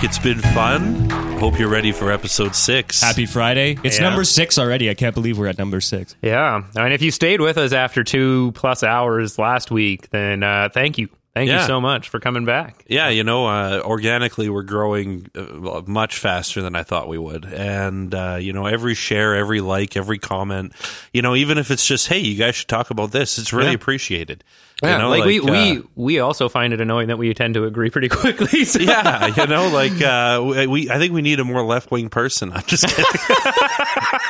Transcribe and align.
back. 0.00 0.04
It's 0.04 0.18
been 0.18 0.38
fun. 0.40 1.08
Hope 1.38 1.58
you're 1.58 1.68
ready 1.68 1.92
for 1.92 2.12
episode 2.12 2.54
six. 2.54 3.00
Happy 3.00 3.26
Friday. 3.26 3.76
It's 3.82 3.98
Yeah. 3.98 4.04
number 4.08 4.24
six 4.24 4.58
already. 4.58 4.90
I 4.90 4.94
can't 4.94 5.14
believe 5.14 5.38
we're 5.38 5.46
at 5.48 5.58
number 5.58 5.80
six. 5.80 6.14
Yeah. 6.22 6.62
I 6.76 6.82
mean, 6.82 6.92
if 6.92 7.02
you 7.02 7.10
stayed 7.10 7.40
with 7.40 7.56
us 7.58 7.72
after 7.72 8.04
two 8.04 8.52
plus 8.54 8.82
hours 8.82 9.38
last 9.38 9.70
week, 9.70 10.10
then 10.10 10.42
uh, 10.42 10.68
thank 10.72 10.98
you. 10.98 11.08
Thank 11.32 11.48
Yeah. 11.48 11.60
you 11.60 11.66
so 11.68 11.80
much 11.80 12.08
for 12.08 12.18
coming 12.18 12.44
back. 12.44 12.84
Yeah, 12.88 13.08
you 13.08 13.22
know, 13.22 13.46
uh, 13.46 13.80
organically 13.84 14.48
we're 14.48 14.64
growing 14.64 15.26
uh, 15.38 15.80
much 15.86 16.18
faster 16.18 16.60
than 16.60 16.74
I 16.74 16.82
thought 16.82 17.06
we 17.08 17.18
would, 17.18 17.44
and 17.44 18.12
uh, 18.12 18.38
you 18.40 18.52
know, 18.52 18.66
every 18.66 18.96
share, 18.96 19.36
every 19.36 19.60
like, 19.60 19.96
every 19.96 20.18
comment, 20.18 20.72
you 21.12 21.22
know, 21.22 21.36
even 21.36 21.56
if 21.56 21.70
it's 21.70 21.86
just, 21.86 22.08
hey, 22.08 22.18
you 22.18 22.36
guys 22.36 22.56
should 22.56 22.66
talk 22.68 22.90
about 22.90 23.12
this, 23.12 23.38
it's 23.38 23.52
really 23.52 23.68
Yeah. 23.68 23.74
appreciated. 23.74 24.42
Yeah, 24.82 24.92
you 24.92 24.98
know, 25.02 25.08
like, 25.10 25.24
we, 25.24 25.40
uh, 25.40 25.44
we 25.44 25.82
we 25.94 26.18
also 26.20 26.48
find 26.48 26.72
it 26.72 26.80
annoying 26.80 27.08
that 27.08 27.18
we 27.18 27.32
tend 27.34 27.54
to 27.54 27.64
agree 27.64 27.90
pretty 27.90 28.08
quickly. 28.10 28.64
So. 28.64 28.80
yeah, 28.80 29.26
you 29.26 29.46
know, 29.46 29.68
like 29.68 30.00
uh, 30.00 30.42
we- 30.44 30.66
we, 30.66 30.90
I 30.90 30.98
think 30.98 31.12
we 31.12 31.20
need 31.22 31.38
a 31.40 31.44
more 31.44 31.62
left 31.62 31.90
wing 31.90 32.08
person. 32.08 32.52
I'm 32.52 32.62
just 32.66 32.86
kidding. 32.88 33.04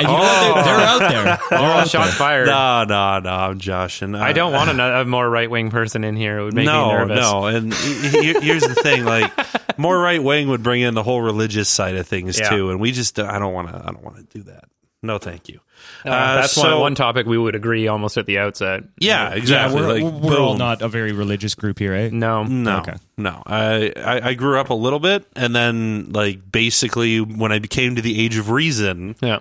And 0.00 0.06
you 0.06 0.14
know 0.14 0.20
what? 0.20 0.54
They're, 0.64 0.64
they're 0.64 0.86
out 0.86 0.98
there. 1.00 1.24
They're 1.50 1.58
Oh, 1.58 1.64
out 1.64 1.88
shots 1.88 2.10
there. 2.10 2.16
fired. 2.18 2.46
no, 2.46 2.84
no, 2.84 3.18
no, 3.18 3.30
I'm 3.30 3.58
joshing. 3.58 4.14
Uh, 4.14 4.20
I 4.20 4.32
don't 4.32 4.52
want 4.52 4.70
another, 4.70 4.94
a 4.94 5.04
more 5.04 5.28
right 5.28 5.50
wing 5.50 5.70
person 5.72 6.04
in 6.04 6.14
here. 6.14 6.38
It 6.38 6.44
would 6.44 6.54
make 6.54 6.66
me 6.66 6.72
nervous. 6.72 7.16
no, 7.18 7.46
and 7.46 7.74
he- 7.74 8.32
he- 8.32 8.40
here's 8.40 8.62
the 8.62 8.74
thing: 8.76 9.04
like 9.04 9.32
more 9.76 9.98
right 9.98 10.22
wing 10.22 10.48
would 10.50 10.62
bring 10.62 10.82
in 10.82 10.94
the 10.94 11.02
whole 11.02 11.20
religious 11.20 11.68
side 11.68 11.96
of 11.96 12.06
things 12.06 12.38
Yeah. 12.38 12.48
too, 12.50 12.70
and 12.70 12.78
we 12.80 12.92
just 12.92 13.18
I 13.18 13.38
don't 13.40 13.52
want 13.52 13.68
to. 13.68 13.74
I 13.76 13.86
don't 13.86 14.04
want 14.04 14.16
to 14.18 14.22
do 14.38 14.44
that. 14.44 14.64
No, 15.02 15.18
thank 15.18 15.48
you. 15.48 15.60
Uh, 16.04 16.40
that's 16.40 16.52
so- 16.52 16.72
one, 16.72 16.80
one 16.80 16.94
topic 16.96 17.24
we 17.26 17.38
would 17.38 17.54
agree 17.54 17.86
almost 17.86 18.16
at 18.18 18.26
the 18.26 18.38
outset. 18.38 18.82
Yeah, 18.98 19.28
Yeah, 19.30 19.34
exactly. 19.36 19.80
we're, 19.80 20.00
like, 20.00 20.22
we're 20.22 20.38
all 20.40 20.56
not 20.56 20.82
a 20.82 20.88
very 20.88 21.12
religious 21.12 21.54
group 21.54 21.78
here, 21.78 21.94
eh? 21.94 22.10
No. 22.12 22.42
No, 22.42 22.78
Okay. 22.78 22.94
no. 23.16 23.40
I, 23.46 23.92
I 23.96 24.28
I 24.30 24.34
grew 24.34 24.58
up 24.58 24.70
a 24.70 24.74
little 24.74 24.98
bit, 24.98 25.24
and 25.36 25.54
then 25.54 26.10
like 26.12 26.50
basically 26.50 27.20
when 27.20 27.52
I 27.52 27.60
became 27.60 27.94
to 27.94 28.02
the 28.02 28.18
age 28.20 28.36
of 28.36 28.50
reason, 28.50 29.14
Yeah. 29.22 29.38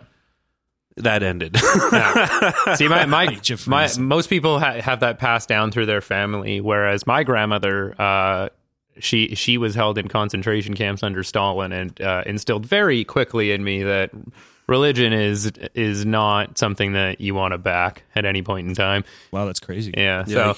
that 0.97 1.23
ended. 1.23 1.55
Yeah. 1.92 2.53
See, 2.75 2.88
my 2.88 3.08
my, 3.08 3.23
Age 3.27 3.49
of 3.49 3.67
my 3.67 3.89
most 3.99 4.30
people 4.30 4.59
ha- 4.59 4.80
have 4.80 4.99
that 4.99 5.17
passed 5.17 5.49
down 5.49 5.71
through 5.71 5.88
their 5.88 6.02
family, 6.02 6.61
whereas 6.61 7.08
my 7.08 7.23
grandmother, 7.23 7.95
uh, 7.99 8.49
she 8.99 9.33
she 9.33 9.58
was 9.58 9.73
held 9.73 9.97
in 9.97 10.08
concentration 10.08 10.75
camps 10.75 11.02
under 11.02 11.23
Stalin, 11.23 11.71
and 11.71 11.99
uh, 11.99 12.21
instilled 12.27 12.66
very 12.67 13.03
quickly 13.03 13.52
in 13.52 13.64
me 13.64 13.81
that 13.83 14.11
religion 14.68 15.14
is 15.14 15.52
is 15.73 16.06
not 16.06 16.58
something 16.58 16.94
that 16.94 17.22
you 17.22 17.34
want 17.34 17.54
to 17.54 17.58
back 17.58 18.04
at 18.16 18.26
any 18.26 18.42
point 18.42 18.68
in 18.68 18.76
time. 18.76 19.04
Wow, 19.32 19.46
that's 19.46 19.60
crazy. 19.60 19.94
Yeah. 19.96 20.26
So 20.26 20.56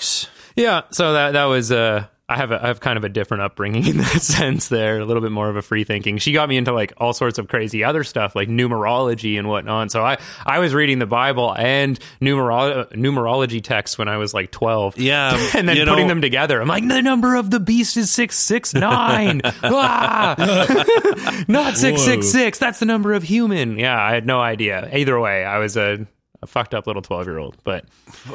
yeah, 0.56 0.82
so 0.92 1.14
that 1.14 1.32
that 1.34 1.46
was 1.46 1.72
uh 1.72 2.06
I 2.30 2.38
have 2.38 2.52
a, 2.52 2.64
I 2.64 2.68
have 2.68 2.80
kind 2.80 2.98
of 2.98 3.04
a 3.04 3.10
different 3.10 3.44
upbringing 3.44 3.86
in 3.88 3.98
that 3.98 4.22
sense 4.22 4.68
there, 4.70 5.00
a 5.00 5.06
little 5.06 5.22
bit 5.22 5.32
more 5.32 5.50
of 5.50 5.56
a 5.56 5.62
free 5.62 5.84
thinking. 5.84 6.18
She 6.20 6.32
got 6.32 6.48
me 6.48 6.58
into 6.58 6.72
like 6.74 6.94
all 6.98 7.12
sorts 7.14 7.38
of 7.40 7.48
crazy 7.48 7.84
other 7.84 8.04
stuff 8.04 8.36
like 8.36 8.48
numerology 8.50 9.38
and 9.40 9.48
whatnot. 9.48 9.92
So 9.92 10.04
I 10.06 10.18
I 10.46 10.60
was 10.60 10.74
reading 10.74 11.00
the 11.00 11.06
Bible 11.08 11.54
and 11.58 12.00
numero- 12.22 12.86
numerology 12.94 13.62
texts 13.64 13.98
when 13.98 14.08
I 14.08 14.18
was 14.18 14.34
like 14.34 14.52
12. 14.52 14.98
Yeah, 14.98 15.32
And 15.56 15.68
then 15.68 15.78
putting 15.78 16.08
know- 16.08 16.08
them 16.08 16.22
together. 16.22 16.62
I'm 16.62 16.68
like, 16.68 16.88
the 16.88 17.02
number 17.02 17.36
of 17.36 17.50
the 17.50 17.60
beast 17.60 17.98
is 17.98 18.12
669. 18.12 19.42
ah! 19.64 20.36
Not 21.48 21.78
666. 21.78 22.60
That's 22.60 22.80
the 22.80 22.86
number 22.86 23.14
of 23.14 23.24
human. 23.24 23.78
Yeah, 23.78 24.00
I 24.02 24.12
had 24.14 24.26
no 24.26 24.40
idea. 24.40 24.90
Either 24.94 25.20
way, 25.20 25.44
I 25.44 25.58
was 25.60 25.78
a, 25.78 26.06
a 26.42 26.48
fucked 26.48 26.74
up 26.74 26.88
little 26.88 27.02
12 27.02 27.26
year 27.28 27.38
old. 27.38 27.58
But 27.64 27.86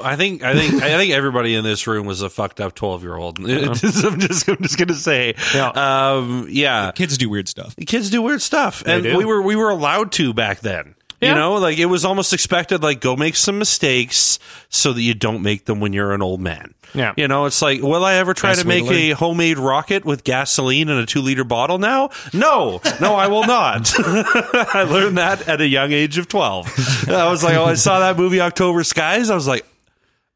I 0.02 0.16
think 0.16 0.42
I 0.42 0.54
think 0.54 0.82
I 0.82 0.96
think 0.98 1.12
everybody 1.12 1.54
in 1.54 1.64
this 1.64 1.86
room 1.86 2.06
was 2.06 2.20
a 2.22 2.28
fucked 2.30 2.60
up 2.60 2.74
twelve 2.74 3.02
year 3.02 3.16
old. 3.16 3.38
I'm 3.48 3.74
just 3.74 4.04
I'm 4.04 4.20
just 4.20 4.76
gonna 4.76 4.94
say, 4.94 5.34
Yeah. 5.54 5.68
um, 5.70 6.46
yeah. 6.50 6.92
Kids 6.94 7.16
do 7.18 7.28
weird 7.30 7.48
stuff. 7.48 7.74
Kids 7.86 8.10
do 8.10 8.20
weird 8.22 8.42
stuff, 8.42 8.82
and 8.86 9.02
do. 9.04 9.16
we 9.16 9.24
were 9.24 9.40
we 9.42 9.56
were 9.56 9.70
allowed 9.70 10.12
to 10.12 10.34
back 10.34 10.60
then. 10.60 10.94
You 11.28 11.34
know, 11.34 11.54
like 11.54 11.78
it 11.78 11.86
was 11.86 12.04
almost 12.04 12.32
expected. 12.32 12.82
Like, 12.82 13.00
go 13.00 13.16
make 13.16 13.36
some 13.36 13.58
mistakes 13.58 14.38
so 14.68 14.92
that 14.92 15.02
you 15.02 15.14
don't 15.14 15.42
make 15.42 15.64
them 15.66 15.80
when 15.80 15.92
you're 15.92 16.12
an 16.12 16.22
old 16.22 16.40
man. 16.40 16.74
Yeah. 16.94 17.12
You 17.16 17.26
know, 17.28 17.46
it's 17.46 17.60
like, 17.60 17.82
will 17.82 18.04
I 18.04 18.14
ever 18.14 18.34
try 18.34 18.54
to 18.54 18.66
way 18.66 18.78
to 18.78 18.84
make 18.84 18.92
a 18.92 19.10
homemade 19.10 19.58
rocket 19.58 20.04
with 20.04 20.22
gasoline 20.22 20.88
in 20.88 20.96
a 20.96 21.06
two 21.06 21.20
liter 21.20 21.44
bottle 21.44 21.78
now? 21.78 22.10
No, 22.32 22.80
no, 23.00 23.14
I 23.14 23.26
will 23.26 23.44
not. 23.44 23.92
I 23.98 24.86
learned 24.88 25.18
that 25.18 25.48
at 25.48 25.60
a 25.60 25.66
young 25.66 25.92
age 25.92 26.18
of 26.18 26.28
12. 26.28 27.08
I 27.08 27.28
was 27.28 27.42
like, 27.42 27.56
oh, 27.56 27.64
I 27.64 27.74
saw 27.74 27.98
that 28.00 28.16
movie 28.16 28.40
October 28.40 28.84
Skies. 28.84 29.28
I 29.28 29.34
was 29.34 29.48
like, 29.48 29.66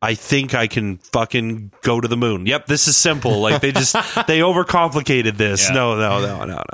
I 0.00 0.14
think 0.14 0.54
I 0.54 0.68
can 0.68 0.98
fucking 0.98 1.72
go 1.82 2.00
to 2.00 2.06
the 2.06 2.16
moon. 2.16 2.46
Yep, 2.46 2.66
this 2.66 2.86
is 2.86 2.96
simple. 2.96 3.40
Like 3.40 3.60
they 3.60 3.72
just 3.72 3.94
they 4.26 4.40
overcomplicated 4.40 5.36
this. 5.36 5.68
Yeah. 5.68 5.74
No, 5.74 5.96
no, 5.96 6.20
no, 6.20 6.38
no, 6.44 6.54
no. 6.54 6.64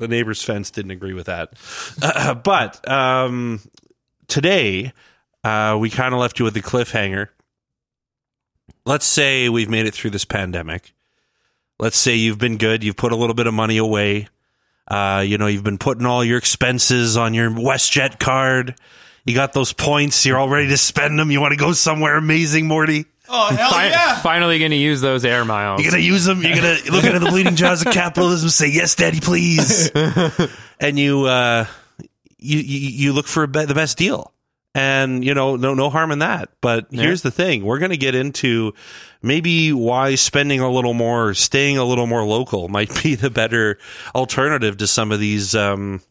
The 0.00 0.08
neighbor's 0.08 0.42
fence 0.42 0.70
didn't 0.70 0.92
agree 0.92 1.12
with 1.12 1.26
that. 1.26 1.52
Uh, 2.00 2.34
but 2.42 2.88
um, 2.88 3.60
today 4.28 4.94
uh, 5.44 5.76
we 5.78 5.90
kind 5.90 6.14
of 6.14 6.20
left 6.20 6.38
you 6.38 6.46
with 6.46 6.56
a 6.56 6.62
cliffhanger. 6.62 7.28
Let's 8.86 9.04
say 9.04 9.50
we've 9.50 9.68
made 9.68 9.84
it 9.84 9.92
through 9.92 10.10
this 10.10 10.24
pandemic. 10.24 10.94
Let's 11.78 11.98
say 11.98 12.14
you've 12.14 12.38
been 12.38 12.56
good. 12.56 12.82
You've 12.82 12.96
put 12.96 13.12
a 13.12 13.16
little 13.16 13.34
bit 13.34 13.46
of 13.46 13.52
money 13.52 13.76
away. 13.76 14.28
Uh, 14.88 15.22
you 15.24 15.36
know, 15.36 15.46
you've 15.46 15.64
been 15.64 15.78
putting 15.78 16.06
all 16.06 16.24
your 16.24 16.38
expenses 16.38 17.18
on 17.18 17.34
your 17.34 17.50
WestJet 17.50 18.18
card. 18.18 18.76
You 19.26 19.34
got 19.34 19.52
those 19.52 19.74
points. 19.74 20.24
You're 20.24 20.38
all 20.38 20.48
ready 20.48 20.68
to 20.68 20.78
spend 20.78 21.18
them. 21.18 21.30
You 21.30 21.42
want 21.42 21.52
to 21.52 21.58
go 21.58 21.72
somewhere 21.72 22.16
amazing, 22.16 22.66
Morty. 22.66 23.04
Oh, 23.32 23.54
hell 23.54 23.70
fi- 23.70 24.20
finally 24.22 24.58
going 24.58 24.72
to 24.72 24.76
use 24.76 25.00
those 25.00 25.24
air 25.24 25.44
miles. 25.44 25.80
You're 25.82 25.92
gonna 25.92 26.02
use 26.02 26.24
them. 26.24 26.42
You're 26.42 26.56
gonna 26.56 26.76
look 26.90 27.04
into 27.04 27.20
the 27.20 27.30
bleeding 27.30 27.54
jaws 27.56 27.84
of 27.86 27.92
capitalism. 27.92 28.46
and 28.46 28.52
Say 28.52 28.68
yes, 28.68 28.94
daddy, 28.96 29.20
please. 29.20 29.90
and 30.80 30.98
you, 30.98 31.26
uh, 31.26 31.66
you, 32.38 32.58
you, 32.58 32.78
you 32.90 33.12
look 33.12 33.26
for 33.26 33.44
a 33.44 33.48
be- 33.48 33.64
the 33.66 33.74
best 33.74 33.96
deal. 33.98 34.32
And 34.74 35.24
you 35.24 35.34
know, 35.34 35.56
no, 35.56 35.74
no 35.74 35.90
harm 35.90 36.12
in 36.12 36.20
that. 36.20 36.50
But 36.60 36.86
here's 36.92 37.22
the 37.22 37.32
thing: 37.32 37.64
we're 37.64 37.80
gonna 37.80 37.96
get 37.96 38.14
into 38.14 38.72
maybe 39.20 39.72
why 39.72 40.14
spending 40.14 40.60
a 40.60 40.70
little 40.70 40.94
more, 40.94 41.34
staying 41.34 41.76
a 41.76 41.84
little 41.84 42.06
more 42.06 42.24
local, 42.24 42.68
might 42.68 43.02
be 43.02 43.16
the 43.16 43.30
better 43.30 43.78
alternative 44.14 44.76
to 44.76 44.86
some 44.86 45.10
of 45.10 45.18
these. 45.18 45.56
Um, 45.56 46.02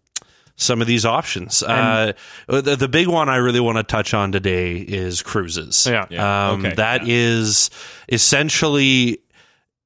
some 0.59 0.81
of 0.81 0.87
these 0.87 1.05
options. 1.05 1.63
Uh, 1.63 2.13
the, 2.47 2.75
the 2.75 2.87
big 2.87 3.07
one 3.07 3.29
I 3.29 3.37
really 3.37 3.61
want 3.61 3.77
to 3.77 3.83
touch 3.83 4.13
on 4.13 4.31
today 4.31 4.75
is 4.75 5.23
cruises. 5.23 5.87
Yeah. 5.89 6.05
Yeah, 6.09 6.49
Um, 6.51 6.65
okay, 6.65 6.75
that 6.75 7.07
is 7.07 7.69
essentially 8.09 9.19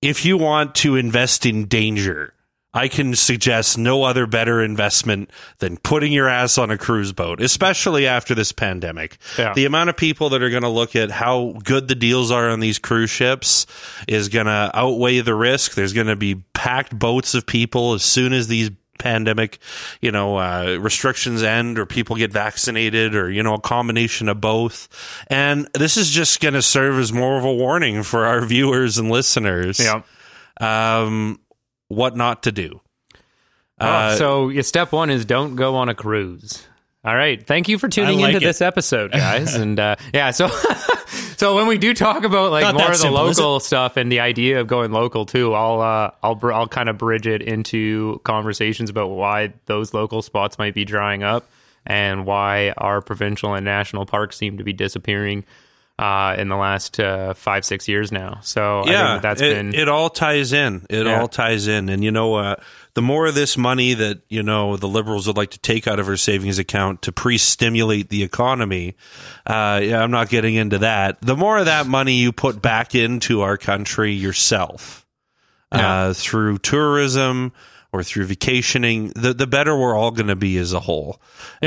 if 0.01 0.25
you 0.25 0.35
want 0.37 0.75
to 0.75 0.95
invest 0.97 1.45
in 1.45 1.65
danger, 1.65 2.33
I 2.73 2.87
can 2.87 3.15
suggest 3.15 3.77
no 3.77 4.03
other 4.03 4.25
better 4.25 4.63
investment 4.63 5.29
than 5.59 5.77
putting 5.77 6.11
your 6.11 6.27
ass 6.27 6.57
on 6.57 6.71
a 6.71 6.77
cruise 6.77 7.13
boat, 7.13 7.39
especially 7.39 8.07
after 8.07 8.33
this 8.33 8.51
pandemic. 8.51 9.19
Yeah. 9.37 9.53
The 9.53 9.65
amount 9.65 9.91
of 9.91 9.97
people 9.97 10.29
that 10.29 10.41
are 10.41 10.49
going 10.49 10.63
to 10.63 10.69
look 10.69 10.95
at 10.95 11.11
how 11.11 11.53
good 11.63 11.87
the 11.87 11.93
deals 11.95 12.31
are 12.31 12.49
on 12.49 12.59
these 12.61 12.79
cruise 12.79 13.11
ships 13.11 13.67
is 14.07 14.27
going 14.27 14.47
to 14.47 14.71
outweigh 14.73 15.19
the 15.19 15.35
risk. 15.35 15.75
There's 15.75 15.93
going 15.93 16.07
to 16.07 16.15
be 16.15 16.43
packed 16.53 16.97
boats 16.97 17.35
of 17.35 17.45
people 17.45 17.93
as 17.93 18.03
soon 18.03 18.33
as 18.33 18.47
these 18.47 18.71
pandemic, 19.03 19.59
you 20.01 20.11
know, 20.11 20.37
uh, 20.37 20.77
restrictions 20.79 21.43
end 21.43 21.77
or 21.77 21.85
people 21.85 22.15
get 22.15 22.31
vaccinated 22.31 23.15
or, 23.15 23.29
you 23.29 23.43
know, 23.43 23.55
a 23.55 23.59
combination 23.59 24.29
of 24.29 24.39
both. 24.39 24.87
And 25.27 25.67
this 25.73 25.97
is 25.97 26.09
just 26.09 26.39
going 26.39 26.53
to 26.53 26.61
serve 26.61 26.97
as 26.99 27.11
more 27.11 27.37
of 27.37 27.43
a 27.43 27.53
warning 27.53 28.03
for 28.03 28.25
our 28.25 28.41
viewers 28.45 28.97
and 28.97 29.11
listeners. 29.11 29.79
Yeah. 29.79 30.03
Um, 30.61 31.39
what 31.89 32.15
not 32.15 32.43
to 32.43 32.51
do. 32.51 32.79
Oh, 33.79 33.85
Uh, 33.85 34.15
so 34.15 34.61
step 34.61 34.93
one 34.93 35.09
is 35.09 35.25
don't 35.25 35.55
go 35.55 35.75
on 35.75 35.89
a 35.89 35.95
cruise. 35.95 36.65
All 37.05 37.15
right. 37.15 37.45
Thank 37.45 37.67
you 37.67 37.77
for 37.77 37.89
tuning 37.89 38.19
like 38.19 38.35
into 38.35 38.45
it. 38.45 38.47
this 38.47 38.61
episode, 38.61 39.11
guys. 39.11 39.53
and 39.55 39.77
uh, 39.77 39.97
yeah, 40.13 40.31
so 40.31 40.47
so 41.43 41.55
when 41.55 41.67
we 41.67 41.77
do 41.77 41.93
talk 41.93 42.23
about 42.23 42.51
like 42.51 42.63
Not 42.63 42.75
more 42.75 42.85
of 42.85 42.91
the 42.91 42.97
simple, 42.97 43.21
local 43.25 43.59
stuff 43.59 43.97
and 43.97 44.09
the 44.11 44.21
idea 44.21 44.61
of 44.61 44.67
going 44.67 44.91
local 44.93 45.25
too, 45.25 45.53
I'll 45.53 45.81
uh, 45.81 46.11
I'll 46.23 46.35
br- 46.35 46.53
I'll 46.53 46.67
kind 46.69 46.87
of 46.87 46.97
bridge 46.97 47.27
it 47.27 47.41
into 47.41 48.21
conversations 48.23 48.89
about 48.89 49.07
why 49.09 49.53
those 49.65 49.93
local 49.93 50.21
spots 50.21 50.57
might 50.57 50.73
be 50.73 50.85
drying 50.85 51.21
up 51.21 51.45
and 51.85 52.25
why 52.25 52.73
our 52.77 53.01
provincial 53.01 53.53
and 53.55 53.65
national 53.65 54.05
parks 54.05 54.37
seem 54.37 54.57
to 54.59 54.63
be 54.63 54.71
disappearing 54.71 55.43
uh, 55.99 56.35
in 56.37 56.47
the 56.47 56.55
last 56.55 56.99
uh, 56.99 57.33
five 57.33 57.65
six 57.65 57.87
years 57.89 58.11
now. 58.11 58.39
So 58.41 58.79
I 58.79 58.83
think 58.83 58.93
yeah, 58.93 59.03
that 59.15 59.21
that's 59.21 59.41
it, 59.41 59.53
been 59.53 59.75
it 59.75 59.89
all 59.89 60.09
ties 60.09 60.53
in. 60.53 60.85
It 60.89 61.05
Yeah. 61.05 61.19
all 61.19 61.27
ties 61.27 61.67
in, 61.67 61.89
and 61.89 62.03
you 62.03 62.11
know, 62.11 62.35
uh, 62.35 62.55
the 62.95 63.01
more 63.01 63.25
of 63.25 63.35
this 63.35 63.57
money 63.57 63.93
that 63.93 64.21
you 64.29 64.43
know 64.43 64.77
the 64.77 64.87
liberals 64.87 65.27
would 65.27 65.37
like 65.37 65.51
to 65.51 65.59
take 65.59 65.87
out 65.87 65.99
of 65.99 66.07
our 66.07 66.17
savings 66.17 66.59
account 66.59 67.01
to 67.03 67.11
pre-stimulate 67.11 68.09
the 68.09 68.23
economy. 68.23 68.95
Uh, 69.45 69.81
yeah, 69.83 70.01
I'm 70.01 70.11
not 70.11 70.29
getting 70.29 70.55
into 70.55 70.79
that. 70.79 71.19
The 71.21 71.35
more 71.35 71.57
of 71.57 71.65
that 71.65 71.87
money 71.87 72.13
you 72.13 72.31
put 72.31 72.61
back 72.61 72.93
into 72.95 73.41
our 73.41 73.57
country 73.57 74.13
yourself 74.13 75.05
uh, 75.71 76.13
through 76.13 76.59
tourism 76.59 77.51
or 77.91 78.03
through 78.03 78.25
vacationing, 78.25 79.09
the 79.15 79.33
the 79.33 79.47
better 79.47 79.75
we're 79.77 79.95
all 79.95 80.11
going 80.11 80.27
to 80.27 80.35
be 80.35 80.57
as 80.57 80.73
a 80.73 80.79
whole. 80.79 81.19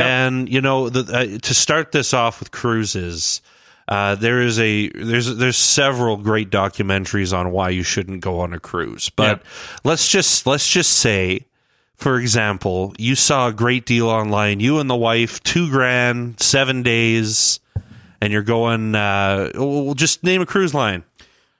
And 0.04 0.48
you 0.48 0.60
know, 0.60 0.88
the, 0.88 1.12
uh, 1.12 1.38
to 1.38 1.54
start 1.54 1.92
this 1.92 2.14
off 2.14 2.40
with 2.40 2.50
cruises. 2.50 3.42
Uh, 3.88 4.14
there 4.16 4.40
is 4.42 4.58
a 4.58 4.88
there's 4.88 5.36
there's 5.36 5.56
several 5.56 6.16
great 6.16 6.50
documentaries 6.50 7.36
on 7.36 7.52
why 7.52 7.70
you 7.70 7.82
shouldn't 7.82 8.20
go 8.20 8.40
on 8.40 8.52
a 8.52 8.58
cruise. 8.60 9.10
But 9.10 9.42
let's 9.84 10.08
just 10.08 10.46
let's 10.46 10.68
just 10.68 10.92
say, 10.92 11.46
for 11.94 12.18
example, 12.18 12.94
you 12.98 13.14
saw 13.14 13.48
a 13.48 13.52
great 13.52 13.86
deal 13.86 14.08
online. 14.08 14.58
You 14.60 14.80
and 14.80 14.90
the 14.90 14.96
wife, 14.96 15.40
two 15.44 15.70
grand, 15.70 16.40
seven 16.40 16.82
days, 16.82 17.60
and 18.20 18.32
you're 18.32 18.42
going. 18.42 18.94
Uh, 18.94 19.50
we'll 19.54 19.94
just 19.94 20.24
name 20.24 20.42
a 20.42 20.46
cruise 20.46 20.74
line. 20.74 21.04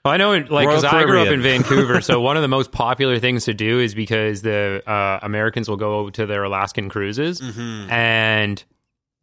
Well, 0.05 0.13
I 0.13 0.17
know, 0.17 0.31
like, 0.31 0.67
because 0.67 0.85
I 0.85 1.03
grew 1.03 1.21
up 1.21 1.27
in 1.27 1.41
Vancouver, 1.41 1.99
so 1.99 2.21
one 2.21 2.37
of 2.37 2.41
the 2.41 2.47
most 2.47 2.71
popular 2.71 3.19
things 3.19 3.43
to 3.45 3.53
do 3.53 3.79
is 3.79 3.93
because 3.93 4.41
the 4.41 4.81
uh, 4.89 5.19
Americans 5.21 5.67
will 5.67 5.75
go 5.75 6.09
to 6.11 6.25
their 6.25 6.43
Alaskan 6.43 6.87
cruises, 6.87 7.41
Mm-hmm. 7.41 7.91
and 7.91 8.63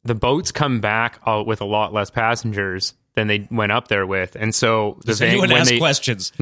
the 0.05 0.15
boats 0.15 0.53
come 0.53 0.81
back 0.81 1.19
uh, 1.27 1.43
with 1.47 1.61
a 1.61 1.65
lot 1.65 1.93
less 1.93 2.11
passengers 2.11 2.95
than 3.15 3.29
they 3.29 3.47
went 3.49 3.71
up 3.71 3.87
there 3.87 4.05
with, 4.07 4.37
and 4.37 4.53
so 4.53 4.97
the 5.03 5.07
Does 5.07 5.21
Van- 5.21 5.29
anyone 5.29 5.49
when 5.51 5.61
ask 5.61 5.71
they, 5.71 5.79
questions? 5.79 6.33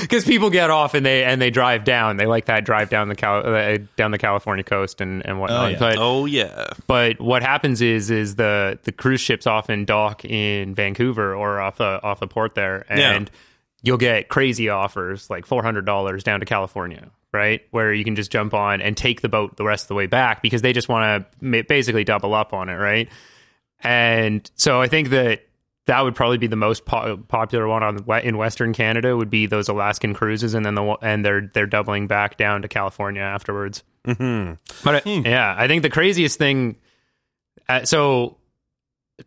because 0.00 0.24
people 0.24 0.50
get 0.50 0.70
off 0.70 0.94
and 0.94 1.04
they 1.04 1.24
and 1.24 1.42
they 1.42 1.50
drive 1.50 1.84
down. 1.84 2.16
They 2.16 2.26
like 2.26 2.46
that 2.46 2.64
drive 2.64 2.90
down 2.90 3.08
the 3.08 3.16
Cal- 3.16 3.44
uh, 3.44 3.78
down 3.96 4.10
the 4.12 4.18
California 4.18 4.62
coast 4.64 5.00
and 5.00 5.24
and 5.26 5.40
whatnot. 5.40 5.72
yeah. 5.72 5.78
But 5.78 5.96
Oh 5.98 6.26
yeah, 6.26 6.68
but 6.86 7.20
what 7.20 7.42
happens 7.42 7.82
is 7.82 8.10
is 8.10 8.36
the 8.36 8.78
the 8.84 8.92
cruise 8.92 9.20
ships 9.20 9.46
often 9.46 9.84
dock 9.84 10.24
in 10.24 10.74
Vancouver 10.74 11.34
or 11.34 11.60
off 11.60 11.78
the 11.78 12.00
off 12.02 12.20
the 12.20 12.28
port 12.28 12.54
there, 12.54 12.84
and 12.88 13.30
you'll 13.82 13.98
get 13.98 14.28
crazy 14.28 14.68
offers 14.68 15.30
like 15.30 15.46
four 15.46 15.62
hundred 15.62 15.84
dollars 15.84 16.24
down 16.24 16.40
to 16.40 16.46
California, 16.46 17.10
right? 17.32 17.62
Where 17.70 17.92
you 17.92 18.04
can 18.04 18.16
just 18.16 18.30
jump 18.30 18.54
on 18.54 18.80
and 18.80 18.96
take 18.96 19.20
the 19.20 19.28
boat 19.28 19.56
the 19.56 19.64
rest 19.64 19.84
of 19.84 19.88
the 19.88 19.94
way 19.94 20.06
back 20.06 20.42
because 20.42 20.62
they 20.62 20.72
just 20.72 20.88
want 20.88 21.26
to 21.40 21.62
basically 21.64 22.04
double 22.04 22.34
up 22.34 22.52
on 22.52 22.68
it, 22.68 22.76
right? 22.76 23.08
And 23.80 24.48
so 24.56 24.80
I 24.80 24.88
think 24.88 25.10
that 25.10 25.42
that 25.86 26.02
would 26.02 26.14
probably 26.14 26.36
be 26.36 26.48
the 26.48 26.56
most 26.56 26.84
po- 26.84 27.16
popular 27.16 27.66
one 27.66 27.82
on 27.82 28.04
in 28.22 28.36
Western 28.36 28.74
Canada 28.74 29.16
would 29.16 29.30
be 29.30 29.46
those 29.46 29.68
Alaskan 29.68 30.12
cruises, 30.12 30.54
and 30.54 30.64
then 30.64 30.74
the 30.74 30.82
and 31.00 31.24
they're 31.24 31.50
they're 31.54 31.66
doubling 31.66 32.06
back 32.06 32.36
down 32.36 32.62
to 32.62 32.68
California 32.68 33.22
afterwards. 33.22 33.82
Mm-hmm. 34.06 34.54
But 34.84 35.06
uh, 35.06 35.10
yeah, 35.10 35.54
I 35.56 35.66
think 35.66 35.82
the 35.82 35.90
craziest 35.90 36.38
thing. 36.38 36.76
Uh, 37.68 37.84
so 37.84 38.36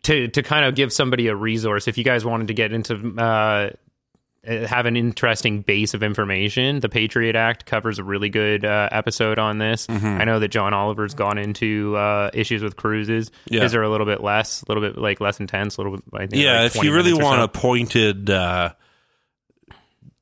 to 0.04 0.28
to 0.28 0.44
kind 0.44 0.66
of 0.66 0.76
give 0.76 0.94
somebody 0.94 1.28
a 1.28 1.36
resource, 1.36 1.88
if 1.88 1.98
you 1.98 2.04
guys 2.04 2.24
wanted 2.24 2.48
to 2.48 2.54
get 2.54 2.72
into 2.74 3.16
uh, 3.18 3.72
have 4.44 4.86
an 4.88 4.98
interesting 4.98 5.62
base 5.62 5.94
of 5.94 6.02
information, 6.02 6.80
the 6.80 6.90
Patriot 6.90 7.36
Act 7.36 7.66
covers 7.66 8.00
a 8.00 8.04
really 8.04 8.30
good 8.30 8.66
uh, 8.66 8.90
episode 8.92 9.38
on 9.38 9.60
this. 9.60 9.88
I 9.90 10.24
know 10.24 10.40
that 10.40 10.48
John 10.48 10.74
Oliver's 10.74 11.14
gone 11.14 11.38
into 11.38 11.96
uh, 11.96 12.32
issues 12.34 12.64
with 12.64 12.76
cruises. 12.76 13.32
Yeah. 13.46 13.62
His 13.62 13.76
are 13.76 13.84
a 13.84 13.90
little 13.90 14.08
bit 14.08 14.22
less, 14.22 14.64
a 14.64 14.66
little 14.68 14.82
bit 14.82 14.98
like 14.98 15.22
less 15.22 15.40
intense, 15.40 15.78
a 15.78 15.82
little 15.82 15.98
bit. 15.98 16.04
I 16.14 16.28
think 16.28 16.44
yeah. 16.44 16.64
like 16.64 16.76
if 16.76 16.84
you 16.84 16.94
really 16.94 17.14
want 17.14 17.40
so. 17.40 17.44
a 17.44 17.48
pointed. 17.48 18.30
Uh, 18.30 18.74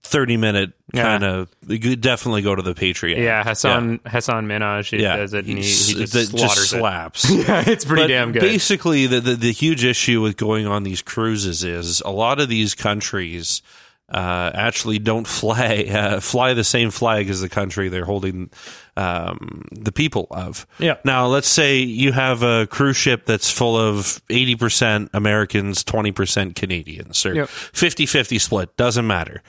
30 0.04 0.38
minute 0.38 0.74
Yeah. 0.92 1.04
kind 1.04 1.24
of 1.24 1.50
you 1.68 1.96
definitely 1.96 2.42
go 2.42 2.56
to 2.56 2.64
the 2.64 2.74
Patriot. 2.74 3.20
yeah, 3.20 3.44
Hasan 3.44 4.00
Hasan 4.08 4.48
Minhaj 4.48 4.90
he 4.90 5.04
yeah, 5.04 5.18
does 5.18 5.36
it, 5.36 5.46
and 5.46 5.58
he, 5.58 5.64
he 5.64 6.06
just 6.06 6.32
slaughters 6.32 6.74
it. 6.74 6.80
slaps. 6.80 7.30
Yeah, 7.30 7.64
it's 7.68 7.86
pretty 7.86 8.04
But 8.04 8.08
damn 8.08 8.32
good. 8.32 8.42
Basically, 8.42 9.06
the, 9.06 9.20
the 9.20 9.36
the 9.36 9.52
huge 9.52 9.86
issue 9.86 10.20
with 10.22 10.36
going 10.36 10.66
on 10.66 10.82
these 10.82 11.04
cruises 11.04 11.64
is 11.64 12.02
a 12.02 12.10
lot 12.10 12.40
of 12.40 12.50
these 12.50 12.74
countries 12.74 13.62
uh, 14.12 14.52
actually 14.54 15.00
don't 15.00 15.28
fly 15.28 15.86
uh, 15.90 16.20
fly 16.20 16.54
the 16.54 16.64
same 16.64 16.92
flag 16.92 17.30
as 17.30 17.42
the 17.42 17.50
country 17.50 17.90
they're 17.90 18.06
holding 18.06 18.50
um, 18.98 19.66
the 19.72 19.92
people 19.92 20.28
of. 20.32 20.66
Yeah. 20.80 20.98
Now, 21.06 21.28
let's 21.28 21.48
say 21.48 21.78
you 21.80 22.12
have 22.12 22.44
a 22.44 22.68
cruise 22.68 22.98
ship 22.98 23.26
that's 23.26 23.52
full 23.52 23.78
of 23.78 24.22
eighty 24.30 24.56
percent 24.56 25.10
Americans, 25.14 25.84
twenty 25.84 26.12
percent 26.12 26.56
Canadians, 26.56 27.26
or 27.26 27.36
Yep. 27.36 27.48
50-50 27.48 28.42
split. 28.42 28.76
Doesn't 28.78 29.08
matter. 29.08 29.42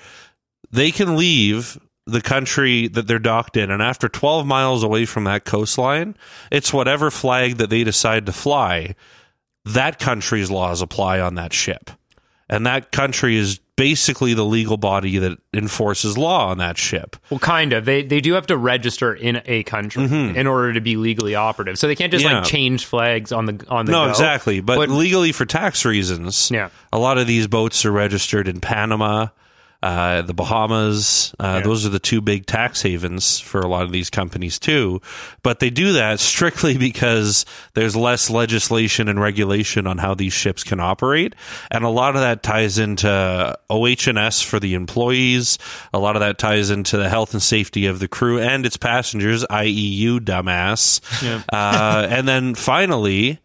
They 0.71 0.91
can 0.91 1.17
leave 1.17 1.79
the 2.07 2.21
country 2.21 2.89
that 2.89 3.07
they're 3.07 3.19
docked 3.19 3.57
in, 3.57 3.71
and 3.71 3.83
after 3.83 4.09
12 4.09 4.47
miles 4.47 4.83
away 4.83 5.05
from 5.07 5.25
that 5.25 5.45
coastline, 5.45 6.17
it's 6.51 6.73
whatever 6.73 7.11
flag 7.11 7.57
that 7.59 7.71
they 7.71 7.85
decide 7.85 8.27
to 8.27 8.33
fly, 8.33 8.95
that 9.65 9.99
country's 9.99 10.51
laws 10.51 10.83
apply 10.83 11.21
on 11.21 11.35
that 11.37 11.53
ship. 11.53 11.91
And 12.49 12.67
that 12.67 12.91
country 12.91 13.37
is 13.37 13.61
basically 13.81 14.35
the 14.35 14.45
legal 14.45 14.77
body 14.77 15.19
that 15.19 15.39
enforces 15.55 16.17
law 16.19 16.49
on 16.51 16.59
that 16.59 16.77
ship. 16.79 17.17
Well, 17.31 17.41
kind 17.41 17.73
of. 17.73 17.85
They 17.85 18.03
they 18.03 18.21
do 18.21 18.35
have 18.35 18.47
to 18.49 18.57
register 18.57 19.15
in 19.15 19.41
a 19.47 19.63
country 19.65 20.05
in 20.05 20.47
order 20.47 20.73
to 20.75 20.81
be 20.81 20.97
legally 20.97 21.35
operative. 21.35 21.79
So 21.79 21.87
they 21.89 21.95
can't 21.97 22.13
just 22.13 22.25
Mm-hmm. 22.25 22.33
Yeah. 22.35 22.41
like 22.41 22.49
change 22.51 22.85
flags 22.85 23.33
on 23.33 23.47
the 23.47 23.65
on 23.69 23.87
the 23.87 23.93
No, 23.93 24.05
go. 24.05 24.11
exactly. 24.11 24.61
But, 24.61 24.77
But- 24.77 24.91
legally, 24.91 25.33
for 25.33 25.47
tax 25.47 25.85
reasons, 25.85 26.51
Yeah. 26.53 26.69
a 26.93 26.99
lot 26.99 27.17
of 27.19 27.27
these 27.27 27.47
boats 27.47 27.85
are 27.85 27.93
registered 27.93 28.47
in 28.47 28.61
Panama, 28.61 29.29
uh, 29.83 30.23
the 30.23 30.35
Bahamas. 30.35 31.35
Uh, 31.39 31.61
Those 31.61 31.87
are 31.87 31.89
the 31.89 31.99
two 31.99 32.21
big 32.21 32.45
tax 32.47 32.83
havens 32.83 33.41
for 33.41 33.61
a 33.61 33.67
lot 33.67 33.83
of 33.85 33.93
these 33.93 34.11
companies, 34.11 34.59
too. 34.59 35.01
But 35.43 35.61
they 35.61 35.71
do 35.71 35.95
that 35.95 36.21
strictly 36.21 36.77
because 36.91 37.47
there's 37.75 37.97
less 37.97 38.29
legislation 38.29 39.09
and 39.09 39.21
regulation 39.21 39.87
on 39.87 39.99
how 39.99 40.15
these 40.15 40.33
ships 40.35 40.65
can 40.65 40.81
operate. 40.81 41.35
And 41.71 41.85
a 41.85 41.89
lot 41.89 42.15
of 42.15 42.21
that 42.21 42.43
ties 42.43 42.79
into 42.79 43.59
OH&S 43.71 44.43
for 44.43 44.61
the 44.61 44.75
employees. 44.75 45.59
A 45.95 45.99
lot 45.99 46.15
of 46.17 46.21
that 46.21 46.39
ties 46.39 46.71
into 46.71 46.97
the 46.99 47.09
health 47.09 47.33
and 47.33 47.43
safety 47.43 47.87
of 47.87 47.99
the 48.01 48.09
crew 48.09 48.39
and 48.39 48.67
its 48.67 48.77
passengers, 48.77 49.45
i.e., 49.49 49.69
you, 49.71 50.21
dumbass. 50.21 51.01
uh, 51.53 52.07
and 52.11 52.29
then 52.29 52.55
finally, 52.55 53.39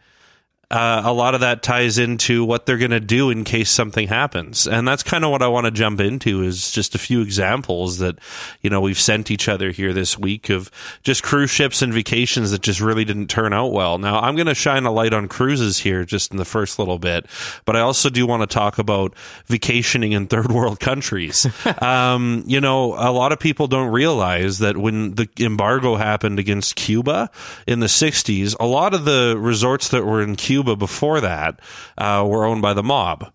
uh, 0.76 1.02
a 1.06 1.14
lot 1.14 1.36
of 1.36 1.42
that 1.42 1.64
ties 1.64 1.98
into 1.98 2.44
what 2.44 2.66
they're 2.66 2.78
going 2.78 2.92
to 2.92 3.00
do 3.00 3.30
in 3.30 3.46
case 3.46 3.70
something 3.70 4.10
happens. 4.10 4.68
And 4.68 4.86
that's 4.86 5.04
kind 5.04 5.24
of 5.24 5.32
what 5.32 5.42
i 5.42 5.48
want 5.48 5.66
to 5.66 5.72
jump 5.72 6.02
into 6.02 6.44
is 6.44 6.72
just 6.72 6.96
a 6.96 6.98
few 6.98 7.22
examples 7.22 8.00
that 8.00 8.20
you 8.62 8.70
know 8.70 8.82
we've 8.82 9.00
sent 9.00 9.32
each 9.32 9.48
other 9.48 9.72
here 9.72 9.94
this 9.94 10.18
week 10.20 10.50
of 10.50 10.70
just 11.04 11.24
cruise 11.24 11.50
ships 11.50 11.82
and 11.82 11.94
vacations 11.94 12.52
that 12.52 12.62
just 12.62 12.82
really 12.82 13.06
didn't 13.06 13.28
turn 13.28 13.54
out 13.54 13.72
well. 13.72 13.98
Now 13.98 14.20
i'm 14.20 14.36
going 14.36 14.48
to 14.48 14.56
shine 14.56 14.86
a 14.86 14.92
light 14.92 15.14
on 15.14 15.28
cruises 15.28 15.78
here 15.78 16.04
just 16.04 16.32
in 16.32 16.38
the 16.38 16.46
first 16.46 16.78
little 16.80 17.00
bit 17.00 17.26
but 17.64 17.76
i 17.76 17.80
also 17.80 18.10
do 18.10 18.28
want 18.28 18.42
to 18.42 18.48
talk 18.48 18.78
about 18.78 19.14
vacationing 19.46 20.12
in 20.12 20.28
third 20.28 20.52
world 20.52 20.80
countries. 20.80 21.48
Um, 21.86 22.44
you 22.48 22.62
know 22.62 22.94
a 22.94 23.12
lot 23.12 23.32
of 23.32 23.40
people 23.40 23.68
don't 23.68 23.92
realize 23.92 24.60
that 24.60 24.78
when 24.78 25.16
the 25.16 25.30
embargo 25.40 25.96
happened 25.96 26.40
against 26.40 26.76
cuba 26.76 27.30
in 27.68 27.80
the 27.80 27.88
60s 27.88 28.56
a 28.60 28.66
lot 28.66 28.94
of 28.94 29.06
the 29.06 29.36
resorts 29.38 29.90
that 29.90 30.06
were 30.06 30.22
in 30.22 30.36
Cuba 30.36 30.65
before 30.76 31.22
that 31.22 31.60
uh, 31.98 32.26
were 32.28 32.46
owned 32.46 32.62
by 32.62 32.74
the 32.74 32.84
mob. 32.84 33.32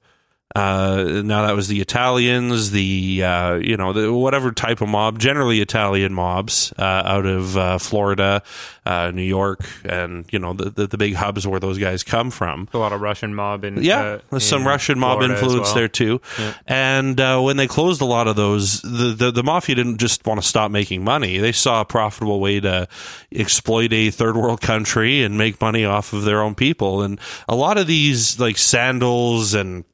Uh, 0.53 1.23
now 1.25 1.47
that 1.47 1.55
was 1.55 1.69
the 1.69 1.81
Italians, 1.81 2.73
the 2.73 3.23
uh, 3.23 3.55
you 3.55 3.77
know 3.77 3.93
the, 3.93 4.13
whatever 4.13 4.51
type 4.51 4.81
of 4.81 4.89
mob, 4.89 5.19
generally 5.21 5.61
Italian 5.61 6.13
mobs 6.13 6.73
uh, 6.77 6.83
out 6.83 7.25
of 7.25 7.57
uh, 7.57 7.79
Florida, 7.79 8.43
uh, 8.85 9.13
New 9.15 9.23
York, 9.23 9.61
and 9.85 10.25
you 10.33 10.41
know 10.41 10.53
the, 10.53 10.71
the 10.71 10.87
the 10.89 10.99
big 10.99 11.15
hubs 11.15 11.47
where 11.47 11.61
those 11.61 11.79
guys 11.79 12.03
come 12.03 12.33
from. 12.33 12.69
A 12.75 12.79
lot 12.79 12.93
of 12.93 13.01
Russian 13.01 13.33
mob 13.33 13.63
in 13.63 13.81
Yeah, 13.81 14.01
uh, 14.01 14.21
there's 14.31 14.45
some 14.45 14.67
Russian 14.67 14.99
mob 14.99 15.19
Florida 15.19 15.35
as 15.35 15.41
influence 15.41 15.69
well. 15.69 15.75
there 15.77 15.89
too. 15.89 16.21
And 16.67 17.21
uh, 17.21 17.41
when 17.41 17.57
they 17.57 17.69
closed 17.69 18.01
a 18.01 18.07
lot 18.07 18.27
of 18.27 18.35
those, 18.35 18.83
the, 18.83 19.15
the 19.17 19.31
the 19.31 19.45
mafia 19.45 19.77
didn't 19.77 19.99
just 19.99 20.27
want 20.27 20.43
to 20.43 20.47
stop 20.47 20.73
making 20.73 21.05
money. 21.05 21.39
They 21.39 21.53
saw 21.53 21.83
a 21.83 21.85
profitable 21.85 22.41
way 22.41 22.59
to 22.59 22.89
exploit 23.31 23.93
a 23.93 24.11
third 24.11 24.37
world 24.37 24.61
country 24.61 25.23
and 25.23 25.39
make 25.39 25.61
money 25.61 25.85
off 25.85 26.13
of 26.13 26.25
their 26.25 26.43
own 26.43 26.57
people. 26.57 27.03
And 27.03 27.21
a 27.49 27.55
lot 27.55 27.79
of 27.79 27.87
these 27.87 28.41
like 28.41 28.59
sandals 28.59 29.55
and 29.55 29.85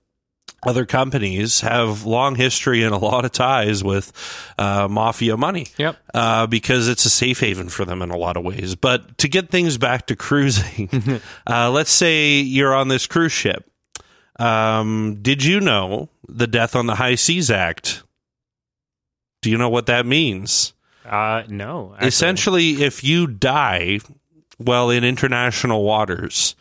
other 0.66 0.84
companies 0.84 1.60
have 1.60 2.04
long 2.04 2.34
history 2.34 2.82
and 2.82 2.92
a 2.94 2.98
lot 2.98 3.24
of 3.24 3.32
ties 3.32 3.84
with 3.84 4.12
uh, 4.58 4.88
mafia 4.90 5.36
money 5.36 5.68
Yep. 5.78 5.96
uh, 6.12 6.46
because 6.46 6.88
it's 6.88 7.04
a 7.04 7.10
safe 7.10 7.40
haven 7.40 7.68
for 7.68 7.84
them 7.84 8.02
in 8.02 8.10
a 8.10 8.16
lot 8.16 8.36
of 8.36 8.44
ways. 8.44 8.74
But 8.74 9.16
to 9.18 9.28
get 9.28 9.48
things 9.50 9.78
back 9.78 10.06
to 10.08 10.16
cruising, 10.16 11.20
uh, 11.46 11.70
let's 11.70 11.90
say 11.92 12.40
you're 12.40 12.74
on 12.74 12.88
this 12.88 13.06
cruise 13.06 13.32
ship. 13.32 13.70
Um, 14.38 15.18
did 15.22 15.44
you 15.44 15.60
know 15.60 16.08
the 16.28 16.46
Death 16.46 16.76
on 16.76 16.86
the 16.86 16.96
High 16.96 17.14
Seas 17.14 17.50
Act? 17.50 18.02
Do 19.42 19.50
you 19.50 19.56
know 19.58 19.68
what 19.68 19.86
that 19.86 20.04
means? 20.04 20.72
Uh, 21.04 21.44
no. 21.48 21.92
actually. 21.94 22.08
Essentially, 22.08 22.70
if 22.82 23.04
you 23.04 23.26
die 23.28 24.00
well 24.58 24.90
in 24.90 25.04
international 25.04 25.84
waters, 25.84 26.56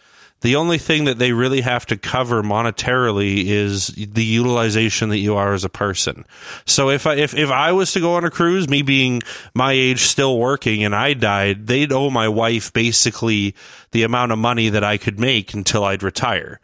the 0.45 0.57
only 0.57 0.77
thing 0.77 1.05
that 1.05 1.17
they 1.17 1.31
really 1.31 1.61
have 1.61 1.87
to 1.87 1.97
cover 1.97 2.43
monetarily 2.43 3.45
is 3.45 3.87
the 3.87 4.23
utilization 4.23 5.09
that 5.09 5.17
you 5.17 5.35
are 5.35 5.55
as 5.55 5.63
a 5.63 5.69
person. 5.69 6.23
So 6.67 6.91
if 6.91 7.07
I 7.07 7.15
if, 7.15 7.33
if 7.33 7.49
I 7.49 7.71
was 7.71 7.91
to 7.93 7.99
go 7.99 8.13
on 8.13 8.25
a 8.25 8.29
cruise, 8.29 8.69
me 8.69 8.83
being 8.83 9.23
my 9.55 9.71
age 9.71 10.01
still 10.01 10.37
working 10.37 10.83
and 10.83 10.93
I 10.93 11.15
died, 11.15 11.65
they'd 11.65 11.91
owe 11.91 12.11
my 12.11 12.27
wife 12.27 12.71
basically 12.71 13.55
the 13.89 14.03
amount 14.03 14.33
of 14.33 14.37
money 14.37 14.69
that 14.69 14.83
I 14.83 14.97
could 14.97 15.19
make 15.19 15.55
until 15.55 15.83
I'd 15.83 16.03
retire. 16.03 16.59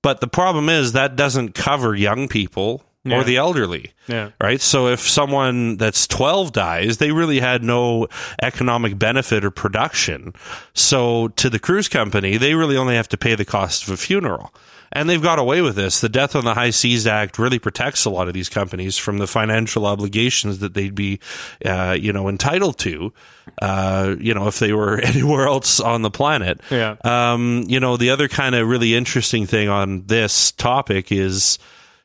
But 0.00 0.22
the 0.22 0.26
problem 0.26 0.70
is 0.70 0.92
that 0.92 1.14
doesn't 1.14 1.54
cover 1.54 1.94
young 1.94 2.28
people 2.28 2.82
Yeah. 3.10 3.18
or 3.20 3.24
the 3.24 3.36
elderly 3.36 3.92
Yeah. 4.06 4.30
right? 4.40 4.60
So 4.60 4.88
if 4.88 5.00
someone 5.00 5.76
that's 5.76 6.06
12 6.06 6.52
dies, 6.52 6.98
they 6.98 7.10
really 7.12 7.40
had 7.40 7.62
no 7.62 8.08
economic 8.42 8.98
benefit 8.98 9.44
or 9.44 9.50
production. 9.50 10.32
So 10.74 11.28
to 11.28 11.50
the 11.50 11.58
cruise 11.58 11.88
company, 11.88 12.36
they 12.36 12.54
really 12.54 12.76
only 12.76 12.94
have 12.96 13.08
to 13.10 13.16
pay 13.16 13.34
the 13.34 13.44
cost 13.44 13.84
of 13.84 13.90
a 13.90 13.96
funeral. 13.96 14.52
and 14.90 15.06
they've 15.10 15.22
got 15.22 15.38
away 15.38 15.60
with 15.60 15.76
this. 15.76 16.00
The 16.00 16.08
Death 16.08 16.34
on 16.34 16.46
the 16.46 16.54
High 16.54 16.70
Seas 16.70 17.06
Act 17.06 17.38
really 17.38 17.58
protects 17.58 18.06
a 18.06 18.10
lot 18.10 18.26
of 18.26 18.32
these 18.32 18.48
companies 18.48 18.96
from 18.96 19.18
the 19.18 19.26
financial 19.26 19.84
obligations 19.84 20.60
that 20.60 20.72
they'd 20.72 20.94
be, 20.94 21.20
uh, 21.62 21.94
you 22.00 22.10
know, 22.10 22.26
entitled 22.26 22.78
to, 22.78 23.12
uh, 23.60 24.14
you 24.18 24.32
know, 24.32 24.48
if 24.48 24.58
they 24.60 24.72
were 24.72 24.98
anywhere 25.04 25.46
else 25.46 25.78
on 25.78 26.00
the 26.00 26.10
planet. 26.10 26.62
Yeah. 26.70 26.96
Um, 27.04 27.64
you 27.68 27.80
know, 27.80 27.98
the 27.98 28.08
other 28.08 28.28
kind 28.28 28.54
of 28.54 28.66
really 28.66 28.94
interesting 28.94 29.46
thing 29.46 29.68
on 29.68 30.04
this 30.06 30.52
topic 30.52 31.12
is 31.12 31.58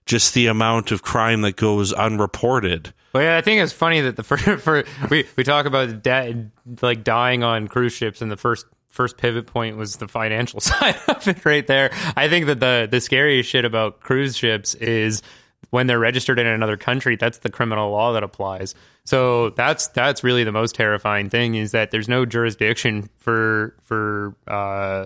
just 0.06 0.34
the 0.34 0.48
amount 0.48 0.92
of 0.92 1.02
crime 1.02 1.42
that 1.42 1.56
goes 1.56 1.94
unreported. 1.94 2.94
Well, 3.14 3.24
yeah, 3.24 3.38
I 3.38 3.42
think 3.42 3.62
it's 3.62 3.74
funny 3.74 4.02
that 4.02 4.16
the 4.16 4.24
first, 4.24 4.44
for 4.62 4.84
we 5.10 5.26
we 5.36 5.44
talk 5.44 5.66
about 5.66 6.04
da- 6.04 6.34
like 6.82 7.04
dying 7.04 7.44
on 7.44 7.68
cruise 7.68 7.94
ships, 7.94 8.22
and 8.22 8.32
the 8.32 8.38
first 8.38 8.66
first 8.90 9.18
pivot 9.18 9.48
point 9.48 9.76
was 9.78 9.98
the 9.98 10.08
financial 10.08 10.60
side 10.62 10.98
of 11.08 11.28
it 11.28 11.46
right 11.46 11.66
there. 11.68 11.92
I 12.16 12.30
think 12.30 12.48
that 12.48 12.60
the 12.60 12.88
the 12.90 13.02
scariest 13.02 13.50
shit 13.50 13.66
about 13.66 14.00
cruise 14.00 14.36
ships 14.36 14.76
is 14.76 15.22
when 15.70 15.88
they're 15.88 16.00
registered 16.00 16.40
in 16.40 16.48
another 16.48 16.78
country. 16.78 17.16
That's 17.16 17.40
the 17.40 17.50
criminal 17.50 17.92
law 17.92 18.14
that 18.14 18.24
applies. 18.24 18.76
So 19.06 19.50
that's 19.52 19.88
that's 19.88 20.24
really 20.24 20.44
the 20.44 20.52
most 20.52 20.76
terrifying 20.76 21.30
thing 21.30 21.56
is 21.56 21.72
that 21.72 21.92
there's 21.92 22.08
no 22.08 22.26
jurisdiction 22.26 23.10
for 23.18 23.76
for 23.84 24.36
uh, 24.48 25.06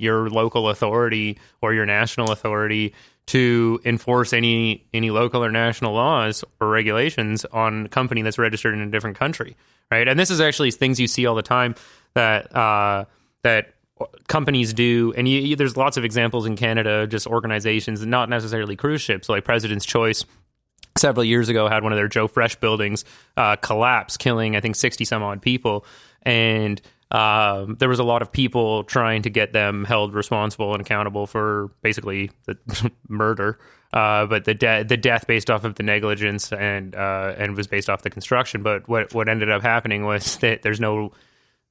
your 0.00 0.30
local 0.30 0.68
authority 0.68 1.38
or 1.60 1.74
your 1.74 1.86
national 1.86 2.30
authority 2.30 2.94
to 3.26 3.78
enforce 3.84 4.32
any 4.32 4.86
any 4.94 5.10
local 5.10 5.44
or 5.44 5.50
national 5.50 5.92
laws 5.92 6.44
or 6.60 6.68
regulations 6.68 7.44
on 7.46 7.86
a 7.86 7.88
company 7.88 8.22
that's 8.22 8.38
registered 8.38 8.74
in 8.74 8.80
a 8.80 8.90
different 8.90 9.18
country, 9.18 9.56
right? 9.90 10.08
And 10.08 10.18
this 10.18 10.30
is 10.30 10.40
actually 10.40 10.70
things 10.70 10.98
you 10.98 11.06
see 11.06 11.26
all 11.26 11.34
the 11.34 11.42
time 11.42 11.74
that 12.14 12.54
uh, 12.56 13.04
that 13.42 13.74
companies 14.28 14.72
do, 14.72 15.12
and 15.16 15.28
you, 15.28 15.40
you, 15.40 15.56
there's 15.56 15.76
lots 15.76 15.96
of 15.96 16.04
examples 16.04 16.46
in 16.46 16.56
Canada, 16.56 17.06
just 17.06 17.26
organizations, 17.26 18.04
not 18.06 18.28
necessarily 18.28 18.76
cruise 18.76 19.00
ships, 19.00 19.28
like 19.28 19.44
President's 19.44 19.84
Choice. 19.84 20.24
Several 20.96 21.24
years 21.24 21.48
ago, 21.48 21.68
had 21.68 21.82
one 21.82 21.92
of 21.92 21.96
their 21.96 22.08
Joe 22.08 22.28
Fresh 22.28 22.56
buildings 22.56 23.04
uh, 23.36 23.56
collapse, 23.56 24.16
killing 24.16 24.56
I 24.56 24.60
think 24.60 24.74
sixty 24.74 25.04
some 25.04 25.22
odd 25.22 25.42
people, 25.42 25.84
and 26.22 26.80
um, 27.10 27.76
there 27.78 27.88
was 27.88 27.98
a 27.98 28.04
lot 28.04 28.22
of 28.22 28.30
people 28.30 28.84
trying 28.84 29.22
to 29.22 29.30
get 29.30 29.52
them 29.52 29.84
held 29.84 30.14
responsible 30.14 30.74
and 30.74 30.80
accountable 30.80 31.26
for 31.26 31.70
basically 31.82 32.30
the 32.44 32.58
murder. 33.08 33.58
Uh, 33.92 34.26
but 34.26 34.44
the 34.44 34.52
de- 34.52 34.84
the 34.84 34.98
death 34.98 35.26
based 35.26 35.50
off 35.50 35.64
of 35.64 35.76
the 35.76 35.82
negligence 35.82 36.52
and 36.52 36.94
uh, 36.94 37.34
and 37.38 37.56
was 37.56 37.66
based 37.66 37.88
off 37.88 38.02
the 38.02 38.10
construction. 38.10 38.62
But 38.62 38.86
what 38.86 39.14
what 39.14 39.28
ended 39.28 39.50
up 39.50 39.62
happening 39.62 40.04
was 40.04 40.36
that 40.40 40.62
there's 40.62 40.80
no 40.80 41.12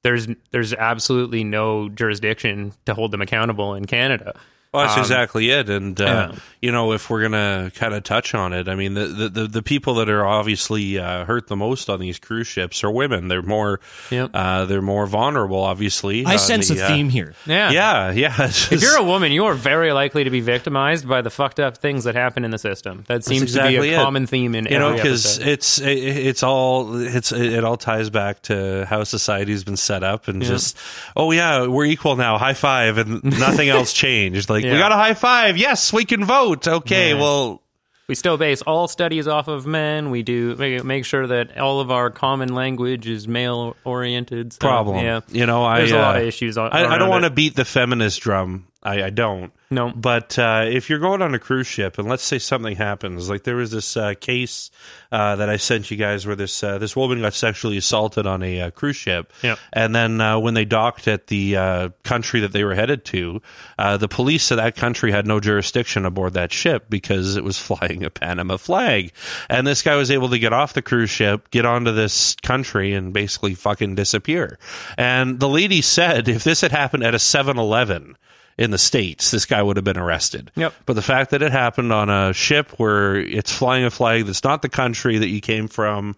there's 0.02 0.26
there's 0.50 0.74
absolutely 0.74 1.44
no 1.44 1.88
jurisdiction 1.88 2.72
to 2.86 2.94
hold 2.94 3.12
them 3.12 3.22
accountable 3.22 3.74
in 3.74 3.84
Canada. 3.84 4.38
Well, 4.72 4.84
that's 4.84 4.96
Um, 4.96 5.00
exactly 5.02 5.50
it. 5.50 5.70
And, 5.70 5.98
uh, 6.00 6.04
yeah. 6.32 6.38
you 6.60 6.72
know, 6.72 6.92
if 6.92 7.08
we're 7.08 7.20
going 7.26 7.32
to 7.32 7.72
kind 7.74 7.94
of 7.94 8.02
touch 8.04 8.34
on 8.34 8.52
it, 8.52 8.68
I 8.68 8.74
mean, 8.74 8.94
the, 8.94 9.06
the, 9.06 9.28
the, 9.28 9.46
the 9.46 9.62
people 9.62 9.94
that 9.94 10.10
are 10.10 10.26
obviously 10.26 10.98
uh, 10.98 11.24
hurt 11.24 11.46
the 11.46 11.56
most 11.56 11.88
on 11.88 12.00
these 12.00 12.18
cruise 12.18 12.46
ships 12.46 12.84
are 12.84 12.90
women. 12.90 13.28
They're 13.28 13.40
more, 13.42 13.80
Yep. 14.10 14.30
uh, 14.34 14.64
they're 14.66 14.82
more 14.82 15.06
vulnerable, 15.06 15.62
obviously. 15.62 16.26
I 16.26 16.34
Uh, 16.34 16.38
sense 16.38 16.68
the, 16.68 16.80
a 16.80 16.84
uh, 16.84 16.88
theme 16.88 17.08
here. 17.08 17.34
Yeah. 17.46 17.70
Yeah, 17.70 18.10
yeah. 18.12 18.34
it's 18.40 18.70
If 18.70 18.82
you're 18.82 18.98
a 18.98 19.02
woman, 19.04 19.32
you 19.32 19.46
are 19.46 19.54
very 19.54 19.92
likely 19.92 20.24
to 20.24 20.30
be 20.30 20.40
victimized 20.40 21.08
by 21.08 21.22
the 21.22 21.30
fucked 21.30 21.60
up 21.60 21.78
things 21.78 22.04
that 22.04 22.14
happen 22.14 22.44
in 22.44 22.50
the 22.50 22.58
system. 22.58 23.04
That 23.08 23.24
seems 23.24 23.40
to 23.40 23.44
exactly 23.44 23.80
be 23.88 23.94
it. 23.94 23.98
a 23.98 24.02
common 24.04 24.26
theme 24.26 24.54
in 24.54 24.66
you 24.66 24.78
know 24.78 24.94
because 24.94 25.38
it's 25.38 25.78
it, 25.80 25.86
it's 25.96 26.42
all 26.42 26.94
it's 27.00 27.32
it 27.32 27.64
all 27.64 27.76
ties 27.76 28.10
back 28.10 28.42
to 28.42 28.84
how 28.86 29.04
society's 29.04 29.64
been 29.64 29.76
set 29.76 30.02
up 30.02 30.28
and 30.28 30.42
just 30.42 30.76
oh 31.16 31.30
yeah 31.30 31.66
we're 31.66 31.84
equal 31.86 32.16
now 32.16 32.36
high 32.38 32.54
five 32.54 32.98
and 32.98 33.22
nothing 33.24 33.68
else 33.68 33.92
changed 34.04 34.50
like 34.50 34.57
we 34.64 34.70
Yeah. 34.70 34.78
got 34.78 34.92
a 34.92 34.96
high 34.96 35.14
five 35.14 35.56
yes 35.56 35.92
we 35.92 36.04
can 36.04 36.24
vote 36.24 36.66
okay 36.68 37.10
Yeah. 37.10 37.20
well 37.20 37.62
We 38.08 38.14
still 38.14 38.38
base 38.38 38.62
all 38.62 38.88
studies 38.88 39.28
off 39.28 39.48
of 39.48 39.66
men. 39.66 40.08
We 40.10 40.22
do 40.22 40.56
make, 40.82 41.04
sure 41.04 41.26
that 41.26 41.58
all 41.58 41.80
of 41.80 41.90
our 41.90 42.08
common 42.08 42.54
language 42.54 43.06
is 43.06 43.28
male 43.28 43.76
oriented. 43.84 44.54
So, 44.54 44.60
problem 44.60 44.96
yeah, 45.04 45.20
you 45.28 45.44
know 45.44 45.62
I 45.62 45.80
there's 45.80 45.92
a 45.92 45.98
lot 45.98 46.16
uh, 46.16 46.20
of 46.20 46.26
issues. 46.26 46.56
I, 46.56 46.68
I 46.68 46.96
don't 46.96 47.10
want 47.10 47.24
to 47.24 47.30
beat 47.30 47.54
the 47.54 47.66
feminist 47.66 48.22
drum 48.22 48.66
I, 48.82 49.02
I 49.04 49.10
don't 49.10 49.52
No. 49.70 49.90
but 49.90 50.38
uh, 50.38 50.64
if 50.68 50.88
you're 50.88 51.00
going 51.00 51.20
on 51.20 51.34
a 51.34 51.38
cruise 51.40 51.66
ship 51.66 51.98
and 51.98 52.08
let's 52.08 52.22
say 52.22 52.38
something 52.38 52.76
happens 52.76 53.28
like 53.28 53.42
there 53.42 53.56
was 53.56 53.72
this 53.72 53.96
uh, 53.96 54.14
case 54.20 54.70
uh, 55.10 55.34
that 55.36 55.48
I 55.50 55.56
sent 55.56 55.90
you 55.90 55.96
guys 55.96 56.26
where 56.26 56.36
this 56.36 56.62
uh, 56.62 56.78
this 56.78 56.94
woman 56.94 57.20
got 57.20 57.34
sexually 57.34 57.76
assaulted 57.76 58.24
on 58.26 58.42
a 58.44 58.60
uh, 58.62 58.70
cruise 58.70 58.94
ship 58.96 59.32
Yeah. 59.42 59.56
and 59.72 59.94
then 59.96 60.20
uh, 60.20 60.38
when 60.38 60.54
they 60.54 60.64
docked 60.64 61.08
at 61.08 61.26
the 61.26 61.56
uh, 61.56 61.88
country 62.04 62.38
that 62.40 62.52
they 62.52 62.62
were 62.62 62.74
headed 62.76 63.04
to 63.06 63.42
uh, 63.78 63.96
the 63.96 64.06
police 64.08 64.50
of 64.52 64.58
that 64.58 64.76
country 64.76 65.10
had 65.10 65.26
no 65.26 65.40
jurisdiction 65.40 66.04
aboard 66.06 66.34
that 66.34 66.52
ship 66.52 66.86
because 66.88 67.36
it 67.36 67.42
was 67.42 67.58
flying 67.68 68.04
a 68.04 68.10
Panama 68.10 68.58
flag 68.58 69.12
and 69.50 69.66
this 69.66 69.82
guy 69.82 69.96
was 69.96 70.10
able 70.12 70.28
to 70.28 70.38
get 70.38 70.52
off 70.52 70.72
the 70.74 70.82
cruise 70.82 71.10
ship 71.10 71.50
get 71.50 71.66
onto 71.66 71.90
this 71.90 72.36
country 72.42 72.94
and 72.94 73.12
basically 73.12 73.54
fucking 73.54 73.96
disappear 73.96 74.56
and 74.96 75.40
the 75.40 75.48
lady 75.48 75.82
said 75.82 76.28
if 76.28 76.44
this 76.44 76.60
had 76.60 76.70
happened 76.70 77.02
at 77.02 77.12
a 77.14 77.18
7-Eleven 77.18 78.16
in 78.58 78.72
the 78.72 78.78
states, 78.78 79.30
this 79.30 79.46
guy 79.46 79.62
would 79.62 79.76
have 79.76 79.84
been 79.84 79.96
arrested. 79.96 80.50
Yep. 80.56 80.74
But 80.84 80.94
the 80.94 81.02
fact 81.02 81.30
that 81.30 81.42
it 81.42 81.52
happened 81.52 81.92
on 81.92 82.10
a 82.10 82.32
ship 82.32 82.72
where 82.78 83.16
it's 83.16 83.52
flying 83.52 83.84
a 83.84 83.90
flag 83.90 84.26
that's 84.26 84.42
not 84.42 84.62
the 84.62 84.68
country 84.68 85.18
that 85.18 85.28
you 85.28 85.40
came 85.40 85.68
from, 85.68 86.16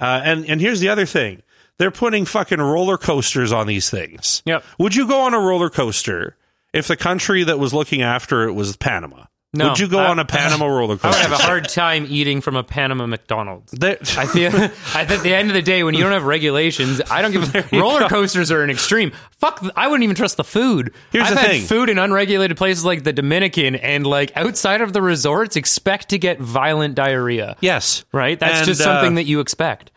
uh, 0.00 0.22
and 0.24 0.46
and 0.46 0.60
here's 0.60 0.80
the 0.80 0.88
other 0.88 1.06
thing: 1.06 1.42
they're 1.78 1.90
putting 1.90 2.24
fucking 2.24 2.60
roller 2.60 2.96
coasters 2.98 3.52
on 3.52 3.66
these 3.66 3.90
things. 3.90 4.42
Yep. 4.46 4.64
Would 4.78 4.94
you 4.96 5.06
go 5.06 5.20
on 5.20 5.34
a 5.34 5.40
roller 5.40 5.70
coaster 5.70 6.36
if 6.72 6.88
the 6.88 6.96
country 6.96 7.44
that 7.44 7.58
was 7.58 7.74
looking 7.74 8.02
after 8.02 8.48
it 8.48 8.52
was 8.52 8.76
Panama? 8.76 9.24
No. 9.54 9.68
Would 9.68 9.78
you 9.80 9.86
go 9.88 9.98
I- 9.98 10.06
on 10.08 10.18
a 10.18 10.24
Panama 10.24 10.64
roller 10.78 10.96
coaster? 10.96 11.08
I 11.08 11.10
would 11.10 11.30
have 11.30 11.40
a 11.40 11.42
hard 11.42 11.68
time 11.68 12.06
eating 12.08 12.40
from 12.40 12.56
a 12.56 12.62
Panama 12.64 13.06
McDonald's. 13.06 13.74
I 13.82 14.24
feel 14.26 14.50
at 14.94 15.08
the 15.22 15.34
end 15.34 15.48
of 15.50 15.54
the 15.54 15.60
day, 15.60 15.84
when 15.84 15.94
you 15.94 16.02
don't 16.02 16.12
have 16.12 16.24
regulations, 16.24 17.02
I 17.10 17.20
don't 17.20 17.32
give. 17.32 17.54
a 17.54 17.68
Roller 17.78 18.08
coasters 18.08 18.50
are 18.50 18.62
an 18.62 18.70
extreme. 18.70 19.12
Fuck, 19.38 19.62
I 19.76 19.88
wouldn't 19.88 20.04
even 20.04 20.16
trust 20.16 20.38
the 20.38 20.44
food. 20.44 20.94
Here's 21.10 21.24
I've 21.28 21.34
the 21.34 21.40
had 21.40 21.50
thing. 21.50 21.62
food 21.66 21.90
in 21.90 21.98
unregulated 21.98 22.56
places 22.56 22.84
like 22.84 23.04
the 23.04 23.12
Dominican, 23.12 23.74
and 23.74 24.06
like 24.06 24.34
outside 24.36 24.80
of 24.80 24.94
the 24.94 25.02
resorts, 25.02 25.56
expect 25.56 26.08
to 26.10 26.18
get 26.18 26.40
violent 26.40 26.94
diarrhea. 26.94 27.56
yes, 27.60 28.04
right? 28.12 28.40
That's 28.40 28.60
And, 28.60 28.66
just 28.66 28.80
uh, 28.80 28.84
something 28.84 29.16
that 29.16 29.24
you 29.24 29.40
expect. 29.40 29.90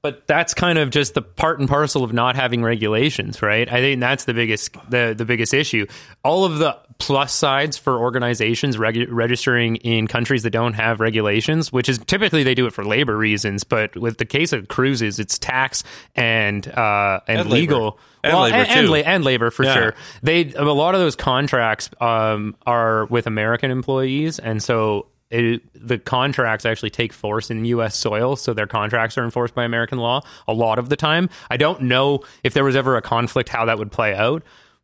But 0.00 0.26
that's 0.28 0.54
kind 0.54 0.78
of 0.78 0.90
just 0.90 1.14
the 1.14 1.22
part 1.22 1.58
and 1.58 1.68
parcel 1.68 2.04
of 2.04 2.12
not 2.12 2.36
having 2.36 2.62
regulations, 2.62 3.42
right? 3.42 3.70
I 3.70 3.80
think 3.80 4.00
that's 4.00 4.24
the 4.26 4.34
biggest 4.34 4.72
the 4.88 5.14
the 5.16 5.24
biggest 5.24 5.52
issue. 5.52 5.86
All 6.22 6.44
of 6.44 6.58
the 6.58 6.78
plus 6.98 7.32
sides 7.32 7.76
for 7.76 7.96
organizations 7.98 8.76
regu- 8.76 9.06
registering 9.10 9.76
in 9.76 10.06
countries 10.06 10.42
that 10.44 10.50
don't 10.50 10.74
have 10.74 11.00
regulations, 11.00 11.72
which 11.72 11.88
is 11.88 11.98
typically 11.98 12.42
they 12.44 12.54
do 12.54 12.66
it 12.66 12.72
for 12.72 12.84
labor 12.84 13.16
reasons, 13.16 13.64
but 13.64 13.96
with 13.96 14.18
the 14.18 14.24
case 14.24 14.52
of 14.52 14.68
cruises, 14.68 15.18
it's 15.18 15.38
tax 15.38 15.82
and 16.14 16.66
uh, 16.68 17.20
and, 17.26 17.40
And 17.40 17.50
legal. 17.50 17.98
And 18.22 18.32
well, 18.32 18.42
labor, 18.42 18.56
and, 18.56 18.68
and, 18.68 18.86
too. 18.86 18.92
la- 18.92 18.98
and 18.98 19.24
labor 19.24 19.50
for 19.50 19.64
Yeah. 19.64 19.74
sure. 19.74 19.94
They 20.22 20.52
a 20.54 20.62
lot 20.64 20.94
of 20.94 21.00
those 21.00 21.16
contracts 21.16 21.90
um, 22.00 22.56
are 22.66 23.06
with 23.06 23.26
American 23.26 23.70
employees, 23.70 24.38
and 24.38 24.62
so 24.62 25.06
it, 25.30 25.62
the 25.74 25.98
contracts 25.98 26.64
actually 26.64 26.90
take 26.90 27.12
force 27.12 27.50
in 27.50 27.64
U.S. 27.66 27.94
soil, 27.96 28.36
so 28.36 28.54
their 28.54 28.66
contracts 28.66 29.18
are 29.18 29.24
enforced 29.24 29.54
by 29.54 29.64
American 29.64 29.98
law 29.98 30.22
a 30.46 30.52
lot 30.54 30.78
of 30.78 30.88
the 30.88 30.96
time. 30.96 31.28
I 31.50 31.56
don't 31.56 31.82
know 31.82 32.20
if 32.44 32.54
there 32.54 32.64
was 32.64 32.76
ever 32.76 32.96
a 32.96 33.02
conflict 33.02 33.48
how 33.48 33.66
that 33.66 33.78
would 33.78 33.92
play 33.92 34.14
out, 34.14 34.42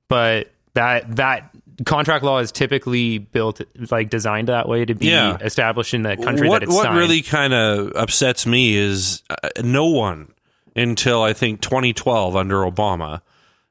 but 0.09 0.53
that 0.75 1.17
that 1.17 1.51
contract 1.87 2.25
law 2.25 2.39
is 2.39 2.53
typically 2.53 3.19
built 3.19 3.61
like 3.91 4.11
designed 4.11 4.49
that 4.49 4.69
way 4.69 4.85
to 4.85 4.95
be 4.95 5.07
Yeah. 5.07 5.39
established 5.41 5.93
in 5.95 6.03
the 6.03 6.17
country 6.17 6.49
what 6.49 6.61
that 6.61 6.67
it's 6.67 6.75
what 6.75 6.85
signed. 6.85 6.97
really 6.97 7.23
kind 7.23 7.53
of 7.53 7.93
upsets 7.97 8.47
me 8.47 8.77
is 8.77 9.23
uh, 9.31 9.49
no 9.63 9.87
one 9.87 10.33
until 10.77 11.23
I 11.23 11.33
think 11.33 11.61
2012 11.63 12.37
under 12.37 12.57
Obama, 12.59 13.23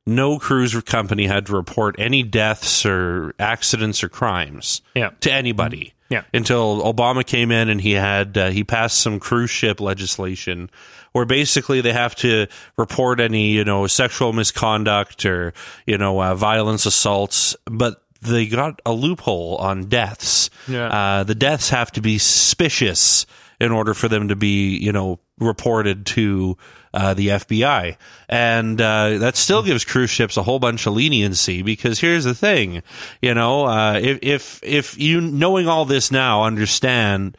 no 0.06 0.38
cruise 0.40 0.74
company 0.84 1.28
had 1.28 1.46
to 1.46 1.54
report 1.56 1.96
any 1.98 2.24
deaths 2.24 2.86
or 2.86 3.34
accidents 3.40 4.04
or 4.04 4.10
crimes 4.10 4.82
Yeah. 4.96 5.12
to 5.22 5.32
anybody. 5.32 5.94
Yeah. 6.14 6.24
Until 6.32 6.84
Obama 6.84 7.26
came 7.26 7.52
in 7.52 7.70
and 7.70 7.82
he 7.82 7.94
had 7.94 8.38
uh, 8.38 8.50
he 8.52 8.64
passed 8.64 9.00
some 9.00 9.20
cruise 9.20 9.50
ship 9.50 9.82
legislation 9.82 10.70
where 11.14 11.26
basically 11.26 11.82
they 11.82 11.92
have 11.94 12.16
to 12.18 12.46
report 12.78 13.20
any 13.20 13.48
you 13.50 13.64
know 13.64 13.88
sexual 13.88 14.32
misconduct 14.32 15.26
or 15.26 15.54
you 15.88 15.98
know 15.98 16.22
uh, 16.22 16.36
violence 16.36 16.86
assaults, 16.86 17.56
but 17.66 18.04
they 18.22 18.46
got 18.46 18.80
a 18.86 18.94
loophole 18.94 19.58
on 19.58 19.86
deaths. 19.86 20.52
Yeah. 20.68 20.88
Uh, 20.88 21.24
the 21.24 21.36
deaths 21.36 21.70
have 21.72 21.92
to 21.94 22.02
be 22.02 22.20
suspicious 22.20 23.26
in 23.60 23.72
order 23.72 23.96
for 23.96 24.08
them 24.08 24.28
to 24.28 24.36
be, 24.36 24.78
you 24.78 24.92
know, 24.92 25.20
reported 25.40 26.06
to 26.06 26.58
uh, 26.94 27.14
the 27.14 27.30
FBI. 27.30 27.98
And 28.30 28.80
uh, 28.80 29.18
that 29.20 29.36
still 29.36 29.64
gives 29.64 29.84
cruise 29.86 30.10
ships 30.10 30.38
a 30.38 30.44
whole 30.44 30.60
bunch 30.60 30.86
of 30.86 30.94
leniency 30.94 31.62
because 31.62 32.00
here's 32.00 32.24
the 32.24 32.36
thing, 32.36 32.84
you 33.22 33.34
know, 33.34 33.66
uh, 33.66 34.00
if 34.02 34.20
if 34.22 34.60
if 34.64 34.98
you 35.00 35.20
knowing 35.22 35.68
all 35.68 35.86
this 35.86 36.12
now 36.12 36.44
understand. 36.44 37.38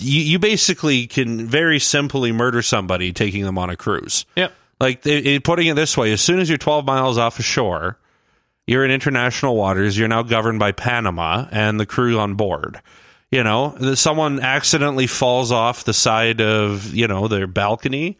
You, 0.00 0.22
you 0.22 0.38
basically 0.38 1.08
can 1.08 1.46
very 1.48 1.80
simply 1.80 2.30
murder 2.30 2.62
somebody 2.62 3.12
taking 3.12 3.42
them 3.44 3.58
on 3.58 3.68
a 3.68 3.76
cruise. 3.76 4.26
Yep. 4.36 4.52
Like 4.80 5.04
it- 5.04 5.42
putting 5.42 5.66
it 5.66 5.74
this 5.74 5.96
way, 5.96 6.12
as 6.12 6.20
soon 6.20 6.38
as 6.38 6.48
you're 6.48 6.56
12 6.58 6.84
miles 6.86 7.18
off 7.18 7.38
of 7.40 7.44
shore, 7.44 7.98
You're 8.68 8.84
in 8.84 8.90
international 8.92 9.56
waters. 9.56 9.98
You're 9.98 10.06
now 10.08 10.22
governed 10.22 10.58
by 10.60 10.72
Panama 10.72 11.46
and 11.50 11.80
the 11.80 11.86
crew 11.86 12.18
on 12.20 12.34
board. 12.34 12.80
You 13.30 13.42
know, 13.42 13.70
that 13.80 13.96
someone 13.96 14.40
accidentally 14.40 15.06
falls 15.06 15.50
off 15.52 15.84
the 15.84 15.92
side 15.92 16.40
of, 16.40 16.94
you 16.94 17.08
know, 17.08 17.26
their 17.28 17.46
balcony 17.46 18.18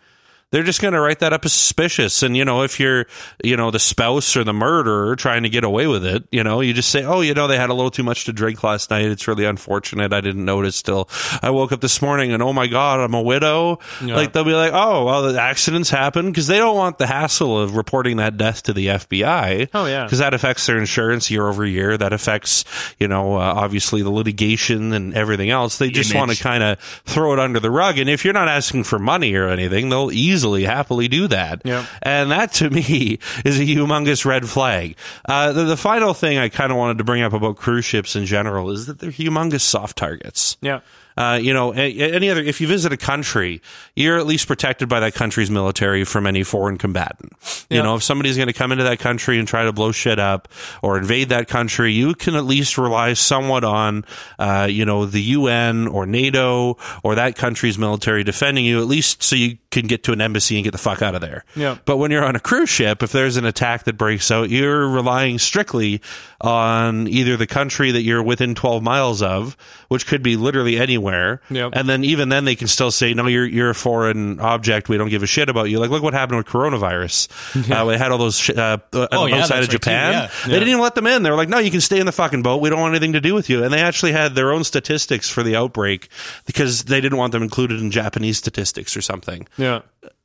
they're 0.51 0.63
just 0.63 0.81
going 0.81 0.95
to 0.95 1.01
write 1.01 1.19
that 1.19 1.35
up 1.35 1.45
as 1.45 1.53
suspicious. 1.53 2.23
And, 2.23 2.35
you 2.35 2.45
know, 2.45 2.63
if 2.63 2.81
you're, 2.81 3.07
you 3.45 3.57
know, 3.57 3.71
the 3.71 3.79
spouse 3.79 4.35
or 4.35 4.45
the 4.45 4.55
murderer 4.55 5.15
trying 5.15 5.43
to 5.43 5.51
get 5.51 5.63
away 5.63 5.87
with 5.87 6.07
it, 6.07 6.25
you 6.33 6.43
know, 6.43 6.63
you 6.63 6.73
just 6.73 6.91
say, 6.91 7.05
oh, 7.05 7.21
you 7.21 7.35
know, 7.35 7.47
they 7.47 7.59
had 7.59 7.69
a 7.69 7.75
little 7.75 7.91
too 7.91 8.03
much 8.03 8.25
to 8.25 8.33
drink 8.33 8.63
last 8.65 8.89
night. 8.91 9.05
It's 9.05 9.29
really 9.29 9.45
unfortunate. 9.45 10.15
I 10.15 10.23
didn't 10.23 10.47
notice 10.47 10.81
till 10.81 11.11
I 11.43 11.51
woke 11.51 11.73
up 11.73 11.83
this 11.83 12.01
morning 12.01 12.33
and, 12.33 12.43
oh 12.43 12.55
my 12.55 12.67
God, 12.67 13.01
I'm 13.01 13.13
a 13.13 13.21
widow. 13.21 13.79
Yeah. 14.03 14.17
Like, 14.17 14.33
they'll 14.33 14.45
be 14.45 14.55
like, 14.55 14.73
oh, 14.73 15.05
well, 15.05 15.31
the 15.31 15.39
accidents 15.39 15.91
happen 15.91 16.29
because 16.31 16.47
they 16.47 16.57
don't 16.57 16.77
want 16.77 16.97
the 16.97 17.07
hassle 17.07 17.61
of 17.61 17.77
reporting 17.77 18.17
that 18.17 18.39
death 18.39 18.63
to 18.65 18.73
the 18.73 18.87
FBI. 18.87 19.69
Oh, 19.75 19.85
yeah. 19.85 20.05
Because 20.05 20.21
that 20.21 20.33
affects 20.33 20.65
their 20.65 20.79
insurance 20.79 21.31
year 21.31 21.47
over 21.47 21.67
year. 21.67 21.99
That 21.99 22.15
affects, 22.15 22.65
you 22.99 23.07
know, 23.07 23.35
uh, 23.35 23.41
obviously 23.41 24.01
the 24.01 24.11
litigation 24.11 24.95
and 24.95 25.13
everything 25.13 25.51
else. 25.51 25.77
They 25.77 25.91
just 25.91 26.15
want 26.15 26.31
to 26.31 26.43
kind 26.43 26.63
of 26.63 26.79
throw 27.05 27.35
it 27.35 27.39
under 27.39 27.61
the 27.61 27.71
rug. 27.71 27.99
And 27.99 28.09
if 28.09 28.25
you're 28.25 28.33
not 28.33 28.49
asking 28.49 28.85
for 28.85 28.99
money 28.99 29.35
or 29.35 29.49
anything, 29.49 29.91
they'll 29.91 30.11
easily, 30.11 30.38
happily 30.65 31.09
do 31.09 31.29
that. 31.29 31.63
Yep. 31.65 31.87
And 32.03 32.31
that 32.31 32.53
to 32.55 32.71
me 32.71 33.19
is 33.45 33.59
a 33.59 33.63
humongous 33.65 34.25
red 34.25 34.49
flag. 34.49 34.97
Uh, 35.29 35.53
the, 35.53 35.65
the 35.65 35.77
final 35.77 36.15
thing 36.15 36.39
I 36.39 36.49
kind 36.49 36.71
of 36.73 36.79
wanted 36.79 36.99
to 36.99 37.05
bring 37.05 37.23
up 37.23 37.33
about 37.33 37.57
cruise 37.57 37.85
ships 37.85 38.17
in 38.17 38.25
general 38.27 38.71
is 38.71 38.87
that 38.87 38.99
they're 38.99 39.11
humongous 39.11 39.61
soft 39.63 39.97
targets. 39.97 40.57
Yeah. 40.61 40.81
Uh, 41.17 41.35
you 41.35 41.53
know, 41.53 41.73
any 41.73 42.31
other, 42.31 42.41
if 42.41 42.61
you 42.61 42.69
visit 42.69 42.93
a 42.93 42.97
country, 42.97 43.61
you're 43.97 44.19
at 44.19 44.27
least 44.27 44.47
protected 44.47 44.89
by 44.89 45.01
that 45.01 45.15
country's 45.15 45.51
military 45.51 46.05
from 46.05 46.29
any 46.29 46.45
foreign 46.45 46.79
combatant. 46.79 47.33
You 47.69 47.79
Yeah. 47.79 47.83
know, 47.83 47.97
if 47.97 48.05
somebody's 48.05 48.37
going 48.37 48.47
to 48.47 48.53
come 48.53 48.71
into 48.71 48.85
that 48.85 49.01
country 49.01 49.41
and 49.41 49.49
try 49.49 49.65
to 49.65 49.73
blow 49.73 49.91
shit 49.91 50.21
up 50.21 50.47
or 50.81 50.97
invade 50.97 51.31
that 51.31 51.49
country, 51.49 51.93
you 51.93 52.15
can 52.15 52.37
at 52.37 52.45
least 52.45 52.79
rely 52.79 53.15
somewhat 53.15 53.65
on, 53.65 54.05
uh, 54.39 54.69
you 54.71 54.85
know, 54.85 55.07
the 55.07 55.21
UN 55.21 55.89
or 55.89 56.07
NATO 56.07 56.77
or 57.03 57.17
that 57.17 57.35
country's 57.35 57.79
military 57.79 58.23
defending 58.23 58.65
you, 58.65 58.81
at 58.81 58.87
least 58.87 59.21
so 59.21 59.35
you 59.35 59.59
can 59.71 59.87
get 59.87 60.03
to 60.05 60.13
an 60.13 60.21
embassy 60.21 60.57
and 60.57 60.65
get 60.65 60.71
the 60.71 60.79
fuck 60.79 61.03
out 61.03 61.15
of 61.15 61.21
there. 61.21 61.45
Yeah. 61.55 61.77
But 61.85 61.99
when 61.99 62.11
you're 62.11 62.25
on 62.25 62.35
a 62.37 62.41
cruise 62.41 62.71
ship, 62.71 63.03
if 63.03 63.13
there's 63.13 63.37
an 63.37 63.45
attack 63.45 63.85
that 63.85 63.99
breaks 63.99 64.31
out, 64.31 64.49
you're 64.49 64.89
relying 64.89 65.39
strictly 65.39 66.01
on 66.41 67.07
either 67.09 67.37
the 67.37 67.47
country 67.47 67.91
that 67.91 68.03
you're 68.03 68.23
within 68.23 68.55
12 68.55 68.83
miles 68.83 69.21
of, 69.23 69.57
which 69.89 70.07
could 70.07 70.23
be 70.23 70.37
literally 70.37 70.79
anywhere. 70.79 71.43
Yep. 71.51 71.73
And 71.75 71.89
then 71.89 72.03
even 72.05 72.29
then 72.31 72.45
they 72.47 72.55
can 72.55 72.69
still 72.69 72.91
say, 72.91 73.13
no, 73.13 73.27
you're, 73.27 73.45
you're 73.47 73.71
a 73.71 73.75
foreign 73.75 74.41
object. 74.41 74.89
We 74.89 74.97
don't 74.97 75.11
give 75.11 75.23
a 75.23 75.27
shit 75.27 75.49
about 75.51 75.65
you. 75.65 75.79
Like, 75.81 75.91
look 75.91 76.03
what 76.03 76.15
happened 76.15 76.39
with 76.39 76.47
coronavirus. 76.47 77.29
Uh, 77.79 77.85
we 77.85 77.95
had 77.97 78.11
all 78.13 78.19
those, 78.19 78.39
sh- 78.39 78.51
uh, 78.51 78.79
uh, 78.95 79.09
Oh, 79.13 79.27
yeah, 79.27 79.41
outside 79.41 79.57
of 79.59 79.65
right, 79.65 79.71
Japan. 79.71 80.13
yeah. 80.13 80.31
They 80.47 80.53
didn't 80.55 80.69
even 80.69 80.81
let 80.81 80.95
them 80.95 81.07
in. 81.07 81.23
They 81.23 81.31
were 81.31 81.37
like, 81.37 81.49
no, 81.51 81.59
you 81.59 81.71
can 81.71 81.81
stay 81.83 82.01
in 82.01 82.07
the 82.07 82.13
fucking 82.13 82.43
boat. 82.43 82.63
We 82.63 82.71
don't 82.71 82.81
want 82.81 82.93
anything 82.95 83.13
to 83.13 83.21
do 83.21 83.35
with 83.35 83.51
you. 83.51 83.63
And 83.63 83.73
they 83.73 83.81
actually 83.81 84.13
had 84.13 84.35
their 84.35 84.53
own 84.53 84.65
statistics 84.65 85.29
for 85.29 85.43
the 85.43 85.57
outbreak 85.57 86.09
because 86.47 86.85
they 86.85 87.01
didn't 87.03 87.19
want 87.19 87.33
them 87.33 87.43
included 87.43 87.81
in 87.83 87.91
Japanese 87.91 88.39
statistics 88.39 88.97
or 88.97 89.03
something. 89.03 89.47
Yeah. 89.59 89.81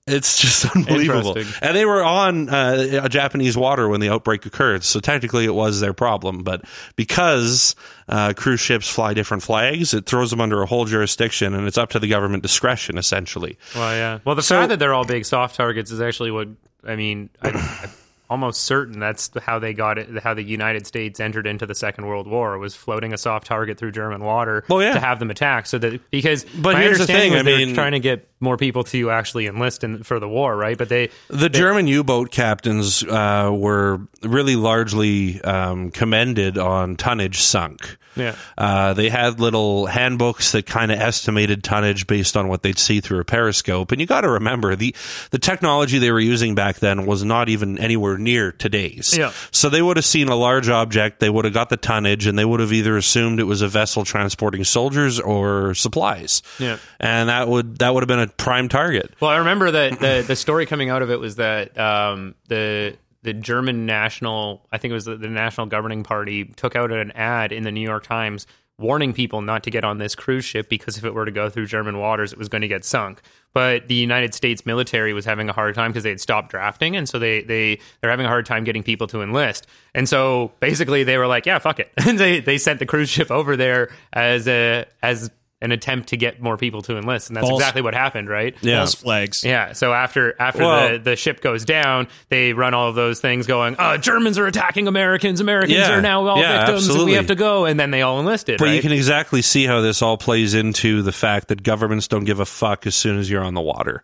It's 0.06 0.38
just 0.38 0.66
unbelievable. 0.75 1.38
And 1.62 1.75
they 1.78 1.86
were 1.86 2.04
on 2.04 2.50
uh, 2.50 3.08
Japanese 3.08 3.56
water 3.56 3.88
when 3.88 4.02
the 4.02 4.10
outbreak 4.10 4.46
occurred, 4.46 4.84
so 4.84 5.00
technically 5.00 5.46
it 5.46 5.56
was 5.56 5.80
their 5.80 5.94
problem. 5.94 6.44
But 6.44 6.63
because 6.98 7.74
uh, 8.10 8.34
cruise 8.36 8.60
ships 8.60 8.90
fly 8.90 9.13
different 9.13 9.44
flags, 9.44 9.94
it 9.94 10.06
throws 10.06 10.30
them 10.30 10.42
under 10.42 10.62
a 10.62 10.66
whole 10.66 10.84
jurisdiction, 10.84 11.54
and 11.54 11.68
it's 11.68 11.78
up 11.78 11.92
to 11.92 12.00
the 12.00 12.10
government 12.10 12.44
discretion, 12.44 12.98
essentially. 12.98 13.58
Well, 13.74 13.96
yeah. 13.96 14.20
Well, 14.25 14.36
the 14.36 14.42
So- 14.44 14.58
fact 14.58 14.70
that 14.70 14.80
they're 14.80 14.94
all 14.94 15.06
big 15.06 15.24
soft 15.24 15.56
targets 15.56 15.90
is 15.90 16.02
actually 16.02 16.32
what 16.32 16.50
I 16.86 16.98
mean. 16.98 17.30
I, 17.42 17.90
almost 18.34 18.62
certain 18.63 19.00
that's 19.00 19.30
how 19.44 19.60
they 19.60 19.74
got 19.75 20.00
it. 20.00 20.10
How 20.24 20.34
the 20.34 20.42
United 20.42 20.88
States 20.88 21.20
entered 21.20 21.46
into 21.46 21.68
the 21.68 21.75
Second 21.75 22.08
World 22.08 22.25
War 22.28 22.58
was 22.58 22.75
floating 22.75 23.13
a 23.13 23.18
soft 23.18 23.46
target 23.46 23.78
through 23.78 23.92
German 23.92 24.24
water 24.24 24.63
Well, 24.68 24.82
yeah. 24.82 24.94
to 24.94 25.00
have 25.00 25.20
them 25.20 25.30
attack. 25.30 25.68
So 25.68 25.78
that 25.78 26.02
because 26.10 26.44
But 26.46 26.78
here's 26.78 26.98
the 26.98 27.06
thing, 27.06 27.36
I 27.36 27.44
mean- 27.44 27.75
trying 27.75 27.92
to 27.92 28.00
get 28.00 28.28
more 28.40 28.58
people 28.58 28.84
to 28.84 29.10
actually 29.12 29.46
enlist 29.48 29.84
in, 29.84 30.02
for 30.04 30.19
the 30.19 30.28
war, 30.28 30.56
right? 30.58 30.78
But 30.78 30.89
they 30.89 31.10
The 31.30 31.48
German 31.48 31.86
U-boat 31.88 32.32
captains 32.32 33.04
uh, 33.04 33.52
were 33.54 34.02
really 34.24 34.56
largely 34.56 35.39
um, 35.43 35.91
commended 35.91 36.58
on 36.58 36.96
tonnage 36.98 37.39
sunk. 37.39 37.98
Yeah. 38.15 38.36
Uh, 38.58 38.93
they 38.93 39.10
had 39.10 39.39
little 39.39 39.88
handbooks 39.88 40.52
that 40.52 40.65
kind 40.67 40.91
of 40.91 41.00
estimated 41.00 41.63
tonnage 41.63 42.06
based 42.06 42.38
on 42.38 42.48
what 42.48 42.62
they'd 42.62 42.78
see 42.78 43.00
through 43.02 43.19
a 43.22 43.26
periscope. 43.26 43.91
And 43.91 44.00
you 44.00 44.06
got 44.06 44.22
to 44.22 44.30
remember 44.30 44.76
the 44.76 44.93
the 45.32 45.39
technology 45.39 45.98
they 45.98 46.12
were 46.12 46.19
using 46.19 46.54
back 46.54 46.76
then 46.78 47.06
was 47.08 47.24
not 47.24 47.50
even 47.50 47.80
anywhere 47.80 48.17
near 48.23 48.51
today's. 48.51 49.15
Yeah. 49.17 49.31
So 49.51 49.69
they 49.69 49.81
would 49.81 49.97
have 49.97 50.05
seen 50.05 50.29
a 50.29 50.36
large 50.36 50.69
object, 50.69 51.19
they 51.19 51.29
would 51.29 51.45
have 51.45 51.53
got 51.53 51.69
the 51.69 51.77
tonnage, 51.77 52.25
and 52.25 52.38
they 52.38 52.45
would 52.45 52.59
have 52.59 52.73
either 52.73 52.97
assumed 52.97 53.39
it 53.39 53.43
was 53.43 53.62
a 53.62 53.67
vessel 53.67 54.03
transporting 54.03 54.63
soldiers 54.63 55.19
or 55.19 55.73
supplies. 55.73 56.41
Yeah. 56.59 56.77
And 56.99 57.29
that 57.29 57.47
would 57.47 57.79
that 57.79 57.93
would 57.93 58.03
have 58.03 58.07
been 58.07 58.19
a 58.19 58.27
prime 58.27 58.69
target. 58.69 59.13
Well, 59.19 59.31
I 59.31 59.38
remember 59.38 59.71
that 59.71 59.99
the 59.99 60.23
the 60.25 60.36
story 60.36 60.65
coming 60.65 60.89
out 60.89 61.01
of 61.01 61.12
it 61.12 61.19
was 61.19 61.36
that 61.38 61.77
um, 61.77 62.36
the 62.47 62.97
the 63.23 63.33
German 63.33 63.86
national, 63.86 64.65
I 64.71 64.77
think 64.77 64.91
it 64.91 64.95
was 64.95 65.05
the, 65.05 65.15
the 65.15 65.29
National 65.29 65.67
Governing 65.67 66.03
Party, 66.03 66.45
took 66.45 66.75
out 66.75 66.91
an 66.91 67.12
ad 67.12 67.51
in 67.51 67.63
the 67.63 67.71
New 67.71 67.81
York 67.81 68.05
Times 68.05 68.45
warning 68.79 69.13
people 69.13 69.41
not 69.41 69.63
to 69.63 69.69
get 69.69 69.83
on 69.83 69.97
this 69.97 70.15
cruise 70.15 70.45
ship 70.45 70.67
because 70.69 70.97
if 70.97 71.05
it 71.05 71.13
were 71.13 71.25
to 71.25 71.31
go 71.31 71.49
through 71.49 71.67
German 71.67 71.99
waters, 71.99 72.33
it 72.33 72.39
was 72.39 72.49
going 72.49 72.62
to 72.63 72.67
get 72.67 72.83
sunk. 72.83 73.21
But 73.53 73.88
the 73.88 73.95
United 73.95 74.33
States 74.33 74.65
military 74.65 75.13
was 75.13 75.25
having 75.25 75.47
a 75.47 75.53
hard 75.53 75.75
time 75.75 75.91
because 75.91 76.03
they 76.03 76.09
had 76.09 76.21
stopped 76.21 76.49
drafting, 76.49 76.95
and 76.95 77.07
so 77.07 77.19
they 77.19 77.43
they 77.43 77.79
they're 78.01 78.09
having 78.09 78.25
a 78.25 78.29
hard 78.29 78.45
time 78.45 78.63
getting 78.63 78.81
people 78.81 79.05
to 79.07 79.21
enlist. 79.21 79.67
And 79.93 80.09
so 80.09 80.51
basically, 80.59 81.03
they 81.03 81.19
were 81.19 81.27
like, 81.27 81.45
"Yeah, 81.45 81.59
fuck 81.59 81.79
it," 81.79 81.91
and 81.97 82.17
they 82.19 82.39
they 82.39 82.57
sent 82.57 82.79
the 82.79 82.88
cruise 82.88 83.09
ship 83.09 83.29
over 83.29 83.55
there 83.55 83.91
as 84.12 84.47
a 84.47 84.86
as 85.03 85.29
an 85.63 85.71
attempt 85.71 86.10
to 86.10 86.17
get 86.17 86.39
more 86.41 86.58
people 86.58 86.82
to 86.84 86.97
enlist, 86.97 87.30
and 87.30 87.38
that's 87.38 87.47
False- 87.47 87.60
exactly 87.62 87.82
what 87.82 87.95
happened, 87.95 88.30
right? 88.30 88.56
Yeah. 88.62 88.80
False 88.80 88.93
flags. 88.93 89.43
Yeah. 89.43 89.73
So 89.73 89.93
after 89.93 90.36
after 90.39 90.62
Well- 90.63 90.91
the, 90.91 90.97
the 90.99 91.15
ship 91.15 91.41
goes 91.41 91.65
down, 91.65 92.08
they 92.30 92.54
run 92.54 92.73
all 92.76 92.89
of 92.89 92.95
those 92.95 93.19
things 93.19 93.47
going, 93.47 93.76
uh, 93.80 93.97
Germans 93.97 94.38
are 94.38 94.45
attacking 94.45 94.88
Americans. 94.88 95.39
Americans 95.39 95.71
Yeah. 95.73 95.97
are 95.97 96.02
now 96.02 96.28
all 96.28 96.38
Yeah, 96.38 96.60
victims. 96.60 96.67
and 96.69 96.76
absolutely. 96.91 97.12
We 97.13 97.15
have 97.17 97.28
to 97.28 97.36
go. 97.36 97.65
And 97.65 97.80
then 97.80 97.89
they 97.91 98.02
all 98.04 98.19
enlisted. 98.19 98.60
But 98.60 98.65
right? 98.65 98.76
you 98.76 98.82
can 98.82 98.91
exactly 98.91 99.41
see 99.41 99.65
how 99.65 99.82
this 99.82 100.02
all 100.02 100.17
plays 100.17 100.54
into 100.54 101.02
the 101.02 101.12
fact 101.13 101.47
that 101.47 101.63
governments 101.63 102.08
don't 102.08 102.26
give 102.26 102.39
a 102.39 102.45
fuck 102.45 102.86
as 102.86 102.95
soon 102.95 103.17
as 103.17 103.30
you're 103.30 103.43
on 103.43 103.54
the 103.54 103.62
water. 103.62 104.04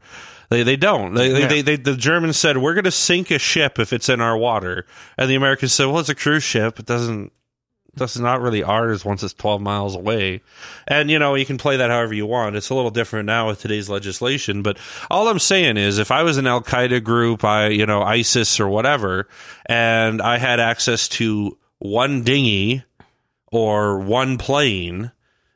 They 0.50 0.64
they 0.64 0.78
don't. 0.78 1.14
They, 1.14 1.30
they, 1.32 1.40
Yeah. 1.42 1.48
they, 1.48 1.62
they 1.62 1.76
the 1.76 1.96
Germans 1.96 2.38
said 2.38 2.58
we're 2.58 2.74
going 2.74 2.86
to 2.86 2.92
sink 2.92 3.30
a 3.30 3.38
ship 3.38 3.78
if 3.78 3.94
it's 3.94 4.10
in 4.10 4.20
our 4.22 4.36
water, 4.36 4.86
and 5.18 5.30
the 5.30 5.36
Americans 5.36 5.74
said, 5.74 5.86
well, 5.86 6.00
it's 6.00 6.10
a 6.10 6.16
cruise 6.16 6.42
ship. 6.44 6.80
It 6.80 6.88
doesn't. 6.88 7.32
That's 8.00 8.18
not 8.18 8.42
really 8.42 8.64
ours 8.64 9.06
once 9.06 9.22
it's 9.24 9.34
12 9.34 9.62
miles 9.62 9.96
away. 9.96 10.42
And, 10.88 11.12
you 11.12 11.20
know, 11.20 11.36
you 11.36 11.46
can 11.46 11.58
play 11.58 11.78
that 11.78 11.90
however 11.90 12.14
you 12.14 12.26
want. 12.26 12.56
It's 12.56 12.70
a 12.70 12.76
little 12.76 12.92
different 12.92 13.28
now 13.28 13.48
with 13.48 13.62
today's 13.62 13.90
legislation. 13.90 14.62
But 14.64 14.78
all 15.12 15.28
I'm 15.28 15.40
saying 15.40 15.78
is 15.78 15.98
if 16.00 16.12
I 16.12 16.24
was 16.24 16.38
an 16.38 16.48
Al 16.48 16.62
Qaeda 16.62 17.04
group, 17.04 17.44
I, 17.44 17.68
you 17.68 17.86
know, 17.86 18.02
ISIS 18.02 18.60
or 18.60 18.68
whatever, 18.70 19.28
and 19.68 20.22
I 20.22 20.38
had 20.38 20.60
access 20.60 21.08
to 21.10 21.58
one 21.78 22.24
dinghy 22.24 22.84
or 23.52 24.00
one 24.00 24.38
plane 24.38 25.12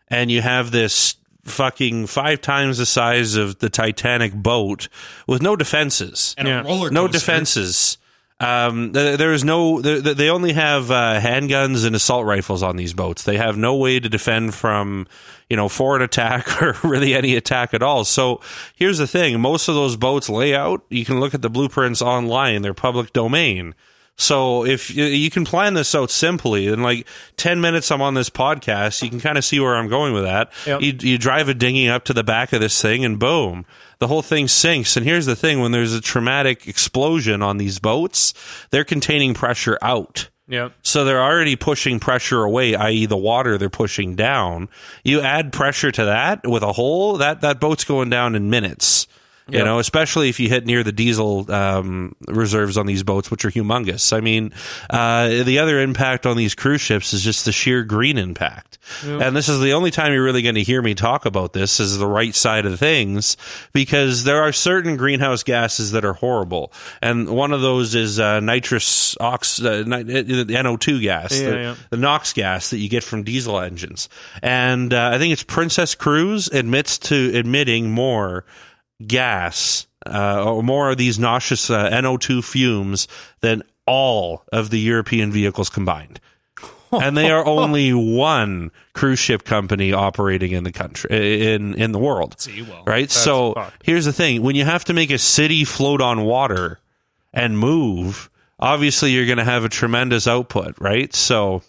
and 0.07 0.29
you 0.31 0.41
have 0.41 0.71
this 0.71 1.15
fucking 1.45 2.07
five 2.07 2.39
times 2.41 2.77
the 2.77 2.85
size 2.85 3.35
of 3.35 3.59
the 3.59 3.69
Titanic 3.69 4.33
boat 4.33 4.87
with 5.27 5.41
no 5.41 5.55
defenses. 5.55 6.33
And 6.37 6.47
Yeah. 6.47 6.61
a 6.61 6.63
roller 6.63 6.89
No 6.89 7.07
coaster. 7.07 7.19
defenses. 7.19 7.97
Um, 8.39 8.91
there, 8.91 9.31
is 9.31 9.43
no. 9.43 9.79
They 9.81 10.29
only 10.29 10.53
have 10.53 10.91
uh, 10.91 11.19
handguns 11.19 11.85
and 11.85 11.95
assault 11.95 12.25
rifles 12.25 12.61
on 12.61 12.75
these 12.75 12.93
boats. 12.93 13.23
They 13.23 13.37
have 13.37 13.57
no 13.57 13.75
way 13.75 13.99
to 13.99 14.09
defend 14.09 14.53
from, 14.53 15.07
you 15.49 15.55
know, 15.55 15.69
foreign 15.69 16.01
attack 16.01 16.61
or 16.61 16.75
really 16.83 17.13
any 17.13 17.35
attack 17.35 17.73
at 17.73 17.83
all. 17.83 18.03
So 18.03 18.41
here's 18.75 18.97
the 18.97 19.07
thing: 19.07 19.39
most 19.39 19.67
of 19.69 19.75
those 19.75 19.95
boats 19.95 20.29
lay 20.29 20.55
out. 20.55 20.83
You 20.89 21.05
can 21.05 21.19
look 21.19 21.33
at 21.33 21.41
the 21.41 21.49
blueprints 21.49 22.01
online; 22.01 22.61
they're 22.63 22.73
public 22.73 23.13
domain. 23.13 23.75
So 24.15 24.63
if 24.63 24.95
you, 24.95 25.05
you 25.05 25.31
can 25.31 25.43
plan 25.43 25.73
this 25.73 25.95
out 25.95 26.11
simply, 26.11 26.67
in 26.67 26.83
like 26.83 27.07
ten 27.35 27.61
minutes, 27.61 27.91
I'm 27.91 28.01
on 28.01 28.13
this 28.13 28.29
podcast. 28.29 29.01
You 29.01 29.09
can 29.09 29.19
kind 29.19 29.37
of 29.37 29.45
see 29.45 29.59
where 29.59 29.75
I'm 29.75 29.87
going 29.89 30.13
with 30.13 30.23
that. 30.23 30.51
Yep. 30.67 30.81
You, 30.81 30.93
you 30.99 31.17
drive 31.17 31.49
a 31.49 31.53
dinghy 31.53 31.89
up 31.89 32.05
to 32.05 32.13
the 32.13 32.23
back 32.23 32.53
of 32.53 32.61
this 32.61 32.79
thing, 32.79 33.03
and 33.03 33.17
boom, 33.17 33.65
the 33.99 34.07
whole 34.07 34.21
thing 34.21 34.47
sinks. 34.47 34.95
And 34.95 35.05
here's 35.05 35.25
the 35.25 35.35
thing: 35.35 35.61
when 35.61 35.71
there's 35.71 35.93
a 35.93 36.01
traumatic 36.01 36.67
explosion 36.67 37.41
on 37.41 37.57
these 37.57 37.79
boats, 37.79 38.33
they're 38.69 38.83
containing 38.83 39.33
pressure 39.33 39.79
out. 39.81 40.29
Yep. 40.47 40.73
So 40.83 41.05
they're 41.05 41.23
already 41.23 41.55
pushing 41.55 41.99
pressure 41.99 42.43
away, 42.43 42.75
i.e., 42.75 43.05
the 43.05 43.17
water 43.17 43.57
they're 43.57 43.69
pushing 43.69 44.15
down. 44.15 44.69
You 45.03 45.21
add 45.21 45.53
pressure 45.53 45.91
to 45.91 46.05
that 46.05 46.45
with 46.45 46.63
a 46.63 46.73
hole, 46.73 47.17
that 47.17 47.41
that 47.41 47.59
boat's 47.59 47.83
going 47.83 48.09
down 48.09 48.35
in 48.35 48.49
minutes. 48.49 49.07
You 49.49 49.57
Yep. 49.57 49.65
know, 49.65 49.79
especially 49.79 50.29
if 50.29 50.39
you 50.39 50.47
hit 50.47 50.65
near 50.65 50.83
the 50.83 50.93
diesel 50.93 51.51
um, 51.51 52.15
reserves 52.29 52.77
on 52.77 52.85
these 52.85 53.03
boats, 53.03 53.29
which 53.29 53.43
are 53.43 53.51
humongous. 53.51 54.15
I 54.15 54.21
mean, 54.21 54.53
uh, 54.89 55.43
the 55.43 55.59
other 55.59 55.81
impact 55.81 56.25
on 56.25 56.37
these 56.37 56.55
cruise 56.55 56.79
ships 56.79 57.11
is 57.13 57.21
just 57.23 57.43
the 57.43 57.51
sheer 57.51 57.83
green 57.83 58.17
impact. 58.17 58.77
And 59.03 59.35
this 59.35 59.49
is 59.49 59.59
the 59.59 59.73
only 59.73 59.91
time 59.91 60.13
you're 60.13 60.23
really 60.23 60.41
going 60.43 60.55
to 60.55 60.63
hear 60.63 60.81
me 60.81 60.93
talk 60.95 61.25
about 61.25 61.51
this 61.53 61.79
is 61.81 61.97
the 61.97 62.07
right 62.07 62.33
side 62.33 62.65
of 62.65 62.79
things 62.79 63.35
because 63.73 64.23
there 64.23 64.41
are 64.43 64.51
certain 64.53 64.95
greenhouse 64.97 65.43
gases 65.43 65.91
that 65.91 66.05
are 66.05 66.13
horrible. 66.13 66.71
And 67.01 67.29
one 67.29 67.51
of 67.51 67.59
those 67.61 67.95
is 67.95 68.19
uh, 68.21 68.39
nitrous 68.39 69.17
ox, 69.19 69.61
uh, 69.61 69.83
ni- 69.85 69.95
uh, 69.97 70.23
NO2 70.63 71.01
gas, 71.01 71.37
Yeah, 71.41 71.49
the, 71.49 71.55
yeah. 71.57 71.75
the 71.89 71.97
NOx 71.97 72.31
gas 72.33 72.69
that 72.69 72.77
you 72.77 72.87
get 72.89 73.03
from 73.03 73.23
diesel 73.23 73.59
engines. 73.59 74.07
And 74.41 74.93
uh, 74.93 75.11
I 75.13 75.17
think 75.17 75.33
it's 75.33 75.43
Princess 75.43 75.95
Cruise 75.95 76.47
admits 76.47 76.97
to 76.99 77.31
admitting 77.37 77.91
more 77.91 78.45
gas 79.05 79.87
uh, 80.05 80.43
or 80.43 80.63
more 80.63 80.91
of 80.91 80.97
these 80.97 81.19
nauseous 81.19 81.69
uh, 81.69 81.89
NO2 81.89 82.43
fumes 82.43 83.07
than 83.41 83.63
all 83.85 84.43
of 84.51 84.69
the 84.69 84.79
European 84.79 85.31
vehicles 85.31 85.69
combined. 85.69 86.19
and 86.91 87.17
they 87.17 87.31
are 87.31 87.45
only 87.45 87.91
one 87.91 88.71
cruise 88.93 89.19
ship 89.19 89.43
company 89.43 89.93
operating 89.93 90.51
in 90.51 90.63
the 90.63 90.71
country 90.71 91.53
in 91.53 91.73
in 91.73 91.91
the 91.91 91.99
world. 91.99 92.39
See, 92.39 92.61
well, 92.61 92.83
right? 92.85 93.09
So 93.09 93.53
fucked. 93.53 93.83
here's 93.83 94.05
the 94.05 94.13
thing: 94.13 94.43
when 94.43 94.55
you 94.55 94.65
have 94.65 94.85
to 94.85 94.93
make 94.93 95.09
a 95.09 95.17
city 95.17 95.65
float 95.65 96.01
on 96.01 96.23
water 96.23 96.79
and 97.33 97.57
move, 97.57 98.29
obviously 98.59 99.11
you're 99.11 99.25
going 99.25 99.39
to 99.39 99.43
have 99.43 99.65
a 99.65 99.69
tremendous 99.69 100.27
output, 100.27 100.75
right? 100.79 101.13
So 101.13 101.63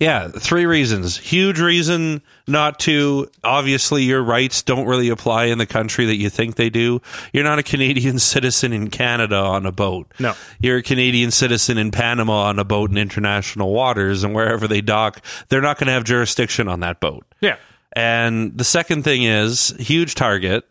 yeah, 0.00 0.28
three 0.28 0.66
reasons. 0.66 1.16
Huge 1.16 1.60
reason 1.60 2.22
not 2.46 2.78
to. 2.80 3.30
Obviously, 3.44 4.02
your 4.02 4.22
rights 4.22 4.62
don't 4.62 4.86
really 4.86 5.08
apply 5.08 5.46
in 5.46 5.58
the 5.58 5.66
country 5.66 6.06
that 6.06 6.16
you 6.16 6.30
think 6.30 6.56
they 6.56 6.70
do. 6.70 7.00
You're 7.32 7.44
not 7.44 7.58
a 7.58 7.62
Canadian 7.62 8.18
citizen 8.18 8.72
in 8.72 8.90
Canada 8.90 9.36
on 9.36 9.66
a 9.66 9.72
boat. 9.72 10.12
No. 10.18 10.34
You're 10.60 10.78
a 10.78 10.82
Canadian 10.82 11.30
citizen 11.30 11.78
in 11.78 11.90
Panama 11.90 12.44
on 12.48 12.58
a 12.58 12.64
boat 12.64 12.90
in 12.90 12.98
international 12.98 13.72
waters, 13.72 14.24
and 14.24 14.34
wherever 14.34 14.66
they 14.66 14.80
dock, 14.80 15.24
they're 15.48 15.60
not 15.60 15.78
going 15.78 15.86
to 15.86 15.92
have 15.92 16.04
jurisdiction 16.04 16.68
on 16.68 16.80
that 16.80 17.00
boat. 17.00 17.24
Yeah. 17.40 17.56
And 17.94 18.56
the 18.56 18.64
second 18.64 19.02
thing 19.02 19.22
is 19.22 19.74
huge 19.78 20.14
target. 20.14 20.64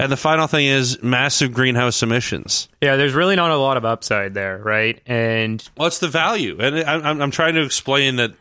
And 0.00 0.12
the 0.12 0.16
final 0.16 0.46
thing 0.46 0.66
is 0.66 1.02
massive 1.02 1.52
greenhouse 1.52 2.02
emissions. 2.04 2.68
Yeah, 2.80 2.94
there's 2.96 3.14
really 3.14 3.34
not 3.36 3.50
a 3.50 3.56
lot 3.56 3.76
of 3.76 3.84
upside 3.84 4.32
there, 4.32 4.58
right? 4.58 5.00
And 5.06 5.60
What's 5.74 5.98
the 5.98 6.06
value? 6.08 6.56
And 6.60 6.76
I- 6.78 6.94
I'm, 7.10 7.20
I'm 7.20 7.30
trying 7.32 7.54
to 7.54 7.62
explain 7.62 8.16
that 8.16 8.32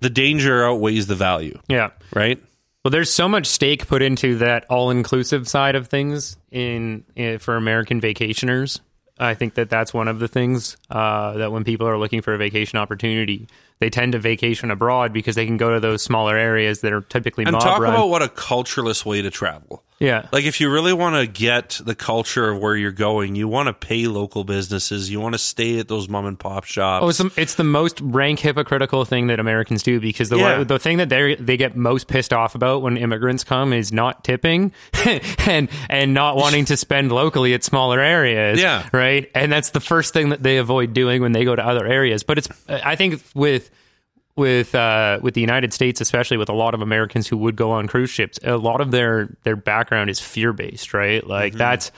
the 0.00 0.10
danger 0.10 0.62
outweighs 0.64 1.06
the 1.06 1.14
value, 1.14 1.58
yeah. 1.68 1.90
right? 2.14 2.38
Well, 2.84 2.90
there's 2.90 3.12
so 3.12 3.28
much 3.28 3.46
stake 3.46 3.86
put 3.88 4.02
into 4.02 4.36
that 4.38 4.66
all-inclusive 4.70 5.48
side 5.48 5.74
of 5.74 5.88
things 5.88 6.36
in, 6.50 7.04
in 7.16 7.38
for 7.38 7.56
American 7.56 8.00
vacationers. 8.00 8.80
I 9.18 9.34
think 9.34 9.54
that 9.54 9.68
that's 9.68 9.92
one 9.92 10.08
of 10.08 10.18
the 10.18 10.28
things 10.28 10.76
uh, 10.90 11.34
that 11.34 11.52
when 11.52 11.64
people 11.64 11.86
are 11.86 11.98
looking 11.98 12.22
for 12.22 12.32
a 12.34 12.38
vacation 12.38 12.78
opportunity, 12.78 13.48
they 13.78 13.90
tend 13.90 14.12
to 14.12 14.18
vacation 14.18 14.70
abroad 14.70 15.12
because 15.12 15.34
they 15.34 15.44
can 15.44 15.58
go 15.58 15.74
to 15.74 15.80
those 15.80 16.02
smaller 16.02 16.36
areas 16.36 16.80
that 16.82 16.92
are 16.92 17.02
typically 17.02 17.44
And 17.44 17.52
mob 17.52 17.62
talk 17.62 17.80
run. 17.80 17.92
about 17.94 18.08
what 18.08 18.22
a 18.22 18.28
cultureless 18.28 19.04
way 19.04 19.20
to 19.22 19.30
travel. 19.30 19.82
Yeah, 20.00 20.26
Like 20.32 20.44
if 20.44 20.60
you 20.60 20.70
really 20.70 20.92
want 20.94 21.16
to 21.16 21.26
get 21.26 21.78
the 21.84 21.94
culture 21.94 22.48
of 22.50 22.58
where 22.58 22.74
you're 22.74 22.90
going, 22.90 23.36
you 23.36 23.46
want 23.46 23.66
to 23.66 23.74
pay 23.74 24.06
local 24.06 24.44
businesses, 24.44 25.10
you 25.10 25.20
want 25.20 25.34
to 25.34 25.38
stay 25.38 25.78
at 25.78 25.88
those 25.88 26.08
mom 26.08 26.24
and 26.26 26.38
pop 26.38 26.64
shops. 26.64 27.04
Oh, 27.04 27.08
it's 27.10 27.18
the, 27.18 27.30
it's 27.36 27.54
the 27.56 27.64
most 27.64 28.00
rank 28.00 28.38
hypocritical 28.38 29.04
thing 29.04 29.26
that 29.26 29.38
Americans 29.38 29.82
do 29.82 30.00
because 30.00 30.30
the 30.30 30.38
Yeah. 30.38 30.64
the 30.64 30.78
thing 30.78 30.96
that 30.96 31.10
they 31.10 31.34
they 31.34 31.56
get 31.58 31.76
most 31.76 32.08
pissed 32.08 32.32
off 32.32 32.54
about 32.54 32.80
when 32.82 32.96
immigrants 32.96 33.44
come 33.44 33.72
is 33.74 33.92
not 33.92 34.24
tipping 34.24 34.72
and 35.46 35.68
and 35.90 36.14
not 36.14 36.36
wanting 36.36 36.64
to 36.66 36.76
spend 36.76 37.12
locally 37.12 37.52
at 37.54 37.62
smaller 37.62 38.00
areas. 38.00 38.58
Yeah. 38.60 38.88
right. 38.92 39.30
And 39.34 39.52
that's 39.52 39.70
the 39.70 39.80
first 39.80 40.14
thing 40.14 40.30
that 40.30 40.42
they 40.42 40.56
avoid 40.56 40.94
doing 40.94 41.20
when 41.20 41.32
they 41.32 41.44
go 41.44 41.54
to 41.54 41.64
other 41.64 41.86
areas. 41.86 42.22
But 42.22 42.38
it's 42.38 42.48
I 42.68 42.96
think 42.96 43.22
with 43.34 43.70
with 44.40 44.74
uh, 44.74 45.20
with 45.22 45.34
the 45.34 45.40
United 45.42 45.72
States, 45.72 46.00
especially 46.00 46.38
with 46.38 46.48
a 46.48 46.54
lot 46.54 46.72
of 46.72 46.80
Americans 46.80 47.28
who 47.28 47.36
would 47.36 47.54
go 47.54 47.70
on 47.70 47.86
cruise 47.86 48.10
ships, 48.10 48.38
a 48.42 48.56
lot 48.56 48.80
of 48.80 48.90
their 48.90 49.36
their 49.44 49.54
background 49.54 50.08
is 50.08 50.18
fear 50.18 50.52
based, 50.54 50.94
right? 50.94 51.20
Mm-hmm. 51.20 51.30
Like 51.30 51.52
that's 51.52 51.92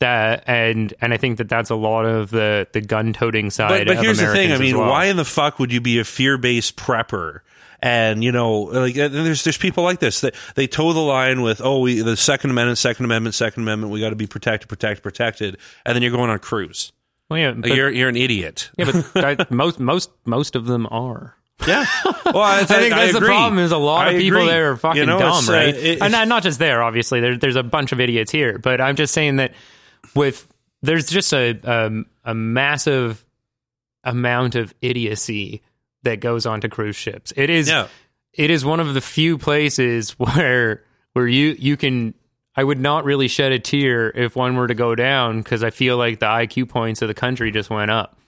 that, 0.00 0.42
and 0.48 0.92
and 1.00 1.14
I 1.14 1.16
think 1.16 1.38
that 1.38 1.48
that's 1.48 1.70
a 1.70 1.76
lot 1.76 2.04
of 2.04 2.30
the 2.30 2.66
the 2.72 2.80
gun 2.80 3.12
toting 3.12 3.50
side. 3.50 3.86
but, 3.86 3.86
but 3.86 3.96
of 3.98 4.02
here's 4.02 4.18
the 4.18 4.32
thing. 4.32 4.52
I 4.52 4.58
mean, 4.58 4.76
well. 4.76 4.90
why 4.90 5.06
in 5.06 5.16
the 5.16 5.24
fuck 5.24 5.60
would 5.60 5.72
you 5.72 5.80
be 5.80 6.00
a 6.00 6.04
fear 6.04 6.36
based 6.36 6.76
prepper? 6.76 7.40
And 7.80 8.24
you 8.24 8.32
know, 8.32 8.62
like 8.62 8.94
there's 8.94 9.44
there's 9.44 9.58
people 9.58 9.84
like 9.84 10.00
this 10.00 10.22
that 10.22 10.34
they 10.56 10.66
toe 10.66 10.92
the 10.92 11.00
line 11.00 11.42
with 11.42 11.60
oh 11.62 11.78
we 11.78 12.00
the 12.00 12.16
Second 12.16 12.50
Amendment, 12.50 12.78
Second 12.78 13.04
Amendment, 13.04 13.36
Second 13.36 13.62
Amendment. 13.62 13.92
We 13.92 14.00
got 14.00 14.10
to 14.10 14.16
be 14.16 14.26
protected, 14.26 14.68
protected, 14.68 15.02
protected. 15.02 15.58
And 15.86 15.94
then 15.94 16.02
you're 16.02 16.10
going 16.12 16.28
on 16.28 16.36
a 16.36 16.40
cruise. 16.40 16.92
Well, 17.30 17.38
yeah, 17.38 17.50
Like, 17.50 17.62
but, 17.62 17.70
you're 17.74 17.90
you're 17.90 18.08
an 18.08 18.16
idiot. 18.16 18.70
yeah, 18.76 18.90
but 19.14 19.50
most 19.52 19.78
most 19.78 20.10
most 20.24 20.56
of 20.56 20.66
them 20.66 20.88
are. 20.90 21.36
Yeah. 21.66 21.86
Well, 22.34 22.42
I, 22.42 22.60
I 22.60 22.64
think 22.64 22.92
that's 22.94 23.12
the 23.12 23.20
problem. 23.20 23.60
Is 23.60 23.70
a 23.70 23.76
lot 23.76 24.08
I 24.08 24.12
of 24.12 24.18
people 24.20 24.38
agree. 24.40 24.50
there 24.50 24.72
are 24.72 24.76
fucking 24.76 24.98
You 25.00 25.06
know, 25.06 25.20
dumb, 25.20 25.48
uh, 25.48 25.52
right? 25.52 25.74
it- 25.76 26.02
and 26.02 26.10
not, 26.10 26.26
not 26.26 26.42
just 26.42 26.58
there, 26.58 26.82
obviously. 26.82 27.20
There, 27.20 27.36
there's 27.38 27.54
a 27.54 27.62
bunch 27.62 27.92
of 27.92 28.00
idiots 28.00 28.32
here, 28.32 28.58
but 28.58 28.80
I'm 28.80 28.96
just 28.96 29.14
saying 29.14 29.36
that 29.36 29.52
with 30.16 30.48
there's 30.82 31.06
just 31.06 31.32
a 31.32 31.56
um, 31.62 32.06
a 32.24 32.34
massive 32.34 33.24
amount 34.02 34.54
of 34.56 34.74
idiocy 34.82 35.62
that 36.02 36.18
goes 36.20 36.44
onto 36.46 36.68
cruise 36.68 36.96
ships. 36.96 37.32
It 37.36 37.50
is 37.50 37.68
Yeah. 37.68 37.86
it 38.32 38.50
is 38.50 38.64
one 38.64 38.80
of 38.80 38.92
the 38.94 39.00
few 39.00 39.38
places 39.38 40.10
where 40.18 40.82
where 41.12 41.28
you 41.28 41.54
you 41.58 41.76
can 41.76 42.14
I 42.56 42.64
would 42.64 42.80
not 42.80 43.04
really 43.04 43.28
shed 43.28 43.52
a 43.52 43.58
tear 43.60 44.10
if 44.10 44.34
one 44.34 44.56
were 44.56 44.66
to 44.66 44.74
go 44.74 44.94
down 44.94 45.38
because 45.38 45.62
I 45.62 45.70
feel 45.70 45.96
like 45.98 46.18
the 46.18 46.26
IQ 46.26 46.68
points 46.68 47.00
of 47.02 47.08
the 47.08 47.14
country 47.14 47.50
just 47.52 47.70
went 47.70 47.90
up. 47.90 48.18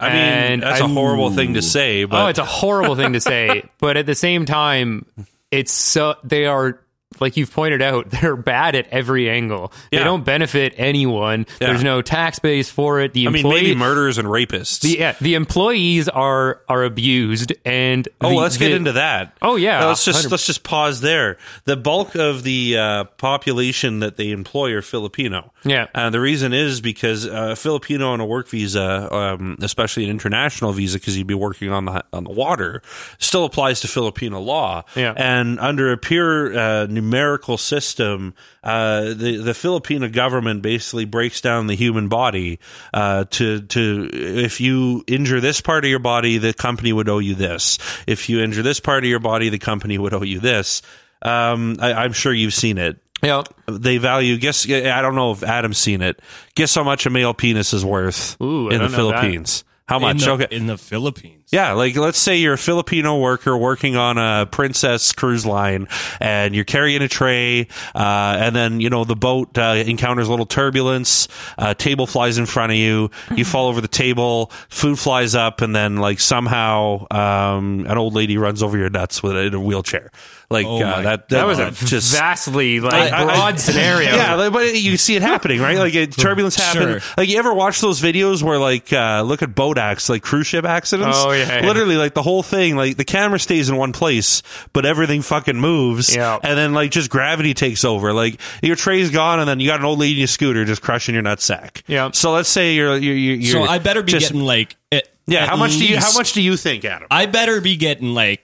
I 0.00 0.08
mean, 0.08 0.16
And 0.16 0.62
that's 0.62 0.80
a 0.80 0.88
horrible 0.88 1.30
thing 1.30 1.54
to 1.54 1.62
say, 1.62 2.04
oh, 2.04 2.06
but 2.08 2.24
oh, 2.24 2.26
it's 2.28 2.38
a 2.38 2.44
horrible 2.44 2.96
thing 2.96 3.12
to 3.12 3.20
say, 3.20 3.64
but 3.78 3.96
at 3.96 4.06
the 4.06 4.14
same 4.14 4.44
time, 4.44 5.06
it's 5.50 5.72
so 5.72 6.16
they 6.24 6.46
are 6.46 6.83
like 7.20 7.36
you've 7.36 7.52
pointed 7.52 7.82
out, 7.82 8.10
they're 8.10 8.36
bad 8.36 8.74
at 8.74 8.88
every 8.88 9.28
angle. 9.30 9.72
Yeah. 9.90 10.00
They 10.00 10.04
don't 10.04 10.24
benefit 10.24 10.74
anyone. 10.76 11.46
Yeah. 11.60 11.68
There's 11.68 11.82
no 11.84 12.02
tax 12.02 12.38
base 12.38 12.70
for 12.70 13.00
it. 13.00 13.12
The 13.12 13.26
I 13.26 13.30
mean, 13.30 13.48
maybe 13.48 13.74
murderers 13.74 14.18
and 14.18 14.28
rapists. 14.28 14.80
the, 14.80 14.98
yeah, 14.98 15.14
the 15.20 15.34
employees 15.34 16.08
are 16.08 16.60
are 16.68 16.84
abused, 16.84 17.52
and 17.64 18.08
Oh, 18.20 18.30
the- 18.30 18.34
let's 18.36 18.56
get 18.56 18.72
into 18.72 18.92
that. 18.92 19.36
Oh, 19.42 19.56
yeah, 19.56 19.80
Now, 19.80 19.88
let's 19.88 20.04
just 20.04 20.18
100 20.18 20.30
let's 20.32 20.46
just 20.46 20.62
pause 20.64 21.00
there. 21.00 21.38
The 21.64 21.76
bulk 21.76 22.14
of 22.14 22.42
the 22.42 22.78
uh, 22.78 23.04
population 23.04 24.00
that 24.00 24.16
they 24.16 24.30
employ 24.30 24.72
are 24.72 24.82
Filipino. 24.82 25.52
Yeah. 25.64 25.86
and 25.94 26.12
the 26.14 26.20
reason 26.20 26.52
is 26.52 26.80
because 26.82 27.26
uh, 27.26 27.50
a 27.52 27.56
Filipino 27.56 28.12
on 28.12 28.20
a 28.20 28.26
work 28.26 28.48
visa, 28.48 29.08
um, 29.14 29.56
especially 29.62 30.04
an 30.04 30.10
international 30.10 30.72
visa, 30.72 30.98
because 30.98 31.16
you'd 31.16 31.26
be 31.26 31.34
working 31.34 31.70
on 31.70 31.86
the 31.86 32.04
on 32.12 32.24
the 32.24 32.30
water, 32.30 32.82
still 33.18 33.44
applies 33.44 33.80
to 33.80 33.88
Filipino 33.88 34.40
law. 34.40 34.82
Yeah. 34.94 35.14
and 35.16 35.58
under 35.60 35.90
a 35.92 35.96
pure 35.96 36.56
uh, 36.58 36.86
numerical 37.04 37.58
system, 37.58 38.34
uh, 38.62 39.14
the 39.14 39.40
the 39.42 39.54
Filipino 39.54 40.08
government 40.08 40.62
basically 40.62 41.04
breaks 41.04 41.40
down 41.40 41.66
the 41.66 41.76
human 41.76 42.08
body 42.08 42.58
uh, 42.92 43.24
to 43.30 43.60
to 43.62 44.10
if 44.12 44.60
you 44.60 45.04
injure 45.06 45.40
this 45.40 45.60
part 45.60 45.84
of 45.84 45.90
your 45.90 45.98
body, 45.98 46.38
the 46.38 46.52
company 46.52 46.92
would 46.92 47.08
owe 47.08 47.18
you 47.18 47.34
this. 47.34 47.78
If 48.06 48.28
you 48.28 48.40
injure 48.40 48.62
this 48.62 48.80
part 48.80 49.04
of 49.04 49.10
your 49.10 49.20
body, 49.20 49.48
the 49.48 49.58
company 49.58 49.98
would 49.98 50.14
owe 50.14 50.22
you 50.22 50.40
this. 50.40 50.82
Um, 51.22 51.76
I, 51.80 51.92
I'm 51.92 52.12
sure 52.12 52.32
you've 52.32 52.54
seen 52.54 52.78
it. 52.78 52.98
Yeah. 53.22 53.44
They 53.66 53.98
value. 53.98 54.36
Guess 54.36 54.68
I 54.68 55.00
don't 55.00 55.14
know 55.14 55.32
if 55.32 55.42
Adam's 55.42 55.78
seen 55.78 56.02
it. 56.02 56.20
Guess 56.54 56.74
how 56.74 56.84
much 56.84 57.06
a 57.06 57.10
male 57.10 57.32
penis 57.32 57.72
is 57.72 57.84
worth 57.84 58.40
Ooh, 58.40 58.68
in 58.68 58.74
the 58.74 58.78
don't 58.78 58.90
that. 58.90 58.96
Philippines. 58.96 59.64
How 59.86 59.96
in 59.96 60.02
much? 60.02 60.24
the, 60.24 60.30
okay. 60.32 60.48
in 60.50 60.66
the 60.66 60.78
Philippines. 60.78 61.43
Yeah, 61.54 61.74
like 61.74 61.94
let's 61.94 62.18
say 62.18 62.38
you're 62.38 62.54
a 62.54 62.58
Filipino 62.58 63.20
worker 63.20 63.56
working 63.56 63.94
on 63.94 64.18
a 64.18 64.44
Princess 64.44 65.12
cruise 65.12 65.46
line, 65.46 65.86
and 66.20 66.52
you're 66.52 66.64
carrying 66.64 67.00
a 67.00 67.06
tray, 67.06 67.68
uh, 67.94 68.36
and 68.40 68.56
then 68.56 68.80
you 68.80 68.90
know 68.90 69.04
the 69.04 69.14
boat 69.14 69.56
uh, 69.56 69.80
encounters 69.86 70.26
a 70.26 70.30
little 70.30 70.46
turbulence. 70.46 71.28
A 71.56 71.72
table 71.72 72.08
flies 72.08 72.38
in 72.38 72.46
front 72.46 72.72
of 72.72 72.78
you. 72.78 73.12
You 73.36 73.44
fall 73.44 73.68
over 73.68 73.80
the 73.80 73.86
table. 73.86 74.50
Food 74.68 74.98
flies 74.98 75.36
up, 75.36 75.60
and 75.60 75.76
then 75.76 75.98
like 75.98 76.18
somehow 76.18 77.06
um, 77.12 77.86
an 77.88 77.98
old 77.98 78.14
lady 78.14 78.36
runs 78.36 78.60
over 78.60 78.76
your 78.76 78.90
nuts 78.90 79.22
with 79.22 79.36
a, 79.36 79.42
in 79.42 79.54
a 79.54 79.60
wheelchair. 79.60 80.10
Like 80.50 80.66
Oh 80.66 80.76
uh, 80.76 80.90
my 80.96 81.02
that, 81.02 81.28
That 81.30 81.46
was 81.46 81.58
a 81.58 81.66
uh, 81.66 81.70
just 81.70 82.14
vastly 82.14 82.80
like 82.80 82.92
I- 83.12 83.22
I- 83.22 83.24
broad 83.24 83.60
scenario. 83.60 84.10
yeah, 84.14 84.34
like, 84.34 84.52
but 84.52 84.74
you 84.74 84.96
see 84.96 85.16
it 85.16 85.22
happening, 85.22 85.60
right? 85.60 85.78
Like 85.78 85.94
it, 85.94 86.12
turbulence 86.12 86.56
happen. 86.56 86.74
Sure. 86.74 87.00
Like 87.16 87.28
you 87.28 87.38
ever 87.38 87.54
watch 87.54 87.80
those 87.80 88.00
videos 88.00 88.42
where 88.42 88.58
like 88.58 88.92
uh, 88.92 89.22
look 89.24 89.42
at 89.42 89.54
boat 89.54 89.78
acts, 89.78 90.08
like 90.08 90.22
cruise 90.22 90.46
ship 90.46 90.64
accidents? 90.64 91.16
Oh, 91.20 91.32
yeah, 91.32 91.43
yeah. 91.48 91.66
literally 91.66 91.96
like 91.96 92.14
the 92.14 92.22
whole 92.22 92.42
thing. 92.42 92.76
Like 92.76 92.96
the 92.96 93.04
camera 93.04 93.38
stays 93.38 93.68
in 93.68 93.76
one 93.76 93.92
place, 93.92 94.42
but 94.72 94.84
everything 94.86 95.22
fucking 95.22 95.56
moves. 95.56 96.14
Yeah. 96.14 96.38
and 96.42 96.56
then 96.58 96.74
like 96.74 96.90
just 96.90 97.10
gravity 97.10 97.54
takes 97.54 97.84
over. 97.84 98.12
Like 98.12 98.40
your 98.62 98.76
tray's 98.76 99.10
gone, 99.10 99.40
and 99.40 99.48
then 99.48 99.60
you 99.60 99.68
got 99.68 99.80
an 99.80 99.86
old 99.86 99.98
lady 99.98 100.20
in 100.20 100.24
a 100.24 100.28
scooter 100.28 100.64
just 100.64 100.82
crushing 100.82 101.14
your 101.14 101.24
nutsack. 101.24 101.82
Yeah. 101.86 102.10
So 102.12 102.32
let's 102.32 102.48
say 102.48 102.74
you're 102.74 102.96
you're, 102.96 103.14
you're 103.14 103.52
So 103.52 103.62
I 103.62 103.78
better 103.78 104.02
be 104.02 104.12
just- 104.12 104.28
getting 104.28 104.42
like. 104.44 104.76
At, 104.92 105.08
yeah. 105.26 105.44
at 105.44 105.48
How 105.48 105.56
much 105.56 105.72
do 105.72 105.86
you 105.86 105.98
how 105.98 106.12
much 106.12 106.34
do 106.34 106.42
you 106.42 106.56
think, 106.56 106.84
Adam? 106.84 107.08
I 107.10 107.26
better 107.26 107.60
be 107.60 107.76
getting 107.76 108.14
like 108.14 108.43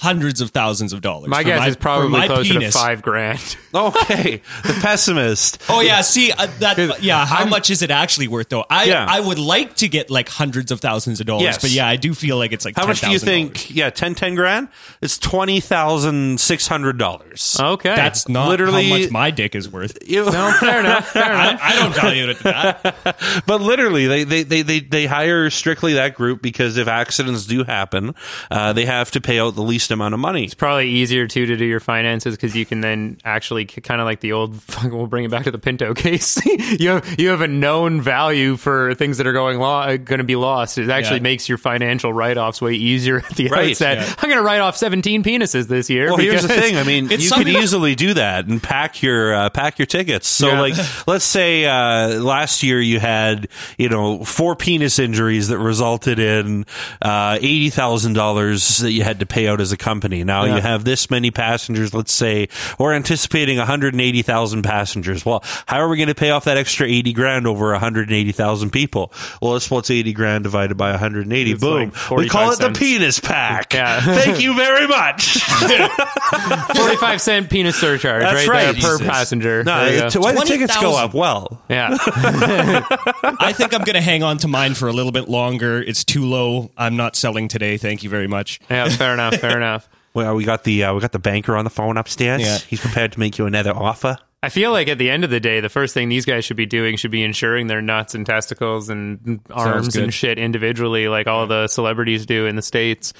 hundreds 0.00 0.40
of 0.40 0.50
thousands 0.50 0.92
of 0.92 1.00
dollars. 1.02 1.28
My 1.28 1.42
for 1.42 1.44
guess 1.48 1.68
is 1.68 1.76
probably 1.76 2.08
my 2.08 2.26
closer 2.26 2.54
penis. 2.54 2.72
to 2.74 2.78
five 2.78 3.02
grand. 3.02 3.56
Okay, 3.72 4.42
the 4.64 4.72
pessimist. 4.82 5.62
Oh 5.68 5.80
yeah, 5.80 6.00
see 6.00 6.32
uh, 6.32 6.48
that. 6.58 7.04
Yeah, 7.04 7.24
how 7.24 7.38
I'm- 7.38 7.50
much 7.50 7.70
is 7.70 7.82
it 7.82 7.92
actually 7.92 8.26
worth 8.26 8.48
though? 8.48 8.64
I 8.68 8.84
Yeah. 8.86 9.06
I 9.08 9.20
would 9.20 9.38
like 9.38 9.76
to 9.76 9.88
get 9.88 10.10
like 10.10 10.28
hundreds 10.28 10.72
of 10.72 10.80
thousands 10.80 11.20
of 11.20 11.26
dollars, 11.26 11.44
Yes. 11.44 11.58
but 11.60 11.70
yeah, 11.70 11.86
I 11.86 11.94
do 11.94 12.12
feel 12.12 12.36
like 12.36 12.52
it's 12.52 12.64
like 12.64 12.74
How 12.74 12.84
much 12.88 13.00
do 13.00 13.10
you 13.12 13.20
think? 13.20 13.72
Yeah, 13.72 13.90
10, 13.90 14.16
10 14.16 14.34
grand. 14.34 14.68
It's 15.00 15.18
twenty 15.18 15.60
thousand 15.60 16.40
six 16.40 16.66
hundred 16.66 16.98
dollars. 16.98 17.56
Okay, 17.60 17.94
That's 17.94 18.28
not 18.28 18.48
Literally- 18.48 18.88
how 18.90 18.98
much 18.98 19.10
my 19.12 19.30
dick 19.30 19.54
is 19.54 19.68
worth. 19.70 19.96
no, 20.10 20.52
fair 20.58 20.80
enough. 20.80 21.08
Fair 21.10 21.22
I, 21.22 21.48
enough. 21.50 21.60
I 21.62 21.76
don't 21.76 21.94
value 21.94 22.28
it 22.28 22.44
at 22.44 22.82
that. 23.04 23.42
But 23.46 23.60
literally, 23.60 24.06
they, 24.08 24.24
they, 24.24 24.42
they, 24.42 24.62
they, 24.62 24.80
they 24.80 25.06
hire 25.06 25.48
strictly 25.50 25.92
that 25.94 26.14
group 26.14 26.42
because 26.42 26.76
if 26.76 26.88
accidents 26.88 27.46
do 27.46 27.62
happen, 27.64 28.14
uh, 28.50 28.72
they 28.72 28.84
have 28.86 29.10
to 29.12 29.20
pay 29.20 29.38
out 29.38 29.54
the 29.54 29.62
least 29.62 29.89
amount 29.90 30.14
of 30.14 30.20
money. 30.20 30.44
It's 30.44 30.54
probably 30.54 30.88
easier 30.88 31.26
too 31.26 31.46
to 31.46 31.56
do 31.56 31.64
your 31.64 31.80
finances 31.80 32.36
because 32.36 32.54
you 32.56 32.64
can 32.66 32.80
then 32.80 33.18
actually 33.24 33.64
kind 33.66 34.00
of 34.00 34.04
like 34.06 34.20
the 34.20 34.32
old. 34.32 34.58
We'll 34.90 35.06
bring 35.06 35.24
it 35.24 35.30
back 35.30 35.44
to 35.44 35.50
the 35.50 35.58
Pinto 35.58 35.94
case. 35.94 36.44
you 36.46 36.88
have 36.90 37.20
you 37.20 37.28
have 37.28 37.40
a 37.42 37.48
known 37.48 38.00
value 38.00 38.56
for 38.56 38.94
things 38.94 39.18
that 39.18 39.26
are 39.26 39.32
going 39.32 39.58
lo- 39.58 39.96
going 39.98 40.18
to 40.18 40.24
be 40.24 40.36
lost. 40.36 40.78
It 40.78 40.88
actually 40.90 41.18
Yeah. 41.18 41.22
makes 41.22 41.48
your 41.48 41.58
financial 41.58 42.12
write 42.12 42.38
offs 42.38 42.60
way 42.62 42.74
easier 42.74 43.18
at 43.18 43.28
the 43.36 43.48
Right, 43.48 43.70
outset. 43.70 43.98
yeah. 43.98 44.14
I'm 44.18 44.28
going 44.28 44.38
to 44.38 44.44
write 44.44 44.60
off 44.60 44.76
17 44.76 45.22
penises 45.22 45.68
this 45.68 45.90
year. 45.90 46.06
Well, 46.08 46.16
here's 46.16 46.42
the 46.42 46.48
thing. 46.48 46.76
I 46.76 46.82
mean, 46.84 47.10
you 47.10 47.30
could 47.30 47.48
easily 47.48 47.94
do 47.94 48.14
that 48.14 48.46
and 48.46 48.62
pack 48.62 49.02
your 49.02 49.34
uh, 49.34 49.50
pack 49.50 49.78
your 49.78 49.86
tickets. 49.86 50.28
So, 50.28 50.48
Yeah. 50.48 50.60
like, 50.60 50.74
let's 51.06 51.24
say 51.24 51.66
uh, 51.66 52.20
last 52.20 52.62
year 52.62 52.80
you 52.80 52.98
had 53.00 53.48
you 53.78 53.88
know 53.88 54.24
four 54.24 54.56
penis 54.56 54.98
injuries 54.98 55.48
that 55.48 55.58
resulted 55.58 56.18
in 56.18 56.64
uh, 57.02 57.36
eighty 57.40 57.70
thousand 57.70 58.14
dollars 58.14 58.78
that 58.78 58.92
you 58.92 59.02
had 59.02 59.20
to 59.20 59.26
pay 59.26 59.46
out 59.46 59.60
as 59.60 59.69
a 59.72 59.76
company. 59.76 60.24
Now 60.24 60.44
Yeah. 60.44 60.56
you 60.56 60.60
have 60.62 60.84
this 60.84 61.10
many 61.10 61.30
passengers. 61.30 61.94
Let's 61.94 62.12
say 62.12 62.48
we're 62.78 62.92
anticipating 62.94 63.58
one 63.58 63.66
hundred 63.66 63.94
and 63.94 64.00
eighty 64.00 64.22
thousand 64.22 64.62
passengers. 64.62 65.24
Well, 65.24 65.42
how 65.66 65.78
are 65.80 65.88
we 65.88 65.96
going 65.96 66.08
to 66.08 66.14
pay 66.14 66.30
off 66.30 66.44
that 66.44 66.56
extra 66.56 66.86
eighty 66.86 67.12
grand 67.12 67.46
over 67.46 67.70
one 67.72 67.80
hundred 67.80 68.08
and 68.08 68.16
eighty 68.16 68.32
thousand 68.32 68.70
people? 68.70 69.12
Well, 69.42 69.52
let's 69.52 69.70
what's 69.70 69.90
eighty 69.90 70.12
grand 70.12 70.44
divided 70.44 70.76
by 70.76 70.90
one 70.90 70.98
hundred 70.98 71.24
and 71.24 71.32
eighty. 71.32 71.52
It's 71.52 71.60
Boom. 71.60 71.90
like 71.90 72.10
we 72.10 72.28
call 72.28 72.46
45 72.52 72.52
it 72.52 72.72
the 72.74 72.78
penis 72.78 73.20
pack. 73.20 73.74
Yeah. 73.74 74.00
Thank 74.20 74.40
you 74.40 74.54
very 74.54 74.86
much. 74.86 75.38
45 76.76 77.20
cent 77.20 77.50
penis 77.50 77.76
surcharge 77.76 78.22
That's 78.22 78.46
right, 78.46 78.66
right. 78.66 78.80
there 78.80 78.98
per 78.98 79.04
passenger. 79.04 79.64
No, 79.64 79.84
There 79.84 79.94
you 79.94 80.00
go. 80.00 80.08
t- 80.10 80.18
why 80.18 80.32
the 80.34 80.40
tickets 80.42 80.80
go 80.80 80.96
up? 80.96 81.14
Well, 81.14 81.62
yeah. 81.68 81.96
I 82.06 83.52
think 83.56 83.74
I'm 83.74 83.82
going 83.84 83.94
to 83.94 84.00
hang 84.00 84.22
on 84.22 84.38
to 84.38 84.48
mine 84.48 84.74
for 84.74 84.88
a 84.88 84.92
little 84.92 85.12
bit 85.12 85.28
longer. 85.28 85.82
It's 85.82 86.04
too 86.04 86.24
low. 86.24 86.70
I'm 86.76 86.96
not 86.96 87.16
selling 87.16 87.48
today. 87.48 87.76
Thank 87.76 88.02
you 88.02 88.10
very 88.10 88.26
much. 88.28 88.60
Yeah, 88.70 88.88
fair 88.88 89.12
enough. 89.12 89.36
Fair 89.36 89.56
enough. 89.60 89.88
well, 90.14 90.34
we 90.34 90.44
got 90.44 90.64
the 90.64 90.84
uh, 90.84 90.94
we 90.94 91.00
got 91.00 91.12
the 91.12 91.18
banker 91.18 91.56
on 91.56 91.64
the 91.64 91.70
phone 91.70 91.96
upstairs. 91.96 92.42
Yeah. 92.42 92.58
He's 92.58 92.80
prepared 92.80 93.12
to 93.12 93.20
make 93.20 93.38
you 93.38 93.46
another 93.46 93.72
offer. 93.74 94.16
I 94.42 94.48
feel 94.48 94.72
like 94.72 94.88
at 94.88 94.96
the 94.96 95.10
end 95.10 95.22
of 95.22 95.28
the 95.28 95.38
day, 95.40 95.60
the 95.60 95.68
first 95.68 95.92
thing 95.92 96.08
these 96.08 96.24
guys 96.24 96.46
should 96.46 96.56
be 96.56 96.64
doing 96.64 96.96
should 96.96 97.10
be 97.10 97.22
insuring 97.22 97.66
their 97.66 97.82
nuts 97.82 98.14
and 98.14 98.24
testicles 98.24 98.88
and 98.88 99.40
arms 99.50 99.96
and 99.96 100.14
shit 100.14 100.38
individually, 100.38 101.08
like 101.08 101.26
all 101.26 101.46
the 101.46 101.68
celebrities 101.68 102.24
do 102.24 102.46
in 102.46 102.56
the 102.56 102.62
states. 102.62 103.12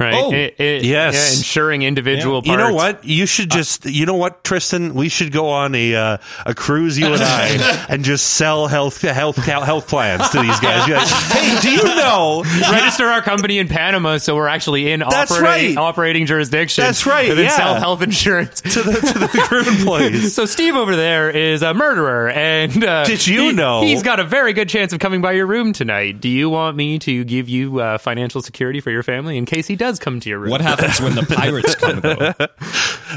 Right? 0.00 0.14
Oh, 0.14 0.32
It- 0.32 0.54
it- 0.60 0.84
yes. 0.84 1.14
yeah, 1.32 1.36
insuring 1.38 1.82
individual 1.82 2.40
You 2.44 2.56
know 2.56 2.72
what? 2.72 3.04
You 3.04 3.26
should 3.26 3.50
just. 3.50 3.84
you 3.84 4.06
know 4.06 4.14
what, 4.14 4.44
Tristan? 4.44 4.94
We 4.94 5.08
should 5.08 5.32
go 5.32 5.48
on 5.48 5.74
a 5.74 5.92
uh, 5.96 6.18
a 6.46 6.54
cruise, 6.54 6.96
you 6.96 7.12
and 7.12 7.20
I, 7.20 7.86
and 7.88 8.04
just 8.04 8.24
sell 8.34 8.68
health 8.68 9.02
health 9.02 9.34
health 9.36 9.88
plans 9.88 10.28
to 10.30 10.40
these 10.40 10.60
guys. 10.60 10.88
Like, 10.88 11.08
hey, 11.32 11.60
do 11.62 11.70
you 11.72 11.82
know? 11.96 12.44
Register 12.70 13.06
our 13.06 13.22
company 13.22 13.58
in 13.58 13.66
Panama 13.66 14.18
so 14.18 14.36
we're 14.36 14.46
actually 14.46 14.88
in 14.92 15.00
That's 15.00 15.32
operating, 15.32 15.74
right. 15.74 15.82
operating 15.82 16.26
jurisdiction. 16.26 16.84
That's 16.84 17.04
right, 17.04 17.30
And 17.30 17.36
then 17.38 17.46
yeah. 17.46 17.56
sell 17.56 17.74
health 17.74 18.00
insurance. 18.02 18.60
to 18.60 18.82
the 18.82 18.92
to 18.92 19.18
the 19.18 19.44
crew 19.48 19.64
employees. 19.66 20.32
So 20.32 20.44
Steve 20.46 20.76
over 20.76 20.94
there 20.94 21.28
is 21.28 21.62
a 21.62 21.74
murderer, 21.74 22.30
and 22.30 22.84
uh, 22.84 23.04
Did 23.04 23.26
you 23.26 23.48
he- 23.48 23.52
know? 23.52 23.82
he's 23.82 24.04
got 24.04 24.20
a 24.20 24.24
very 24.24 24.52
good 24.52 24.68
chance 24.68 24.92
of 24.92 25.00
coming 25.00 25.20
by 25.22 25.32
your 25.32 25.46
room 25.46 25.72
tonight? 25.72 26.20
Do 26.20 26.28
you 26.28 26.48
want 26.50 26.76
me 26.76 27.00
to 27.00 27.24
give 27.24 27.48
you 27.48 27.80
uh, 27.80 27.98
financial 27.98 28.42
security 28.42 28.78
for 28.80 28.92
your 28.92 29.02
family 29.02 29.36
in 29.36 29.44
case 29.44 29.66
he 29.66 29.74
does 29.74 29.87
come 29.98 30.20
to 30.20 30.28
your 30.28 30.40
room? 30.40 30.50
What 30.50 30.60
happens 30.60 31.00
when 31.00 31.14
the 31.14 31.22
pirates 31.22 31.74
come, 31.74 32.00
though? 32.00 32.32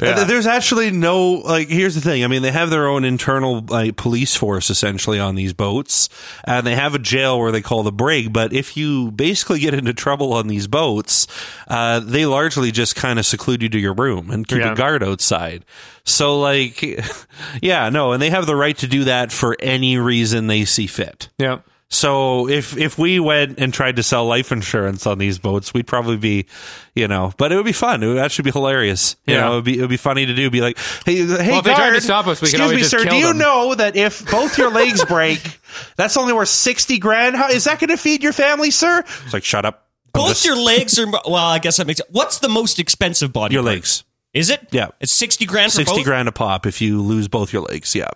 Uh, 0.02 0.24
There's 0.24 0.48
actually 0.48 0.90
no 0.90 1.32
like. 1.32 1.68
Here's 1.68 1.96
the 1.96 2.02
thing. 2.02 2.24
I 2.24 2.28
mean, 2.28 2.44
they 2.44 2.52
have 2.52 2.70
their 2.70 2.88
own 2.88 3.04
internal 3.04 3.60
like 3.60 3.98
police 3.98 4.34
force 4.38 4.70
essentially 4.70 5.20
on 5.20 5.36
these 5.36 5.52
boats, 5.52 6.08
and 6.46 6.66
they 6.66 6.76
have 6.76 6.96
a 6.96 7.00
jail 7.00 7.38
where 7.38 7.52
they 7.52 7.60
call 7.62 7.84
the 7.84 7.92
brig. 7.92 8.32
But 8.32 8.54
if 8.54 8.78
you 8.78 9.12
basically 9.12 9.60
get 9.60 9.74
into 9.74 9.94
trouble 9.94 10.32
on 10.32 10.48
these 10.48 10.66
boats, 10.66 11.28
uh, 11.68 12.00
they 12.00 12.26
largely 12.26 12.72
just 12.72 12.96
kind 12.96 13.20
of 13.20 13.26
seclude 13.26 13.62
you 13.62 13.68
to 13.70 13.78
your 13.80 13.94
room 13.94 14.32
and 14.32 14.48
keep 14.48 14.60
Yeah. 14.60 14.72
a 14.72 14.76
guard 14.76 15.04
outside. 15.04 15.66
So 16.06 16.40
like, 16.40 16.82
yeah, 17.62 17.90
no, 17.90 18.14
and 18.14 18.22
they 18.22 18.30
have 18.30 18.46
the 18.46 18.56
right 18.56 18.78
to 18.78 18.88
do 18.88 19.04
that 19.04 19.34
for 19.34 19.58
any 19.60 19.98
reason 19.98 20.48
they 20.48 20.64
see 20.64 20.88
fit. 20.88 21.28
Yeah. 21.38 21.60
So 21.93 22.47
if 22.47 22.77
if 22.77 22.97
we 22.97 23.19
went 23.19 23.60
and 23.60 23.73
tried 23.73 23.97
to 23.97 24.04
sell 24.04 24.25
life 24.25 24.54
insurance 24.54 25.06
on 25.06 25.17
these 25.17 25.39
boats, 25.39 25.73
we'd 25.73 25.88
probably 25.88 26.15
be, 26.15 26.45
you 26.95 27.06
know, 27.10 27.34
but 27.38 27.51
it 27.51 27.58
would 27.58 27.65
be 27.65 27.73
fun. 27.73 28.01
It 28.01 28.08
would 28.08 28.17
actually 28.17 28.43
be 28.43 28.51
hilarious. 28.51 29.17
You 29.27 29.34
Yeah. 29.36 29.41
know, 29.41 29.51
it 29.51 29.56
would 29.56 29.63
be 29.65 29.77
it 29.77 29.82
would 29.82 29.89
be 29.89 29.97
funny 29.97 30.25
to 30.25 30.34
do. 30.34 30.49
Be 30.49 30.62
like, 30.62 30.77
hey, 31.06 31.17
hey, 31.17 31.58
if 31.58 31.63
they 31.65 31.73
tried 31.73 31.91
to 31.91 31.99
stop 32.01 32.27
us, 32.27 32.41
we 32.41 32.45
excuse 32.45 32.62
always 32.62 32.75
me, 32.75 32.80
just 32.84 32.91
sir. 32.91 33.04
kill 33.04 33.12
Do 33.12 33.17
you 33.17 33.27
them." 33.27 33.39
know 33.39 33.75
that 33.75 33.97
if 33.97 34.25
both 34.32 34.58
your 34.58 34.71
legs 34.71 35.04
break, 35.04 35.41
that's 35.97 36.15
only 36.15 36.32
worth 36.32 36.47
sixty 36.47 36.97
grand? 36.97 37.36
How 37.36 37.49
is 37.49 37.65
that 37.65 37.80
going 37.82 37.89
to 37.89 37.97
feed 37.97 38.23
your 38.23 38.34
family, 38.34 38.71
sir? 38.71 39.04
It's 39.25 39.34
like, 39.34 39.43
shut 39.43 39.65
up. 39.65 39.89
I'm 40.15 40.21
Both 40.21 40.30
just- 40.30 40.45
your 40.45 40.56
legs 40.58 40.97
are. 40.97 41.08
Well, 41.08 41.36
I 41.36 41.60
guess 41.60 41.75
that 41.75 41.88
makes. 41.88 41.99
What's 42.10 42.39
the 42.39 42.49
most 42.49 42.80
expensive 42.80 43.34
body? 43.34 43.54
your 43.56 43.63
part? 43.63 43.75
legs. 43.75 44.06
Is 44.34 44.49
it? 44.49 44.65
Yeah. 44.71 44.88
It's 45.01 45.12
sixty 45.12 45.45
grand 45.45 45.73
for 45.73 45.80
Sixty 45.80 45.97
both? 45.97 46.06
grand 46.06 46.30
a 46.30 46.32
pop 46.32 46.65
if 46.65 46.80
you 46.80 47.01
lose 47.01 47.27
both 47.27 47.51
your 47.51 47.63
legs. 47.63 47.93
Yeah. 47.93 48.12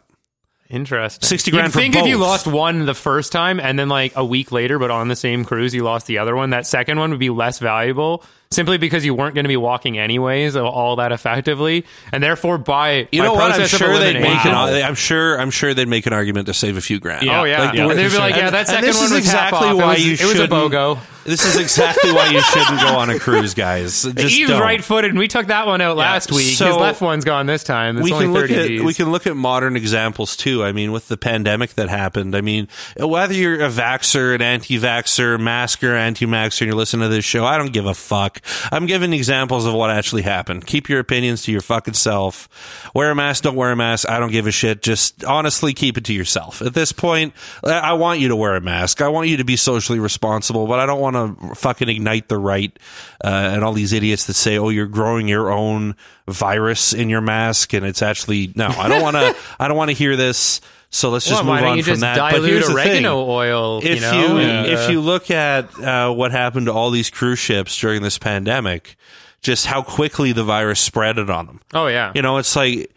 Interesting. 0.70 1.28
60 1.28 1.52
grand 1.52 1.66
You'd 1.68 1.74
for 1.74 1.80
think 1.80 1.96
if 1.96 2.08
you 2.08 2.18
lost 2.18 2.48
one 2.48 2.86
the 2.88 2.96
first 2.96 3.32
time 3.32 3.60
and 3.60 3.78
then 3.78 3.88
like 3.88 4.14
a 4.16 4.26
week 4.26 4.52
later, 4.52 4.80
but 4.80 4.90
on 4.90 5.08
the 5.10 5.16
same 5.16 5.46
cruise, 5.46 5.76
you 5.76 5.84
lost 5.84 6.08
the 6.08 6.18
other 6.18 6.36
one, 6.36 6.50
that 6.50 6.66
second 6.66 6.98
one 6.98 7.12
would 7.12 7.20
be 7.20 7.30
less 7.30 7.60
valuable 7.60 8.24
simply 8.50 8.78
because 8.80 9.06
you 9.06 9.14
weren't 9.14 9.36
going 9.36 9.44
to 9.44 9.50
be 9.50 9.58
walking 9.58 10.00
anyways 10.00 10.56
all 10.56 10.96
that 10.96 11.12
effectively. 11.12 11.86
And 12.12 12.24
therefore, 12.24 12.58
by, 12.58 13.08
You 13.12 13.22
by 13.22 13.26
know 13.26 13.34
what? 13.34 13.52
I'm 13.60 13.68
sure 13.68 13.90
they'd 14.00 14.14
make 14.14 14.24
elimination- 14.24 14.52
an. 14.52 14.84
I'm 14.84 14.96
sure. 14.96 15.40
I'm 15.40 15.52
sure 15.52 15.74
they'd 15.76 15.88
make 15.88 16.08
an 16.08 16.14
argument 16.14 16.48
to 16.48 16.54
save 16.56 16.78
a 16.78 16.82
few 16.82 17.00
grand. 17.00 17.26
Yeah. 17.26 17.42
Oh 17.42 17.44
yeah, 17.44 17.66
Like, 17.66 17.76
yeah, 17.76 17.88
they'd 17.94 18.10
be 18.10 18.18
like, 18.18 18.36
yeah, 18.36 18.50
that 18.50 18.68
second 18.68 18.86
one 18.94 19.02
was 19.04 19.12
exactly 19.12 19.60
half 19.68 19.76
off. 19.76 19.78
why 19.78 19.94
it 19.94 19.98
was, 19.98 20.06
you 20.06 20.14
it 20.14 20.22
was 20.22 20.32
a 20.32 20.36
shouldn't- 20.48 20.52
bogo. 20.74 21.00
This 21.26 21.44
is 21.44 21.60
exactly 21.60 22.12
why 22.12 22.28
you 22.30 22.40
shouldn't 22.42 22.80
go 22.82 22.98
on 22.98 23.10
a 23.10 23.18
cruise, 23.20 23.54
guys. 23.56 24.04
Just 24.04 24.16
Eve's 24.18 24.52
don't. 24.52 24.62
right-footed, 24.62 25.10
and 25.10 25.18
we 25.20 25.28
took 25.28 25.48
that 25.48 25.66
one 25.66 25.82
out 25.82 25.98
last 25.98 26.32
week. 26.32 26.56
So- 26.56 26.68
His 26.68 26.76
left 26.78 27.02
one's 27.02 27.26
gone 27.26 27.48
this 27.48 27.64
time. 27.64 27.98
It's 27.98 28.04
we 28.04 28.12
only 28.14 28.26
can 28.26 28.34
look 28.34 28.50
30 28.50 28.56
at 28.56 28.68
Gs. 28.80 28.84
we 28.84 28.94
can 28.94 29.12
look 29.12 29.26
at 29.26 29.36
modern 29.36 29.76
examples 29.76 30.36
too. 30.38 30.64
I 30.64 30.72
mean, 30.72 30.92
with 30.92 31.08
the 31.08 31.18
pandemic 31.18 31.74
that 31.74 31.90
happened, 31.90 32.36
I 32.36 32.42
mean, 32.42 32.68
whether 32.98 33.34
you're 33.34 33.62
a 33.64 33.70
vaxer, 33.70 34.36
an 34.36 34.42
anti-vaxer, 34.44 35.40
masker, 35.40 35.96
anti-maxer, 35.96 36.62
and 36.62 36.68
you're 36.68 36.78
listening 36.78 37.10
to 37.10 37.16
this 37.16 37.26
show, 37.26 37.44
I 37.44 37.58
don't 37.58 37.74
give 37.74 37.88
a 37.88 37.96
fuck. 37.96 38.42
I'm 38.72 38.86
giving 38.86 39.12
examples 39.12 39.66
of 39.66 39.74
what 39.74 39.90
actually 39.90 40.22
happened. 40.22 40.68
Keep 40.68 40.90
your 40.90 41.00
opinions 41.00 41.42
to 41.44 41.52
your 41.52 41.62
fucking 41.62 41.96
self. 41.96 42.48
Wear 42.94 43.10
a 43.10 43.16
mask, 43.16 43.44
don't 43.44 43.56
wear 43.56 43.72
a 43.72 43.76
mask. 43.76 44.08
I 44.08 44.20
don't 44.20 44.32
give 44.32 44.46
a 44.46 44.52
shit. 44.52 44.84
Just 44.84 45.24
honestly 45.24 45.74
keep 45.74 45.98
it 45.98 46.06
to 46.06 46.14
yourself. 46.14 46.62
At 46.62 46.74
this 46.76 46.92
point, 46.92 47.34
I 47.64 47.80
I 47.80 47.94
want 47.94 48.20
you 48.20 48.28
to 48.30 48.36
wear 48.36 48.56
a 48.56 48.62
mask. 48.62 49.02
I 49.02 49.08
want 49.08 49.28
you 49.30 49.38
to 49.38 49.44
be 49.44 49.56
socially 49.56 50.00
responsible, 50.00 50.68
but 50.68 50.80
I 50.80 50.86
don't 50.86 51.00
want 51.00 51.15
to 51.16 51.56
fucking 51.56 51.90
ignite 51.90 52.28
the 52.30 52.38
right 52.38 52.78
uh, 53.24 53.28
and 53.28 53.64
all 53.64 53.74
these 53.74 53.94
idiots 53.94 54.26
that 54.26 54.34
say, 54.34 54.58
"Oh, 54.58 54.70
you're 54.70 54.86
growing 54.86 55.28
your 55.28 55.52
own 55.52 55.96
virus 56.28 56.94
in 56.94 57.10
your 57.10 57.22
mask," 57.22 57.74
and 57.74 57.86
it's 57.86 58.02
actually 58.02 58.52
no. 58.56 58.68
I 58.68 58.88
don't 58.88 59.02
want 59.02 59.16
to. 59.16 59.36
I 59.60 59.68
don't 59.68 59.78
want 59.78 59.90
to 59.92 59.96
hear 59.96 60.16
this. 60.16 60.62
So 60.90 61.10
let's 61.10 61.26
just 61.28 61.44
Well, 61.44 61.56
move 61.56 61.64
on 61.64 61.78
you 61.78 61.84
from 61.84 62.00
that. 62.02 62.18
But 62.18 62.44
here's 62.44 62.68
the 62.68 62.74
thing. 62.76 63.06
oil? 63.06 63.80
If 63.84 63.96
you 63.96 64.02
know, 64.02 64.38
and, 64.38 64.68
if 64.68 64.88
uh, 64.88 64.92
you 64.92 65.02
look 65.02 65.30
at 65.30 65.78
uh, 65.78 66.14
what 66.14 66.32
happened 66.32 66.68
to 66.68 66.74
all 66.74 66.90
these 66.90 67.10
cruise 67.10 67.40
ships 67.40 67.78
during 67.78 68.02
this 68.02 68.18
pandemic, 68.18 68.96
just 69.42 69.66
how 69.66 69.82
quickly 69.82 70.32
the 70.32 70.44
virus 70.46 70.80
spread 70.80 71.18
it 71.18 71.30
on 71.30 71.48
them. 71.48 71.60
oh 71.74 71.88
yeah, 71.88 72.14
You 72.16 72.22
know, 72.22 72.38
it's 72.38 72.56
like 72.56 72.95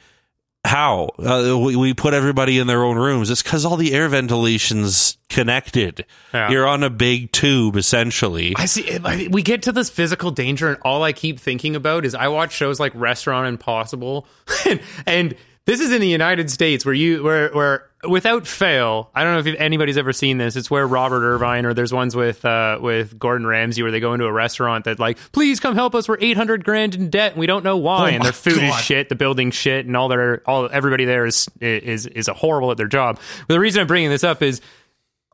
how 0.64 1.10
uh, 1.18 1.56
we, 1.58 1.76
we 1.76 1.94
put 1.94 2.14
everybody 2.14 2.58
in 2.58 2.66
their 2.66 2.82
own 2.84 2.96
rooms. 2.96 3.30
It's 3.30 3.42
because 3.42 3.64
all 3.64 3.76
the 3.76 3.92
air 3.94 4.08
ventilations 4.08 5.16
connected. 5.28 6.04
Yeah. 6.34 6.50
You're 6.50 6.66
on 6.66 6.82
a 6.82 6.90
big 6.90 7.32
tube, 7.32 7.76
essentially. 7.76 8.54
I 8.56 8.66
see. 8.66 8.98
I- 9.04 9.28
We 9.30 9.42
get 9.42 9.62
to 9.62 9.72
this 9.72 9.88
physical 9.90 10.30
danger, 10.30 10.68
and 10.68 10.78
all 10.82 11.02
I 11.02 11.12
keep 11.12 11.38
thinking 11.40 11.76
about 11.76 12.04
is 12.04 12.14
I 12.14 12.28
watch 12.28 12.52
shows 12.52 12.80
like 12.80 12.92
Restaurant 12.94 13.46
Impossible, 13.46 14.26
and, 14.68 14.80
and 15.06 15.34
this 15.68 15.80
is 15.80 15.92
in 15.92 16.00
the 16.00 16.08
United 16.08 16.50
States 16.50 16.86
where 16.86 16.94
you 16.94 17.22
where 17.22 17.50
where 17.52 17.90
without 18.08 18.46
fail, 18.46 19.10
I 19.14 19.22
don't 19.22 19.34
know 19.34 19.50
if 19.50 19.60
anybody's 19.60 19.98
ever 19.98 20.14
seen 20.14 20.38
this. 20.38 20.56
It's 20.56 20.70
where 20.70 20.86
Robert 20.86 21.22
Irvine 21.22 21.66
or 21.66 21.74
there's 21.74 21.92
ones 21.92 22.16
with 22.16 22.42
uh, 22.42 22.78
with 22.80 23.18
Gordon 23.18 23.46
Ramsay 23.46 23.82
where 23.82 23.90
they 23.90 24.00
go 24.00 24.14
into 24.14 24.24
a 24.24 24.32
restaurant 24.32 24.86
that 24.86 24.98
like, 24.98 25.18
please 25.32 25.60
come 25.60 25.74
help 25.74 25.94
us. 25.94 26.08
We're 26.08 26.16
eight 26.22 26.38
hundred 26.38 26.64
grand 26.64 26.94
in 26.94 27.10
debt, 27.10 27.32
and 27.32 27.40
we 27.40 27.46
don't 27.46 27.64
know 27.64 27.76
why. 27.76 28.12
Oh 28.12 28.14
and 28.14 28.24
their 28.24 28.32
food 28.32 28.62
is 28.62 28.74
shit, 28.80 29.10
the 29.10 29.14
building's 29.14 29.56
shit, 29.56 29.84
and 29.84 29.94
all 29.94 30.08
their 30.08 30.42
all 30.46 30.70
everybody 30.72 31.04
there 31.04 31.26
is 31.26 31.50
is 31.60 32.06
is 32.06 32.28
a 32.28 32.34
horrible 32.34 32.70
at 32.70 32.78
their 32.78 32.86
job. 32.88 33.20
But 33.46 33.52
the 33.52 33.60
reason 33.60 33.82
I'm 33.82 33.86
bringing 33.86 34.08
this 34.08 34.24
up 34.24 34.40
is 34.40 34.62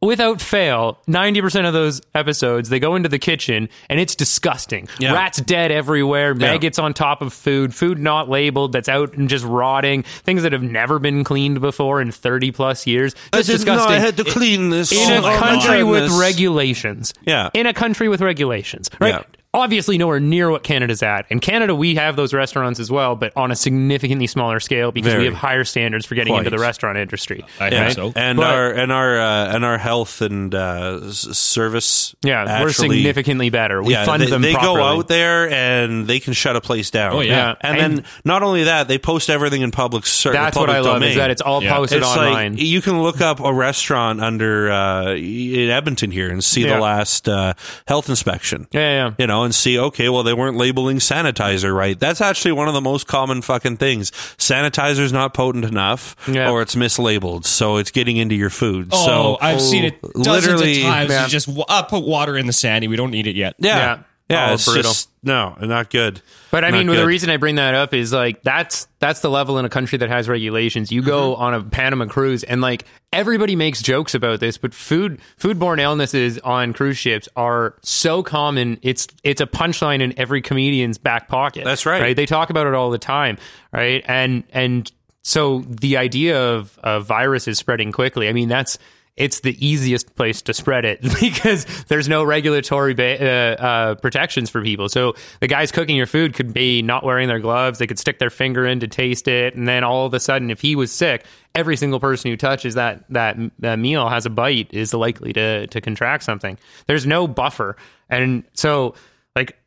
without 0.05 0.41
fail, 0.41 0.99
90% 1.09 1.67
of 1.67 1.73
those 1.73 2.01
episodes, 2.15 2.69
they 2.69 2.79
go 2.79 2.95
into 2.95 3.09
the 3.09 3.19
kitchen 3.19 3.69
and 3.89 4.01
it's 4.01 4.15
disgusting. 4.15 4.89
Yeah. 4.99 5.13
Rats 5.13 5.41
dead 5.41 5.73
everywhere, 5.73 6.35
maggots 6.35 6.79
on 6.79 6.95
top 6.95 7.23
of 7.23 7.33
food, 7.33 7.75
food 7.75 7.99
not 7.99 8.29
labeled 8.29 8.73
that's 8.73 8.89
out 8.89 9.15
and 9.15 9.29
just 9.29 9.45
rotting, 9.45 10.03
things 10.03 10.43
that 10.43 10.53
have 10.53 10.63
never 10.63 10.99
been 10.99 11.25
cleaned 11.25 11.61
before 11.61 12.01
in 12.01 12.13
30 12.13 12.53
plus 12.53 12.87
years. 12.87 13.15
Just 13.33 13.49
disgusting. 13.49 13.93
I 13.93 13.99
had 13.99 14.17
to 14.19 14.25
clean 14.25 14.71
this 14.71 14.93
in 14.93 15.25
Oh 15.25 15.35
a 15.35 15.39
country 15.39 15.83
with 15.83 16.11
regulations. 16.19 17.15
Yeah. 17.23 17.51
In 17.55 17.67
a 17.67 17.75
country 17.75 18.09
with 18.09 18.21
regulations. 18.21 18.91
Right? 19.01 19.15
Yeah. 19.15 19.23
Obviously, 19.55 19.97
nowhere 19.99 20.19
near 20.21 20.51
what 20.51 20.65
Canada's 20.65 21.03
at. 21.03 21.27
In 21.31 21.39
Canada, 21.41 21.75
we 21.75 21.95
have 21.95 22.17
those 22.17 22.35
restaurants 22.35 22.81
as 22.81 22.91
well, 22.91 23.15
but 23.17 23.33
on 23.37 23.51
a 23.53 23.57
significantly 23.57 24.27
smaller 24.27 24.59
scale 24.61 24.91
because 24.93 25.13
Very. 25.13 25.21
we 25.23 25.27
have 25.27 25.35
higher 25.35 25.63
standards 25.65 26.05
for 26.05 26.17
getting 26.17 26.33
Quite. 26.33 26.41
into 26.41 26.51
the 26.51 26.59
restaurant 26.59 26.99
industry. 26.99 27.45
I 27.61 27.69
Yeah, 27.71 27.85
hope 27.85 27.93
so. 27.95 28.13
and 28.17 28.37
But- 28.37 28.47
our 28.53 28.71
and 28.73 28.91
our 28.93 29.19
uh, 29.19 29.55
and 29.55 29.65
our 29.65 29.79
health 29.79 30.21
and 30.21 30.53
uh, 30.55 31.11
service. 31.13 32.15
Yeah, 32.23 32.63
we're 32.63 32.73
significantly 32.73 33.51
better. 33.51 33.83
We 33.83 33.93
yeah, 33.93 34.05
fund 34.05 34.23
they, 34.23 34.27
them 34.27 34.43
they 34.43 34.53
properly. 34.55 34.75
go 34.75 34.83
out 34.83 35.09
there 35.09 35.49
and 35.51 36.07
they 36.07 36.21
can 36.21 36.33
shut 36.33 36.57
a 36.57 36.61
place 36.61 36.91
down. 36.91 37.13
Oh, 37.15 37.21
yeah. 37.21 37.31
Yeah. 37.33 37.55
and, 37.61 37.79
And- 37.79 37.99
then 37.99 38.05
not 38.25 38.43
only 38.43 38.65
that, 38.65 38.89
they 38.89 38.99
post 38.99 39.31
everything 39.31 39.63
in 39.63 39.71
public. 39.71 40.07
Ser- 40.07 40.33
That's 40.33 40.57
what 40.57 40.67
public 40.67 40.77
I 40.77 40.81
love 40.81 40.97
domain. 40.97 41.11
is 41.11 41.17
that 41.17 41.31
it's 41.31 41.43
all 41.43 41.63
Yeah. 41.63 41.77
posted 41.77 41.99
It's 41.99 42.09
online. 42.17 42.55
like 42.55 42.63
you 42.63 42.81
can 42.83 43.03
look 43.03 43.21
up 43.21 43.41
a 43.41 43.53
restaurant 43.53 44.21
under 44.21 44.71
uh, 44.71 45.13
in 45.15 45.71
Edmonton 45.71 46.11
here 46.11 46.31
and 46.31 46.43
see 46.43 46.63
Yeah. 46.65 46.75
the 46.75 46.81
last 46.81 47.29
uh, 47.29 47.55
health 47.87 48.09
inspection. 48.09 48.67
yeah, 48.73 48.81
yeah. 48.81 49.11
You 49.19 49.27
know, 49.27 49.44
and 49.45 49.55
see, 49.55 49.79
okay, 49.79 50.09
well, 50.09 50.23
they 50.23 50.35
weren't 50.35 50.57
labeling 50.57 50.97
sanitizer 50.99 51.75
right. 51.75 51.99
That's 51.99 52.21
actually 52.21 52.53
one 52.53 52.67
of 52.69 52.75
the 52.75 52.81
most 52.81 53.07
common 53.07 53.43
fucking 53.43 53.77
things. 53.77 54.11
Sanitizer's 54.39 55.13
not 55.13 55.35
potent 55.35 55.65
enough, 55.65 56.17
Yeah. 56.29 56.51
or 56.51 56.63
it's 56.63 56.75
mislabeled, 56.75 57.45
so 57.45 57.77
it's 57.77 57.91
getting 57.91 58.17
into 58.17 58.35
your 58.35 58.51
food. 58.51 58.89
Oh, 58.93 59.07
so 59.07 59.39
I've 59.41 59.61
seen 59.63 59.85
it 59.85 60.01
dozens 60.03 60.27
literally- 60.27 60.83
of 60.83 60.89
times. 60.89 61.11
You 61.11 61.29
just 61.29 61.49
uh, 61.69 61.83
put 61.83 62.05
water 62.05 62.37
in 62.37 62.47
the 62.47 62.53
sandy. 62.53 62.89
We 62.89 62.97
don't 62.97 63.11
need 63.13 63.27
it 63.27 63.37
yet. 63.37 63.55
Yeah. 63.59 63.77
Yeah. 63.77 63.99
Yeah. 64.31 64.51
Oh, 64.51 64.55
it's 64.55 64.65
brutal. 64.65 64.83
just, 64.83 65.09
no, 65.25 65.57
not 65.61 65.91
good. 65.91 66.21
But 66.51 66.65
I 66.65 66.71
Not 66.71 66.87
mean, 66.87 66.97
the 66.97 67.07
reason 67.07 67.31
I 67.31 67.37
bring 67.39 67.57
that 67.57 67.75
up 67.75 67.93
is 67.95 68.13
like 68.13 68.43
that's 68.43 68.87
that's 69.01 69.21
the 69.21 69.31
level 69.31 69.59
in 69.59 69.65
a 69.65 69.69
country 69.69 69.99
that 69.99 70.09
has 70.09 70.29
regulations. 70.29 70.93
You 70.93 71.03
go 71.03 71.33
Mm-hmm. 71.33 71.43
on 71.43 71.55
a 71.55 71.63
Panama 71.63 72.07
cruise, 72.07 72.45
and 72.45 72.61
like 72.61 72.85
everybody 73.13 73.57
makes 73.57 73.83
jokes 73.83 74.15
about 74.15 74.41
this, 74.41 74.59
but 74.59 74.73
food 74.75 75.21
foodborne 75.41 75.81
illnesses 75.81 76.39
on 76.39 76.73
cruise 76.73 76.99
ships 76.99 77.29
are 77.37 77.75
so 77.83 78.23
common. 78.23 78.79
It's 78.83 79.09
it's 79.25 79.41
a 79.41 79.47
punchline 79.47 80.01
in 80.01 80.19
every 80.19 80.43
comedian's 80.43 80.99
back 80.99 81.29
pocket. 81.29 81.65
That's 81.65 81.87
right. 81.87 82.01
Right? 82.01 82.17
They 82.17 82.27
talk 82.27 82.51
about 82.51 82.67
it 82.67 82.75
all 82.75 82.91
the 82.91 82.99
time, 82.99 83.39
right? 83.73 84.05
And 84.07 84.45
and 84.53 84.91
so 85.23 85.61
the 85.67 85.97
idea 85.97 86.41
of 86.41 86.79
of 86.83 87.07
viruses 87.07 87.59
spreading 87.59 87.91
quickly. 87.93 88.29
I 88.29 88.33
mean, 88.33 88.49
that's 88.49 88.79
it's 89.17 89.41
the 89.41 89.65
easiest 89.65 90.17
place 90.17 90.43
to 90.43 90.53
spread 90.53 90.85
it 90.85 91.01
because 91.21 91.65
there's 91.85 92.09
no 92.09 92.25
regulatory 92.25 92.95
ba- 92.95 93.23
uh, 93.23 93.63
uh, 93.63 93.95
protections 93.97 94.51
for 94.51 94.63
people. 94.63 94.89
So 94.89 95.15
the 95.41 95.47
guys 95.47 95.71
cooking 95.71 95.97
your 95.97 96.07
food 96.07 96.35
could 96.35 96.53
be 96.53 96.83
not 96.83 97.05
wearing 97.05 97.29
their 97.29 97.39
gloves. 97.39 97.79
They 97.79 97.87
could 97.87 97.99
stick 97.99 98.19
their 98.19 98.31
finger 98.31 98.67
in 98.67 98.81
to 98.81 98.89
taste 98.89 99.29
it, 99.29 99.55
and 99.55 99.69
then 99.69 99.85
all 99.85 100.07
of 100.07 100.15
a 100.15 100.21
sudden, 100.21 100.51
if 100.51 100.61
he 100.61 100.75
was 100.75 100.91
sick, 100.91 101.25
every 101.55 101.77
single 101.77 102.01
person 102.01 102.31
who 102.31 102.37
touches 102.37 102.75
that 102.75 103.05
that, 103.11 103.37
that 103.61 103.79
meal 103.79 104.09
has 104.09 104.27
a 104.27 104.31
bite 104.31 104.73
is 104.73 104.93
likely 104.93 105.33
to 105.33 105.67
to 105.69 105.81
contract 105.81 106.25
something. 106.25 106.59
There's 106.87 107.07
no 107.07 107.29
buffer, 107.29 107.77
and 108.11 108.45
so 108.55 108.95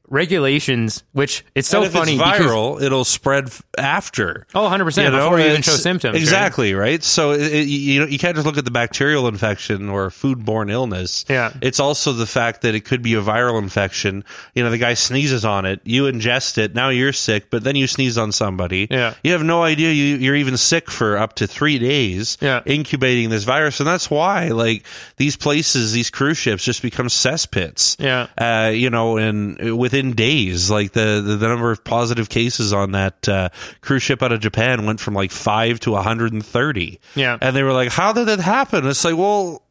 regulations, 0.08 1.04
which 1.14 1.44
it's 1.56 1.68
so 1.68 1.84
funny 1.90 2.14
it's 2.16 2.24
because 2.24 2.40
viral, 2.52 2.82
it'll 2.82 3.06
spread 3.06 3.50
after. 3.78 4.46
Oh, 4.56 4.62
100% 4.70 4.98
You 5.04 5.12
know, 5.12 5.18
before 5.24 5.40
you 5.40 5.46
even 5.48 5.62
show 5.62 5.72
symptoms. 5.74 6.18
Exactly, 6.18 6.74
right? 6.74 7.04
So 7.04 7.32
it, 7.32 7.42
it- 7.42 7.68
you 7.68 8.00
know, 8.00 8.08
you 8.08 8.18
can't 8.18 8.36
just 8.36 8.46
look 8.46 8.58
at 8.58 8.66
the 8.66 8.72
bacterial 8.72 9.28
infection 9.28 9.90
or 9.90 10.10
foodborne 10.10 10.72
illness. 10.72 11.26
Yeah. 11.30 11.52
It's 11.62 11.80
also 11.80 12.14
the 12.14 12.26
fact 12.26 12.62
that 12.62 12.76
it 12.76 12.82
could 12.86 13.02
be 13.02 13.14
a 13.14 13.22
viral 13.22 13.62
infection. 13.62 14.24
You 14.56 14.64
know, 14.64 14.70
the 14.70 14.78
guy 14.78 14.94
sneezes 14.94 15.46
on 15.46 15.66
it, 15.66 15.82
you 15.84 16.04
ingest 16.04 16.58
it, 16.58 16.74
now 16.74 16.90
you're 16.90 17.14
sick, 17.14 17.50
but 17.50 17.64
then 17.64 17.76
you 17.76 17.88
sneeze 17.88 18.18
on 18.18 18.32
somebody. 18.32 18.88
Yeah. 18.90 19.14
You 19.24 19.34
have 19.34 19.44
no 19.44 19.64
idea 19.64 19.92
you, 19.92 20.16
you're 20.18 20.36
even 20.36 20.58
sick 20.58 20.90
for 20.90 21.18
up 21.18 21.36
to 21.36 21.48
three 21.48 21.78
days 21.80 22.38
Yeah. 22.42 22.62
incubating 22.66 23.30
this 23.30 23.44
virus. 23.44 23.80
And 23.80 23.88
that's 23.88 24.10
why, 24.10 24.50
like, 24.50 24.86
these 25.18 25.36
places, 25.36 25.92
these 25.94 26.10
cruise 26.10 26.38
ships 26.38 26.64
just 26.64 26.82
become 26.82 27.08
cesspits. 27.08 27.96
Yeah. 28.00 28.28
Uh, 28.38 28.70
you 28.70 28.90
know, 28.90 29.18
and 29.18 29.78
within 29.98 30.14
days, 30.14 30.70
like 30.70 30.92
the, 30.94 31.22
the, 31.26 31.38
the 31.38 31.48
number 31.48 31.72
of 31.72 31.84
positive 31.84 32.30
cases 32.30 32.74
on 32.74 32.92
that 32.92 33.28
uh, 33.28 33.50
cruise 33.82 34.04
ship 34.04 34.22
out 34.22 34.32
of 34.32 34.40
Japan 34.40 34.86
went 34.86 35.00
from 35.00 35.14
like 35.14 35.32
five 35.32 35.80
to 35.82 35.92
130. 35.92 37.00
Yeah. 37.16 37.38
And 37.42 37.56
they 37.56 37.64
were 37.64 37.74
like, 37.74 37.90
how 37.90 38.14
did 38.14 38.28
it 38.28 38.40
happen? 38.40 38.86
It's 38.88 39.04
like, 39.04 39.18
well, 39.18 39.64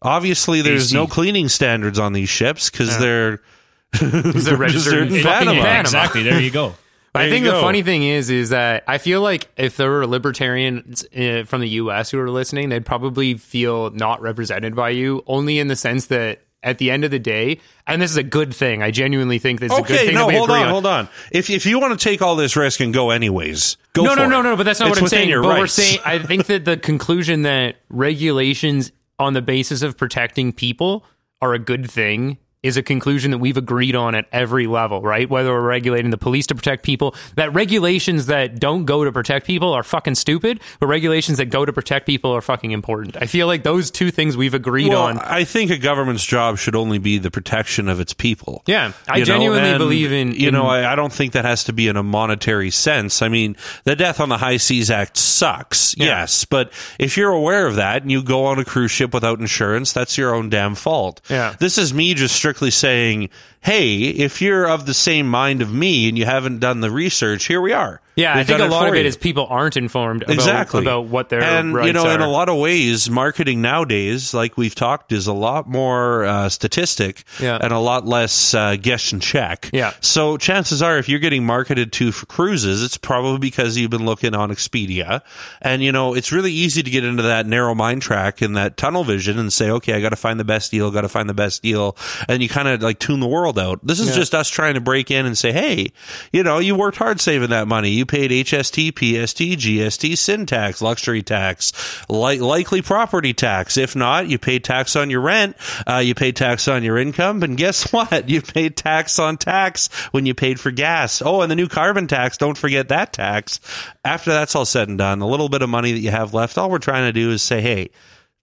obviously 0.00 0.62
there's 0.62 0.86
AC. 0.86 0.94
no 0.94 1.06
cleaning 1.06 1.48
standards 1.48 1.98
on 1.98 2.12
these 2.12 2.28
ships 2.28 2.70
because 2.70 2.98
they're, 2.98 3.42
They're 4.00 4.56
registered 4.56 5.06
in 5.08 5.14
in 5.14 5.22
Panama. 5.22 5.52
Panama. 5.52 5.80
Exactly. 5.80 6.24
There 6.24 6.40
you 6.40 6.50
go. 6.50 6.74
I 7.16 7.30
think 7.30 7.44
the 7.44 7.52
funny 7.52 7.84
thing 7.84 8.02
is, 8.02 8.28
is 8.28 8.50
that 8.50 8.82
I 8.88 8.98
feel 8.98 9.20
like 9.20 9.46
if 9.56 9.76
there 9.76 9.88
were 9.88 10.04
libertarians 10.04 11.06
uh, 11.16 11.44
from 11.46 11.60
the 11.60 11.68
U.S. 11.68 12.10
who 12.10 12.18
were 12.18 12.28
listening, 12.28 12.70
they'd 12.70 12.84
probably 12.84 13.34
feel 13.34 13.90
not 13.90 14.20
represented 14.20 14.74
by 14.74 14.90
you, 14.90 15.22
only 15.28 15.60
in 15.60 15.68
the 15.68 15.76
sense 15.76 16.06
that 16.06 16.40
at 16.64 16.78
the 16.78 16.90
end 16.90 17.04
of 17.04 17.12
the 17.12 17.18
day, 17.20 17.60
and 17.86 18.02
this 18.02 18.10
is 18.10 18.16
a 18.16 18.22
good 18.24 18.52
thing. 18.54 18.82
I 18.82 18.90
genuinely 18.90 19.38
think 19.38 19.60
this 19.60 19.70
is 19.70 19.78
a 19.78 19.82
good 19.82 19.90
Okay, 19.92 20.06
thing. 20.06 20.14
no, 20.14 20.28
hold 20.30 20.50
agree 20.50 20.62
on, 20.62 20.68
hold 20.70 20.86
on. 20.86 21.08
If 21.30 21.50
if 21.50 21.66
you 21.66 21.78
want 21.78 21.96
to 21.98 22.02
take 22.02 22.22
all 22.22 22.34
this 22.34 22.56
risk 22.56 22.80
and 22.80 22.92
go 22.92 23.10
anyways, 23.10 23.76
go 23.92 24.02
no, 24.04 24.14
no, 24.14 24.24
it. 24.24 24.28
no, 24.28 24.42
no. 24.42 24.56
But 24.56 24.64
that's 24.64 24.80
not 24.80 24.88
It's 24.88 24.96
what 25.00 25.04
I'm 25.04 25.08
saying. 25.08 25.30
But 25.30 25.44
we're 25.44 25.60
rights. 25.60 25.74
saying 25.74 26.00
I 26.04 26.18
think 26.18 26.46
that 26.46 26.64
the 26.64 26.76
conclusion 26.76 27.42
that 27.42 27.76
regulations 27.90 28.90
on 29.18 29.34
the 29.34 29.42
basis 29.42 29.82
of 29.82 29.96
protecting 29.96 30.52
people 30.52 31.04
are 31.40 31.54
a 31.54 31.58
good 31.58 31.88
thing 31.90 32.38
is 32.64 32.76
a 32.76 32.82
conclusion 32.82 33.30
that 33.30 33.38
we've 33.38 33.56
agreed 33.56 33.94
on 33.94 34.14
at 34.16 34.26
every 34.32 34.66
level, 34.66 35.02
right? 35.02 35.28
Whether 35.30 35.52
we're 35.52 35.60
regulating 35.60 36.10
the 36.10 36.18
police 36.18 36.46
to 36.48 36.54
protect 36.54 36.82
people, 36.82 37.14
that 37.36 37.52
regulations 37.54 38.26
that 38.26 38.58
don't 38.58 38.86
go 38.86 39.04
to 39.04 39.12
protect 39.12 39.46
people 39.46 39.72
are 39.72 39.82
fucking 39.82 40.14
stupid, 40.16 40.60
but 40.80 40.86
regulations 40.86 41.38
that 41.38 41.46
go 41.46 41.64
to 41.64 41.72
protect 41.72 42.06
people 42.06 42.32
are 42.34 42.40
fucking 42.40 42.70
important. 42.72 43.16
I 43.20 43.26
feel 43.26 43.46
like 43.46 43.62
those 43.64 43.90
two 43.90 44.10
things 44.10 44.36
we've 44.36 44.54
agreed 44.54 44.88
well, 44.88 45.02
on. 45.02 45.18
I 45.18 45.44
think 45.44 45.70
a 45.70 45.76
government's 45.78 46.24
job 46.24 46.56
should 46.58 46.74
only 46.74 46.98
be 46.98 47.18
the 47.18 47.30
protection 47.30 47.88
of 47.88 48.00
its 48.00 48.14
people. 48.14 48.62
Yeah, 48.66 48.92
I 49.06 49.18
You 49.18 49.24
genuinely 49.26 49.68
and, 49.68 49.78
believe 49.78 50.10
in- 50.10 50.32
You 50.34 50.48
in- 50.48 50.54
know, 50.54 50.66
I, 50.66 50.90
I 50.92 50.96
don't 50.96 51.12
think 51.12 51.34
that 51.34 51.44
has 51.44 51.64
to 51.64 51.74
be 51.74 51.86
in 51.88 51.96
a 51.98 52.02
monetary 52.02 52.70
sense. 52.70 53.20
I 53.20 53.28
mean, 53.28 53.56
the 53.84 53.94
Death 53.94 54.20
on 54.20 54.30
the 54.30 54.38
High 54.38 54.56
Seas 54.56 54.90
Act 54.90 55.18
sucks, 55.18 55.94
Yeah. 55.98 56.06
yes, 56.06 56.46
but 56.46 56.72
if 56.98 57.18
you're 57.18 57.30
aware 57.32 57.66
of 57.66 57.76
that 57.76 58.00
and 58.02 58.10
you 58.10 58.22
go 58.22 58.46
on 58.46 58.58
a 58.58 58.64
cruise 58.64 58.90
ship 58.90 59.12
without 59.12 59.38
insurance, 59.38 59.92
that's 59.92 60.16
your 60.16 60.34
own 60.34 60.48
damn 60.48 60.74
fault. 60.74 61.20
Yeah. 61.28 61.54
This 61.58 61.76
is 61.76 61.92
me 61.92 62.14
just 62.14 62.34
strictly 62.54 62.70
saying, 62.70 63.30
hey, 63.64 64.02
if 64.02 64.42
you're 64.42 64.66
of 64.68 64.86
the 64.86 64.94
same 64.94 65.26
mind 65.26 65.62
of 65.62 65.72
me 65.72 66.08
and 66.08 66.18
you 66.18 66.26
haven't 66.26 66.58
done 66.60 66.80
the 66.80 66.90
research, 66.90 67.46
here 67.46 67.60
we 67.60 67.72
are. 67.72 68.00
yeah, 68.14 68.34
I 68.34 68.36
We've 68.38 68.46
think 68.46 68.60
a 68.60 68.66
lot 68.66 68.86
of 68.88 68.94
it 68.94 69.00
you. 69.02 69.06
is 69.06 69.16
people 69.16 69.46
aren't 69.48 69.76
informed 69.76 70.22
about, 70.22 70.34
exactly 70.34 70.82
about 70.82 71.06
what 71.06 71.30
their 71.30 71.42
and 71.42 71.72
you 71.84 71.92
know 71.92 72.06
are. 72.06 72.14
in 72.14 72.20
a 72.20 72.28
lot 72.30 72.48
of 72.48 72.58
ways 72.58 73.08
marketing 73.10 73.60
nowadays 73.62 74.32
like 74.34 74.56
we've 74.56 74.74
talked 74.74 75.10
is 75.12 75.26
a 75.26 75.32
lot 75.32 75.66
more 75.68 76.24
uh, 76.24 76.48
statistic 76.48 77.24
Yeah. 77.40 77.58
and 77.60 77.72
a 77.72 77.78
lot 77.80 78.06
less 78.06 78.54
uh, 78.54 78.76
guess 78.80 79.10
and 79.12 79.20
check 79.20 79.68
Yeah. 79.72 79.94
so 80.00 80.36
chances 80.36 80.80
are 80.82 80.96
if 80.98 81.08
you're 81.08 81.18
getting 81.18 81.44
marketed 81.44 81.90
to 81.94 82.12
for 82.12 82.26
cruises 82.26 82.84
it's 82.84 82.96
probably 82.98 83.38
because 83.38 83.76
you've 83.76 83.90
been 83.90 84.06
looking 84.06 84.34
on 84.34 84.50
expedia 84.50 85.22
and 85.60 85.82
you 85.82 85.90
know 85.90 86.14
it's 86.14 86.30
really 86.30 86.52
easy 86.52 86.82
to 86.84 86.90
get 86.90 87.02
into 87.04 87.24
that 87.24 87.46
narrow 87.46 87.74
mind 87.74 88.02
track 88.02 88.42
and 88.42 88.56
that 88.56 88.76
tunnel 88.76 89.02
vision 89.02 89.38
and 89.40 89.52
say 89.52 89.70
okay 89.70 89.94
i 89.94 90.00
gotta 90.00 90.14
find 90.16 90.38
the 90.38 90.44
best 90.44 90.70
deal 90.70 90.90
gotta 90.92 91.08
find 91.08 91.28
the 91.28 91.34
best 91.34 91.62
deal 91.62 91.96
and 92.28 92.42
you 92.44 92.48
kind 92.48 92.68
of 92.68 92.80
like 92.82 92.98
tune 93.00 93.18
the 93.20 93.26
world 93.26 93.53
out. 93.58 93.80
This 93.84 94.00
is 94.00 94.14
just 94.14 94.34
us 94.34 94.48
trying 94.48 94.74
to 94.74 94.80
break 94.80 95.10
in 95.10 95.26
and 95.26 95.36
say 95.36 95.52
hey 95.52 95.92
you 96.32 96.42
know 96.42 96.58
you 96.58 96.74
worked 96.74 96.98
hard 96.98 97.20
saving 97.20 97.50
that 97.50 97.68
money. 97.68 97.90
You 97.90 98.06
paid 98.06 98.30
hst 98.30 98.94
pst 98.94 99.38
gst 99.38 100.18
sin 100.18 100.46
tax 100.46 100.82
luxury 100.82 101.22
tax 101.22 101.72
li- 102.08 102.40
likely 102.40 102.82
property 102.82 103.32
tax. 103.32 103.76
If 103.76 103.96
not 103.96 104.28
you 104.28 104.38
paid 104.38 104.64
tax 104.64 104.96
on 104.96 105.10
your 105.10 105.20
rent 105.20 105.56
uh, 105.86 105.98
you 105.98 106.14
paid 106.14 106.36
tax 106.36 106.68
on 106.68 106.82
your 106.82 106.98
income 106.98 107.42
and 107.42 107.56
guess 107.56 107.92
what? 107.92 108.28
You 108.28 108.42
paid 108.42 108.76
tax 108.76 109.18
on 109.18 109.36
tax 109.36 109.88
when 110.12 110.26
you 110.26 110.34
paid 110.34 110.60
for 110.60 110.70
gas. 110.70 111.22
Oh 111.24 111.42
and 111.42 111.50
the 111.50 111.56
new 111.56 111.68
carbon 111.68 112.06
tax 112.06 112.36
don't 112.38 112.58
forget 112.58 112.88
that 112.88 113.12
tax. 113.12 113.60
After 114.04 114.30
that's 114.30 114.54
all 114.54 114.64
said 114.64 114.88
and 114.88 114.98
done 114.98 115.20
a 115.20 115.26
little 115.26 115.48
bit 115.48 115.62
of 115.62 115.68
money 115.68 115.92
that 115.92 116.00
you 116.00 116.10
have 116.10 116.34
left 116.34 116.58
all 116.58 116.70
we're 116.70 116.78
trying 116.78 117.06
to 117.06 117.12
do 117.12 117.30
is 117.30 117.42
say 117.42 117.60
hey 117.60 117.90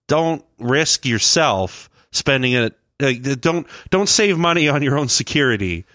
don't 0.08 0.43
risk 0.60 1.06
yourself 1.06 1.89
spending 2.12 2.54
it 2.54 2.78
like, 3.02 3.42
don't 3.42 3.68
don't 3.90 4.08
save 4.10 4.38
money 4.38 4.68
on 4.70 4.82
your 4.84 4.98
own 4.98 5.08
security 5.10 5.86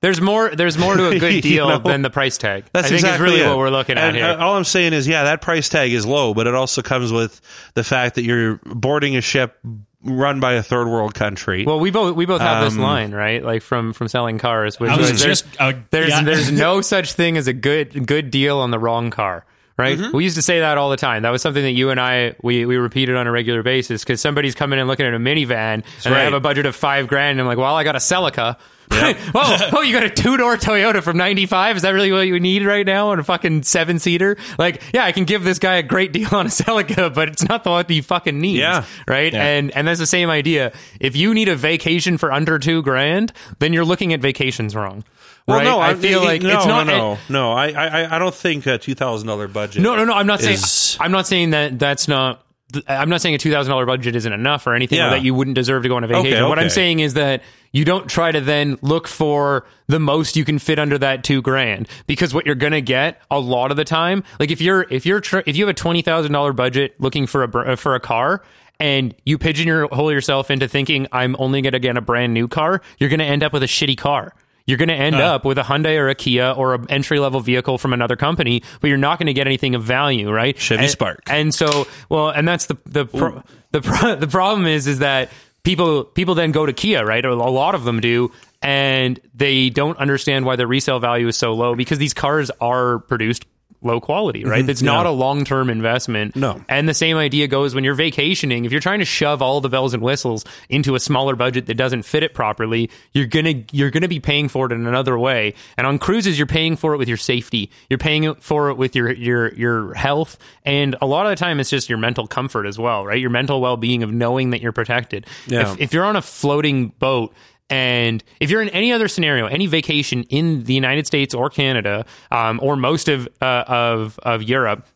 There's 0.00 0.20
more. 0.20 0.50
There's 0.54 0.76
more 0.78 0.96
to 0.96 1.08
a 1.08 1.18
good 1.18 1.34
You 1.34 1.40
deal 1.42 1.68
know? 1.68 1.78
than 1.78 2.02
the 2.02 2.10
price 2.10 2.38
tag. 2.38 2.64
That's 2.72 2.86
I 2.86 2.88
think 2.90 3.00
exactly 3.00 3.26
is 3.26 3.32
really 3.32 3.44
it. 3.44 3.48
what 3.48 3.58
we're 3.58 3.70
looking 3.70 3.96
at 3.98 4.14
here. 4.14 4.24
uh, 4.24 4.36
all 4.36 4.56
I'm 4.56 4.64
saying 4.64 4.92
is, 4.92 5.08
yeah, 5.08 5.24
that 5.24 5.40
price 5.40 5.68
tag 5.68 5.92
is 5.92 6.04
low, 6.06 6.34
but 6.34 6.46
it 6.46 6.54
also 6.54 6.82
comes 6.82 7.10
with 7.12 7.40
the 7.74 7.82
fact 7.82 8.14
that 8.16 8.24
you're 8.24 8.60
boarding 8.64 9.16
a 9.16 9.20
ship 9.20 9.58
run 10.02 10.38
by 10.38 10.52
a 10.52 10.62
third 10.62 10.86
world 10.86 11.14
country. 11.14 11.64
well, 11.64 11.80
we 11.80 11.90
both 11.90 12.14
we 12.14 12.26
both 12.26 12.40
have 12.40 12.62
this 12.64 12.74
Um, 12.74 12.80
line 12.80 13.12
right, 13.12 13.42
like 13.42 13.62
from 13.62 13.92
from 13.92 14.06
selling 14.08 14.38
cars. 14.38 14.78
Which 14.78 14.90
I 14.90 14.96
was 14.96 15.10
was 15.10 15.22
there's, 15.22 15.42
just 15.42 15.60
uh, 15.60 15.72
there's 15.90 16.10
yeah. 16.10 16.22
there's 16.22 16.52
no 16.66 16.80
such 16.82 17.14
thing 17.14 17.36
as 17.36 17.48
a 17.48 17.52
good 17.52 18.06
good 18.06 18.30
deal 18.30 18.58
on 18.58 18.70
the 18.70 18.78
wrong 18.78 19.10
car. 19.10 19.44
Right? 19.76 19.98
Mm-hmm. 19.98 20.16
We 20.16 20.24
used 20.24 20.36
to 20.36 20.42
say 20.42 20.60
that 20.60 20.78
all 20.78 20.90
the 20.90 20.96
time. 20.96 21.22
That 21.22 21.30
was 21.30 21.42
something 21.42 21.62
that 21.62 21.72
you 21.72 21.90
and 21.90 22.00
I 22.00 22.34
we 22.42 22.66
we 22.66 22.76
repeated 22.76 23.16
on 23.16 23.26
a 23.26 23.32
regular 23.32 23.62
basis 23.62 24.02
because 24.02 24.20
somebody's 24.20 24.54
coming 24.54 24.78
and 24.78 24.88
looking 24.88 25.06
at 25.06 25.14
a 25.14 25.18
minivan 25.18 25.84
and 26.04 26.14
they 26.14 26.24
have 26.24 26.34
a 26.34 26.40
budget 26.40 26.66
of 26.66 26.74
five 26.74 27.08
grand. 27.08 27.32
And 27.32 27.40
I'm 27.40 27.46
like, 27.46 27.58
well, 27.58 27.74
I 27.74 27.84
got 27.84 27.96
a 27.96 28.00
Celica. 28.00 28.56
oh, 28.92 29.70
oh, 29.72 29.82
you 29.82 29.92
got 29.92 30.04
a 30.04 30.10
two 30.10 30.36
door 30.36 30.56
Toyota 30.56 31.02
from 31.02 31.16
'95? 31.16 31.76
Is 31.76 31.82
that 31.82 31.90
really 31.90 32.12
what 32.12 32.20
you 32.20 32.38
need 32.38 32.64
right 32.64 32.86
now 32.86 33.10
on 33.10 33.18
a 33.18 33.24
fucking 33.24 33.64
seven 33.64 33.98
seater? 33.98 34.36
Like, 34.58 34.80
yeah, 34.94 35.04
I 35.04 35.10
can 35.10 35.24
give 35.24 35.42
this 35.42 35.58
guy 35.58 35.74
a 35.74 35.82
great 35.82 36.12
deal 36.12 36.28
on 36.32 36.46
a 36.46 36.50
Celica, 36.50 37.12
but 37.14 37.28
it's 37.28 37.42
not 37.48 37.64
the 37.64 37.70
one 37.70 37.84
that 37.84 37.92
he 37.92 38.00
fucking 38.00 38.40
needs. 38.40 38.60
Yeah. 38.60 38.84
right. 39.08 39.34
And 39.34 39.72
and 39.72 39.88
that's 39.88 39.98
the 39.98 40.06
same 40.06 40.30
idea. 40.30 40.72
If 41.00 41.16
you 41.16 41.34
need 41.34 41.48
a 41.48 41.56
vacation 41.56 42.16
for 42.16 42.30
under 42.30 42.60
two 42.60 42.80
grand, 42.82 43.32
then 43.58 43.72
you're 43.72 43.84
looking 43.84 44.12
at 44.12 44.20
vacations 44.20 44.76
wrong. 44.76 45.02
Well, 45.46 45.58
right? 45.58 45.64
no, 45.64 45.78
I 45.78 45.94
feel 45.94 46.24
like 46.24 46.42
no, 46.42 46.56
it's 46.56 46.66
not. 46.66 46.86
no, 46.88 47.14
no, 47.14 47.18
no. 47.28 47.52
I, 47.52 47.68
I, 47.68 48.16
I 48.16 48.18
don't 48.18 48.34
think 48.34 48.66
a 48.66 48.78
two 48.78 48.94
thousand 48.94 49.28
dollar 49.28 49.46
budget. 49.46 49.80
No, 49.82 49.94
no, 49.94 50.04
no. 50.04 50.12
I'm 50.12 50.26
not 50.26 50.40
saying. 50.40 50.54
is- 50.54 50.96
I'm 51.00 51.12
not 51.12 51.26
saying 51.26 51.50
that 51.50 51.78
that's 51.78 52.08
not. 52.08 52.42
I'm 52.88 53.08
not 53.08 53.20
saying 53.20 53.36
a 53.36 53.38
two 53.38 53.52
thousand 53.52 53.70
dollar 53.70 53.86
budget 53.86 54.16
isn't 54.16 54.32
enough 54.32 54.66
or 54.66 54.74
anything, 54.74 54.98
Yeah. 54.98 55.06
or 55.06 55.10
that 55.10 55.22
you 55.22 55.34
wouldn't 55.34 55.54
deserve 55.54 55.84
to 55.84 55.88
go 55.88 55.94
on 55.96 56.02
a 56.02 56.08
vacation. 56.08 56.32
Okay, 56.38 56.42
What 56.48 56.58
I'm 56.58 56.68
saying 56.68 56.98
is 56.98 57.14
that 57.14 57.44
you 57.70 57.84
don't 57.84 58.08
try 58.08 58.32
to 58.32 58.40
then 58.40 58.76
look 58.82 59.06
for 59.06 59.66
the 59.86 60.00
most 60.00 60.36
you 60.36 60.44
can 60.44 60.58
fit 60.58 60.80
under 60.80 60.98
that 60.98 61.22
two 61.22 61.42
grand 61.42 61.88
because 62.08 62.34
what 62.34 62.44
you're 62.44 62.56
gonna 62.56 62.80
get 62.80 63.22
a 63.30 63.38
lot 63.38 63.70
of 63.70 63.76
the 63.76 63.84
time, 63.84 64.24
like 64.40 64.50
if 64.50 64.60
you're 64.60 64.84
if 64.90 65.06
you're 65.06 65.20
tr- 65.20 65.40
if 65.46 65.56
you 65.56 65.64
have 65.64 65.70
a 65.70 65.78
twenty 65.78 66.02
thousand 66.02 66.32
dollar 66.32 66.52
budget 66.52 66.96
looking 67.00 67.28
for 67.28 67.44
a 67.44 67.48
br- 67.48 67.76
for 67.76 67.94
a 67.94 68.00
car. 68.00 68.42
And 68.78 69.14
you 69.24 69.38
pigeonhole 69.38 70.12
yourself 70.12 70.50
into 70.50 70.68
thinking 70.68 71.06
I'm 71.10 71.34
only 71.38 71.62
going 71.62 71.72
to 71.72 71.78
get 71.78 71.96
a 71.96 72.02
brand 72.02 72.34
new 72.34 72.46
car. 72.46 72.82
You're 72.98 73.08
going 73.08 73.20
to 73.20 73.24
end 73.24 73.42
up 73.42 73.54
with 73.54 73.62
a 73.62 73.66
shitty 73.66 73.96
car. 73.96 74.34
You're 74.66 74.78
going 74.78 74.88
to 74.88 74.94
end 74.94 75.14
up 75.16 75.44
with 75.44 75.58
a 75.58 75.62
Hyundai 75.62 75.96
or 75.96 76.08
a 76.08 76.14
Kia 76.14 76.50
or 76.50 76.74
an 76.74 76.86
entry 76.90 77.20
level 77.20 77.40
vehicle 77.40 77.78
from 77.78 77.92
another 77.92 78.16
company, 78.16 78.62
but 78.80 78.88
you're 78.88 78.96
not 78.98 79.18
going 79.18 79.28
to 79.28 79.32
get 79.32 79.46
anything 79.46 79.74
of 79.76 79.84
value, 79.84 80.30
right? 80.30 80.58
Chevy 80.58 80.82
And- 80.82 80.90
Spark. 80.90 81.22
And 81.28 81.54
so, 81.54 81.86
well, 82.08 82.30
and 82.30 82.46
that's 82.48 82.66
the 82.66 82.76
the 82.84 83.06
pro, 83.06 83.42
the 83.70 83.80
pro, 83.80 84.16
the 84.16 84.26
problem 84.26 84.66
is 84.66 84.86
is 84.88 84.98
that 84.98 85.30
people 85.62 86.04
people 86.04 86.34
then 86.34 86.50
go 86.52 86.66
to 86.66 86.72
Kia, 86.72 87.04
right? 87.04 87.24
A 87.24 87.34
lot 87.34 87.74
of 87.76 87.84
them 87.84 88.00
do, 88.00 88.32
and 88.60 89.20
they 89.34 89.70
don't 89.70 89.96
understand 89.98 90.44
why 90.44 90.56
the 90.56 90.66
resale 90.66 90.98
value 90.98 91.28
is 91.28 91.36
so 91.36 91.54
low 91.54 91.74
because 91.76 91.98
these 91.98 92.14
cars 92.14 92.50
are 92.60 92.98
produced 93.00 93.44
low 93.86 94.00
quality, 94.00 94.44
right? 94.44 94.60
Mm-hmm. 94.62 94.70
It's 94.70 94.82
not 94.82 95.06
Yeah. 95.06 95.10
a 95.10 95.14
long 95.14 95.44
term 95.44 95.70
investment. 95.70 96.36
No. 96.36 96.60
And 96.68 96.88
the 96.88 96.94
same 96.94 97.16
idea 97.16 97.46
goes 97.48 97.74
when 97.74 97.84
you're 97.84 97.94
vacationing. 97.94 98.64
If 98.64 98.72
you're 98.72 98.80
trying 98.80 98.98
to 98.98 99.04
shove 99.04 99.40
all 99.40 99.60
the 99.60 99.68
bells 99.68 99.94
and 99.94 100.02
whistles 100.02 100.44
into 100.68 100.94
a 100.94 101.00
smaller 101.00 101.36
budget 101.36 101.66
that 101.66 101.74
doesn't 101.74 102.02
fit 102.02 102.22
it 102.22 102.34
properly, 102.34 102.90
you're 103.12 103.26
gonna 103.26 103.64
you're 103.72 103.90
gonna 103.90 104.08
be 104.08 104.20
paying 104.20 104.48
for 104.48 104.66
it 104.66 104.72
in 104.72 104.86
another 104.86 105.18
way. 105.18 105.54
And 105.78 105.86
on 105.86 105.98
cruises, 105.98 106.38
you're 106.38 106.46
paying 106.46 106.76
for 106.76 106.92
it 106.94 106.98
with 106.98 107.08
your 107.08 107.16
safety. 107.16 107.70
You're 107.88 107.98
paying 107.98 108.34
for 108.36 108.70
it 108.70 108.76
with 108.76 108.94
your 108.96 109.12
your 109.12 109.54
your 109.54 109.94
health, 109.94 110.36
and 110.64 110.96
a 111.00 111.06
lot 111.06 111.26
of 111.26 111.30
the 111.30 111.36
time, 111.36 111.60
it's 111.60 111.70
just 111.70 111.88
your 111.88 111.98
mental 111.98 112.26
comfort 112.26 112.66
as 112.66 112.78
well, 112.78 113.06
right? 113.06 113.20
Your 113.20 113.30
mental 113.30 113.60
well 113.60 113.76
being 113.76 114.02
of 114.02 114.12
knowing 114.12 114.50
that 114.50 114.60
you're 114.60 114.72
protected. 114.72 115.26
Yeah. 115.46 115.72
If, 115.72 115.80
if 115.80 115.92
you're 115.94 116.04
on 116.04 116.16
a 116.16 116.22
floating 116.22 116.88
boat. 116.98 117.32
And 117.68 118.22
if 118.38 118.50
you're 118.50 118.62
in 118.62 118.68
any 118.68 118.92
other 118.92 119.08
scenario, 119.08 119.46
any 119.46 119.66
vacation 119.66 120.22
in 120.24 120.64
the 120.64 120.74
United 120.74 121.06
States 121.06 121.34
or 121.34 121.50
Canada, 121.50 122.06
um, 122.30 122.60
or 122.62 122.76
most 122.76 123.08
of 123.08 123.28
uh, 123.42 123.64
of 123.66 124.18
of 124.22 124.42
Europe, 124.42 124.86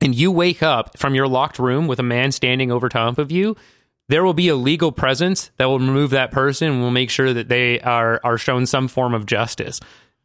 and 0.00 0.14
you 0.14 0.32
wake 0.32 0.62
up 0.62 0.98
from 0.98 1.14
your 1.14 1.28
locked 1.28 1.58
room 1.58 1.86
with 1.86 2.00
a 2.00 2.02
man 2.02 2.32
standing 2.32 2.72
over 2.72 2.88
top 2.88 3.18
of 3.18 3.30
you, 3.30 3.56
there 4.08 4.24
will 4.24 4.34
be 4.34 4.48
a 4.48 4.56
legal 4.56 4.90
presence 4.90 5.50
that 5.58 5.66
will 5.66 5.78
remove 5.78 6.10
that 6.10 6.32
person 6.32 6.68
and 6.72 6.80
will 6.80 6.90
make 6.90 7.10
sure 7.10 7.32
that 7.32 7.48
they 7.48 7.78
are 7.80 8.20
are 8.24 8.38
shown 8.38 8.66
some 8.66 8.88
form 8.88 9.14
of 9.14 9.24
justice. 9.24 9.78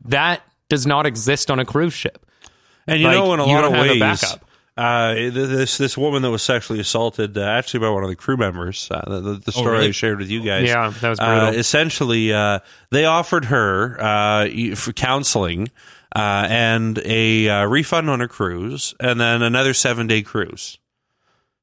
That 0.06 0.41
does 0.70 0.88
not 0.88 1.06
exist 1.06 1.52
on 1.52 1.60
a 1.60 1.66
cruise 1.66 1.94
ship. 1.94 2.26
And 2.88 3.00
you 3.00 3.08
Like, 3.08 3.18
know, 3.18 3.34
in 3.34 3.39
a 3.39 3.46
lot 3.46 3.66
of 3.66 3.72
ways, 3.74 4.00
backup. 4.00 4.46
Uh, 4.76 5.14
this 5.14 5.78
this 5.78 5.98
woman 5.98 6.22
that 6.24 6.32
was 6.32 6.42
sexually 6.42 6.80
assaulted, 6.80 7.38
uh, 7.38 7.42
actually 7.42 7.82
by 7.82 7.90
one 7.90 8.04
of 8.04 8.10
the 8.10 8.16
crew 8.16 8.38
members, 8.38 8.88
uh, 8.92 9.02
the, 9.08 9.20
the, 9.22 9.34
the 9.36 9.52
story 9.52 9.72
really? 9.74 9.88
I 9.90 9.92
shared 9.92 10.18
with 10.20 10.30
you 10.30 10.42
guys. 10.44 10.68
Yeah, 10.68 10.90
that 11.02 11.10
was 11.10 11.20
Uh, 11.20 11.40
brutal. 11.46 11.60
essentially, 11.60 12.34
uh, 12.34 12.60
they 12.90 13.06
offered 13.06 13.46
her 13.46 13.98
uh, 14.02 14.48
for 14.76 14.92
counseling 14.94 15.70
uh, 16.16 16.48
and 16.50 17.00
a 17.06 17.50
uh, 17.50 17.66
refund 17.66 18.10
on 18.10 18.20
her 18.20 18.28
cruise, 18.28 18.96
and 19.00 19.20
then 19.20 19.42
another 19.42 19.74
seven 19.74 20.08
day 20.08 20.22
cruise. 20.22 20.78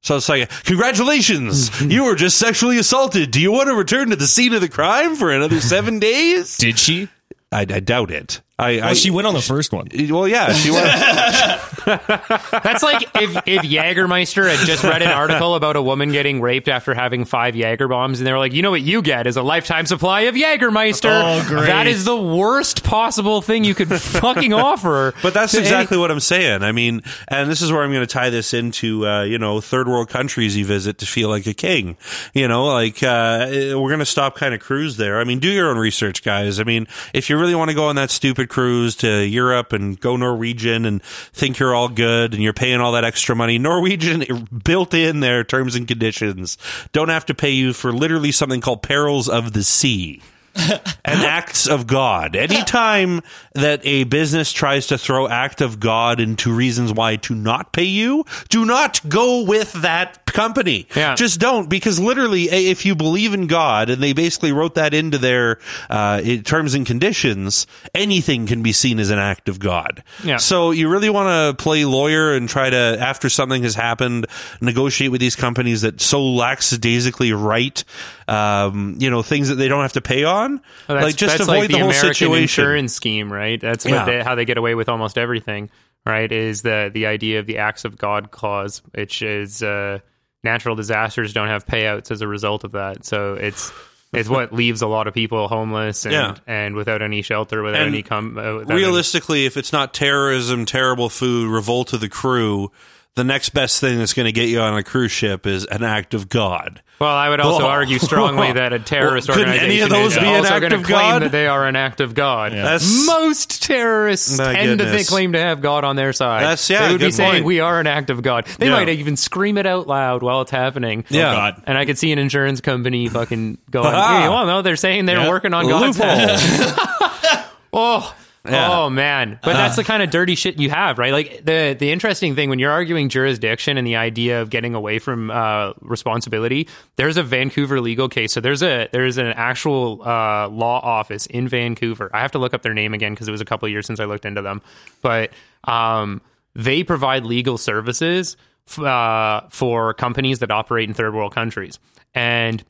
So 0.02 0.16
it's 0.16 0.28
like, 0.30 0.48
congratulations, 0.64 1.82
you 1.82 2.04
were 2.04 2.14
just 2.14 2.38
sexually 2.38 2.78
assaulted. 2.78 3.30
Do 3.32 3.40
you 3.40 3.52
want 3.52 3.68
to 3.68 3.74
return 3.74 4.10
to 4.10 4.16
the 4.16 4.26
scene 4.26 4.54
of 4.54 4.60
the 4.60 4.68
crime 4.68 5.14
for 5.16 5.30
another 5.30 5.60
seven 5.60 5.98
days? 5.98 6.56
Did 6.56 6.78
she? 6.78 7.08
I, 7.52 7.60
I 7.62 7.80
doubt 7.80 8.10
it. 8.10 8.40
I, 8.60 8.90
I 8.90 8.92
she 8.92 9.10
went 9.10 9.26
on 9.26 9.32
the 9.34 9.40
first 9.40 9.72
one. 9.72 9.88
well, 10.10 10.28
yeah, 10.28 10.52
she 10.52 10.70
went. 10.70 10.84
That's 11.86 12.82
like 12.82 13.02
if, 13.14 13.36
if 13.46 13.62
Jagermeister 13.62 14.54
had 14.54 14.66
just 14.66 14.84
read 14.84 15.00
an 15.00 15.08
article 15.08 15.54
about 15.54 15.76
a 15.76 15.82
woman 15.82 16.12
getting 16.12 16.40
raped 16.42 16.68
after 16.68 16.92
having 16.92 17.24
five 17.24 17.54
Jager 17.54 17.88
bombs, 17.88 18.20
and 18.20 18.26
they 18.26 18.32
were 18.32 18.38
like, 18.38 18.52
you 18.52 18.60
know 18.60 18.70
what 18.70 18.82
you 18.82 19.00
get 19.00 19.26
is 19.26 19.36
a 19.36 19.42
lifetime 19.42 19.86
supply 19.86 20.22
of 20.22 20.34
Jagermeister. 20.34 21.08
Oh, 21.10 21.44
great. 21.48 21.66
That 21.66 21.86
is 21.86 22.04
the 22.04 22.20
worst 22.20 22.84
possible 22.84 23.40
thing 23.40 23.64
you 23.64 23.74
could 23.74 23.88
fucking 23.90 24.52
offer. 24.52 25.14
But 25.22 25.34
that's 25.34 25.52
to 25.52 25.58
any- 25.58 25.66
exactly 25.66 25.98
what 25.98 26.10
I'm 26.10 26.20
saying. 26.20 26.62
I 26.62 26.72
mean, 26.72 27.02
and 27.28 27.50
this 27.50 27.62
is 27.62 27.70
where 27.72 27.82
I'm 27.82 27.92
going 27.92 28.06
to 28.06 28.12
tie 28.12 28.30
this 28.30 28.52
into, 28.54 29.06
uh, 29.06 29.22
you 29.22 29.38
know, 29.38 29.60
third 29.60 29.86
world 29.86 30.08
countries 30.08 30.56
you 30.56 30.64
visit 30.64 30.98
to 30.98 31.06
feel 31.06 31.28
like 31.28 31.46
a 31.46 31.54
king. 31.54 31.96
You 32.34 32.48
know, 32.48 32.66
like, 32.66 33.02
uh, 33.02 33.46
we're 33.50 33.88
going 33.88 33.98
to 34.00 34.06
stop 34.06 34.36
kind 34.36 34.54
of 34.54 34.60
cruise 34.60 34.96
there. 34.96 35.20
I 35.20 35.24
mean, 35.24 35.38
do 35.38 35.48
your 35.48 35.70
own 35.70 35.78
research, 35.78 36.22
guys. 36.22 36.58
I 36.60 36.64
mean, 36.64 36.86
if 37.14 37.30
you 37.30 37.38
really 37.38 37.54
want 37.54 37.70
to 37.70 37.74
go 37.74 37.84
on 37.84 37.96
that 37.96 38.10
stupid 38.10 38.48
cruise 38.50 38.96
to 38.96 39.24
Europe 39.24 39.72
and 39.72 39.98
go 39.98 40.16
Norwegian 40.16 40.84
and 40.84 41.02
think 41.02 41.58
you're 41.58 41.74
all 41.74 41.88
good 41.88 42.34
and 42.34 42.42
you're 42.42 42.52
paying 42.52 42.80
all 42.80 42.92
that 42.92 43.04
extra 43.04 43.34
money, 43.34 43.58
Norwegian 43.58 44.48
built 44.64 44.92
in 44.92 45.20
their 45.20 45.44
terms 45.44 45.74
and 45.74 45.88
conditions. 45.88 46.58
Don't 46.92 47.08
have 47.08 47.26
to 47.26 47.34
pay 47.34 47.50
you 47.50 47.72
for 47.72 47.92
literally 47.92 48.32
something 48.32 48.60
called 48.60 48.82
perils 48.82 49.28
of 49.28 49.52
the 49.52 49.62
sea 49.62 50.20
and 51.04 51.20
acts 51.20 51.66
of 51.66 51.86
God. 51.86 52.36
Anytime 52.36 53.22
that 53.54 53.80
a 53.84 54.04
business 54.04 54.52
tries 54.52 54.88
to 54.88 54.98
throw 54.98 55.28
act 55.28 55.60
of 55.60 55.80
God 55.80 56.20
into 56.20 56.52
reasons 56.52 56.92
why 56.92 57.16
to 57.16 57.34
not 57.34 57.72
pay 57.72 57.84
you, 57.84 58.24
do 58.48 58.64
not 58.64 59.00
go 59.08 59.44
with 59.44 59.72
that 59.74 60.24
company. 60.26 60.86
Yeah. 60.94 61.14
Just 61.14 61.40
don't, 61.40 61.68
because 61.68 61.98
literally, 62.00 62.44
if 62.44 62.84
you 62.84 62.94
believe 62.94 63.34
in 63.34 63.46
God, 63.46 63.90
and 63.90 64.02
they 64.02 64.12
basically 64.12 64.52
wrote 64.52 64.74
that 64.74 64.94
into 64.94 65.18
their 65.18 65.58
uh, 65.88 66.20
terms 66.44 66.74
and 66.74 66.86
conditions, 66.86 67.66
anything 67.94 68.46
can 68.46 68.62
be 68.62 68.72
seen 68.72 68.98
as 68.98 69.10
an 69.10 69.18
act 69.18 69.48
of 69.48 69.58
God. 69.58 70.02
Yeah. 70.24 70.38
So 70.38 70.70
you 70.70 70.88
really 70.88 71.10
want 71.10 71.28
to 71.58 71.62
play 71.62 71.84
lawyer 71.84 72.32
and 72.32 72.48
try 72.48 72.70
to, 72.70 72.76
after 72.76 73.28
something 73.28 73.62
has 73.62 73.74
happened, 73.74 74.26
negotiate 74.60 75.10
with 75.10 75.20
these 75.20 75.36
companies 75.36 75.82
that 75.82 76.00
so 76.00 76.24
lackadaisically 76.24 77.32
write, 77.32 77.84
um, 78.30 78.96
you 78.98 79.10
know, 79.10 79.22
things 79.22 79.48
that 79.48 79.56
they 79.56 79.68
don't 79.68 79.82
have 79.82 79.94
to 79.94 80.00
pay 80.00 80.24
on. 80.24 80.60
That's, 80.86 81.02
like 81.04 81.16
just 81.16 81.40
avoid 81.40 81.48
like 81.48 81.68
the, 81.68 81.74
the, 81.74 81.78
whole 81.80 81.88
American 81.90 82.14
situation. 82.14 82.42
insurance 82.42 82.94
scheme, 82.94 83.32
right? 83.32 83.60
That's 83.60 83.84
what 83.84 83.92
Yeah. 83.94 84.04
they, 84.04 84.22
how 84.22 84.34
they 84.34 84.44
get 84.44 84.56
away 84.58 84.74
with 84.74 84.88
almost 84.88 85.18
everything, 85.18 85.70
right? 86.06 86.30
Is 86.30 86.62
the 86.62 86.90
the 86.92 87.06
idea 87.06 87.40
of 87.40 87.46
the 87.46 87.58
acts 87.58 87.84
of 87.84 87.98
God 87.98 88.30
clause, 88.30 88.82
which 88.94 89.22
is 89.22 89.62
uh, 89.62 89.98
natural 90.44 90.76
disasters 90.76 91.32
don't 91.32 91.48
have 91.48 91.66
payouts 91.66 92.10
as 92.10 92.20
a 92.22 92.28
result 92.28 92.64
of 92.64 92.72
that. 92.72 93.04
So 93.04 93.34
it's 93.34 93.72
it's 94.12 94.28
what 94.28 94.52
leaves 94.62 94.80
a 94.82 94.86
lot 94.86 95.06
of 95.08 95.14
people 95.14 95.48
homeless 95.48 96.04
and 96.04 96.12
Yeah. 96.12 96.36
and 96.46 96.74
without 96.76 97.02
any 97.02 97.22
shelter, 97.22 97.62
without 97.62 97.80
And 97.82 97.88
any 97.94 98.02
com- 98.02 98.38
uh, 98.38 98.58
without 98.58 98.70
any- 98.72 98.80
Realistically, 98.82 99.44
if 99.46 99.56
it's 99.56 99.72
not 99.72 99.92
terrorism, 99.92 100.66
terrible 100.66 101.08
food, 101.08 101.48
revolt 101.50 101.92
of 101.92 102.00
the 102.00 102.08
crew, 102.08 102.70
the 103.16 103.24
next 103.24 103.50
best 103.50 103.80
thing 103.80 103.98
that's 103.98 104.14
going 104.14 104.26
to 104.26 104.32
get 104.32 104.48
you 104.48 104.60
on 104.60 104.76
a 104.78 104.84
cruise 104.84 105.10
ship 105.12 105.46
is 105.46 105.64
an 105.66 105.82
act 105.82 106.14
of 106.14 106.28
God. 106.28 106.80
Well, 107.00 107.08
I 107.16 107.30
would 107.30 107.40
also 107.40 107.62
Oh. 107.64 107.66
argue 107.68 107.98
strongly 107.98 108.52
that 108.60 108.74
a 108.74 108.78
terrorist 108.78 109.26
Well, 109.28 109.38
couldn't 109.38 109.54
organization 109.54 109.70
any 109.70 109.80
of 109.80 109.88
those 109.88 110.12
is 110.12 110.18
be 110.18 110.26
an 110.26 110.34
also 110.36 110.50
act 110.52 110.60
going 110.60 110.70
to 110.72 110.76
of 110.76 110.82
claim 110.82 111.00
God? 111.12 111.22
that 111.22 111.32
they 111.32 111.46
are 111.46 111.66
an 111.66 111.74
act 111.74 112.00
of 112.02 112.14
God. 112.14 112.52
That's- 112.52 113.06
Most 113.06 113.62
terrorists 113.62 114.36
My 114.36 114.52
tend 114.52 114.80
to 114.80 114.90
think, 114.90 115.08
claim 115.08 115.32
to 115.32 115.38
have 115.40 115.62
God 115.62 115.84
on 115.84 115.96
their 115.96 116.12
side. 116.12 116.42
That's- 116.42 116.68
yeah, 116.68 116.84
They 116.86 116.92
would 116.92 117.00
be 117.00 117.06
good 117.06 117.14
saying 117.14 117.32
point. 117.32 117.44
we 117.46 117.60
are 117.60 117.80
an 117.80 117.86
act 117.86 118.10
of 118.10 118.20
God. 118.20 118.44
They 118.58 118.66
Yeah. 118.66 118.72
might 118.72 118.88
even 118.90 119.16
scream 119.16 119.56
it 119.56 119.64
out 119.66 119.86
loud 119.86 120.22
while 120.22 120.42
it's 120.42 120.50
happening. 120.50 121.04
Yeah. 121.08 121.30
Oh, 121.30 121.36
God. 121.36 121.62
And 121.66 121.78
I 121.78 121.86
could 121.86 121.96
see 121.96 122.12
an 122.12 122.18
insurance 122.18 122.60
company 122.60 123.08
fucking 123.08 123.56
going, 123.70 123.86
Ha-ha. 123.94 124.20
hey, 124.22 124.28
well, 124.28 124.44
no, 124.46 124.60
they're 124.60 124.76
saying 124.76 125.06
they're 125.06 125.20
Yeah. 125.20 125.28
working 125.30 125.54
on 125.54 125.66
God's 125.68 125.98
Loophole. 125.98 126.16
head. 126.16 126.74
Oh, 127.72 128.12
Yeah. 128.46 128.70
oh 128.72 128.88
man! 128.88 129.38
But 129.42 129.52
that's 129.52 129.76
the 129.76 129.84
kind 129.84 130.02
of 130.02 130.08
dirty 130.08 130.34
shit 130.34 130.58
you 130.58 130.70
have, 130.70 130.96
right? 130.98 131.12
Like 131.12 131.44
the 131.44 131.76
the 131.78 131.90
interesting 131.92 132.34
thing 132.34 132.48
when 132.48 132.58
you're 132.58 132.70
arguing 132.70 133.10
jurisdiction 133.10 133.76
and 133.76 133.86
the 133.86 133.96
idea 133.96 134.40
of 134.40 134.48
getting 134.48 134.74
away 134.74 134.98
from 134.98 135.30
uh, 135.30 135.74
responsibility. 135.82 136.66
There's 136.96 137.18
a 137.18 137.22
Vancouver 137.22 137.82
legal 137.82 138.08
case, 138.08 138.32
so 138.32 138.40
there's 138.40 138.62
a 138.62 138.88
there's 138.92 139.18
an 139.18 139.26
actual 139.26 140.00
uh, 140.02 140.48
law 140.48 140.80
office 140.80 141.26
in 141.26 141.48
Vancouver. 141.48 142.08
I 142.14 142.20
have 142.20 142.32
to 142.32 142.38
look 142.38 142.54
up 142.54 142.62
their 142.62 142.72
name 142.72 142.94
again 142.94 143.12
because 143.12 143.28
it 143.28 143.32
was 143.32 143.42
a 143.42 143.44
couple 143.44 143.66
of 143.66 143.72
years 143.72 143.86
since 143.86 144.00
I 144.00 144.06
looked 144.06 144.24
into 144.24 144.40
them, 144.40 144.62
but 145.02 145.32
um, 145.64 146.22
they 146.54 146.82
provide 146.82 147.26
legal 147.26 147.58
services 147.58 148.38
f- 148.66 148.78
uh, 148.78 149.42
for 149.50 149.92
companies 149.92 150.38
that 150.38 150.50
operate 150.50 150.88
in 150.88 150.94
third 150.94 151.14
world 151.14 151.34
countries, 151.34 151.78
and 152.14 152.64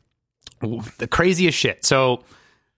the 0.99 1.07
craziest 1.09 1.57
shit. 1.57 1.85
So 1.87 2.25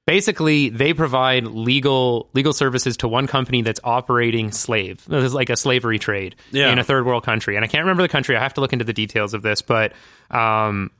basically 0.06 0.68
they 0.68 0.92
provide 0.92 1.46
legal 1.46 2.28
legal 2.32 2.52
services 2.52 2.96
to 2.98 3.08
one 3.08 3.26
company 3.26 3.62
that's 3.62 3.80
operating 3.84 4.50
slave 4.50 5.04
this 5.06 5.24
is 5.24 5.34
like 5.34 5.48
a 5.50 5.56
slavery 5.56 5.98
trade 5.98 6.34
Yeah. 6.50 6.72
in 6.72 6.78
a 6.78 6.84
third 6.84 7.06
world 7.06 7.24
country 7.24 7.56
and 7.56 7.64
i 7.64 7.68
can't 7.68 7.84
remember 7.84 8.02
the 8.02 8.08
country 8.08 8.36
i 8.36 8.40
have 8.40 8.54
to 8.54 8.60
look 8.60 8.72
into 8.72 8.84
the 8.84 8.92
details 8.92 9.32
of 9.34 9.42
this 9.42 9.62
but 9.62 9.92
um 10.30 10.90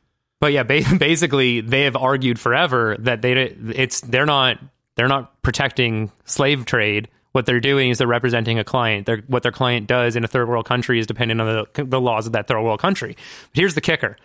but 0.41 0.53
yeah 0.53 0.63
ba- 0.63 0.83
basically 0.99 1.61
they 1.61 1.83
have 1.83 1.97
argued 1.97 2.39
forever 2.39 2.97
that 3.01 3.23
they 3.23 3.33
it's 3.33 4.01
they're 4.03 4.27
not 4.27 4.59
they're 4.95 5.09
not 5.09 5.41
protecting 5.43 6.11
slave 6.25 6.65
trade 6.65 7.09
what 7.33 7.47
they're 7.47 7.61
doing 7.61 7.89
is 7.89 7.97
they're 7.97 8.07
representing 8.07 8.59
a 8.59 8.65
client. 8.65 9.07
They're, 9.07 9.23
what 9.27 9.43
their 9.43 9.53
client 9.53 9.87
does 9.87 10.17
in 10.17 10.23
a 10.23 10.29
third 10.29 10.51
world 10.51 10.67
country 10.67 10.99
is 10.99 11.07
dependent 11.07 11.41
on 11.41 11.67
the, 11.73 11.85
the 11.85 11.99
laws 11.99 12.27
of 12.27 12.35
that 12.35 12.47
third 12.47 12.61
world 12.61 12.79
country. 12.79 13.17
But 13.53 13.59
here's 13.59 13.75
the 13.75 13.81
kicker: 13.81 14.19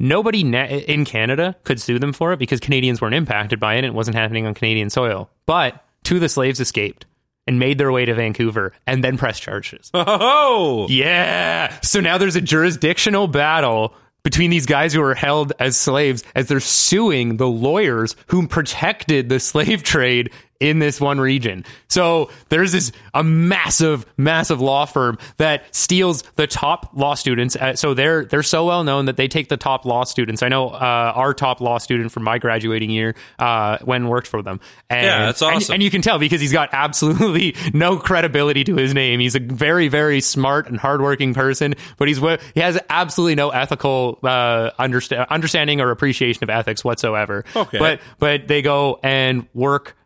nobody 0.00 0.40
in 0.40 1.04
Canada 1.04 1.54
could 1.62 1.80
sue 1.80 2.00
them 2.00 2.12
for 2.12 2.32
it 2.32 2.38
because 2.38 2.58
Canadians 2.58 3.00
weren't 3.00 3.14
impacted 3.14 3.60
by 3.60 3.74
it 3.74 3.78
and 3.78 3.86
it 3.86 3.94
wasn't 3.94 4.16
happening 4.16 4.46
on 4.46 4.54
Canadian 4.54 4.90
soil. 4.90 5.30
But 5.46 5.84
two 6.02 6.16
of 6.16 6.20
the 6.20 6.28
slaves 6.28 6.58
escaped 6.58 7.06
and 7.46 7.58
made 7.58 7.78
their 7.78 7.92
way 7.92 8.04
to 8.04 8.14
Vancouver 8.14 8.72
and 8.86 9.04
then 9.04 9.16
pressed 9.16 9.42
charges. 9.42 9.90
Oh, 10.32 10.86
yeah. 10.88 11.78
So 11.82 12.00
now 12.00 12.18
there's 12.18 12.36
a 12.36 12.40
jurisdictional 12.40 13.28
battle 13.28 13.94
between 14.22 14.50
these 14.50 14.66
guys 14.66 14.92
who 14.92 15.02
are 15.02 15.14
held 15.14 15.52
as 15.58 15.76
slaves 15.76 16.22
as 16.34 16.48
they're 16.48 16.60
suing 16.60 17.36
the 17.36 17.48
lawyers 17.48 18.16
who 18.26 18.46
protected 18.46 19.28
the 19.28 19.40
slave 19.40 19.82
trade 19.82 20.30
in 20.60 20.78
this 20.78 21.00
one 21.00 21.18
region. 21.18 21.64
So 21.88 22.30
there's 22.50 22.72
this 22.72 22.92
a 23.14 23.24
massive, 23.24 24.04
massive 24.16 24.60
law 24.60 24.84
firm 24.84 25.18
that 25.38 25.74
steals 25.74 26.22
the 26.36 26.46
top 26.46 26.90
law 26.94 27.14
students. 27.14 27.56
Uh, 27.56 27.74
so 27.74 27.94
they're 27.94 28.24
they're 28.26 28.42
so 28.42 28.66
well 28.66 28.84
known 28.84 29.06
that 29.06 29.16
they 29.16 29.26
take 29.26 29.48
the 29.48 29.56
top 29.56 29.84
law 29.84 30.04
students. 30.04 30.42
I 30.42 30.48
know 30.48 30.68
uh, 30.68 31.12
our 31.14 31.34
top 31.34 31.60
law 31.60 31.78
student 31.78 32.12
from 32.12 32.22
my 32.24 32.38
graduating 32.38 32.90
year 32.90 33.14
uh, 33.38 33.78
went 33.84 34.02
and 34.02 34.10
worked 34.10 34.26
for 34.26 34.42
them. 34.42 34.60
And, 34.88 35.04
Yeah, 35.06 35.26
that's 35.26 35.42
awesome. 35.42 35.74
and 35.74 35.82
you 35.82 35.90
can 35.90 36.02
tell 36.02 36.18
because 36.18 36.40
he's 36.40 36.52
got 36.52 36.68
absolutely 36.72 37.56
no 37.74 37.96
credibility 37.98 38.62
to 38.64 38.76
his 38.76 38.92
name. 38.94 39.20
He's 39.20 39.34
a 39.34 39.40
very, 39.40 39.88
very 39.88 40.20
smart 40.20 40.68
and 40.68 40.78
hardworking 40.78 41.32
person, 41.34 41.74
but 41.96 42.06
he's 42.08 42.18
he 42.54 42.60
has 42.60 42.78
absolutely 42.90 43.34
no 43.34 43.50
ethical 43.50 44.18
uh, 44.22 44.70
understa- 44.78 45.26
understanding 45.28 45.80
or 45.80 45.90
appreciation 45.90 46.44
of 46.44 46.50
ethics 46.50 46.84
whatsoever. 46.84 47.44
Okay. 47.56 47.78
but 47.78 48.00
but 48.18 48.46
they 48.46 48.60
go 48.62 49.00
and 49.02 49.46
work. 49.54 49.96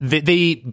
They, 0.00 0.20
they 0.20 0.64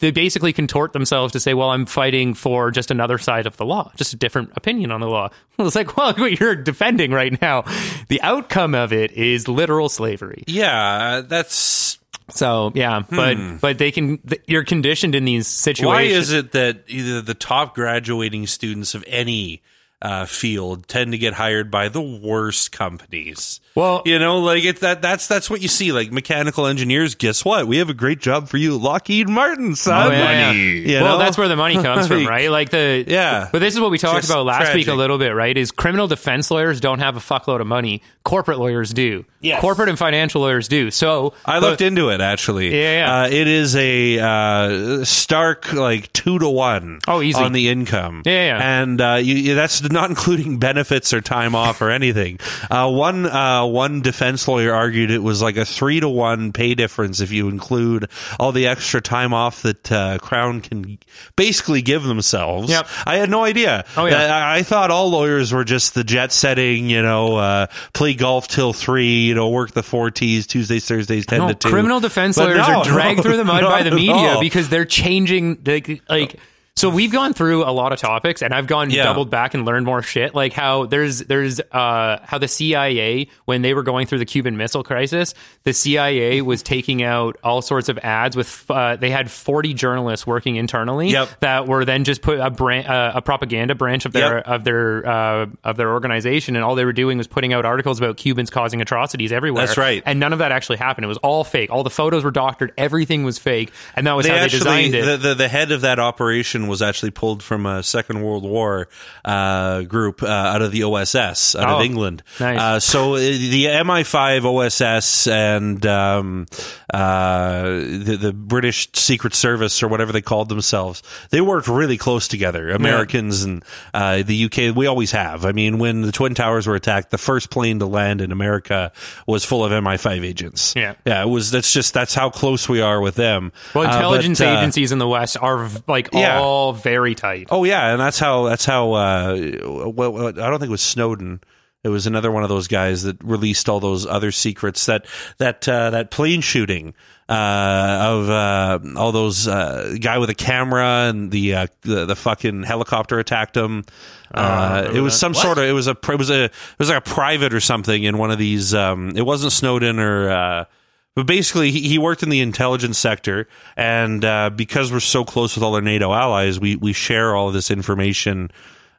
they 0.00 0.10
basically 0.10 0.52
contort 0.52 0.92
themselves 0.92 1.32
to 1.34 1.40
say, 1.40 1.54
"Well, 1.54 1.70
I'm 1.70 1.86
fighting 1.86 2.34
for 2.34 2.70
just 2.70 2.90
another 2.90 3.18
side 3.18 3.46
of 3.46 3.56
the 3.56 3.64
law, 3.64 3.92
just 3.96 4.12
a 4.12 4.16
different 4.16 4.50
opinion 4.56 4.90
on 4.90 5.00
the 5.00 5.08
law." 5.08 5.30
Well, 5.56 5.66
it's 5.68 5.76
like, 5.76 5.96
well, 5.96 6.12
what 6.16 6.38
you're 6.40 6.56
defending 6.56 7.12
right 7.12 7.40
now, 7.40 7.64
the 8.08 8.20
outcome 8.22 8.74
of 8.74 8.92
it 8.92 9.12
is 9.12 9.46
literal 9.48 9.88
slavery. 9.88 10.44
yeah, 10.46 11.20
that's 11.20 11.98
So 12.30 12.72
yeah, 12.74 13.02
but 13.08 13.36
hmm. 13.36 13.56
but 13.58 13.78
they 13.78 13.90
can. 13.92 14.18
th- 14.18 14.42
You're 14.46 14.64
conditioned 14.64 15.14
in 15.14 15.24
these 15.24 15.46
situations. 15.46 15.86
why 15.86 16.02
is 16.02 16.32
it 16.32 16.52
that 16.52 16.84
either 16.88 17.20
the 17.22 17.34
top 17.34 17.74
graduating 17.74 18.46
students 18.46 18.94
of 18.94 19.04
any 19.06 19.62
uh, 20.04 20.26
field 20.26 20.86
tend 20.86 21.12
to 21.12 21.18
get 21.18 21.32
hired 21.32 21.70
by 21.70 21.88
the 21.88 22.00
worst 22.02 22.70
companies. 22.72 23.60
Well- 23.74 24.02
you 24.04 24.18
know, 24.18 24.38
like 24.40 24.64
it's 24.64 24.80
that 24.80 25.00
that's 25.02 25.26
that's 25.26 25.48
what 25.48 25.62
you 25.62 25.68
see. 25.68 25.90
Like 25.92 26.12
mechanical 26.12 26.66
engineers, 26.66 27.14
guess 27.14 27.44
what? 27.44 27.66
We 27.66 27.78
have 27.78 27.88
a 27.88 27.94
great 27.94 28.20
job 28.20 28.48
for 28.48 28.56
you, 28.58 28.76
Lockheed 28.76 29.28
Martin, 29.28 29.74
son. 29.74 30.08
Oh, 30.08 30.10
yeah, 30.10 30.52
yeah. 30.52 30.52
You 30.52 31.02
well, 31.02 31.18
know? 31.18 31.24
that's 31.24 31.38
where 31.38 31.48
the 31.48 31.56
money 31.56 31.82
comes 31.82 32.06
from, 32.06 32.26
right? 32.28 32.50
Like 32.50 32.70
the 32.70 33.04
Yeah. 33.06 33.48
But 33.50 33.60
this 33.60 33.74
is 33.74 33.80
what 33.80 33.90
we 33.90 33.98
talked 33.98 34.16
Just 34.18 34.30
about 34.30 34.44
last 34.44 34.74
week 34.74 34.88
a 34.88 34.94
little 34.94 35.18
bit, 35.18 35.30
right? 35.34 35.56
Is 35.56 35.70
criminal 35.70 36.06
defense 36.06 36.50
lawyers 36.50 36.80
don't 36.80 36.98
have 36.98 37.16
a 37.16 37.20
fuckload 37.20 37.60
of 37.62 37.66
money. 37.66 38.02
Corporate 38.24 38.58
lawyers 38.58 38.92
do. 38.92 39.24
Yes. 39.40 39.60
Corporate 39.60 39.88
and 39.88 39.98
financial 39.98 40.42
lawyers 40.42 40.68
do. 40.68 40.90
So 40.90 41.34
I 41.44 41.58
looked 41.58 41.80
into 41.80 42.10
it 42.10 42.20
actually. 42.20 42.74
Yeah, 42.74 42.98
yeah. 42.98 43.22
Uh, 43.22 43.28
it 43.28 43.46
is 43.48 43.74
a 43.76 44.18
uh, 44.18 45.04
stark 45.04 45.72
like 45.72 46.12
two 46.12 46.38
to 46.38 46.48
one. 46.48 47.00
Oh, 47.08 47.22
easy. 47.22 47.42
on 47.42 47.52
the 47.52 47.68
income. 47.68 48.22
Yeah, 48.24 48.32
yeah. 48.58 48.80
and 48.80 49.00
uh, 49.00 49.14
you- 49.22 49.54
that's 49.54 49.80
not 49.94 50.10
including 50.10 50.58
benefits 50.58 51.14
or 51.14 51.22
time 51.22 51.54
off 51.54 51.80
or 51.80 51.90
anything. 51.90 52.38
Uh, 52.70 52.90
one 52.90 53.24
uh, 53.24 53.64
one 53.64 54.02
defense 54.02 54.46
lawyer 54.46 54.74
argued 54.74 55.10
it 55.10 55.22
was 55.22 55.40
like 55.40 55.56
a 55.56 55.64
three 55.64 56.00
to 56.00 56.08
one 56.08 56.52
pay 56.52 56.74
difference 56.74 57.20
if 57.20 57.32
you 57.32 57.48
include 57.48 58.10
all 58.38 58.52
the 58.52 58.66
extra 58.66 59.00
time 59.00 59.32
off 59.32 59.62
that 59.62 59.90
uh, 59.90 60.18
Crown 60.18 60.60
can 60.60 60.98
basically 61.36 61.80
give 61.80 62.02
themselves. 62.02 62.68
Yep. 62.68 62.86
I 63.06 63.16
had 63.16 63.30
no 63.30 63.44
idea. 63.44 63.86
Oh, 63.96 64.04
yeah. 64.04 64.36
I, 64.36 64.58
I 64.58 64.62
thought 64.62 64.90
all 64.90 65.08
lawyers 65.08 65.52
were 65.52 65.64
just 65.64 65.94
the 65.94 66.04
jet 66.04 66.32
setting. 66.32 66.90
You 66.90 67.02
know, 67.02 67.36
uh, 67.36 67.66
play 67.94 68.14
golf 68.14 68.48
till 68.48 68.72
three. 68.72 69.24
You 69.24 69.34
know, 69.34 69.48
work 69.48 69.70
the 69.70 69.82
four 69.82 70.10
T's 70.10 70.46
Tuesdays, 70.46 70.86
Thursdays, 70.86 71.24
ten 71.24 71.38
no, 71.38 71.48
to 71.48 71.54
two. 71.54 71.70
criminal 71.70 72.00
defense 72.00 72.36
But 72.36 72.48
lawyers 72.48 72.68
no, 72.68 72.80
are 72.80 72.84
dragged 72.84 73.16
no, 73.18 73.22
through 73.22 73.36
the 73.38 73.44
mud 73.44 73.62
by 73.62 73.82
the 73.82 73.92
media 73.92 74.38
because 74.40 74.68
they're 74.68 74.84
changing 74.84 75.62
like 75.64 76.02
like 76.08 76.40
so 76.76 76.90
we've 76.90 77.12
gone 77.12 77.32
through 77.34 77.62
a 77.62 77.70
lot 77.70 77.92
of 77.92 78.00
topics 78.00 78.42
and 78.42 78.52
I've 78.52 78.66
gone 78.66 78.90
Yeah. 78.90 79.04
doubled 79.04 79.30
back 79.30 79.54
and 79.54 79.64
learned 79.64 79.86
more 79.86 80.02
shit 80.02 80.34
like 80.34 80.52
how 80.52 80.86
there's 80.86 81.20
there's 81.20 81.60
uh 81.60 82.18
how 82.24 82.38
the 82.38 82.48
CIA 82.48 83.28
when 83.44 83.62
they 83.62 83.74
were 83.74 83.84
going 83.84 84.06
through 84.08 84.18
the 84.18 84.24
Cuban 84.24 84.56
Missile 84.56 84.82
Crisis 84.82 85.34
the 85.62 85.72
CIA 85.72 86.42
was 86.42 86.64
taking 86.64 87.02
out 87.04 87.36
all 87.44 87.62
sorts 87.62 87.88
of 87.88 87.98
ads 87.98 88.34
with 88.36 88.68
uh, 88.68 88.96
they 88.96 89.10
had 89.10 89.30
40 89.30 89.72
journalists 89.74 90.26
working 90.26 90.56
internally 90.56 91.10
Yep. 91.10 91.28
that 91.40 91.68
were 91.68 91.84
then 91.84 92.02
just 92.02 92.22
put 92.22 92.40
a 92.40 92.50
brand 92.50 92.88
uh, 92.88 93.12
a 93.14 93.22
propaganda 93.22 93.76
branch 93.76 94.04
of 94.04 94.12
their 94.12 94.36
Yep. 94.38 94.46
of 94.48 94.64
their 94.64 95.06
uh, 95.06 95.46
of 95.62 95.76
their 95.76 95.92
organization 95.92 96.56
and 96.56 96.64
all 96.64 96.74
they 96.74 96.84
were 96.84 96.92
doing 96.92 97.18
was 97.18 97.28
putting 97.28 97.52
out 97.52 97.64
articles 97.64 98.00
about 98.00 98.16
Cubans 98.16 98.50
causing 98.50 98.80
atrocities 98.82 99.30
everywhere 99.30 99.64
That's 99.66 99.78
right. 99.78 100.02
and 100.04 100.18
none 100.18 100.32
of 100.32 100.40
that 100.40 100.50
actually 100.50 100.78
happened. 100.78 101.04
It 101.04 101.08
was 101.08 101.18
all 101.18 101.44
fake. 101.44 101.70
All 101.70 101.84
the 101.84 101.90
photos 101.90 102.24
were 102.24 102.32
doctored. 102.32 102.72
Everything 102.76 103.22
was 103.22 103.38
fake, 103.38 103.70
and 103.94 104.08
that 104.08 104.14
was 104.14 104.26
they 104.26 104.30
how 104.30 104.38
they 104.38 104.42
actually 104.44 104.58
designed 104.58 104.94
it. 104.96 105.04
the, 105.04 105.16
the 105.28 105.34
the 105.34 105.48
head 105.48 105.70
of 105.70 105.82
that 105.82 106.00
operation 106.00 106.63
was 106.68 106.82
actually 106.82 107.10
pulled 107.10 107.42
from 107.42 107.66
a 107.66 107.82
Second 107.82 108.22
World 108.22 108.44
War 108.44 108.88
uh, 109.24 109.82
group 109.82 110.22
uh, 110.22 110.26
out 110.26 110.62
of 110.62 110.72
the 110.72 110.84
OSS 110.84 111.54
out 111.56 111.68
Oh, 111.68 111.76
of 111.76 111.82
England. 111.84 112.22
nice. 112.40 112.60
Uh, 112.60 112.80
so 112.80 113.14
uh, 113.14 113.18
the 113.18 113.66
MI5 113.66 114.44
OSS 114.44 115.26
and 115.26 115.84
um, 115.86 116.46
uh, 116.92 117.62
the 117.64 118.18
the 118.20 118.32
British 118.32 118.88
Secret 118.94 119.34
Service 119.34 119.82
or 119.82 119.88
whatever 119.88 120.12
they 120.12 120.22
called 120.22 120.48
themselves, 120.48 121.02
they 121.30 121.40
worked 121.40 121.68
really 121.68 121.96
close 121.98 122.28
together. 122.28 122.70
Americans 122.70 123.42
and 123.44 123.64
uh, 123.92 124.22
the 124.22 124.44
UK, 124.44 124.74
we 124.76 124.86
always 124.86 125.10
have. 125.12 125.44
I 125.44 125.52
mean, 125.52 125.78
when 125.78 126.02
the 126.02 126.12
Twin 126.12 126.34
Towers 126.34 126.66
were 126.66 126.74
attacked, 126.74 127.10
the 127.10 127.18
first 127.18 127.50
plane 127.50 127.78
to 127.80 127.86
land 127.86 128.20
in 128.20 128.32
America 128.32 128.92
was 129.26 129.44
full 129.44 129.64
of 129.64 129.72
MI5 129.72 130.24
agents. 130.24 130.74
Yeah. 130.76 130.94
yeah, 131.04 131.22
it 131.22 131.28
was. 131.28 131.50
That's 131.50 131.72
just 131.72 131.94
that's 131.94 132.14
how 132.14 132.30
close 132.30 132.68
we 132.68 132.80
are 132.80 133.00
with 133.00 133.14
them. 133.16 133.52
well, 133.74 133.84
Uh, 133.84 133.88
but, 133.88 133.94
intelligence 133.96 134.40
uh, 134.40 134.44
agencies 134.58 134.92
in 134.92 134.98
the 134.98 135.08
West 135.08 135.36
are 135.40 135.68
like 135.88 136.08
Yeah. 136.12 136.38
all 136.40 136.53
very 136.72 137.14
tight. 137.14 137.48
Oh 137.50 137.64
yeah, 137.64 137.92
and 137.92 138.00
that's 138.00 138.18
how 138.18 138.44
that's 138.44 138.64
how. 138.64 138.92
Uh, 138.92 139.90
well, 139.94 140.28
I 140.28 140.32
don't 140.32 140.58
think 140.58 140.68
it 140.68 140.70
was 140.70 140.82
Snowden. 140.82 141.40
It 141.82 141.90
was 141.90 142.06
another 142.06 142.32
one 142.32 142.42
of 142.42 142.48
those 142.48 142.66
guys 142.66 143.02
that 143.02 143.22
released 143.22 143.68
all 143.68 143.78
those 143.78 144.06
other 144.06 144.32
secrets. 144.32 144.86
That 144.86 145.06
that 145.36 145.68
uh, 145.68 145.90
that 145.90 146.10
plane 146.10 146.40
shooting 146.40 146.94
uh, 147.28 147.98
of 148.00 148.30
uh, 148.30 148.78
all 148.96 149.12
those 149.12 149.46
uh, 149.46 149.94
guy 150.00 150.16
with 150.16 150.30
a 150.30 150.34
camera 150.34 151.10
and 151.10 151.30
the 151.30 151.54
uh, 151.54 151.66
the, 151.82 152.06
the 152.06 152.16
fucking 152.16 152.62
helicopter 152.62 153.18
attacked 153.18 153.56
him. 153.56 153.84
Uh, 154.32 154.90
it 154.94 155.00
was 155.00 155.18
some 155.18 155.34
sort 155.34 155.58
of 155.58 155.64
it 155.64 155.72
was 155.72 155.86
a 155.86 155.90
it 155.90 156.18
was 156.18 156.30
a 156.30 156.44
it 156.44 156.52
was 156.78 156.88
like 156.88 156.98
a 156.98 157.02
private 157.02 157.52
or 157.52 157.60
something 157.60 158.02
in 158.02 158.16
one 158.16 158.30
of 158.30 158.38
these. 158.38 158.72
Um, 158.72 159.12
it 159.14 159.22
wasn't 159.22 159.52
Snowden 159.52 159.98
or. 160.00 160.66
But 161.14 161.26
basically, 161.26 161.70
he, 161.70 161.88
he 161.88 161.98
worked 161.98 162.22
in 162.24 162.28
the 162.28 162.40
intelligence 162.40 162.98
sector, 162.98 163.46
and 163.76 164.24
uh, 164.24 164.50
because 164.50 164.90
we're 164.90 165.00
so 165.00 165.24
close 165.24 165.54
with 165.54 165.62
all 165.62 165.74
our 165.74 165.80
NATO 165.80 166.12
allies, 166.12 166.58
we 166.58 166.74
we 166.76 166.92
share 166.92 167.36
all 167.36 167.48
of 167.48 167.54
this 167.54 167.70
information. 167.70 168.50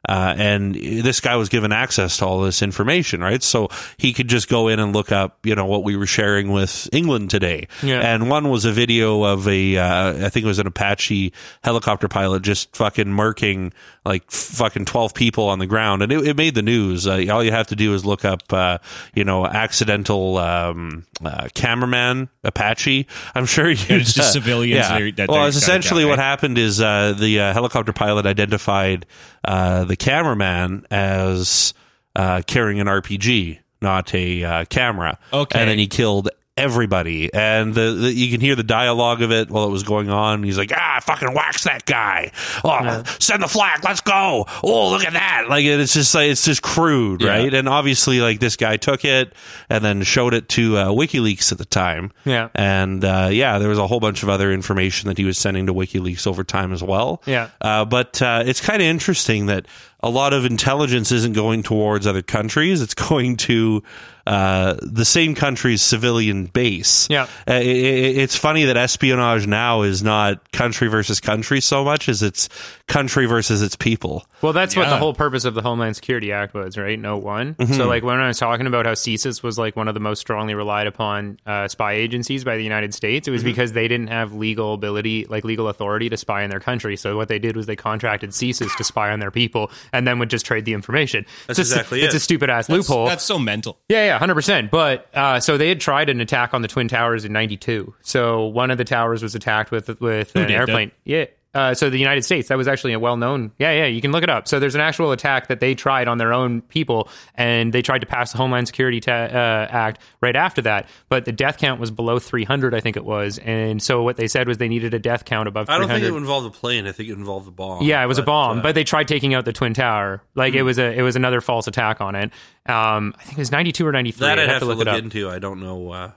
Uh, 0.08 0.34
and 0.36 0.74
this 0.74 1.20
guy 1.20 1.36
was 1.36 1.48
given 1.48 1.72
access 1.72 2.18
to 2.18 2.26
all 2.26 2.40
this 2.42 2.62
information, 2.62 3.20
right? 3.20 3.42
So 3.42 3.68
he 3.96 4.12
could 4.12 4.28
just 4.28 4.48
go 4.48 4.68
in 4.68 4.78
and 4.78 4.92
look 4.94 5.10
up, 5.12 5.38
you 5.44 5.54
know, 5.54 5.66
what 5.66 5.82
we 5.84 5.96
were 5.96 6.06
sharing 6.06 6.50
with 6.52 6.88
England 6.92 7.30
today. 7.30 7.68
Yeah. 7.82 8.00
And 8.00 8.30
one 8.30 8.48
was 8.48 8.64
a 8.64 8.72
video 8.72 9.24
of 9.24 9.48
a, 9.48 9.76
uh, 9.76 10.26
I 10.26 10.28
think 10.28 10.44
it 10.44 10.48
was 10.48 10.58
an 10.58 10.66
Apache 10.66 11.32
helicopter 11.64 12.08
pilot 12.08 12.42
just 12.42 12.74
fucking 12.76 13.06
murking 13.06 13.72
like 14.04 14.30
fucking 14.30 14.84
12 14.84 15.14
people 15.14 15.48
on 15.48 15.58
the 15.58 15.66
ground. 15.66 16.02
And 16.02 16.12
it, 16.12 16.26
it 16.28 16.36
made 16.36 16.54
the 16.54 16.62
news. 16.62 17.06
Uh, 17.06 17.24
all 17.30 17.42
you 17.42 17.50
have 17.50 17.66
to 17.68 17.76
do 17.76 17.92
is 17.94 18.04
look 18.04 18.24
up, 18.24 18.52
uh, 18.52 18.78
you 19.14 19.24
know, 19.24 19.44
accidental, 19.46 20.38
um, 20.38 21.04
uh, 21.24 21.48
cameraman 21.54 22.28
Apache. 22.44 23.06
I'm 23.34 23.46
sure 23.46 23.68
you 23.68 23.84
it's 23.88 24.12
just 24.12 24.32
civilians 24.34 24.86
are- 24.86 25.10
that 25.12 25.28
well, 25.28 25.46
it's 25.46 25.56
essentially 25.56 26.04
what 26.04 26.18
happened 26.18 26.58
is, 26.58 26.80
uh, 26.80 27.14
the 27.18 27.40
uh, 27.40 27.52
helicopter 27.52 27.92
pilot 27.92 28.26
identified, 28.26 29.06
uh, 29.46 29.84
the 29.84 29.96
cameraman 29.96 30.86
as, 30.90 31.72
uh, 32.14 32.42
carrying 32.46 32.80
an 32.80 32.86
RPG, 32.86 33.60
not 33.80 34.14
a, 34.14 34.44
uh, 34.44 34.64
camera. 34.66 35.18
Okay. 35.32 35.58
And 35.60 35.70
then 35.70 35.78
he 35.78 35.86
killed 35.86 36.28
everybody, 36.56 37.32
and 37.32 37.74
the, 37.74 37.92
the 37.92 38.12
you 38.12 38.30
can 38.30 38.40
hear 38.40 38.54
the 38.56 38.62
dialogue 38.62 39.22
of 39.22 39.30
it 39.30 39.50
while 39.50 39.64
it 39.64 39.70
was 39.70 39.82
going 39.82 40.10
on. 40.10 40.42
He's 40.42 40.58
like, 40.58 40.72
"Ah, 40.74 41.00
fucking 41.02 41.34
wax 41.34 41.64
that 41.64 41.84
guy! 41.86 42.32
Oh, 42.64 43.02
send 43.18 43.42
the 43.42 43.48
flag, 43.48 43.80
let's 43.84 44.00
go! 44.00 44.46
Oh, 44.64 44.90
look 44.90 45.04
at 45.04 45.12
that!" 45.12 45.46
Like 45.48 45.64
it's 45.64 45.92
just 45.94 46.14
like 46.14 46.30
it's 46.30 46.44
just 46.44 46.62
crude, 46.62 47.20
Yeah. 47.22 47.28
right? 47.30 47.52
And 47.54 47.68
obviously, 47.68 48.20
like 48.20 48.40
this 48.40 48.56
guy 48.56 48.76
took 48.76 49.04
it 49.04 49.34
and 49.68 49.84
then 49.84 50.02
showed 50.02 50.34
it 50.34 50.48
to 50.50 50.76
uh, 50.76 50.86
WikiLeaks 50.88 51.52
at 51.52 51.58
the 51.58 51.64
time. 51.64 52.12
Yeah. 52.24 52.48
and 52.54 53.04
uh, 53.04 53.28
yeah, 53.30 53.58
there 53.58 53.68
was 53.68 53.78
a 53.78 53.86
whole 53.86 54.00
bunch 54.00 54.22
of 54.22 54.28
other 54.28 54.52
information 54.52 55.08
that 55.08 55.18
he 55.18 55.24
was 55.24 55.38
sending 55.38 55.66
to 55.66 55.74
WikiLeaks 55.74 56.26
over 56.26 56.44
time 56.44 56.72
as 56.72 56.82
well. 56.82 57.22
Yeah. 57.26 57.50
uh, 57.60 57.84
but 57.84 58.20
uh, 58.22 58.42
it's 58.46 58.60
kind 58.60 58.80
of 58.82 58.88
interesting 58.88 59.46
that 59.46 59.66
a 60.00 60.10
lot 60.10 60.32
of 60.32 60.44
intelligence 60.44 61.10
isn't 61.10 61.32
going 61.32 61.62
towards 61.62 62.06
other 62.06 62.22
countries; 62.22 62.80
it's 62.82 62.94
going 63.08 63.36
to 63.38 63.82
uh, 64.26 64.76
the 64.82 65.04
same 65.04 65.34
country's 65.34 65.82
civilian 65.82 66.46
base. 66.46 67.06
Yeah. 67.10 67.24
Uh, 67.48 67.52
i- 67.54 67.56
i- 67.56 67.62
it's 67.62 68.36
funny 68.36 68.64
that 68.64 68.76
espionage 68.76 69.46
now 69.46 69.82
is 69.82 70.02
not 70.02 70.50
country 70.52 70.88
versus 70.88 71.20
country 71.20 71.60
so 71.60 71.84
much 71.84 72.08
as 72.08 72.22
it's 72.22 72.48
country 72.88 73.26
versus 73.26 73.62
its 73.62 73.76
people. 73.76 74.24
Well, 74.42 74.52
that's 74.52 74.76
what 74.76 74.88
the 74.88 74.96
whole 74.96 75.14
purpose 75.14 75.44
of 75.44 75.54
the 75.54 75.62
Homeland 75.62 75.96
Security 75.96 76.30
Act 76.32 76.54
was, 76.54 76.76
right? 76.76 76.98
No 76.98 77.16
one. 77.16 77.54
Mm-hmm. 77.54 77.72
So, 77.74 77.86
like 77.88 78.02
when 78.04 78.18
I 78.20 78.28
was 78.28 78.38
talking 78.38 78.66
about 78.66 78.84
how 78.86 78.92
CSIS 78.92 79.42
was 79.42 79.58
like 79.58 79.76
one 79.76 79.88
of 79.88 79.94
the 79.94 80.00
most 80.00 80.20
strongly 80.20 80.54
relied 80.54 80.86
upon 80.86 81.38
uh, 81.46 81.68
spy 81.68 81.94
agencies 81.94 82.44
by 82.44 82.56
the 82.56 82.64
United 82.64 82.94
States, 82.94 83.26
it 83.26 83.30
Mm-hmm. 83.30 83.32
was 83.34 83.44
because 83.44 83.72
they 83.72 83.88
didn't 83.88 84.08
have 84.08 84.32
legal 84.34 84.74
ability, 84.74 85.24
like 85.26 85.44
legal 85.44 85.68
authority 85.68 86.08
to 86.08 86.16
spy 86.16 86.42
in 86.42 86.50
their 86.50 86.60
country. 86.60 86.96
So 86.96 87.16
what 87.16 87.28
they 87.28 87.38
did 87.38 87.56
was 87.56 87.66
they 87.66 87.76
contracted 87.76 88.30
CSIS 88.30 88.76
to 88.76 88.84
spy 88.84 89.10
on 89.10 89.20
their 89.20 89.30
people, 89.30 89.70
and 89.92 90.06
then 90.06 90.18
would 90.18 90.30
just 90.30 90.46
trade 90.46 90.64
the 90.64 90.72
information. 90.74 91.26
That's 91.46 91.58
it's 91.58 91.70
a, 91.70 91.74
exactly 91.74 92.02
It's 92.02 92.14
it. 92.14 92.18
a 92.18 92.20
stupid 92.20 92.50
ass 92.50 92.68
loophole. 92.68 93.06
that's 93.06 93.24
so 93.24 93.38
mental. 93.38 93.78
Yeah, 93.88 94.04
yeah, 94.06 94.15
hundred 94.18 94.34
percent. 94.34 94.70
But 94.70 95.08
uh, 95.14 95.40
so 95.40 95.56
they 95.56 95.68
had 95.68 95.80
tried 95.80 96.08
an 96.08 96.20
attack 96.20 96.54
on 96.54 96.62
the 96.62 96.68
twin 96.68 96.88
towers 96.88 97.24
in 97.24 97.32
'92. 97.32 97.94
So 98.02 98.46
one 98.46 98.70
of 98.70 98.78
the 98.78 98.84
towers 98.84 99.22
was 99.22 99.34
attacked 99.34 99.70
with 99.70 100.00
with 100.00 100.34
an 100.36 100.48
did 100.48 100.50
airplane. 100.52 100.92
Yeah. 101.04 101.26
Uh, 101.56 101.74
so 101.74 101.88
the 101.88 101.98
United 101.98 102.22
States, 102.22 102.48
that 102.48 102.58
was 102.58 102.68
actually 102.68 102.92
a 102.92 102.98
well-known. 102.98 103.50
Yeah, 103.58 103.72
yeah, 103.72 103.86
you 103.86 104.00
can 104.00 104.12
look 104.12 104.22
it 104.22 104.28
up. 104.30 104.46
So 104.46 104.60
there's 104.60 104.74
an 104.74 104.80
actual 104.82 105.12
attack 105.12 105.48
that 105.48 105.60
they 105.60 105.74
tried 105.74 106.06
on 106.06 106.18
their 106.18 106.32
own 106.32 106.60
people, 106.60 107.08
and 107.34 107.72
they 107.72 107.80
tried 107.82 108.00
to 108.00 108.06
pass 108.06 108.32
the 108.32 108.38
Homeland 108.38 108.66
Security 108.66 109.00
ta- 109.00 109.12
uh, 109.12 109.66
Act 109.70 110.00
right 110.20 110.36
after 110.36 110.60
that. 110.62 110.86
But 111.08 111.24
the 111.24 111.32
death 111.32 111.58
count 111.58 111.80
was 111.80 111.90
below 111.90 112.18
300, 112.18 112.74
I 112.74 112.80
think 112.80 112.96
it 112.96 113.04
was. 113.04 113.38
And 113.38 113.80
so 113.82 114.02
what 114.02 114.16
they 114.16 114.28
said 114.28 114.48
was 114.48 114.58
they 114.58 114.68
needed 114.68 114.92
a 114.94 114.98
death 114.98 115.24
count 115.24 115.48
above. 115.48 115.66
300. 115.68 116.14
involved 116.14 116.46
a 116.46 116.50
plane. 116.50 116.86
I 116.86 116.92
think 116.92 117.08
it 117.08 117.12
involved 117.14 117.48
a 117.48 117.50
bomb. 117.52 117.82
Yeah, 117.84 118.02
it 118.02 118.06
was 118.06 118.18
a 118.18 118.22
bomb, 118.22 118.58
uh, 118.58 118.62
but 118.62 118.74
they 118.74 118.84
tried 118.84 119.08
taking 119.08 119.32
out 119.34 119.44
the 119.44 119.52
twin 119.52 119.72
tower. 119.74 120.22
Like 120.34 120.52
Hmm. 120.52 120.58
it 120.58 120.62
was 120.62 120.78
a 120.78 120.92
it 120.92 121.02
was 121.02 121.16
another 121.16 121.40
false 121.40 121.66
attack 121.66 122.00
on 122.00 122.14
it. 122.16 122.30
Um, 122.66 123.14
I 123.18 123.22
think 123.22 123.38
it 123.38 123.40
was 123.40 123.50
ninety 123.52 123.72
two 123.72 123.86
or 123.86 123.92
ninety 123.92 124.10
three. 124.12 124.26
that 124.26 124.38
I'd 124.38 124.44
I'd 124.44 124.48
have 124.50 124.58
to 124.60 124.66
look, 124.66 124.80
it 124.80 124.88
up. 124.88 124.98
into. 124.98 125.30
I 125.30 125.38
don't 125.38 125.60
know. 125.60 126.12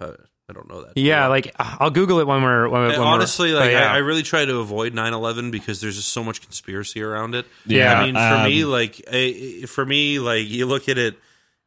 Uh, 0.49 0.51
I 0.51 0.53
don't 0.53 0.69
know 0.69 0.81
that. 0.83 0.97
Yeah, 0.97 1.27
like 1.27 1.53
I'll 1.59 1.91
Google 1.91 2.19
it 2.19 2.27
when 2.27 2.41
we're 2.41 2.67
when, 2.69 2.81
when 2.81 2.91
Yeah, 2.91 2.97
we're- 2.99 3.07
honestly, 3.09 3.51
like 3.53 3.71
yeah. 3.71 3.91
I, 3.91 3.95
I 3.95 3.97
really 3.97 4.23
try 4.23 4.45
to 4.45 4.57
avoid 4.57 4.93
9-11 4.93 5.51
because 5.51 5.79
there's 5.81 5.95
just 5.95 6.09
so 6.09 6.23
much 6.23 6.41
conspiracy 6.41 7.01
around 7.01 7.35
it. 7.35 7.45
Yeah, 7.65 7.99
I 7.99 8.05
mean, 8.05 8.15
for 8.15 8.19
um, 8.19 8.43
me, 8.45 8.65
like 8.65 9.01
I, 9.11 9.65
for 9.67 9.85
me, 9.85 10.19
like 10.19 10.47
you 10.47 10.65
look 10.65 10.89
at 10.89 10.97
it 10.97 11.15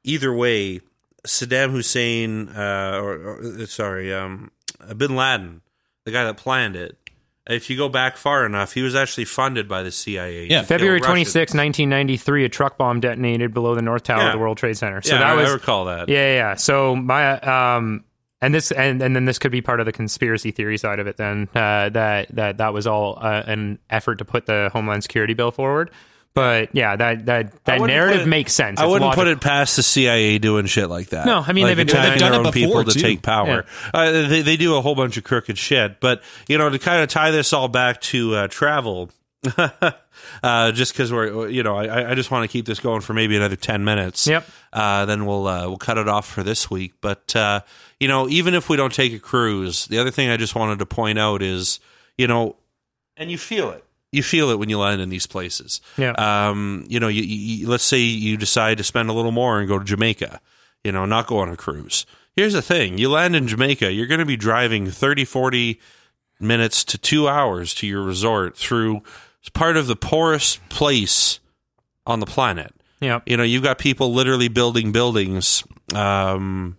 either 0.04 0.32
way. 0.32 0.80
Saddam 1.24 1.70
Hussein, 1.70 2.48
uh, 2.48 2.98
or, 3.00 3.38
or 3.60 3.66
sorry, 3.66 4.12
um, 4.12 4.50
Bin 4.96 5.14
Laden, 5.14 5.62
the 6.04 6.10
guy 6.10 6.24
that 6.24 6.36
planned 6.36 6.74
it. 6.74 6.96
If 7.48 7.70
you 7.70 7.76
go 7.76 7.88
back 7.88 8.16
far 8.16 8.44
enough, 8.44 8.72
he 8.72 8.82
was 8.82 8.96
actually 8.96 9.26
funded 9.26 9.68
by 9.68 9.84
the 9.84 9.92
CIA. 9.92 10.46
Yeah. 10.46 10.62
February 10.62 10.94
Russians. 10.98 11.06
26, 11.30 11.54
1993, 11.54 12.44
a 12.44 12.48
truck 12.48 12.76
bomb 12.76 12.98
detonated 12.98 13.54
below 13.54 13.76
the 13.76 13.82
North 13.82 14.02
Tower 14.02 14.18
Yeah. 14.18 14.26
of 14.26 14.32
the 14.32 14.38
World 14.40 14.58
Trade 14.58 14.76
Center. 14.76 15.00
So 15.00 15.14
yeah, 15.14 15.20
that 15.20 15.30
I, 15.30 15.34
was 15.34 15.50
I 15.50 15.52
recall 15.52 15.84
that. 15.84 16.08
Yeah, 16.08 16.16
yeah, 16.18 16.34
yeah. 16.34 16.54
So 16.56 16.96
my 16.96 17.38
um 17.38 18.02
and 18.42 18.54
this 18.54 18.70
and, 18.72 19.00
and 19.00 19.16
then 19.16 19.24
this 19.24 19.38
could 19.38 19.52
be 19.52 19.62
part 19.62 19.80
of 19.80 19.86
the 19.86 19.92
conspiracy 19.92 20.50
theory 20.50 20.76
side 20.76 20.98
of 20.98 21.06
it 21.06 21.16
then 21.16 21.48
uh, 21.54 21.88
that 21.90 22.28
that 22.36 22.58
that 22.58 22.74
was 22.74 22.86
all 22.86 23.18
uh, 23.20 23.42
an 23.46 23.78
effort 23.88 24.16
to 24.16 24.24
put 24.26 24.44
the 24.44 24.68
Homeland 24.72 25.02
Security 25.04 25.32
bill 25.32 25.50
forward. 25.50 25.90
But 26.34 26.70
yeah, 26.74 26.96
that 26.96 27.26
that 27.26 27.64
that 27.66 27.80
narrative 27.82 28.22
it- 28.22 28.26
makes 28.26 28.54
sense. 28.54 28.80
I 28.80 28.84
It's 28.84 28.90
wouldn't 28.90 29.14
put 29.14 29.26
it 29.28 29.40
past 29.42 29.76
the 29.76 29.82
CIA 29.82 30.38
doing 30.38 30.64
shit 30.64 30.88
like 30.88 31.10
that. 31.10 31.26
No, 31.26 31.44
I 31.46 31.52
mean, 31.52 31.64
like 31.64 31.76
they've 31.76 31.86
been 31.86 31.86
doing 31.88 31.98
attacking 32.00 32.20
that. 32.20 32.30
their 32.30 32.30
They've 32.30 32.32
done 32.32 32.40
own 32.40 32.46
it 32.46 32.54
people 32.54 32.82
before, 32.84 32.92
to 32.92 32.98
take 32.98 33.22
power. 33.22 33.64
Uh, 33.92 34.10
they 34.28 34.40
they 34.42 34.56
do 34.56 34.76
a 34.76 34.80
whole 34.80 34.94
bunch 34.94 35.16
of 35.18 35.24
crooked 35.24 35.58
shit, 35.58 36.00
but 36.00 36.22
you 36.48 36.56
know 36.58 36.70
to 36.70 36.78
kind 36.78 37.02
of 37.02 37.08
tie 37.10 37.30
this 37.32 37.52
all 37.52 37.68
back 37.68 38.00
to 38.02 38.34
uh, 38.34 38.48
travel. 38.48 39.10
uh, 40.42 40.72
just 40.72 40.92
because 40.92 41.12
we're, 41.12 41.48
you 41.48 41.62
know, 41.64 41.76
I, 41.76 42.12
I 42.12 42.14
just 42.14 42.30
want 42.30 42.44
to 42.44 42.48
keep 42.48 42.64
this 42.64 42.78
going 42.80 43.00
for 43.00 43.12
maybe 43.12 43.36
another 43.36 43.56
ten 43.56 43.84
minutes. 43.84 44.26
Yep. 44.26 44.48
Uh, 44.72 45.04
then 45.04 45.26
we'll 45.26 45.46
uh, 45.46 45.66
we'll 45.68 45.78
cut 45.78 45.98
it 45.98 46.08
off 46.08 46.26
for 46.28 46.42
this 46.42 46.70
week. 46.70 46.94
But 47.00 47.34
uh, 47.36 47.60
you 48.02 48.08
know, 48.08 48.28
even 48.28 48.54
if 48.54 48.68
we 48.68 48.76
don't 48.76 48.92
take 48.92 49.12
a 49.12 49.20
cruise, 49.20 49.86
the 49.86 50.00
other 50.00 50.10
thing 50.10 50.28
I 50.28 50.36
just 50.36 50.56
wanted 50.56 50.80
to 50.80 50.86
point 50.86 51.20
out 51.20 51.40
is, 51.40 51.78
you 52.18 52.26
know, 52.26 52.56
and 53.16 53.30
you 53.30 53.38
feel 53.38 53.70
it. 53.70 53.84
You 54.10 54.24
feel 54.24 54.50
it 54.50 54.58
when 54.58 54.68
you 54.68 54.80
land 54.80 55.00
in 55.00 55.08
these 55.08 55.28
places. 55.28 55.80
Yeah. 55.96 56.10
Um, 56.18 56.84
you 56.88 56.98
know, 56.98 57.06
you, 57.06 57.22
you, 57.22 57.68
let's 57.68 57.84
say 57.84 57.98
you 57.98 58.36
decide 58.36 58.78
to 58.78 58.84
spend 58.84 59.08
a 59.08 59.12
little 59.12 59.30
more 59.30 59.60
and 59.60 59.68
go 59.68 59.78
to 59.78 59.84
Jamaica. 59.84 60.40
You 60.82 60.90
know, 60.90 61.06
not 61.06 61.28
go 61.28 61.38
on 61.38 61.48
a 61.48 61.56
cruise. 61.56 62.04
Here's 62.34 62.54
the 62.54 62.60
thing: 62.60 62.98
you 62.98 63.08
land 63.08 63.36
in 63.36 63.46
Jamaica, 63.46 63.92
you're 63.92 64.08
going 64.08 64.18
to 64.18 64.26
be 64.26 64.36
driving 64.36 64.90
30, 64.90 65.24
40 65.24 65.78
minutes 66.40 66.82
to 66.82 66.98
two 66.98 67.28
hours 67.28 67.72
to 67.76 67.86
your 67.86 68.02
resort 68.02 68.56
through 68.56 69.02
part 69.52 69.76
of 69.76 69.86
the 69.86 69.94
poorest 69.94 70.68
place 70.70 71.38
on 72.04 72.18
the 72.18 72.26
planet. 72.26 72.74
Yeah. 73.00 73.20
You 73.26 73.36
know, 73.36 73.44
you've 73.44 73.62
got 73.62 73.78
people 73.78 74.12
literally 74.12 74.48
building 74.48 74.90
buildings 74.90 75.62
um, 75.94 76.78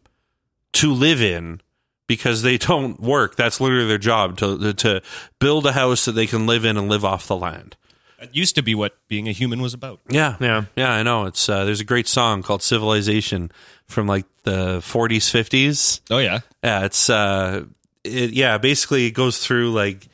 to 0.74 0.94
live 0.94 1.22
in 1.22 1.62
because 2.08 2.42
they 2.42 2.58
don't 2.58 3.00
work. 3.00 3.36
That's 3.36 3.60
literally 3.62 3.88
their 3.88 3.98
job 3.98 4.38
to 4.38 4.74
to 4.74 5.02
build 5.40 5.66
a 5.66 5.72
house 5.74 6.06
that 6.06 6.14
they 6.14 6.28
can 6.28 6.46
live 6.46 6.66
in 6.66 6.78
and 6.78 6.90
live 6.90 7.06
off 7.06 7.28
the 7.28 7.36
land. 7.36 7.76
It 8.22 8.30
used 8.34 8.56
to 8.56 8.62
be 8.62 8.74
what 8.74 8.96
being 9.10 9.28
a 9.28 9.34
human 9.34 9.62
was 9.62 9.74
about. 9.74 10.00
Yeah, 10.08 10.38
Yeah. 10.40 10.66
yeah. 10.78 10.92
I 10.94 11.04
know. 11.04 11.26
It's 11.26 11.50
uh, 11.50 11.66
there's 11.66 11.82
a 11.82 11.86
great 11.86 12.08
song 12.08 12.42
called 12.42 12.62
"Civilization" 12.64 13.52
from 13.88 14.08
like 14.08 14.26
the 14.44 14.78
40s, 14.80 15.30
50s. 15.30 16.00
Oh 16.10 16.20
yeah, 16.20 16.40
Yeah, 16.64 16.86
it's 16.86 17.10
uh, 17.10 17.66
it, 18.06 18.32
yeah. 18.32 18.58
Basically, 18.58 19.08
it 19.08 19.12
goes 19.12 19.40
through 19.46 19.72
like 19.74 20.08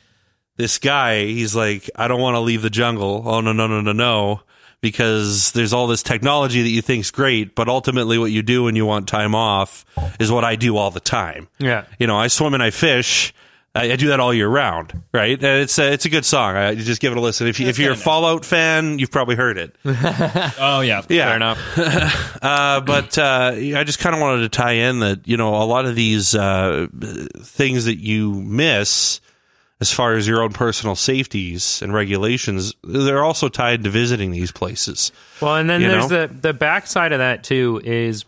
this 0.56 0.78
guy. 0.78 1.24
He's 1.24 1.54
like, 1.54 1.88
I 1.94 2.08
don't 2.08 2.20
want 2.20 2.34
to 2.34 2.40
leave 2.40 2.62
the 2.62 2.70
jungle. 2.70 3.22
Oh 3.24 3.40
no, 3.40 3.52
no, 3.52 3.66
no, 3.68 3.80
no, 3.80 3.92
no. 3.92 4.40
Because 4.80 5.52
there's 5.52 5.74
all 5.74 5.86
this 5.86 6.02
technology 6.02 6.62
that 6.62 6.68
you 6.70 6.80
think's 6.80 7.10
great, 7.10 7.54
but 7.54 7.68
ultimately, 7.68 8.16
what 8.16 8.30
you 8.32 8.42
do 8.42 8.64
when 8.64 8.76
you 8.76 8.86
want 8.86 9.06
time 9.08 9.34
off 9.34 9.84
is 10.18 10.32
what 10.32 10.42
I 10.42 10.56
do 10.56 10.76
all 10.78 10.90
the 10.90 11.00
time. 11.00 11.48
Yeah. 11.58 11.84
You 11.98 12.06
know, 12.06 12.16
I 12.16 12.28
swim 12.28 12.54
and 12.54 12.62
I 12.62 12.70
fish. 12.70 13.34
I, 13.74 13.92
I 13.92 13.96
do 13.96 14.08
that 14.08 14.18
all 14.18 14.34
year 14.34 14.48
round, 14.48 15.00
right? 15.12 15.36
And 15.36 15.62
it's 15.62 15.78
a, 15.78 15.92
it's 15.92 16.04
a 16.04 16.08
good 16.08 16.24
song. 16.24 16.56
I, 16.56 16.70
you 16.70 16.82
just 16.82 17.00
give 17.00 17.12
it 17.12 17.18
a 17.18 17.20
listen. 17.20 17.46
If 17.46 17.60
you, 17.60 17.68
if 17.68 17.78
you're 17.78 17.92
a. 17.92 17.96
Fallout 17.96 18.44
fan, 18.44 18.98
you've 18.98 19.12
probably 19.12 19.36
heard 19.36 19.58
it. 19.58 19.76
oh 19.84 20.80
yeah, 20.80 21.02
Yeah, 21.08 21.26
Fair 21.26 21.36
enough. 21.36 22.38
uh, 22.42 22.80
but 22.80 23.16
uh, 23.16 23.52
I 23.54 23.84
just 23.84 24.00
kind 24.00 24.14
of 24.14 24.20
wanted 24.20 24.42
to 24.42 24.48
tie 24.48 24.72
in 24.72 25.00
that 25.00 25.28
you 25.28 25.36
know 25.36 25.54
a 25.54 25.64
lot 25.64 25.84
of 25.84 25.94
these 25.94 26.34
uh, 26.34 26.88
things 27.42 27.84
that 27.84 27.98
you 27.98 28.32
miss 28.32 29.20
as 29.80 29.90
far 29.90 30.14
as 30.14 30.28
your 30.28 30.42
own 30.42 30.52
personal 30.52 30.94
safeties 30.94 31.80
and 31.80 31.94
regulations, 31.94 32.74
they're 32.84 33.24
also 33.24 33.48
tied 33.48 33.82
to 33.84 33.90
visiting 33.90 34.30
these 34.30 34.52
places. 34.52 35.10
Well, 35.40 35.56
and 35.56 35.70
then 35.70 35.80
there's 35.80 36.10
know? 36.10 36.26
the 36.26 36.34
the 36.34 36.52
backside 36.52 37.12
of 37.12 37.18
that 37.18 37.44
too 37.44 37.80
is 37.82 38.24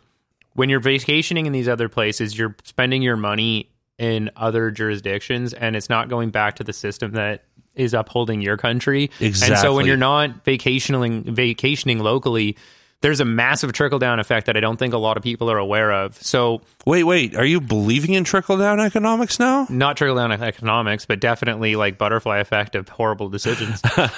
when 0.54 0.68
you're 0.68 0.80
vacationing 0.80 1.46
in 1.46 1.52
these 1.52 1.68
other 1.68 1.88
places, 1.88 2.36
you're 2.36 2.56
spending 2.64 3.02
your 3.02 3.16
money 3.16 3.68
in 3.98 4.30
other 4.36 4.70
jurisdictions, 4.70 5.52
and 5.52 5.76
it's 5.76 5.88
not 5.88 6.08
going 6.08 6.30
back 6.30 6.56
to 6.56 6.64
the 6.64 6.72
system 6.72 7.12
that 7.12 7.44
is 7.74 7.94
upholding 7.94 8.42
your 8.42 8.56
country. 8.56 9.10
Exactly. 9.20 9.54
And 9.54 9.62
so 9.62 9.74
when 9.74 9.86
you're 9.86 9.96
not 9.96 10.44
vacationing 10.44 11.34
vacationing 11.34 11.98
locally, 11.98 12.56
there's 13.02 13.20
a 13.20 13.24
massive 13.24 13.72
trickle 13.72 13.98
down 13.98 14.18
effect 14.18 14.46
that 14.46 14.56
I 14.56 14.60
don't 14.60 14.78
think 14.78 14.94
a 14.94 14.98
lot 14.98 15.16
of 15.16 15.22
people 15.22 15.50
are 15.50 15.58
aware 15.58 15.92
of. 15.92 16.20
So 16.22 16.62
Wait, 16.86 17.04
wait, 17.04 17.36
are 17.36 17.44
you 17.44 17.60
believing 17.60 18.14
in 18.14 18.24
trickle 18.24 18.58
down 18.58 18.80
economics 18.80 19.38
now? 19.38 19.66
not 19.68 19.96
trickle 19.96 20.16
down 20.16 20.32
economics, 20.32 21.06
but 21.06 21.20
definitely 21.20 21.76
like 21.76 21.98
butterfly 21.98 22.38
effect 22.38 22.74
of 22.74 22.88
horrible 22.88 23.28
decisions. 23.28 23.80
Uh, 23.84 24.08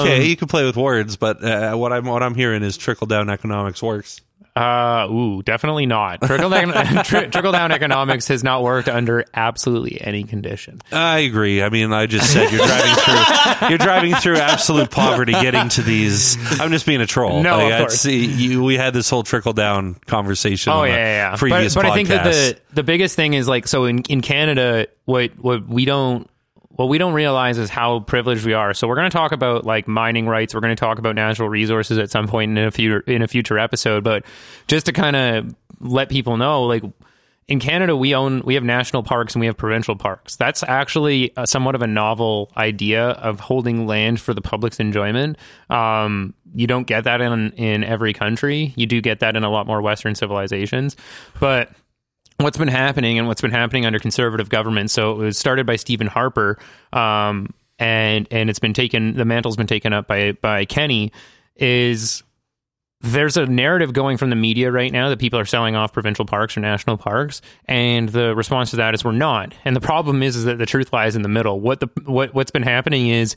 okay, 0.02 0.26
you 0.26 0.36
can 0.36 0.48
play 0.48 0.64
with 0.64 0.76
words, 0.76 1.16
but 1.16 1.42
uh, 1.42 1.74
what 1.74 1.92
I'm 1.92 2.06
what 2.06 2.22
I'm 2.22 2.34
hearing 2.34 2.62
is 2.62 2.76
trickle 2.76 3.06
down 3.06 3.30
economics 3.30 3.82
works. 3.82 4.20
Uh, 4.54 5.08
ooh, 5.10 5.42
definitely 5.42 5.86
not. 5.86 6.20
Trickle 6.20 6.50
down, 6.50 6.68
tri- 7.04 7.26
trickle 7.26 7.52
down 7.52 7.72
economics 7.72 8.28
has 8.28 8.44
not 8.44 8.62
worked 8.62 8.88
under 8.88 9.24
absolutely 9.32 9.98
any 10.00 10.24
condition. 10.24 10.80
I 10.92 11.20
agree. 11.20 11.62
I 11.62 11.70
mean, 11.70 11.90
I 11.92 12.04
just 12.04 12.30
said 12.30 12.50
you're 12.52 12.66
driving 12.66 12.94
through 12.96 13.68
you're 13.70 13.78
driving 13.78 14.14
through 14.14 14.36
absolute 14.36 14.90
poverty 14.90 15.32
getting 15.32 15.70
to 15.70 15.82
these. 15.82 16.36
I'm 16.60 16.70
just 16.70 16.84
being 16.84 17.00
a 17.00 17.06
troll. 17.06 17.42
No, 17.42 17.56
Like, 17.56 17.64
of 17.64 17.70
that's- 17.70 18.02
course. 18.02 18.04
You, 18.14 18.62
we 18.62 18.76
had 18.76 18.92
this 18.92 19.08
whole 19.08 19.22
trickle 19.22 19.54
down 19.54 19.94
conversation. 20.06 20.72
Oh 20.72 20.80
on 20.80 20.88
yeah, 20.88 20.94
yeah, 20.96 21.30
yeah. 21.30 21.36
Previous 21.36 21.74
but, 21.74 21.82
but 21.84 21.90
I 21.92 21.94
think 21.94 22.08
that 22.08 22.24
the 22.24 22.58
the 22.74 22.82
biggest 22.82 23.16
thing 23.16 23.32
is 23.32 23.48
like 23.48 23.66
so 23.66 23.86
in 23.86 24.00
in 24.10 24.20
Canada, 24.20 24.86
what 25.06 25.30
what 25.38 25.66
we 25.66 25.86
don't 25.86 26.28
what 26.74 26.88
we 26.88 26.98
don't 26.98 27.12
realize 27.12 27.58
is 27.58 27.68
how 27.68 28.00
privileged 28.00 28.46
we 28.46 28.54
are. 28.54 28.72
So 28.72 28.88
we're 28.88 28.96
going 28.96 29.10
to 29.10 29.16
talk 29.16 29.32
about 29.32 29.64
like 29.64 29.86
mining 29.86 30.26
rights. 30.26 30.54
We're 30.54 30.60
going 30.60 30.74
to 30.74 30.80
talk 30.80 30.98
about 30.98 31.14
natural 31.14 31.48
resources 31.48 31.98
at 31.98 32.10
some 32.10 32.28
point 32.28 32.56
in 32.56 32.64
a 32.64 32.70
future 32.70 33.00
in 33.00 33.22
a 33.22 33.28
future 33.28 33.58
episode. 33.58 34.04
But 34.04 34.24
just 34.68 34.86
to 34.86 34.92
kind 34.92 35.16
of 35.16 35.54
let 35.80 36.08
people 36.08 36.36
know, 36.38 36.64
like 36.64 36.82
in 37.46 37.60
Canada, 37.60 37.94
we 37.94 38.14
own 38.14 38.40
we 38.42 38.54
have 38.54 38.64
national 38.64 39.02
parks 39.02 39.34
and 39.34 39.40
we 39.40 39.46
have 39.46 39.56
provincial 39.56 39.96
parks. 39.96 40.36
That's 40.36 40.62
actually 40.62 41.32
a, 41.36 41.46
somewhat 41.46 41.74
of 41.74 41.82
a 41.82 41.86
novel 41.86 42.50
idea 42.56 43.10
of 43.10 43.40
holding 43.40 43.86
land 43.86 44.20
for 44.20 44.32
the 44.32 44.40
public's 44.40 44.80
enjoyment. 44.80 45.36
Um, 45.68 46.32
you 46.54 46.66
don't 46.66 46.86
get 46.86 47.04
that 47.04 47.20
in 47.20 47.50
in 47.52 47.84
every 47.84 48.14
country. 48.14 48.72
You 48.76 48.86
do 48.86 49.02
get 49.02 49.20
that 49.20 49.36
in 49.36 49.44
a 49.44 49.50
lot 49.50 49.66
more 49.66 49.82
Western 49.82 50.14
civilizations, 50.14 50.96
but 51.38 51.70
what's 52.38 52.58
been 52.58 52.68
happening 52.68 53.18
and 53.18 53.28
what's 53.28 53.40
been 53.40 53.50
happening 53.50 53.86
under 53.86 53.98
conservative 53.98 54.48
government. 54.48 54.90
So 54.90 55.12
it 55.12 55.16
was 55.16 55.38
started 55.38 55.66
by 55.66 55.76
Stephen 55.76 56.06
Harper, 56.06 56.58
um, 56.92 57.52
and 57.78 58.28
and 58.30 58.50
it's 58.50 58.58
been 58.58 58.74
taken. 58.74 59.16
The 59.16 59.24
mantle's 59.24 59.56
been 59.56 59.66
taken 59.66 59.92
up 59.92 60.06
by 60.06 60.32
by 60.32 60.64
Kenney. 60.64 61.12
Is 61.56 62.22
there's 63.02 63.36
a 63.36 63.46
narrative 63.46 63.92
going 63.92 64.16
from 64.16 64.30
the 64.30 64.36
media 64.36 64.70
right 64.70 64.92
now 64.92 65.08
that 65.08 65.18
people 65.18 65.38
are 65.38 65.44
selling 65.44 65.74
off 65.74 65.92
provincial 65.92 66.24
parks 66.24 66.56
or 66.56 66.60
national 66.60 66.96
parks, 66.96 67.42
and 67.66 68.08
the 68.08 68.34
response 68.34 68.70
to 68.70 68.76
that 68.76 68.94
is 68.94 69.04
we're 69.04 69.12
not. 69.12 69.54
And 69.64 69.74
the 69.74 69.80
problem 69.80 70.22
is, 70.22 70.36
is 70.36 70.44
that 70.44 70.58
the 70.58 70.66
truth 70.66 70.92
lies 70.92 71.16
in 71.16 71.22
the 71.22 71.28
middle. 71.28 71.60
What 71.60 71.80
the 71.80 71.88
what 72.04 72.32
what's 72.34 72.50
been 72.50 72.62
happening 72.62 73.08
is 73.08 73.36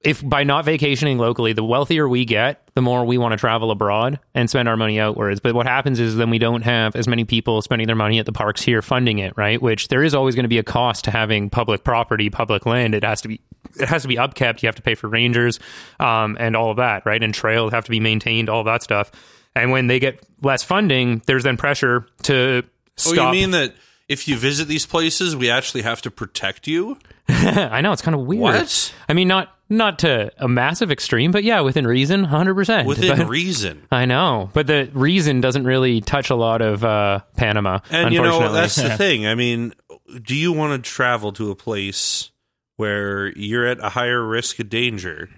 if 0.00 0.26
by 0.26 0.44
not 0.44 0.64
vacationing 0.64 1.18
locally, 1.18 1.52
the 1.52 1.64
wealthier 1.64 2.08
we 2.08 2.24
get, 2.24 2.68
the 2.74 2.82
more 2.82 3.04
we 3.04 3.18
want 3.18 3.32
to 3.32 3.36
travel 3.36 3.72
abroad 3.72 4.20
and 4.32 4.48
spend 4.48 4.68
our 4.68 4.76
money 4.76 5.00
outwards. 5.00 5.40
But 5.40 5.54
what 5.54 5.66
happens 5.66 5.98
is 5.98 6.14
then 6.14 6.30
we 6.30 6.38
don't 6.38 6.62
have 6.62 6.94
as 6.94 7.08
many 7.08 7.24
people 7.24 7.60
spending 7.62 7.88
their 7.88 7.96
money 7.96 8.20
at 8.20 8.26
the 8.26 8.32
parks 8.32 8.62
here 8.62 8.80
funding 8.80 9.18
it, 9.18 9.36
right? 9.36 9.60
Which 9.60 9.88
there 9.88 10.04
is 10.04 10.14
always 10.14 10.36
going 10.36 10.44
to 10.44 10.48
be 10.48 10.58
a 10.58 10.62
cost 10.62 11.04
to 11.04 11.10
having 11.10 11.50
public 11.50 11.82
property, 11.82 12.30
public 12.30 12.64
land. 12.64 12.94
It 12.94 13.02
has 13.02 13.22
to 13.22 13.28
be 13.28 13.40
it 13.78 13.88
has 13.88 14.02
to 14.02 14.08
be 14.08 14.16
upkept. 14.16 14.62
You 14.62 14.68
have 14.68 14.76
to 14.76 14.82
pay 14.82 14.94
for 14.94 15.08
rangers 15.08 15.58
um, 15.98 16.36
and 16.38 16.54
all 16.54 16.70
of 16.70 16.76
that, 16.76 17.04
right? 17.04 17.22
And 17.22 17.34
trails 17.34 17.72
have 17.72 17.84
to 17.84 17.90
be 17.90 18.00
maintained, 18.00 18.48
all 18.48 18.64
that 18.64 18.82
stuff. 18.84 19.10
And 19.56 19.72
when 19.72 19.88
they 19.88 19.98
get 19.98 20.24
less 20.42 20.62
funding, 20.62 21.22
there's 21.26 21.42
then 21.42 21.56
pressure 21.56 22.06
to 22.24 22.62
stop. 22.96 23.18
Oh, 23.18 23.32
you 23.32 23.32
mean 23.32 23.50
that 23.50 23.74
if 24.08 24.28
you 24.28 24.36
visit 24.36 24.68
these 24.68 24.86
places, 24.86 25.34
we 25.34 25.50
actually 25.50 25.82
have 25.82 26.00
to 26.02 26.10
protect 26.10 26.68
you? 26.68 26.98
I 27.38 27.80
know 27.82 27.92
it's 27.92 28.02
kind 28.02 28.14
of 28.14 28.22
weird. 28.22 28.40
What? 28.42 28.94
I 29.08 29.12
mean, 29.12 29.28
not 29.28 29.54
not 29.68 29.98
to 30.00 30.32
a 30.38 30.48
massive 30.48 30.90
extreme, 30.90 31.30
but 31.30 31.44
yeah, 31.44 31.60
within 31.60 31.86
reason, 31.86 32.24
hundred 32.24 32.54
percent. 32.54 32.88
Within 32.88 33.28
reason. 33.28 33.86
I 33.92 34.06
know, 34.06 34.50
but 34.54 34.66
the 34.66 34.88
reason 34.94 35.40
doesn't 35.40 35.64
really 35.64 36.00
touch 36.00 36.30
a 36.30 36.34
lot 36.34 36.62
of 36.62 36.84
uh, 36.84 37.20
Panama. 37.36 37.80
And 37.90 38.14
you 38.14 38.22
know, 38.22 38.52
that's 38.52 38.76
the 38.76 38.90
thing. 38.96 39.26
I 39.26 39.34
mean, 39.34 39.74
do 40.22 40.34
you 40.34 40.52
want 40.52 40.82
to 40.82 40.90
travel 40.90 41.32
to 41.34 41.50
a 41.50 41.54
place 41.54 42.30
where 42.76 43.28
you're 43.36 43.66
at 43.66 43.78
a 43.84 43.90
higher 43.90 44.22
risk 44.24 44.58
of 44.58 44.68
danger? 44.70 45.28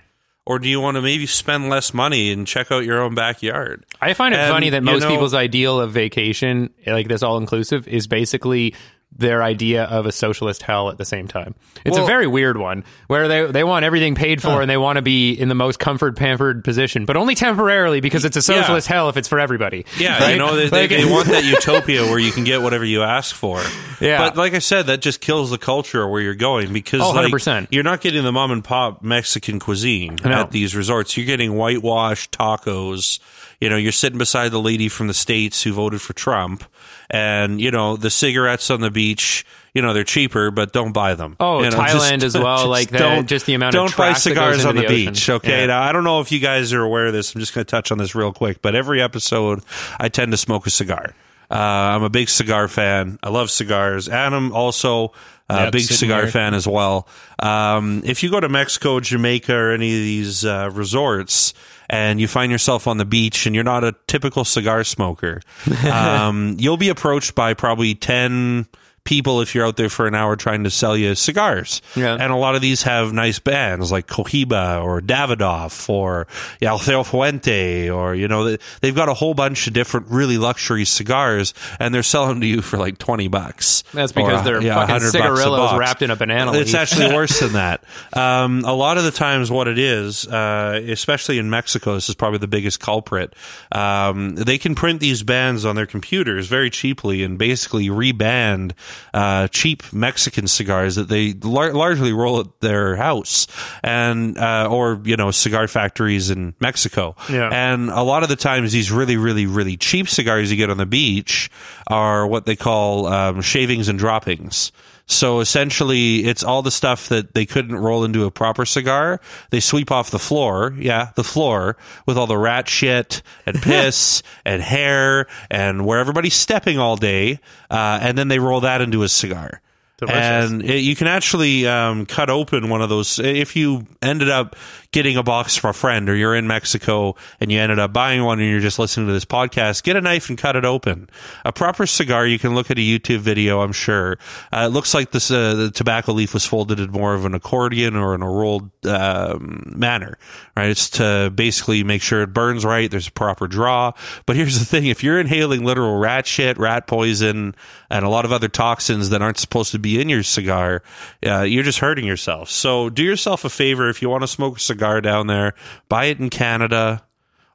Or 0.46 0.58
do 0.58 0.68
you 0.68 0.80
want 0.80 0.96
to 0.96 1.02
maybe 1.02 1.26
spend 1.26 1.68
less 1.68 1.94
money 1.94 2.32
and 2.32 2.44
check 2.46 2.72
out 2.72 2.84
your 2.84 3.00
own 3.02 3.14
backyard? 3.14 3.84
I 4.00 4.14
find 4.14 4.34
it 4.34 4.38
And, 4.40 4.50
funny 4.52 4.70
that 4.70 4.78
you 4.78 4.86
most 4.86 5.02
know- 5.02 5.10
people's 5.10 5.34
ideal 5.34 5.78
of 5.80 5.92
vacation, 5.92 6.70
like 6.86 7.08
this 7.08 7.22
all 7.22 7.36
inclusive, 7.36 7.86
is 7.86 8.06
basically 8.08 8.74
their 9.16 9.42
idea 9.42 9.84
of 9.84 10.06
a 10.06 10.12
socialist 10.12 10.62
hell 10.62 10.88
at 10.88 10.96
the 10.96 11.04
same 11.04 11.28
time. 11.28 11.54
It's 11.84 11.98
a 11.98 12.04
very 12.06 12.26
weird 12.26 12.56
one 12.56 12.84
where 13.06 13.28
they 13.28 13.50
they 13.50 13.64
want 13.64 13.84
everything 13.84 14.14
paid 14.14 14.40
for 14.40 14.62
and 14.62 14.70
they 14.70 14.76
want 14.78 14.96
to 14.96 15.02
be 15.02 15.32
in 15.32 15.48
the 15.48 15.54
most 15.54 15.78
comfort 15.78 16.16
pampered 16.16 16.64
position, 16.64 17.04
but 17.04 17.16
only 17.16 17.34
temporarily 17.34 18.00
because 18.00 18.24
it's 18.24 18.36
a 18.36 18.42
socialist 18.42 18.86
hell 18.86 19.08
if 19.10 19.16
it's 19.16 19.28
for 19.28 19.38
everybody. 19.38 19.84
Yeah, 19.98 20.18
Right? 20.18 20.32
you 20.32 20.38
know, 20.38 20.56
they, 20.56 20.68
they, 20.68 20.80
Like- 20.82 20.90
they 20.90 21.04
want 21.04 21.28
that 21.28 21.44
utopia 21.44 22.04
where 22.04 22.18
you 22.18 22.32
can 22.32 22.44
get 22.44 22.62
whatever 22.62 22.84
you 22.84 23.02
ask 23.02 23.34
for. 23.34 23.60
Yeah. 24.00 24.18
But 24.18 24.36
like 24.36 24.54
I 24.54 24.58
said, 24.60 24.86
that 24.86 25.02
just 25.02 25.20
kills 25.20 25.50
the 25.50 25.58
culture 25.58 26.08
where 26.08 26.22
you're 26.22 26.34
going 26.34 26.72
because 26.72 27.00
Oh, 27.02 27.10
like, 27.10 27.30
100%. 27.32 27.68
you're 27.70 27.82
not 27.82 28.00
getting 28.00 28.22
the 28.22 28.32
mom 28.32 28.50
and 28.52 28.64
pop 28.64 29.02
Mexican 29.02 29.58
cuisine 29.58 30.16
No. 30.24 30.30
at 30.30 30.50
these 30.50 30.74
resorts. 30.74 31.16
You're 31.16 31.26
getting 31.26 31.52
whitewashed 31.56 32.32
tacos. 32.32 33.18
You 33.60 33.68
know, 33.68 33.76
you're 33.76 33.92
sitting 33.92 34.18
beside 34.18 34.52
the 34.52 34.60
lady 34.60 34.88
from 34.88 35.06
the 35.06 35.14
States 35.14 35.62
who 35.62 35.72
voted 35.72 36.00
for 36.00 36.12
Trump. 36.14 36.64
And, 37.10 37.60
you 37.60 37.70
know, 37.70 37.96
the 37.96 38.08
cigarettes 38.08 38.70
on 38.70 38.80
the 38.80 38.90
beach, 38.90 39.44
you 39.74 39.82
know, 39.82 39.92
they're 39.92 40.04
cheaper, 40.04 40.50
but 40.50 40.72
don't 40.72 40.92
buy 40.92 41.14
them. 41.14 41.36
Oh, 41.40 41.62
You 41.62 41.70
know, 41.70 41.76
Thailand 41.76 42.22
as 42.22 42.34
well, 42.38 42.68
like 42.68 42.88
the- 42.90 43.22
just 43.26 43.46
the 43.46 43.54
amount 43.54 43.74
of 43.74 43.80
Don't 43.80 43.96
buy 43.96 44.12
trash 44.12 44.24
that 44.24 44.34
goes 44.34 44.60
cigars 44.60 44.64
on 44.64 44.76
the, 44.76 44.82
the 44.82 44.88
beach. 44.88 45.28
Okay. 45.28 45.60
Yeah. 45.60 45.66
Now, 45.66 45.82
I 45.82 45.92
don't 45.92 46.04
know 46.04 46.20
if 46.20 46.32
you 46.32 46.38
guys 46.38 46.72
are 46.72 46.82
aware 46.82 47.06
of 47.06 47.12
this. 47.12 47.34
I'm 47.34 47.40
just 47.40 47.52
going 47.54 47.64
to 47.66 47.70
touch 47.70 47.92
on 47.92 47.98
this 47.98 48.14
real 48.14 48.32
quick, 48.32 48.62
but 48.62 48.74
every 48.74 49.02
episode 49.02 49.62
I 49.98 50.08
tend 50.08 50.30
to 50.32 50.36
smoke 50.38 50.66
a 50.66 50.70
cigar. 50.70 51.14
Uh, 51.50 51.54
I'm 51.56 52.04
a 52.04 52.10
big 52.10 52.28
cigar 52.28 52.68
fan. 52.68 53.18
I 53.24 53.28
love 53.28 53.50
cigars. 53.50 54.08
Adam 54.08 54.52
also 54.52 55.12
a 55.48 55.64
Yep, 55.64 55.72
big 55.72 55.82
cigar 55.82 56.22
there. 56.22 56.30
fan 56.30 56.54
as 56.54 56.66
well. 56.68 57.08
Um, 57.40 58.02
if 58.04 58.22
you 58.22 58.30
go 58.30 58.38
to 58.38 58.48
Mexico, 58.48 59.00
Jamaica, 59.00 59.52
or 59.52 59.72
any 59.72 59.88
of 59.96 60.00
these 60.00 60.44
uh, 60.44 60.70
resorts, 60.72 61.52
and 61.90 62.20
you 62.20 62.28
find 62.28 62.50
yourself 62.52 62.86
on 62.86 62.96
the 62.96 63.04
beach 63.04 63.46
and 63.46 63.54
you're 63.54 63.64
not 63.64 63.82
a 63.84 63.94
typical 64.06 64.44
cigar 64.44 64.84
smoker, 64.84 65.42
um, 65.92 66.56
you'll 66.58 66.76
be 66.76 66.88
approached 66.88 67.34
by 67.34 67.52
probably 67.52 67.94
ten 67.94 68.66
people 69.10 69.40
if 69.40 69.56
you're 69.56 69.66
out 69.66 69.76
there 69.76 69.88
for 69.88 70.06
an 70.06 70.14
hour 70.14 70.36
trying 70.36 70.62
to 70.62 70.70
sell 70.70 70.96
you 70.96 71.16
cigars. 71.16 71.82
Yeah. 71.96 72.14
And 72.14 72.32
a 72.32 72.36
lot 72.36 72.54
of 72.54 72.62
these 72.62 72.84
have 72.84 73.12
nice 73.12 73.40
bands 73.40 73.90
like 73.90 74.06
Cohiba 74.06 74.84
or 74.84 75.00
Davidoff 75.00 75.88
or 75.88 76.28
yeah, 76.60 76.78
Fuente 77.02 77.90
or, 77.90 78.14
you 78.14 78.28
know, 78.28 78.44
they- 78.44 78.58
they've 78.80 78.94
got 78.94 79.08
a 79.08 79.14
whole 79.14 79.34
bunch 79.34 79.66
of 79.66 79.72
different 79.72 80.06
really 80.10 80.38
luxury 80.38 80.84
cigars 80.84 81.54
and 81.80 81.92
they're 81.92 82.04
selling 82.04 82.40
to 82.40 82.46
you 82.46 82.62
for 82.62 82.78
like 82.78 82.98
20 82.98 83.26
bucks. 83.26 83.82
That's 83.92 84.12
because 84.12 84.42
Or, 84.42 84.44
they're 84.44 84.62
yeah, 84.62 84.74
fucking 84.74 84.94
100 84.94 85.12
bucks 85.12 85.12
cigarillos 85.40 85.76
wrapped 85.76 86.02
in 86.02 86.12
a 86.12 86.16
banana 86.16 86.52
It's 86.52 86.72
leaf. 86.72 86.80
actually 86.80 87.12
worse 87.12 87.40
than 87.40 87.54
that. 87.54 87.82
Um, 88.12 88.62
a 88.64 88.72
lot 88.74 88.96
of 88.96 89.02
the 89.02 89.10
times, 89.10 89.50
what 89.50 89.66
it 89.66 89.78
is, 89.78 90.24
uh, 90.28 90.80
especially 90.86 91.38
in 91.38 91.50
Mexico, 91.50 91.94
this 91.94 92.08
is 92.08 92.14
probably 92.14 92.38
the 92.38 92.46
biggest 92.46 92.78
culprit. 92.78 93.34
Um, 93.72 94.36
they 94.36 94.56
can 94.58 94.76
print 94.76 95.00
these 95.00 95.24
bands 95.24 95.64
on 95.64 95.74
their 95.74 95.86
computers 95.86 96.46
very 96.46 96.70
cheaply 96.70 97.24
and 97.24 97.36
basically 97.38 97.88
reband 97.88 98.72
uh, 99.14 99.48
cheap 99.48 99.92
Mexican 99.92 100.46
cigars 100.46 100.96
that 100.96 101.08
they 101.08 101.32
lar- 101.34 101.72
largely 101.72 102.12
roll 102.12 102.40
at 102.40 102.60
their 102.60 102.96
house 102.96 103.46
and 103.82 104.36
uh, 104.38 104.68
or 104.70 105.00
you 105.04 105.16
know 105.16 105.30
cigar 105.30 105.68
factories 105.68 106.30
in 106.30 106.54
Mexico. 106.60 107.16
Yeah. 107.28 107.48
And 107.52 107.90
a 107.90 108.02
lot 108.02 108.22
of 108.22 108.28
the 108.28 108.36
times, 108.36 108.72
these 108.72 108.90
really, 108.92 109.16
really, 109.16 109.46
really 109.46 109.76
cheap 109.76 110.08
cigars 110.08 110.50
you 110.50 110.56
get 110.56 110.70
on 110.70 110.76
the 110.76 110.86
beach 110.86 111.50
are 111.86 112.26
what 112.26 112.46
they 112.46 112.56
call 112.56 113.06
um, 113.06 113.40
shavings 113.40 113.88
and 113.88 113.98
droppings. 113.98 114.72
So 115.10 115.40
essentially, 115.40 116.24
it's 116.24 116.44
all 116.44 116.62
the 116.62 116.70
stuff 116.70 117.08
that 117.08 117.34
they 117.34 117.44
couldn't 117.44 117.74
roll 117.74 118.04
into 118.04 118.24
a 118.24 118.30
proper 118.30 118.64
cigar. 118.64 119.20
They 119.50 119.58
sweep 119.58 119.90
off 119.90 120.10
the 120.10 120.20
floor, 120.20 120.72
yeah, 120.78 121.10
the 121.16 121.24
floor 121.24 121.76
with 122.06 122.16
all 122.16 122.28
the 122.28 122.38
rat 122.38 122.68
shit 122.68 123.22
and 123.44 123.60
piss 123.62 124.22
and 124.44 124.62
hair 124.62 125.26
and 125.50 125.84
where 125.84 125.98
everybody's 125.98 126.34
stepping 126.36 126.78
all 126.78 126.96
day, 126.96 127.40
uh, 127.70 127.98
and 128.00 128.16
then 128.16 128.28
they 128.28 128.38
roll 128.38 128.60
that 128.60 128.80
into 128.80 129.02
a 129.02 129.08
cigar. 129.08 129.60
Delicious. 130.00 130.50
And 130.50 130.62
it, 130.62 130.78
you 130.78 130.96
can 130.96 131.08
actually 131.08 131.66
um, 131.66 132.06
cut 132.06 132.30
open 132.30 132.70
one 132.70 132.80
of 132.80 132.88
those 132.88 133.18
if 133.18 133.54
you 133.54 133.86
ended 134.00 134.30
up 134.30 134.56
getting 134.92 135.16
a 135.16 135.22
box 135.22 135.56
for 135.56 135.70
a 135.70 135.74
friend 135.74 136.08
or 136.08 136.16
you're 136.16 136.34
in 136.34 136.48
Mexico 136.48 137.14
and 137.38 137.52
you 137.52 137.60
ended 137.60 137.78
up 137.78 137.92
buying 137.92 138.24
one 138.24 138.40
and 138.40 138.50
you're 138.50 138.60
just 138.60 138.78
listening 138.78 139.06
to 139.06 139.12
this 139.12 139.24
podcast, 139.24 139.84
get 139.84 139.94
a 139.94 140.00
knife 140.00 140.28
and 140.28 140.36
cut 140.36 140.56
it 140.56 140.64
open. 140.64 141.08
A 141.44 141.52
proper 141.52 141.86
cigar, 141.86 142.26
you 142.26 142.40
can 142.40 142.56
look 142.56 142.72
at 142.72 142.78
a 142.78 142.80
YouTube 142.80 143.20
video, 143.20 143.60
I'm 143.60 143.72
sure. 143.72 144.18
Uh, 144.52 144.66
it 144.68 144.72
looks 144.72 144.92
like 144.92 145.12
this 145.12 145.30
uh, 145.30 145.54
the 145.54 145.70
tobacco 145.70 146.12
leaf 146.12 146.34
was 146.34 146.44
folded 146.44 146.80
in 146.80 146.90
more 146.90 147.14
of 147.14 147.24
an 147.24 147.34
accordion 147.34 147.94
or 147.94 148.16
in 148.16 148.22
a 148.22 148.28
rolled 148.28 148.70
um, 148.84 149.72
manner, 149.76 150.18
right? 150.56 150.70
It's 150.70 150.90
to 150.90 151.30
basically 151.32 151.84
make 151.84 152.02
sure 152.02 152.22
it 152.22 152.32
burns 152.32 152.64
right. 152.64 152.90
There's 152.90 153.08
a 153.08 153.12
proper 153.12 153.46
draw. 153.46 153.92
But 154.26 154.34
here's 154.34 154.58
the 154.58 154.64
thing: 154.64 154.86
if 154.86 155.04
you're 155.04 155.20
inhaling 155.20 155.64
literal 155.64 155.98
rat 155.98 156.26
shit, 156.26 156.58
rat 156.58 156.88
poison, 156.88 157.54
and 157.90 158.04
a 158.04 158.08
lot 158.08 158.24
of 158.24 158.32
other 158.32 158.48
toxins 158.48 159.10
that 159.10 159.22
aren't 159.22 159.38
supposed 159.38 159.70
to 159.72 159.78
be 159.78 160.00
in 160.00 160.08
your 160.08 160.24
cigar, 160.24 160.82
uh, 161.24 161.42
you're 161.42 161.62
just 161.62 161.78
hurting 161.78 162.06
yourself. 162.06 162.50
So 162.50 162.90
do 162.90 163.04
yourself 163.04 163.44
a 163.44 163.50
favor 163.50 163.88
if 163.88 164.02
you 164.02 164.08
want 164.08 164.22
to 164.22 164.28
smoke 164.28 164.56
a 164.56 164.60
cigar 164.60 164.79
down 165.00 165.26
there, 165.26 165.54
buy 165.88 166.06
it 166.06 166.18
in 166.18 166.30
Canada 166.30 167.04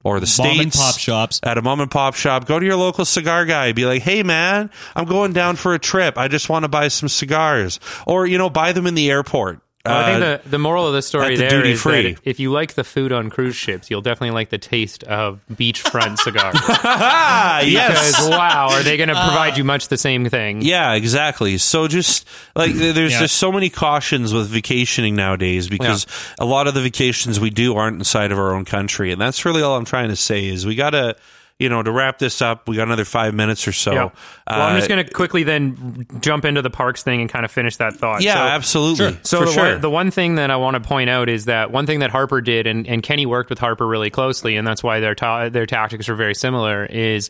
or 0.06 0.20
the 0.20 0.32
Mom 0.38 0.54
states 0.54 0.62
and 0.62 0.72
pop 0.72 0.98
shops. 1.00 1.40
at 1.44 1.58
a 1.58 1.64
mom 1.64 1.82
and 1.82 1.90
pop 1.90 2.14
shop. 2.14 2.46
Go 2.46 2.60
to 2.60 2.66
your 2.66 2.76
local 2.76 3.06
cigar 3.06 3.44
guy. 3.44 3.72
Be 3.72 3.86
like, 3.86 4.04
hey 4.04 4.22
man, 4.22 4.70
I'm 4.96 5.06
going 5.06 5.34
down 5.34 5.56
for 5.56 5.74
a 5.74 5.80
trip. 5.80 6.16
I 6.18 6.28
just 6.28 6.48
want 6.48 6.64
to 6.64 6.70
buy 6.70 6.90
some 6.90 7.10
cigars, 7.10 7.80
or 8.06 8.28
you 8.28 8.38
know, 8.38 8.50
buy 8.52 8.72
them 8.72 8.86
in 8.86 8.94
the 8.94 9.10
airport. 9.10 9.62
Well, 9.86 9.94
I 9.96 10.02
Uh, 10.02 10.20
think 10.20 10.44
the, 10.44 10.50
the 10.50 10.58
moral 10.60 10.88
of 10.88 10.94
the 10.94 11.02
story 11.02 11.26
at 11.26 11.30
the 11.30 11.36
there 11.38 11.50
duty 11.50 11.72
is 11.74 11.82
free. 11.82 12.14
that 12.14 12.22
if 12.24 12.40
you 12.40 12.52
like 12.52 12.74
the 12.74 12.84
food 12.84 13.12
on 13.12 13.30
cruise 13.30 13.56
ships, 13.56 13.90
you'll 13.92 14.02
definitely 14.02 14.32
like 14.32 14.50
the 14.50 14.58
taste 14.58 15.04
of 15.04 15.40
beachfront 15.54 16.18
cigars. 16.24 16.56
ah, 16.60 17.62
yes. 17.62 18.12
Because 18.12 18.30
wow, 18.30 18.70
are 18.72 18.84
they 18.84 18.98
going 18.98 19.10
to 19.10 19.16
provide 19.16 19.58
you 19.58 19.64
much 19.64 19.88
the 19.88 19.98
same 19.98 20.28
thing? 20.30 20.62
Yeah, 20.62 20.94
exactly. 20.94 21.58
So 21.58 21.88
just 21.88 22.28
like 22.56 22.74
there's 22.74 23.12
Yeah. 23.14 23.20
just 23.20 23.38
so 23.38 23.52
many 23.52 23.70
cautions 23.70 24.34
with 24.34 24.48
vacationing 24.50 25.16
nowadays 25.16 25.68
because 25.70 26.06
a 26.40 26.46
lot 26.46 26.68
of 26.68 26.74
the 26.74 26.82
vacations 26.82 27.40
we 27.40 27.50
do 27.50 27.76
aren't 27.76 27.98
inside 27.98 28.32
of 28.32 28.40
our 28.40 28.54
own 28.54 28.66
country, 28.66 29.12
and 29.12 29.22
that's 29.22 29.46
really 29.46 29.62
all 29.62 29.76
I'm 29.76 29.86
trying 29.86 30.10
to 30.10 30.16
say 30.16 30.46
is 30.48 30.66
we 30.66 30.76
gotta. 30.76 31.16
You 31.58 31.70
know, 31.70 31.82
to 31.82 31.90
wrap 31.90 32.20
this 32.20 32.42
up, 32.42 32.68
we 32.68 32.76
got 32.76 32.84
another 32.84 33.06
five 33.06 33.34
minutes 33.34 33.66
or 33.66 33.72
so. 33.72 33.94
Yeah. 33.94 34.04
Well, 34.04 34.62
I'm 34.62 34.76
just 34.76 34.92
Uh, 34.92 34.96
going 34.96 35.06
to 35.08 35.14
quickly 35.14 35.44
then 35.44 36.06
jump 36.20 36.44
into 36.44 36.62
the 36.62 36.70
parks 36.70 37.02
thing 37.02 37.22
and 37.22 37.30
kind 37.30 37.46
of 37.46 37.52
finish 37.52 37.78
that 37.78 37.94
thought. 37.94 38.22
Yeah, 38.22 38.34
So- 38.34 38.40
absolutely. 38.42 39.18
So 39.24 39.40
for 39.40 39.46
the, 39.46 39.52
sure. 39.54 39.72
one, 39.72 39.82
the 39.82 39.90
one 39.90 40.12
thing 40.12 40.36
that 40.36 40.52
I 40.52 40.58
want 40.58 40.74
to 40.74 40.82
point 40.82 41.10
out 41.10 41.30
is 41.30 41.46
that 41.46 41.72
one 41.72 41.86
thing 41.86 42.00
that 42.00 42.10
Harper 42.12 42.42
did, 42.42 42.68
and, 42.68 42.86
and 42.86 43.02
Kenney 43.02 43.26
worked 43.26 43.50
with 43.50 43.60
Harper 43.60 43.88
really 43.88 44.10
closely, 44.10 44.58
and 44.58 44.68
that's 44.68 44.84
why 44.84 45.00
their 45.00 45.16
ta- 45.16 45.48
their 45.48 45.66
tactics 45.66 46.10
are 46.10 46.16
very 46.16 46.36
similar. 46.36 46.86
Is 46.88 47.30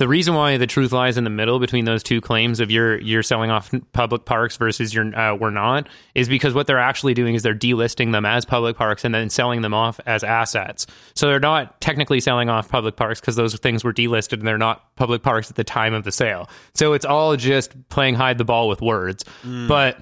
the 0.00 0.08
reason 0.08 0.34
why 0.34 0.56
the 0.56 0.66
truth 0.66 0.92
lies 0.92 1.18
in 1.18 1.24
the 1.24 1.30
middle 1.30 1.58
between 1.58 1.84
those 1.84 2.02
two 2.02 2.22
claims 2.22 2.58
of 2.58 2.70
you're 2.70 2.98
you're 3.00 3.22
selling 3.22 3.50
off 3.50 3.70
public 3.92 4.24
parks 4.24 4.56
versus 4.56 4.94
you're 4.94 5.14
uh, 5.14 5.34
we're 5.34 5.50
not 5.50 5.86
is 6.14 6.26
because 6.26 6.54
what 6.54 6.66
they're 6.66 6.78
actually 6.78 7.12
doing 7.12 7.34
is 7.34 7.42
they're 7.42 7.54
delisting 7.54 8.10
them 8.10 8.24
as 8.24 8.46
public 8.46 8.78
parks 8.78 9.04
and 9.04 9.14
then 9.14 9.28
selling 9.28 9.60
them 9.60 9.74
off 9.74 10.00
as 10.06 10.24
assets. 10.24 10.86
So 11.14 11.28
they're 11.28 11.38
not 11.38 11.78
technically 11.82 12.20
selling 12.20 12.48
off 12.48 12.70
public 12.70 12.96
parks 12.96 13.20
because 13.20 13.36
those 13.36 13.54
things 13.56 13.84
were 13.84 13.92
delisted 13.92 14.38
and 14.38 14.46
they're 14.48 14.56
not 14.56 14.96
public 14.96 15.22
parks 15.22 15.50
at 15.50 15.56
the 15.56 15.64
time 15.64 15.92
of 15.92 16.04
the 16.04 16.12
sale. 16.12 16.48
So 16.72 16.94
it's 16.94 17.04
all 17.04 17.36
just 17.36 17.74
playing 17.90 18.14
hide 18.14 18.38
the 18.38 18.44
ball 18.46 18.68
with 18.68 18.80
words. 18.80 19.22
But 19.68 20.00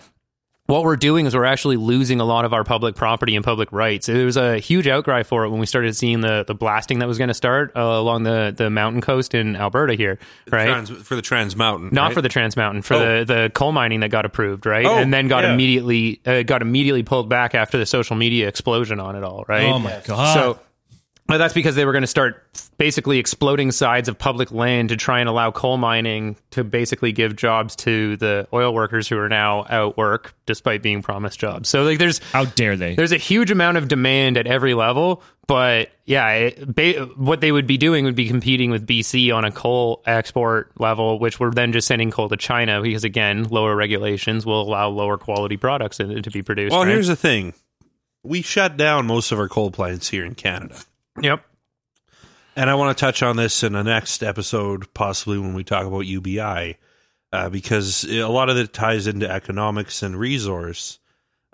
what 0.68 0.84
we're 0.84 0.96
doing 0.96 1.24
is 1.24 1.34
we're 1.34 1.46
actually 1.46 1.78
losing 1.78 2.20
a 2.20 2.24
lot 2.26 2.44
of 2.44 2.52
our 2.52 2.62
public 2.62 2.94
property 2.94 3.34
and 3.36 3.42
public 3.42 3.72
rights. 3.72 4.06
There 4.06 4.26
was 4.26 4.36
a 4.36 4.58
huge 4.58 4.86
outcry 4.86 5.22
for 5.22 5.44
it 5.44 5.48
when 5.48 5.60
we 5.60 5.64
started 5.64 5.96
seeing 5.96 6.20
the, 6.20 6.44
the 6.46 6.54
blasting 6.54 6.98
that 6.98 7.08
was 7.08 7.16
going 7.16 7.28
to 7.28 7.34
start 7.34 7.72
uh, 7.74 7.80
along 7.80 8.24
the, 8.24 8.52
the 8.54 8.68
mountain 8.68 9.00
coast 9.00 9.34
in 9.34 9.56
Alberta 9.56 9.94
here, 9.94 10.18
right? 10.50 10.66
Trans, 10.66 10.90
for 10.90 11.16
the 11.16 11.22
Trans 11.22 11.56
Mountain. 11.56 11.88
Not 11.92 12.08
right? 12.08 12.14
for 12.14 12.20
the 12.20 12.28
Trans 12.28 12.54
Mountain, 12.54 12.82
for 12.82 12.94
Oh. 12.94 13.24
the, 13.24 13.24
the 13.24 13.50
coal 13.54 13.72
mining 13.72 14.00
that 14.00 14.10
got 14.10 14.26
approved, 14.26 14.66
right? 14.66 14.84
Oh, 14.84 14.98
and 14.98 15.12
then 15.12 15.26
got 15.26 15.44
yeah. 15.44 15.54
immediately 15.54 16.20
uh, 16.26 16.42
got 16.42 16.60
immediately 16.60 17.02
pulled 17.02 17.30
back 17.30 17.54
after 17.54 17.78
the 17.78 17.86
social 17.86 18.16
media 18.16 18.46
explosion 18.46 19.00
on 19.00 19.16
it 19.16 19.24
all, 19.24 19.46
right? 19.48 19.64
Oh 19.70 19.78
my 19.78 20.02
god! 20.04 20.34
So 20.34 20.40
well, 20.40 20.62
that's 21.37 21.53
because 21.53 21.74
they 21.74 21.85
were 21.85 21.93
going 21.93 22.03
to 22.03 22.07
start 22.07 22.43
basically 22.79 23.18
exploding 23.18 23.70
sides 23.70 24.09
of 24.09 24.16
public 24.16 24.51
land 24.51 24.89
to 24.89 24.97
try 24.97 25.20
and 25.20 25.29
allow 25.29 25.51
coal 25.51 25.76
mining 25.76 26.37
to 26.53 26.64
basically 26.64 27.12
give 27.12 27.37
jobs 27.37 27.76
to 27.76 28.16
the 28.16 28.49
oil 28.55 28.72
workers 28.72 29.09
who 29.09 29.18
are 29.18 29.29
now 29.29 29.66
out 29.68 29.99
work 29.99 30.35
despite 30.47 30.81
being 30.81 31.03
promised 31.03 31.39
jobs. 31.39 31.68
So 31.68 31.83
like 31.83 31.99
there's 31.99 32.20
how 32.33 32.47
dare 32.47 32.76
they? 32.76 32.95
there's 32.95 33.12
a 33.12 33.18
huge 33.18 33.51
amount 33.51 33.76
of 33.76 33.89
demand 33.89 34.39
at 34.39 34.47
every 34.47 34.72
level, 34.72 35.22
but 35.47 35.91
yeah, 36.07 36.31
it, 36.31 36.74
ba- 36.74 37.05
what 37.16 37.43
they 37.43 37.53
would 37.53 37.66
be 37.66 37.76
doing 37.76 38.05
would 38.07 38.14
be 38.14 38.29
competing 38.29 38.70
with 38.70 38.87
BC 38.87 39.35
on 39.35 39.45
a 39.45 39.51
coal 39.51 40.03
export 40.07 40.70
level, 40.81 41.18
which 41.18 41.39
we're 41.39 41.51
then 41.51 41.72
just 41.72 41.89
sending 41.89 42.11
coal 42.11 42.31
to 42.31 42.37
China 42.39 42.81
because 42.81 43.05
again, 43.05 43.45
lower 43.45 43.76
regulations 43.76 44.47
will 44.47 44.62
allow 44.62 44.89
lower 44.89 45.18
quality 45.18 45.59
products 45.59 46.01
in- 46.01 46.22
to 46.22 46.31
be 46.31 46.43
produced. 46.43 46.72
Well, 46.72 46.85
right? 46.85 46.93
here's 46.93 47.09
the 47.09 47.16
thing: 47.16 47.53
we 48.22 48.41
shut 48.41 48.76
down 48.79 49.07
most 49.07 49.33
of 49.33 49.39
our 49.39 49.49
coal 49.49 49.70
plants 49.70 50.09
here 50.09 50.24
in 50.24 50.35
Canada, 50.35 50.79
yep. 51.22 51.44
and 52.56 52.70
I 52.70 52.74
want 52.74 52.96
to 52.96 53.00
touch 53.00 53.22
on 53.22 53.36
this 53.36 53.62
in 53.62 53.72
the 53.72 53.82
next 53.82 54.22
episode, 54.22 54.92
possibly 54.94 55.38
when 55.38 55.54
we 55.54 55.64
talk 55.64 55.86
about 55.86 56.00
UBI, 56.00 56.76
uh, 57.32 57.48
because 57.50 58.04
a 58.04 58.26
lot 58.26 58.50
of 58.50 58.56
it 58.56 58.72
ties 58.72 59.06
into 59.06 59.30
economics 59.30 60.02
and 60.02 60.18
resource. 60.18 60.98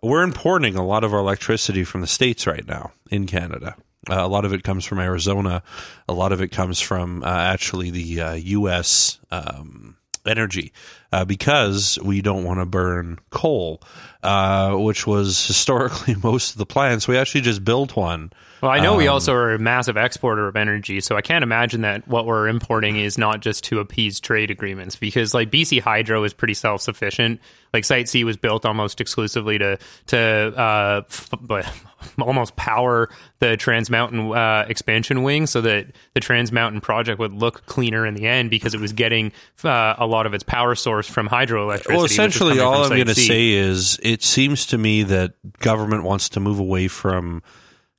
We're 0.02 0.22
importing 0.22 0.76
a 0.76 0.84
lot 0.84 1.04
of 1.04 1.14
our 1.14 1.20
electricity 1.20 1.84
from 1.84 2.00
the 2.00 2.06
states 2.06 2.46
right 2.46 2.66
now 2.66 2.92
in 3.10 3.26
Canada. 3.26 3.76
Uh, 4.08 4.16
a 4.16 4.28
lot 4.28 4.44
of 4.44 4.52
it 4.52 4.62
comes 4.62 4.84
from 4.84 4.98
Arizona. 4.98 5.62
A 6.08 6.12
lot 6.12 6.32
of 6.32 6.42
it 6.42 6.48
comes 6.48 6.80
from 6.80 7.22
uh, 7.22 7.26
actually 7.26 7.90
the 7.90 8.20
uh, 8.20 8.32
U.S. 8.34 9.18
Um, 9.30 9.96
energy 10.26 10.72
uh, 11.12 11.24
because 11.24 11.98
we 12.02 12.22
don't 12.22 12.44
want 12.44 12.60
to 12.60 12.66
burn 12.66 13.18
coal, 13.30 13.80
uh, 14.22 14.74
which 14.74 15.06
was 15.06 15.46
historically 15.46 16.14
most 16.22 16.52
of 16.52 16.58
the 16.58 16.66
plants. 16.66 17.08
We 17.08 17.16
actually 17.16 17.42
just 17.42 17.64
built 17.64 17.96
one. 17.96 18.32
Well, 18.64 18.72
I 18.72 18.80
know 18.80 18.96
we 18.96 19.08
Um, 19.08 19.12
also 19.14 19.34
are 19.34 19.52
a 19.52 19.58
massive 19.58 19.98
exporter 19.98 20.48
of 20.48 20.56
energy, 20.56 21.00
so 21.02 21.16
I 21.16 21.20
can't 21.20 21.42
imagine 21.42 21.82
that 21.82 22.08
what 22.08 22.24
we're 22.24 22.48
importing 22.48 22.96
is 22.96 23.18
not 23.18 23.40
just 23.40 23.64
to 23.64 23.78
appease 23.78 24.20
trade 24.20 24.50
agreements 24.50 24.96
because 24.96 25.34
like 25.34 25.50
BC 25.50 25.80
Hydro 25.80 26.24
is 26.24 26.32
pretty 26.32 26.54
self 26.54 26.80
sufficient. 26.80 27.40
Like 27.74 27.84
Site 27.84 28.08
C 28.08 28.24
was 28.24 28.38
built 28.38 28.64
almost 28.64 29.02
exclusively 29.02 29.58
to 29.58 29.78
to 30.06 30.18
uh, 30.18 31.02
f- 31.06 31.28
almost 32.18 32.56
power 32.56 33.10
the 33.40 33.58
Trans 33.58 33.90
Mountain 33.90 34.32
uh, 34.32 34.64
expansion 34.66 35.22
wing, 35.22 35.46
so 35.46 35.60
that 35.60 35.88
the 36.14 36.20
Trans 36.20 36.50
Mountain 36.50 36.80
project 36.80 37.18
would 37.18 37.34
look 37.34 37.66
cleaner 37.66 38.06
in 38.06 38.14
the 38.14 38.26
end 38.26 38.48
because 38.48 38.72
it 38.72 38.80
was 38.80 38.94
getting 38.94 39.32
uh, 39.62 39.94
a 39.98 40.06
lot 40.06 40.24
of 40.24 40.32
its 40.32 40.42
power 40.42 40.74
source 40.74 41.06
from 41.06 41.28
hydroelectricity. 41.28 41.88
Well, 41.94 42.04
essentially, 42.04 42.60
all 42.60 42.84
I'm 42.84 42.88
going 42.88 43.08
to 43.08 43.14
say 43.14 43.50
is 43.50 43.98
it 44.02 44.22
seems 44.22 44.64
to 44.68 44.78
me 44.78 45.02
that 45.02 45.34
government 45.58 46.04
wants 46.04 46.30
to 46.30 46.40
move 46.40 46.58
away 46.58 46.88
from 46.88 47.42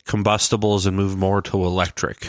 combustibles 0.05 0.85
and 0.85 0.95
move 0.95 1.17
more 1.17 1.41
to 1.41 1.63
electric. 1.65 2.27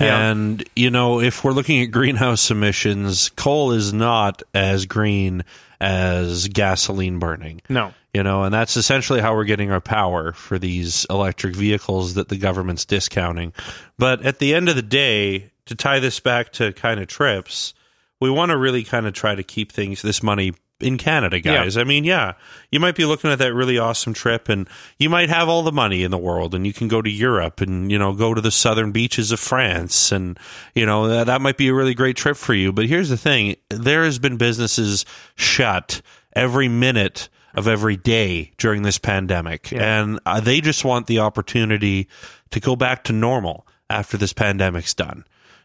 Yeah. 0.00 0.30
And, 0.30 0.64
you 0.74 0.90
know, 0.90 1.20
if 1.20 1.44
we're 1.44 1.52
looking 1.52 1.82
at 1.82 1.86
greenhouse 1.86 2.50
emissions, 2.50 3.28
coal 3.30 3.72
is 3.72 3.92
not 3.92 4.42
as 4.54 4.86
green 4.86 5.44
as 5.80 6.48
gasoline 6.48 7.18
burning. 7.18 7.60
no. 7.68 7.92
You 8.14 8.22
know, 8.22 8.42
and 8.42 8.52
that's 8.52 8.76
essentially 8.76 9.20
how 9.22 9.34
we're 9.34 9.44
getting 9.44 9.70
our 9.70 9.80
power 9.80 10.32
for 10.32 10.58
these 10.58 11.06
electric 11.08 11.56
vehicles 11.56 12.12
that 12.14 12.28
the 12.28 12.36
government's 12.36 12.84
discounting. 12.84 13.54
But 13.96 14.20
at 14.26 14.38
the 14.38 14.54
end 14.54 14.68
of 14.68 14.76
the 14.76 14.82
day, 14.82 15.50
to 15.64 15.74
tie 15.74 15.98
this 15.98 16.20
back 16.20 16.52
to 16.52 16.74
kind 16.74 17.00
of 17.00 17.06
trips, 17.06 17.72
we 18.20 18.28
want 18.28 18.50
to 18.50 18.58
really 18.58 18.84
kind 18.84 19.06
of 19.06 19.14
try 19.14 19.34
to 19.34 19.42
keep 19.42 19.72
things, 19.72 20.02
this 20.02 20.22
money 20.22 20.52
in 20.82 20.98
Canada, 20.98 21.40
guys. 21.40 21.76
I 21.76 21.84
mean, 21.84 22.04
yeah, 22.04 22.34
you 22.70 22.80
might 22.80 22.94
be 22.94 23.04
looking 23.04 23.30
at 23.30 23.38
that 23.38 23.54
really 23.54 23.78
awesome 23.78 24.12
trip 24.12 24.48
and 24.48 24.68
you 24.98 25.08
might 25.08 25.28
have 25.28 25.48
all 25.48 25.62
the 25.62 25.72
money 25.72 26.02
in 26.02 26.10
the 26.10 26.18
world 26.18 26.54
and 26.54 26.66
you 26.66 26.72
can 26.72 26.88
go 26.88 27.00
to 27.00 27.10
Europe 27.10 27.60
and, 27.60 27.90
you 27.90 27.98
know, 27.98 28.12
go 28.12 28.34
to 28.34 28.40
the 28.40 28.50
southern 28.50 28.92
beaches 28.92 29.32
of 29.32 29.40
France 29.40 30.12
and, 30.12 30.38
you 30.74 30.86
know, 30.86 31.08
that, 31.08 31.26
that 31.26 31.40
might 31.40 31.56
be 31.56 31.68
a 31.68 31.74
really 31.74 31.94
great 31.94 32.16
trip 32.16 32.36
for 32.36 32.54
you. 32.54 32.72
But 32.72 32.86
here's 32.86 33.08
the 33.08 33.16
thing 33.16 33.56
there 33.68 34.04
has 34.04 34.18
been 34.18 34.36
businesses 34.36 35.04
shut 35.34 36.02
every 36.34 36.68
minute 36.68 37.28
of 37.54 37.68
every 37.68 37.96
day 37.96 38.52
during 38.56 38.82
this 38.82 38.98
pandemic. 38.98 39.72
And 39.72 40.20
uh, 40.24 40.40
they 40.40 40.60
just 40.60 40.84
want 40.84 41.06
the 41.06 41.18
opportunity 41.18 42.08
to 42.50 42.60
go 42.60 42.76
back 42.76 43.04
to 43.04 43.12
normal 43.12 43.66
after 43.92 44.16
this 44.16 44.32
pandemic's 44.32 44.94
done. 44.94 45.24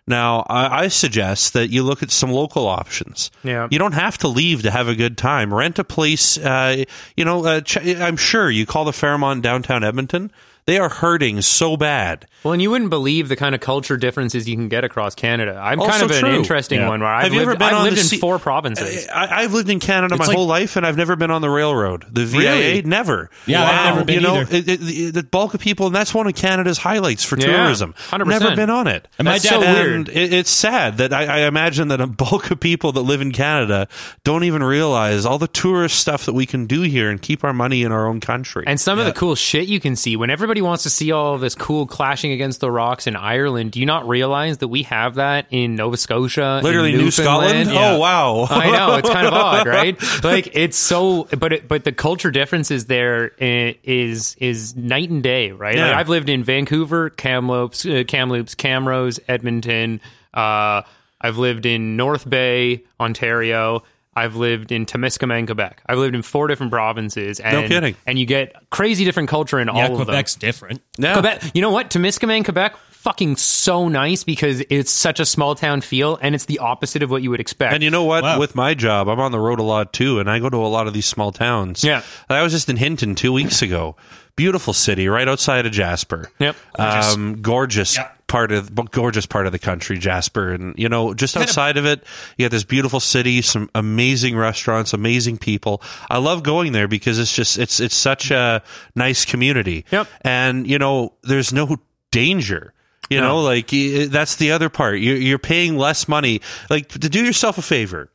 Now, 0.09 0.45
I, 0.47 0.83
I 0.83 0.87
suggest 0.87 1.53
that 1.53 1.69
you 1.69 1.83
look 1.83 2.01
at 2.01 2.11
some 2.11 2.31
local 2.31 2.65
options. 2.65 3.29
Yeah. 3.43 3.67
You 3.69 3.77
don't 3.77 3.93
have 3.93 4.17
to 4.19 4.27
leave 4.29 4.61
to 4.61 4.71
have 4.71 4.87
a 4.87 4.95
good 4.95 5.17
time. 5.17 5.53
Rent 5.53 5.79
a 5.79 5.83
place. 5.83 6.37
Uh, 6.37 6.85
you 7.17 7.25
know, 7.25 7.45
uh, 7.45 7.61
ch- 7.61 7.77
I'm 7.85 8.15
sure 8.15 8.49
you 8.49 8.65
call 8.65 8.85
the 8.85 8.93
Fairmont 8.93 9.41
downtown 9.41 9.83
Edmonton. 9.83 10.31
They 10.67 10.77
are 10.79 10.89
hurting 10.89 11.41
so 11.41 11.77
bad. 11.77 12.25
Well, 12.43 12.51
and 12.51 12.61
you 12.61 12.69
wouldn't 12.69 12.89
believe 12.89 13.29
the 13.29 13.37
kind 13.37 13.55
of 13.55 13.61
culture 13.61 13.95
differences 13.95 14.49
you 14.49 14.55
can 14.57 14.67
get 14.67 14.83
across 14.83 15.15
Canada. 15.15 15.53
I'm 15.59 15.79
kind 15.79 15.91
Also 16.03 16.05
of 16.05 16.11
an 16.23 16.35
interesting 16.35 16.81
Yeah. 16.81 16.89
one 16.89 16.99
where 16.99 17.07
I've 17.09 17.23
Have 17.23 17.33
you 17.33 17.39
lived, 17.39 17.51
ever 17.51 17.57
been 17.57 17.67
I've 17.69 17.73
on 17.75 17.83
lived 17.85 17.95
the 17.95 18.01
in 18.01 18.05
sea- 18.07 18.17
four 18.19 18.37
provinces. 18.37 19.07
I, 19.07 19.43
I've 19.43 19.53
lived 19.53 19.69
in 19.69 19.79
Canada 19.79 20.17
my 20.17 20.25
like- 20.25 20.35
whole 20.35 20.45
life, 20.45 20.75
and 20.75 20.85
I've 20.85 20.97
never 20.97 21.15
been 21.15 21.31
on 21.31 21.41
the 21.41 21.49
railroad. 21.49 22.05
The 22.11 22.25
VIA, 22.25 22.39
Really? 22.41 22.81
never. 22.83 23.29
Yeah, 23.45 23.63
I've 23.63 23.93
never 23.95 24.05
been 24.05 24.15
You 24.15 24.21
know, 24.21 24.35
either. 24.41 24.55
it, 24.57 24.67
it, 24.67 25.13
the 25.13 25.23
bulk 25.23 25.53
of 25.53 25.61
people, 25.61 25.87
and 25.87 25.95
that's 25.95 26.13
one 26.13 26.27
of 26.27 26.35
Canada's 26.35 26.77
highlights 26.77 27.23
for 27.23 27.37
Yeah, 27.39 27.45
tourism. 27.63 27.93
100%. 28.09 28.27
Never 28.27 28.55
been 28.55 28.69
on 28.69 28.87
it. 28.87 29.07
And 29.17 29.25
my 29.25 29.37
dad- 29.39 29.41
so 29.43 29.63
and 29.63 30.07
weird. 30.07 30.09
it, 30.09 30.33
it's 30.33 30.51
sad 30.51 30.97
that 30.97 31.13
I, 31.13 31.43
I 31.43 31.47
imagine 31.47 31.87
that 31.87 32.01
a 32.01 32.07
bulk 32.07 32.51
of 32.51 32.59
people 32.59 32.91
that 32.91 33.01
live 33.01 33.21
in 33.21 33.31
Canada 33.31 33.87
don't 34.25 34.43
even 34.43 34.61
realize 34.61 35.25
all 35.25 35.37
the 35.39 35.47
tourist 35.47 35.97
stuff 35.97 36.25
that 36.25 36.33
we 36.33 36.45
can 36.45 36.65
do 36.67 36.81
here 36.81 37.09
and 37.09 37.21
keep 37.21 37.45
our 37.45 37.53
money 37.53 37.83
in 37.83 37.93
our 37.93 38.05
own 38.05 38.19
country. 38.19 38.65
And 38.67 38.77
some 38.81 38.99
of 38.99 39.05
the 39.05 39.13
cool 39.13 39.35
shit 39.35 39.67
you 39.69 39.79
can 39.79 39.95
see 39.95 40.17
when 40.17 40.29
everybody 40.29 40.56
wants 40.61 40.83
to 40.83 40.89
see 40.89 41.11
all 41.11 41.35
of 41.35 41.41
this 41.41 41.55
cool 41.55 41.85
clashing 41.85 42.31
against 42.31 42.59
the 42.59 42.71
rocks 42.71 43.07
in 43.07 43.15
Ireland. 43.15 43.71
Do 43.71 43.79
you 43.79 43.85
not 43.85 44.07
realize 44.07 44.59
that 44.59 44.67
we 44.67 44.83
have 44.83 45.15
that 45.15 45.47
in 45.49 45.75
Nova 45.75 45.97
Scotia? 45.97 46.61
literally 46.63 46.93
New 46.93 47.11
Scotland. 47.11 47.69
Newfoundland? 47.69 47.95
Oh 47.95 47.99
wow! 47.99 48.47
I 48.49 48.71
know 48.71 48.95
it's 48.95 49.09
kind 49.09 49.27
of 49.27 49.33
odd, 49.37 49.67
right? 49.67 50.23
Like 50.23 50.55
it's 50.55 50.77
so, 50.77 51.25
but 51.37 51.53
it, 51.53 51.67
but 51.67 51.83
the 51.83 51.91
culture 51.91 52.31
differences 52.31 52.85
there 52.85 53.27
is 53.39 53.75
is 53.83 54.35
is 54.39 54.75
night 54.75 55.09
and 55.09 55.23
day, 55.23 55.51
right? 55.51 55.77
Like 55.77 55.95
I've 55.95 56.09
lived 56.09 56.29
in 56.29 56.43
Vancouver, 56.43 57.09
Kamloops, 57.09 57.85
uh, 57.85 58.03
Kamloops, 58.07 58.55
Camrose, 58.55 59.19
Edmonton. 59.27 60.01
Uh, 60.33 60.81
I've 61.19 61.37
lived 61.37 61.65
in 61.65 61.97
North 61.97 62.29
Bay, 62.29 62.83
Ontario. 62.99 63.83
I've 64.17 64.35
lived 64.35 64.71
in 64.71 64.87
Témiscaming, 64.87 65.45
Quebec. 65.45 65.83
I've 65.85 65.99
lived 65.99 66.15
in 66.15 66.23
four 66.23 66.47
different 66.47 66.71
provinces. 66.71 67.39
And, 67.39 67.67
kidding. 67.67 67.95
And 68.07 68.17
you 68.17 68.25
get 68.25 68.55
crazy 68.71 69.05
different 69.05 69.29
culture 69.29 69.59
in 69.59 69.67
yeah, 69.67 69.73
all 69.73 69.91
of 69.91 69.97
them. 69.99 70.07
Quebec's 70.07 70.35
different. 70.35 70.81
Yeah. 70.97 71.13
Quebec, 71.13 71.51
you 71.53 71.61
know 71.61 71.69
what? 71.69 71.91
Témiscaming, 71.91 72.43
Quebec, 72.43 72.75
fucking 72.89 73.35
so 73.35 73.87
nice 73.87 74.23
because 74.23 74.63
it's 74.71 74.91
such 74.91 75.19
a 75.19 75.25
small 75.25 75.53
town 75.53 75.81
feel, 75.81 76.17
and 76.19 76.33
it's 76.33 76.45
the 76.45 76.57
opposite 76.59 77.03
of 77.03 77.11
what 77.11 77.21
you 77.21 77.29
would 77.29 77.39
expect. 77.39 77.75
And 77.75 77.83
you 77.83 77.91
know 77.91 78.05
what? 78.05 78.23
Wow. 78.23 78.39
With 78.39 78.55
my 78.55 78.73
job, 78.73 79.07
I'm 79.07 79.19
on 79.19 79.31
the 79.31 79.39
road 79.39 79.59
a 79.59 79.63
lot 79.63 79.93
too, 79.93 80.19
and 80.19 80.29
I 80.29 80.39
go 80.39 80.49
to 80.49 80.57
a 80.57 80.67
lot 80.67 80.87
of 80.87 80.93
these 80.93 81.05
small 81.05 81.31
towns. 81.31 81.83
Yeah. 81.83 82.01
I 82.27 82.41
was 82.41 82.53
just 82.53 82.69
in 82.69 82.77
Hinton 82.77 83.13
two 83.13 83.31
weeks 83.31 83.61
ago. 83.61 83.97
Beautiful 84.35 84.73
city, 84.73 85.07
right 85.07 85.27
outside 85.27 85.67
of 85.67 85.71
Jasper. 85.71 86.31
Yep. 86.39 86.55
Gorgeous, 86.75 87.13
um, 87.13 87.41
gorgeous 87.43 87.97
Yeah. 87.97 88.09
Part 88.27 88.51
of 88.51 88.75
the 88.75 88.83
gorgeous 88.83 89.25
part 89.25 89.45
of 89.45 89.51
the 89.51 89.59
country, 89.59 89.97
Jasper, 89.97 90.53
and 90.53 90.77
you 90.77 90.89
know, 90.89 91.13
just 91.13 91.37
outside 91.37 91.77
of 91.77 91.85
it, 91.85 92.03
you 92.37 92.45
got 92.45 92.51
this 92.51 92.63
beautiful 92.63 92.99
city, 92.99 93.41
some 93.41 93.69
amazing 93.73 94.37
restaurants, 94.37 94.93
amazing 94.93 95.37
people. 95.37 95.81
I 96.09 96.17
love 96.17 96.43
going 96.43 96.73
there 96.73 96.87
because 96.87 97.19
it's 97.19 97.33
just 97.33 97.57
it's 97.57 97.79
it's 97.79 97.95
such 97.95 98.31
a 98.31 98.61
nice 98.95 99.25
community. 99.25 99.85
Yep. 99.91 100.07
And 100.21 100.67
you 100.67 100.77
know, 100.77 101.13
there's 101.23 101.53
no 101.53 101.77
danger. 102.11 102.73
You 103.09 103.21
know, 103.21 103.39
like 103.41 103.69
that's 103.69 104.35
the 104.35 104.51
other 104.51 104.67
part. 104.67 104.99
You're, 104.99 105.15
you're 105.15 105.39
paying 105.39 105.77
less 105.77 106.09
money. 106.09 106.41
Like 106.69 106.89
to 106.89 107.07
do 107.07 107.23
yourself 107.23 107.57
a 107.57 107.61
favor, 107.61 108.09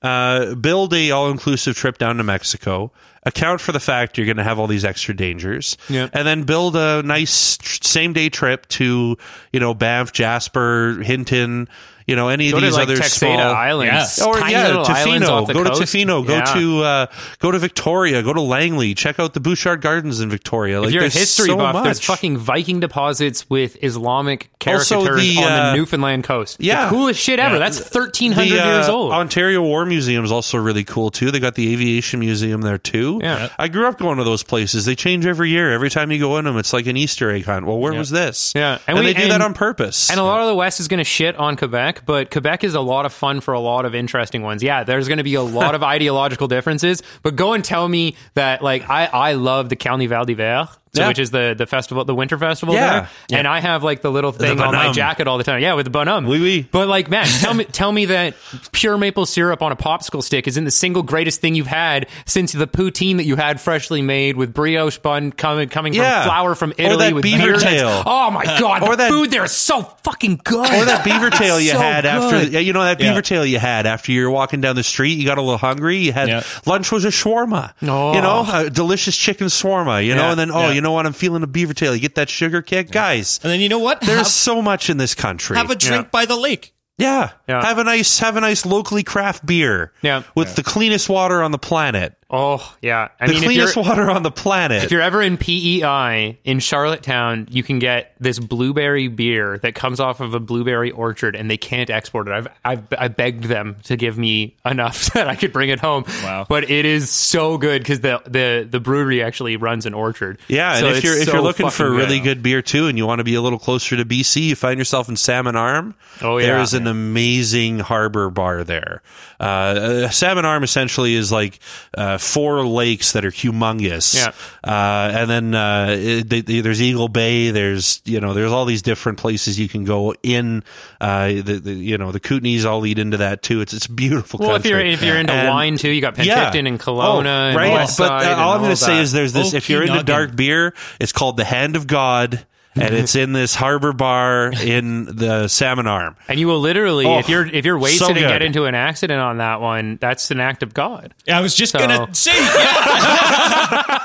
uh, 0.00 0.54
build 0.54 0.94
a 0.94 1.10
all 1.10 1.30
inclusive 1.30 1.76
trip 1.76 1.98
down 1.98 2.16
to 2.16 2.22
Mexico 2.22 2.90
account 3.24 3.60
for 3.60 3.72
the 3.72 3.80
fact 3.80 4.16
you're 4.16 4.26
going 4.26 4.36
to 4.38 4.44
have 4.44 4.58
all 4.58 4.66
these 4.66 4.84
extra 4.84 5.14
dangers, 5.14 5.76
Yeah. 5.88 6.08
and 6.12 6.26
then 6.26 6.44
build 6.44 6.76
a 6.76 7.02
nice 7.02 7.58
same 7.82 8.12
day 8.12 8.28
trip 8.28 8.66
to 8.68 9.16
you 9.52 9.60
know 9.60 9.74
Banff, 9.74 10.12
Jasper, 10.12 11.00
Hinton, 11.02 11.68
you 12.08 12.16
know 12.16 12.28
any 12.28 12.50
Go 12.50 12.56
of 12.56 12.62
to 12.62 12.66
these 12.66 12.74
like 12.74 12.82
other 12.88 12.96
Texada 12.96 13.18
small 13.36 13.38
Islands, 13.40 14.18
Yeah. 14.18 14.24
or 14.26 14.34
tiny 14.40 14.52
yeah, 14.52 14.66
little 14.68 14.86
islands 14.86 15.26
Tofino. 15.28 15.52
Go 15.52 15.64
coast. 15.64 15.92
to 15.92 15.98
Tofino. 15.98 16.26
Go 16.26 16.32
Yeah. 16.34 16.44
to 16.54 16.82
uh, 16.82 17.06
go 17.38 17.50
to 17.52 17.58
Victoria. 17.58 18.22
Go 18.22 18.32
to 18.32 18.40
Langley. 18.40 18.94
Check 18.94 19.20
out 19.20 19.34
the 19.34 19.40
Butchart 19.40 19.80
Gardens 19.80 20.20
in 20.20 20.30
Victoria. 20.30 20.80
Like 20.80 20.88
If 20.88 20.94
you're 20.94 21.02
a 21.02 21.04
there's 21.04 21.14
history 21.14 21.46
so 21.48 21.56
buff, 21.56 21.74
much. 21.74 21.84
there's 21.84 22.00
fucking 22.00 22.38
Viking 22.38 22.80
deposits 22.80 23.48
with 23.50 23.76
Islamic 23.84 24.50
caricatures 24.58 24.92
Also 24.92 25.16
the, 25.16 25.36
on 25.38 25.44
uh, 25.44 25.70
the 25.70 25.76
Newfoundland 25.76 26.24
coast. 26.24 26.56
yeah. 26.60 26.84
the 26.84 26.90
coolest 26.90 27.20
shit 27.20 27.38
ever. 27.38 27.54
Yeah. 27.56 27.58
That's 27.60 27.78
1300 27.78 28.48
The, 28.50 28.60
uh, 28.60 28.72
years 28.74 28.88
old. 28.88 29.12
Ontario 29.12 29.62
War 29.62 29.84
Museum 29.84 30.24
is 30.24 30.32
also 30.32 30.58
really 30.58 30.84
cool 30.84 31.10
too. 31.10 31.30
They 31.30 31.40
got 31.40 31.54
the 31.54 31.72
Aviation 31.72 32.20
Museum 32.20 32.62
there 32.62 32.78
too. 32.78 33.20
Yeah. 33.22 33.50
I 33.58 33.68
grew 33.68 33.86
up 33.86 33.98
going 33.98 34.18
to 34.18 34.24
those 34.24 34.42
places. 34.42 34.84
They 34.86 34.94
change 34.94 35.26
every 35.26 35.50
year. 35.50 35.72
Every 35.72 35.90
time 35.90 36.10
you 36.10 36.18
go 36.18 36.38
in 36.38 36.46
them, 36.46 36.56
it's 36.56 36.72
like 36.72 36.86
an 36.86 36.96
Easter 36.96 37.30
egg 37.30 37.44
hunt. 37.44 37.66
Well, 37.66 37.78
where 37.78 37.92
was 37.92 38.08
this? 38.10 38.52
Yeah. 38.56 38.78
and, 38.86 38.96
And 38.96 38.98
we- 38.98 39.12
they 39.12 39.20
do 39.20 39.28
that 39.28 39.42
on 39.42 39.52
purpose. 39.52 40.10
And 40.10 40.18
a 40.18 40.22
lot 40.24 40.40
of 40.40 40.46
the 40.46 40.54
West 40.54 40.80
is 40.80 40.88
going 40.88 40.98
to 40.98 41.04
shit 41.04 41.36
on 41.36 41.56
Quebec, 41.56 41.97
but 42.06 42.30
Quebec 42.30 42.64
is 42.64 42.74
a 42.74 42.80
lot 42.80 43.06
of 43.06 43.12
fun 43.12 43.40
for 43.40 43.54
a 43.54 43.60
lot 43.60 43.84
of 43.84 43.94
interesting 43.94 44.42
ones. 44.42 44.62
Yeah, 44.62 44.84
there's 44.84 45.08
going 45.08 45.18
to 45.18 45.24
be 45.24 45.34
a 45.34 45.42
lot 45.42 45.74
of 45.74 45.82
ideological 45.94 46.48
differences, 46.48 47.02
but 47.22 47.36
go 47.36 47.52
and 47.52 47.64
tell 47.64 47.88
me 47.88 48.16
that, 48.34 48.62
like, 48.62 48.88
I, 48.88 49.06
I 49.06 49.32
love 49.32 49.68
the 49.68 49.76
Carnival 49.76 50.24
d'hiver, 50.24 50.68
so, 50.98 51.02
Yeah. 51.04 51.08
which 51.08 51.18
is 51.18 51.30
the, 51.30 51.54
the 51.56 51.66
festival, 51.66 52.04
the 52.04 52.14
winter 52.14 52.36
festival 52.38 52.74
Yeah. 52.74 53.08
there. 53.28 53.38
And 53.38 53.48
I 53.48 53.60
have, 53.60 53.82
like, 53.82 54.02
the 54.02 54.10
little 54.10 54.32
thing 54.32 54.60
on 54.60 54.74
my 54.74 54.92
jacket 54.92 55.26
all 55.28 55.38
the 55.38 55.44
time. 55.44 55.60
Yeah, 55.62 55.74
with 55.74 55.84
the 55.86 55.90
bonhomme. 55.90 56.26
Oui, 56.26 56.40
oui. 56.40 56.66
But, 56.70 56.88
like, 56.88 57.08
man, 57.08 57.26
tell 57.26 57.54
me, 57.54 57.64
tell 57.72 57.92
me 57.92 58.06
that 58.06 58.34
pure 58.72 58.98
maple 58.98 59.26
syrup 59.26 59.62
on 59.62 59.72
a 59.72 59.76
popsicle 59.76 60.22
stick 60.22 60.46
isn't 60.48 60.64
the 60.64 60.70
single 60.70 61.02
greatest 61.02 61.40
thing 61.40 61.54
you've 61.54 61.66
had 61.66 62.06
since 62.26 62.52
the 62.52 62.66
poutine 62.66 63.16
that 63.16 63.24
you 63.24 63.36
had 63.36 63.60
freshly 63.60 64.02
made 64.02 64.36
with 64.36 64.52
brioche 64.54 64.98
bun 64.98 65.32
coming, 65.32 65.68
coming 65.68 65.94
Yeah. 65.94 66.22
from 66.22 66.30
flour 66.30 66.54
from 66.54 66.72
Italy 66.78 66.96
that 67.06 67.14
with 67.14 67.22
beaver 67.22 67.44
beer 67.52 67.56
tail. 67.56 68.02
Oh, 68.06 68.30
my 68.30 68.42
uh, 68.42 68.58
God. 68.60 68.82
Or 68.82 68.90
the 68.90 68.96
that- 68.96 69.10
food 69.10 69.30
there 69.30 69.44
is 69.44 69.52
so 69.52 69.82
fucking 70.04 70.40
good. 70.44 70.66
or 70.70 70.84
that 70.84 71.04
beaver 71.04 71.30
tail 71.30 71.60
you 71.60 71.70
So 71.70 71.78
had 71.78 72.04
after, 72.06 72.40
good. 72.40 72.52
yeah, 72.52 72.60
you 72.60 72.72
know, 72.72 72.82
that 72.84 72.98
beaver 72.98 73.14
Yeah. 73.14 73.20
tail 73.20 73.46
you 73.46 73.58
had 73.58 73.86
after 73.86 74.12
you 74.12 74.24
were 74.24 74.30
walking 74.30 74.60
down 74.60 74.76
the 74.76 74.82
street. 74.82 75.18
You 75.18 75.26
got 75.26 75.38
a 75.38 75.42
little 75.42 75.58
hungry. 75.58 75.98
You 75.98 76.12
had 76.12 76.28
Yeah. 76.28 76.42
lunch 76.66 76.90
was 76.92 77.04
a 77.04 77.08
shawarma. 77.08 77.72
Oh. 77.82 78.14
You 78.14 78.20
know, 78.22 78.44
oh. 78.48 78.66
a 78.66 78.70
delicious 78.70 79.16
chicken 79.16 79.46
shawarma. 79.48 80.04
You 80.04 80.14
know, 80.14 80.30
and 80.30 80.38
then 80.40 80.50
oh, 80.50 80.60
Yeah. 80.68 80.72
you 80.72 80.80
know 80.80 80.87
what? 80.92 81.06
I'm 81.06 81.12
feeling 81.12 81.42
a 81.42 81.46
beaver 81.46 81.74
tail. 81.74 81.94
You 81.94 82.00
get 82.00 82.14
that 82.16 82.28
sugar 82.28 82.62
kick, 82.62 82.90
guys. 82.90 83.40
And 83.42 83.50
then 83.52 83.60
you 83.60 83.68
know 83.68 83.78
what? 83.78 84.00
There's 84.00 84.18
have, 84.18 84.26
so 84.26 84.60
much 84.62 84.90
in 84.90 84.96
this 84.96 85.14
country. 85.14 85.56
have 85.56 85.70
a 85.70 85.74
drink 85.76 86.06
Yeah. 86.06 86.10
by 86.10 86.24
the 86.26 86.36
lake. 86.36 86.74
Yeah. 86.98 87.30
Yeah. 87.48 87.64
Have 87.64 87.78
a 87.78 87.84
nice 87.84 88.18
have 88.18 88.36
a 88.36 88.40
nice 88.40 88.66
locally 88.66 89.04
craft 89.04 89.46
beer. 89.46 89.92
Yeah. 90.02 90.24
With 90.34 90.56
the 90.56 90.62
cleanest 90.64 91.08
water 91.08 91.42
on 91.42 91.52
the 91.52 91.58
planet. 91.58 92.14
Oh 92.30 92.76
yeah, 92.82 93.08
I 93.18 93.26
The 93.26 93.32
mean, 93.32 93.42
if 93.42 93.48
cleanest 93.48 93.76
water 93.76 94.10
on 94.10 94.22
the 94.22 94.30
planet. 94.30 94.84
if 94.84 94.90
you're 94.90 95.00
ever 95.00 95.22
in 95.22 95.38
PEI 95.38 96.38
in 96.44 96.60
Charlottetown, 96.60 97.48
you 97.50 97.62
can 97.62 97.78
get 97.78 98.12
this 98.20 98.38
blueberry 98.38 99.08
beer 99.08 99.56
that 99.58 99.74
comes 99.74 99.98
off 99.98 100.20
of 100.20 100.34
a 100.34 100.40
blueberry 100.40 100.90
orchard, 100.90 101.34
and 101.34 101.50
they 101.50 101.56
can't 101.56 101.88
export 101.88 102.28
it. 102.28 102.32
I've 102.34 102.48
I've 102.64 102.82
I 102.98 103.08
begged 103.08 103.44
them 103.44 103.76
to 103.84 103.96
give 103.96 104.18
me 104.18 104.56
enough 104.66 105.06
that 105.14 105.26
I 105.26 105.36
could 105.36 105.54
bring 105.54 105.70
it 105.70 105.80
home. 105.80 106.04
Wow. 106.22 106.44
but 106.46 106.70
it 106.70 106.84
is 106.84 107.08
so 107.08 107.56
good 107.56 107.80
because 107.80 108.00
the 108.00 108.20
the 108.26 108.68
the 108.70 108.78
brewery 108.80 109.22
actually 109.22 109.56
runs 109.56 109.86
an 109.86 109.94
orchard. 109.94 110.38
yeah, 110.48 110.72
and 110.72 110.80
So 110.80 110.86
if 110.88 111.04
you're 111.04 111.16
if 111.16 111.24
so 111.28 111.32
you're 111.32 111.40
looking 111.42 111.70
for 111.70 111.84
fucking 111.84 111.96
really 111.96 112.18
good. 112.18 112.24
good 112.38 112.42
beer 112.42 112.60
too, 112.60 112.88
and 112.88 112.98
you 112.98 113.06
want 113.06 113.20
to 113.20 113.24
be 113.24 113.36
a 113.36 113.40
little 113.40 113.58
closer 113.58 113.96
to 113.96 114.04
BC, 114.04 114.42
you 114.48 114.54
find 114.54 114.76
yourself 114.78 115.08
in 115.08 115.16
Salmon 115.16 115.56
Arm. 115.56 115.94
Oh, 116.20 116.36
yeah. 116.36 116.46
there 116.46 116.58
is 116.60 116.74
an 116.74 116.86
amazing 116.86 117.78
harbor 117.78 118.28
bar 118.28 118.64
there. 118.64 119.00
Uh, 119.40 119.42
uh, 119.44 120.08
Salmon 120.10 120.44
Arm 120.44 120.62
essentially 120.62 121.14
is 121.14 121.32
like 121.32 121.58
uh, 121.96 122.17
four 122.18 122.66
lakes 122.66 123.12
that 123.12 123.24
are 123.24 123.30
humongous. 123.30 124.14
Yeah. 124.14 124.32
uh, 124.64 125.10
and 125.12 125.30
then 125.30 125.54
uh, 125.54 125.96
it, 125.98 126.28
they, 126.28 126.40
they- 126.40 126.60
there's 126.60 126.82
Eagle 126.82 127.08
Bay. 127.08 127.50
There's 127.50 128.02
you 128.04 128.20
know 128.20 128.34
there's 128.34 128.52
all 128.52 128.64
these 128.64 128.82
different 128.82 129.18
places 129.18 129.58
you 129.58 129.68
can 129.68 129.84
go 129.84 130.14
in. 130.22 130.62
Uh, 131.00 131.28
the, 131.28 131.60
the 131.62 131.72
you 131.72 131.98
know 131.98 132.12
the 132.12 132.20
Kootenays 132.20 132.64
all 132.64 132.80
lead 132.80 132.98
into 132.98 133.18
that 133.18 133.42
too. 133.42 133.60
It's 133.60 133.72
it's 133.72 133.86
beautiful. 133.86 134.40
Well, 134.40 134.56
if 134.56 134.64
you're 134.66 134.80
if 134.80 135.02
you're 135.02 135.16
into 135.16 135.32
And- 135.32 135.48
wine 135.48 135.76
too, 135.78 135.90
you 135.90 136.00
got 136.00 136.14
Penticton 136.14 136.66
and 136.68 136.78
Kelowna 136.78 137.26
Oh, 137.26 137.48
and 137.48 137.56
right. 137.56 137.72
West 137.72 137.98
but 137.98 138.10
uh, 138.10 138.14
and 138.30 138.40
all 138.40 138.52
I'm 138.54 138.60
going 138.60 138.70
to 138.70 138.76
say 138.76 139.00
is 139.00 139.12
there's 139.12 139.32
this. 139.32 139.54
if 139.54 139.70
you're 139.70 139.82
into 139.82 139.94
Okanagan. 139.94 140.06
dark 140.06 140.36
beer, 140.36 140.74
it's 141.00 141.12
called 141.12 141.36
the 141.36 141.44
Hand 141.44 141.76
of 141.76 141.86
God. 141.86 142.44
And 142.80 142.94
it's 142.94 143.14
in 143.16 143.32
this 143.32 143.54
harbor 143.54 143.92
bar 143.92 144.52
in 144.52 145.04
the 145.04 145.48
Salmon 145.48 145.86
Arm. 145.86 146.16
And 146.28 146.38
you 146.40 146.46
will 146.46 146.60
literally, 146.60 147.06
Oh, 147.06 147.18
if 147.18 147.28
you're 147.28 147.46
if 147.46 147.64
you're 147.64 147.78
so 147.78 147.82
wasted 147.82 148.16
and 148.16 148.26
get 148.28 148.42
into 148.42 148.64
an 148.66 148.74
accident 148.74 149.20
on 149.20 149.38
that 149.38 149.60
one, 149.60 149.98
that's 150.00 150.30
an 150.30 150.40
act 150.40 150.62
of 150.62 150.74
God. 150.74 151.14
I 151.28 151.40
was 151.40 151.54
just 151.54 151.72
So- 151.72 151.78
gonna 151.78 152.14
say, 152.14 152.32
yeah. 152.34 153.54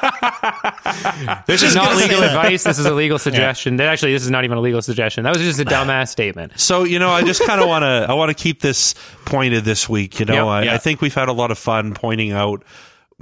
This 1.48 1.64
is 1.64 1.76
not 1.76 1.96
legal 1.96 2.22
advice. 2.24 2.64
This 2.64 2.80
is 2.80 2.86
a 2.86 2.94
legal 2.94 3.20
suggestion. 3.28 3.78
That 3.78 3.88
Actually, 3.88 4.14
this 4.14 4.24
is 4.24 4.30
not 4.30 4.44
even 4.44 4.58
a 4.58 4.62
legal 4.62 4.82
suggestion. 4.82 5.24
That 5.24 5.34
was 5.36 5.42
just 5.44 5.60
a 5.60 5.66
dumbass 5.66 6.10
statement. 6.10 6.60
So 6.60 6.84
you 6.84 7.00
know, 7.00 7.10
I 7.10 7.24
just 7.24 7.44
kind 7.46 7.62
of 7.62 7.68
want 7.68 7.84
to 7.84 8.06
I 8.10 8.14
want 8.14 8.30
to 8.30 8.36
keep 8.36 8.62
this 8.62 8.96
pointed 9.26 9.64
this 9.66 9.88
week. 9.90 10.20
You 10.20 10.26
know, 10.26 10.34
Yep. 10.34 10.46
I, 10.46 10.64
Yeah. 10.64 10.74
I 10.76 10.78
think 10.78 11.02
we've 11.02 11.14
had 11.14 11.30
a 11.30 11.34
lot 11.34 11.52
of 11.52 11.58
fun 11.58 11.94
pointing 11.94 12.32
out 12.32 12.64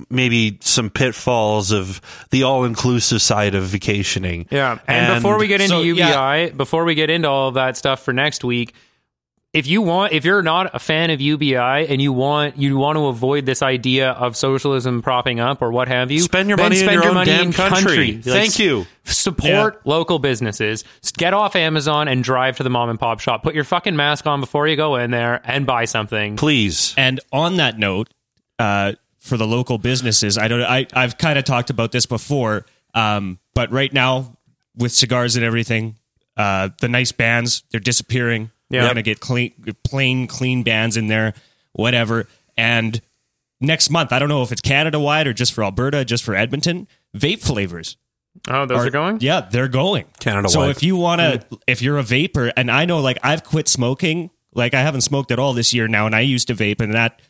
maybe 0.10 0.58
some 0.62 0.90
pitfalls 0.90 1.72
of 1.72 2.02
the 2.30 2.44
all 2.44 2.64
inclusive 2.66 3.22
side 3.22 3.56
of 3.56 3.64
vacationing. 3.66 4.48
Yeah. 4.50 4.80
And, 4.88 5.16
before 5.16 5.38
we 5.38 5.48
get 5.48 5.62
into 5.62 5.76
So, 5.76 5.82
UBI, 5.82 6.00
yeah. 6.00 6.50
before 6.50 6.86
we 6.86 6.96
get 6.96 7.10
into 7.10 7.30
all 7.30 7.50
of 7.50 7.56
that 7.56 7.78
stuff 7.78 8.04
for 8.04 8.14
next 8.14 8.44
week, 8.44 8.74
if 9.54 9.68
you 9.68 9.82
want 9.82 10.14
if 10.14 10.24
you're 10.24 10.42
not 10.42 10.74
a 10.74 10.80
fan 10.80 11.10
of 11.10 11.20
UBI 11.20 11.56
and 11.58 12.02
you 12.02 12.14
want 12.14 12.58
you 12.58 12.78
want 12.78 12.96
to 12.96 13.08
avoid 13.08 13.46
this 13.46 13.62
idea 13.62 14.12
of 14.12 14.38
socialism 14.38 15.02
propping 15.02 15.42
up 15.42 15.62
or 15.62 15.72
what 15.72 15.90
have 15.90 16.10
you, 16.10 16.22
Spend 16.22 16.48
your 16.48 16.56
then 16.56 16.70
money 16.70 16.80
in 16.80 16.86
your 16.86 16.94
your 16.94 17.08
own 17.10 17.14
money 17.16 17.32
damn 17.32 17.48
in 17.48 17.54
country. 17.54 18.14
Like, 18.14 18.24
Thank 18.24 18.60
you. 18.60 18.86
Support 19.04 19.82
local 19.86 20.20
businesses. 20.20 20.86
Get 21.18 21.34
off 21.34 21.58
Amazon 21.58 22.08
and 22.08 22.24
drive 22.24 22.58
to 22.58 22.64
the 22.64 22.70
mom 22.70 22.90
and 22.90 23.00
pop 23.00 23.20
shop. 23.20 23.44
Put 23.44 23.54
your 23.54 23.66
fucking 23.66 23.96
mask 23.96 24.26
on 24.26 24.40
before 24.40 24.68
you 24.68 24.78
go 24.78 24.96
in 24.96 25.12
there 25.12 25.42
and 25.44 25.66
buy 25.66 25.84
something. 25.84 26.38
Please. 26.38 26.94
And 26.98 27.20
on 27.34 27.58
that 27.58 27.78
note, 27.78 28.08
uh, 28.58 28.94
for 29.22 29.38
the 29.38 29.48
local 29.48 29.78
businesses, 29.78 30.38
I 30.38 30.48
don't. 30.48 30.62
I 30.62 30.88
I've 30.94 31.18
kind 31.18 31.40
of 31.40 31.46
talked 31.46 31.70
about 31.70 31.92
this 31.92 32.06
before, 32.06 32.66
um, 32.94 33.40
but 33.54 33.72
right 33.72 33.94
now 33.94 34.38
with 34.76 34.92
cigars 34.92 35.36
and 35.36 35.46
everything, 35.46 35.96
uh, 36.36 36.70
the 36.82 36.90
nice 36.90 37.12
bands 37.12 37.64
they're 37.72 37.80
disappearing. 37.80 38.52
Yeah. 38.70 38.82
We're 38.82 38.90
gonna 38.90 39.02
get 39.04 39.20
clean, 39.20 39.54
plain, 39.84 40.28
clean 40.28 40.64
bands 40.64 40.98
in 40.98 41.08
there, 41.08 41.34
whatever. 41.74 42.28
And 42.58 43.00
next 43.60 43.90
month, 43.90 44.12
I 44.12 44.20
don't 44.20 44.30
know 44.30 44.42
if 44.42 44.52
it's 44.52 44.62
Canada 44.62 45.00
wide 45.00 45.28
or 45.28 45.34
just 45.34 45.54
for 45.54 45.64
Alberta, 45.64 46.04
just 46.04 46.24
for 46.24 46.36
Edmonton, 46.36 46.88
vape 47.16 47.42
flavors. 47.42 47.98
Oh, 48.50 48.66
those 48.66 48.88
are, 48.88 48.90
going? 48.90 49.20
Yeah, 49.20 49.42
they're 49.42 49.68
going 49.68 50.06
Canada 50.20 50.48
wide. 50.48 50.52
So 50.52 50.70
if 50.70 50.82
you 50.82 50.96
want 50.96 51.20
to, 51.20 51.60
if 51.68 51.82
you're 51.82 51.98
a 51.98 52.04
vapor, 52.04 52.52
and 52.56 52.72
I 52.72 52.86
know 52.86 53.00
like 53.00 53.20
I've 53.24 53.44
quit 53.44 53.68
smoking, 53.68 54.32
like 54.54 54.74
I 54.74 54.82
haven't 54.82 55.02
smoked 55.02 55.32
at 55.32 55.38
all 55.38 55.54
this 55.54 55.74
year 55.74 55.88
now, 55.88 56.06
and 56.06 56.16
I 56.16 56.22
used 56.22 56.48
to 56.48 56.56
vape, 56.56 56.82
and 56.82 56.94
that 56.94 57.22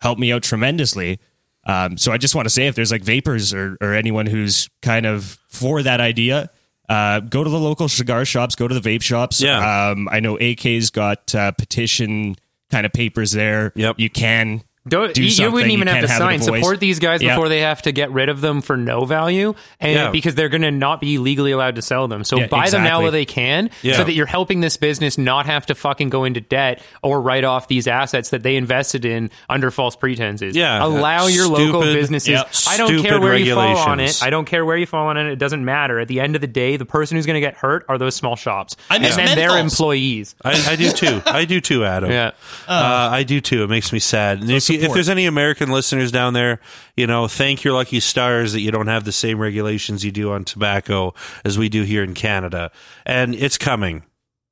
helped 0.00 0.20
me 0.20 0.32
out 0.32 0.42
tremendously. 0.42 1.20
Um, 1.68 1.98
so 1.98 2.12
I 2.12 2.16
just 2.16 2.34
want 2.34 2.46
to 2.46 2.50
say, 2.50 2.66
if 2.66 2.74
there's 2.74 2.90
like 2.90 3.02
vapors 3.02 3.52
or, 3.54 3.76
or 3.80 3.94
anyone 3.94 4.26
who's 4.26 4.68
kind 4.82 5.06
of 5.06 5.38
for 5.48 5.82
that 5.82 6.00
idea, 6.00 6.50
uh, 6.88 7.20
go 7.20 7.44
to 7.44 7.50
the 7.50 7.58
local 7.58 7.88
cigar 7.88 8.24
shops, 8.24 8.54
go 8.54 8.66
to 8.66 8.78
the 8.78 8.80
vape 8.80 9.02
shops. 9.02 9.40
Yeah. 9.40 9.90
Um, 9.90 10.08
I 10.10 10.20
know 10.20 10.38
AK's 10.40 10.90
got 10.90 11.34
uh, 11.34 11.52
petition 11.52 12.36
kind 12.70 12.86
of 12.86 12.92
papers 12.92 13.32
there. 13.32 13.72
Yep. 13.76 13.96
You 13.98 14.10
can. 14.10 14.62
Don't, 14.88 15.14
do 15.14 15.22
you, 15.22 15.28
you 15.44 15.50
wouldn't 15.52 15.72
even 15.72 15.88
You 15.88 15.94
have 15.94 16.02
to 16.02 16.08
can't 16.08 16.22
have 16.32 16.42
sign. 16.44 16.60
Support 16.60 16.80
these 16.80 16.98
guys 16.98 17.22
Yeah. 17.22 17.34
before 17.34 17.48
they 17.48 17.60
have 17.60 17.82
to 17.82 17.92
get 17.92 18.10
rid 18.10 18.28
of 18.28 18.40
them 18.40 18.60
for 18.60 18.76
no 18.76 19.04
value, 19.04 19.54
and 19.80 19.92
Yeah. 19.92 20.10
because 20.10 20.34
they're 20.34 20.48
going 20.48 20.62
to 20.62 20.70
not 20.70 21.00
be 21.00 21.18
legally 21.18 21.52
allowed 21.52 21.76
to 21.76 21.82
sell 21.82 22.08
them. 22.08 22.24
So 22.24 22.38
Yeah, 22.38 22.46
buy 22.46 22.70
them 22.70 22.84
now 22.84 23.02
while 23.02 23.10
they 23.10 23.24
can, 23.24 23.70
Yeah. 23.82 23.96
so 23.96 24.04
that 24.04 24.12
you're 24.12 24.26
helping 24.26 24.60
this 24.60 24.76
business 24.76 25.18
not 25.18 25.46
have 25.46 25.66
to 25.66 25.74
fucking 25.74 26.08
go 26.08 26.24
into 26.24 26.40
debt 26.40 26.80
or 27.02 27.20
write 27.20 27.44
off 27.44 27.68
these 27.68 27.86
assets 27.86 28.30
that 28.30 28.42
they 28.42 28.56
invested 28.56 29.04
in 29.04 29.30
under 29.48 29.70
false 29.70 29.96
pretenses. 29.96 30.56
Yeah. 30.56 30.84
allow 30.84 31.26
your 31.26 31.46
local 31.48 31.80
businesses. 31.82 32.28
Yep. 32.28 32.48
I 32.68 32.76
don't 32.76 33.02
care 33.02 33.20
where 33.20 33.36
you 33.36 33.54
fall 33.54 33.76
on 33.76 34.00
it. 34.00 34.18
I 34.22 34.30
don't 34.30 34.44
care 34.46 34.64
where 34.64 34.76
you 34.76 34.86
fall 34.86 35.08
on 35.08 35.16
it. 35.16 35.26
It 35.26 35.38
doesn't 35.38 35.64
matter. 35.64 35.98
At 36.00 36.08
the 36.08 36.20
end 36.20 36.34
of 36.34 36.40
the 36.40 36.46
day, 36.46 36.76
the 36.76 36.84
person 36.86 37.16
who's 37.16 37.26
going 37.26 37.34
to 37.34 37.40
get 37.40 37.54
hurt 37.54 37.84
are 37.88 37.98
those 37.98 38.14
small 38.16 38.36
shops, 38.36 38.76
I 38.90 38.96
and 38.96 39.04
then 39.04 39.36
their 39.36 39.58
employees. 39.58 40.34
I, 40.44 40.72
I 40.72 40.76
do 40.76 40.90
too. 40.92 41.20
I 41.26 41.44
do 41.44 41.60
too, 41.60 41.84
Adam. 41.84 42.10
Yeah. 42.18 42.30
Uh, 42.66 43.10
I 43.12 43.22
do 43.22 43.40
too. 43.40 43.62
It 43.64 43.68
makes 43.70 43.92
me 43.92 43.98
sad. 43.98 44.40
And 44.40 44.50
if, 44.50 44.68
you, 44.70 44.77
if 44.82 44.92
there's 44.92 45.08
any 45.08 45.26
American 45.26 45.70
listeners 45.70 46.10
down 46.12 46.32
there, 46.34 46.60
you 46.96 47.06
know, 47.06 47.28
thank 47.28 47.64
your 47.64 47.74
lucky 47.74 48.00
stars 48.00 48.52
that 48.52 48.60
you 48.60 48.70
don't 48.70 48.86
have 48.88 49.04
the 49.04 49.12
same 49.12 49.38
regulations 49.38 50.04
you 50.04 50.10
do 50.12 50.32
on 50.32 50.44
tobacco 50.44 51.14
as 51.44 51.58
we 51.58 51.68
do 51.68 51.82
here 51.82 52.02
in 52.02 52.14
Canada. 52.14 52.70
And 53.06 53.34
it's 53.34 53.58
coming. 53.58 54.02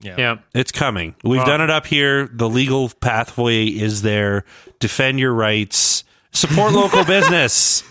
Yeah. 0.00 0.36
It's 0.54 0.72
coming. 0.72 1.14
We've 1.24 1.38
Well- 1.38 1.46
done 1.46 1.60
it 1.62 1.70
up 1.70 1.86
here. 1.86 2.28
The 2.32 2.48
legal 2.48 2.90
pathway 3.00 3.64
is 3.66 4.02
there. 4.02 4.44
Defend 4.78 5.18
your 5.18 5.32
rights. 5.32 6.04
Support 6.32 6.72
local 6.72 7.04
business. 7.06 7.82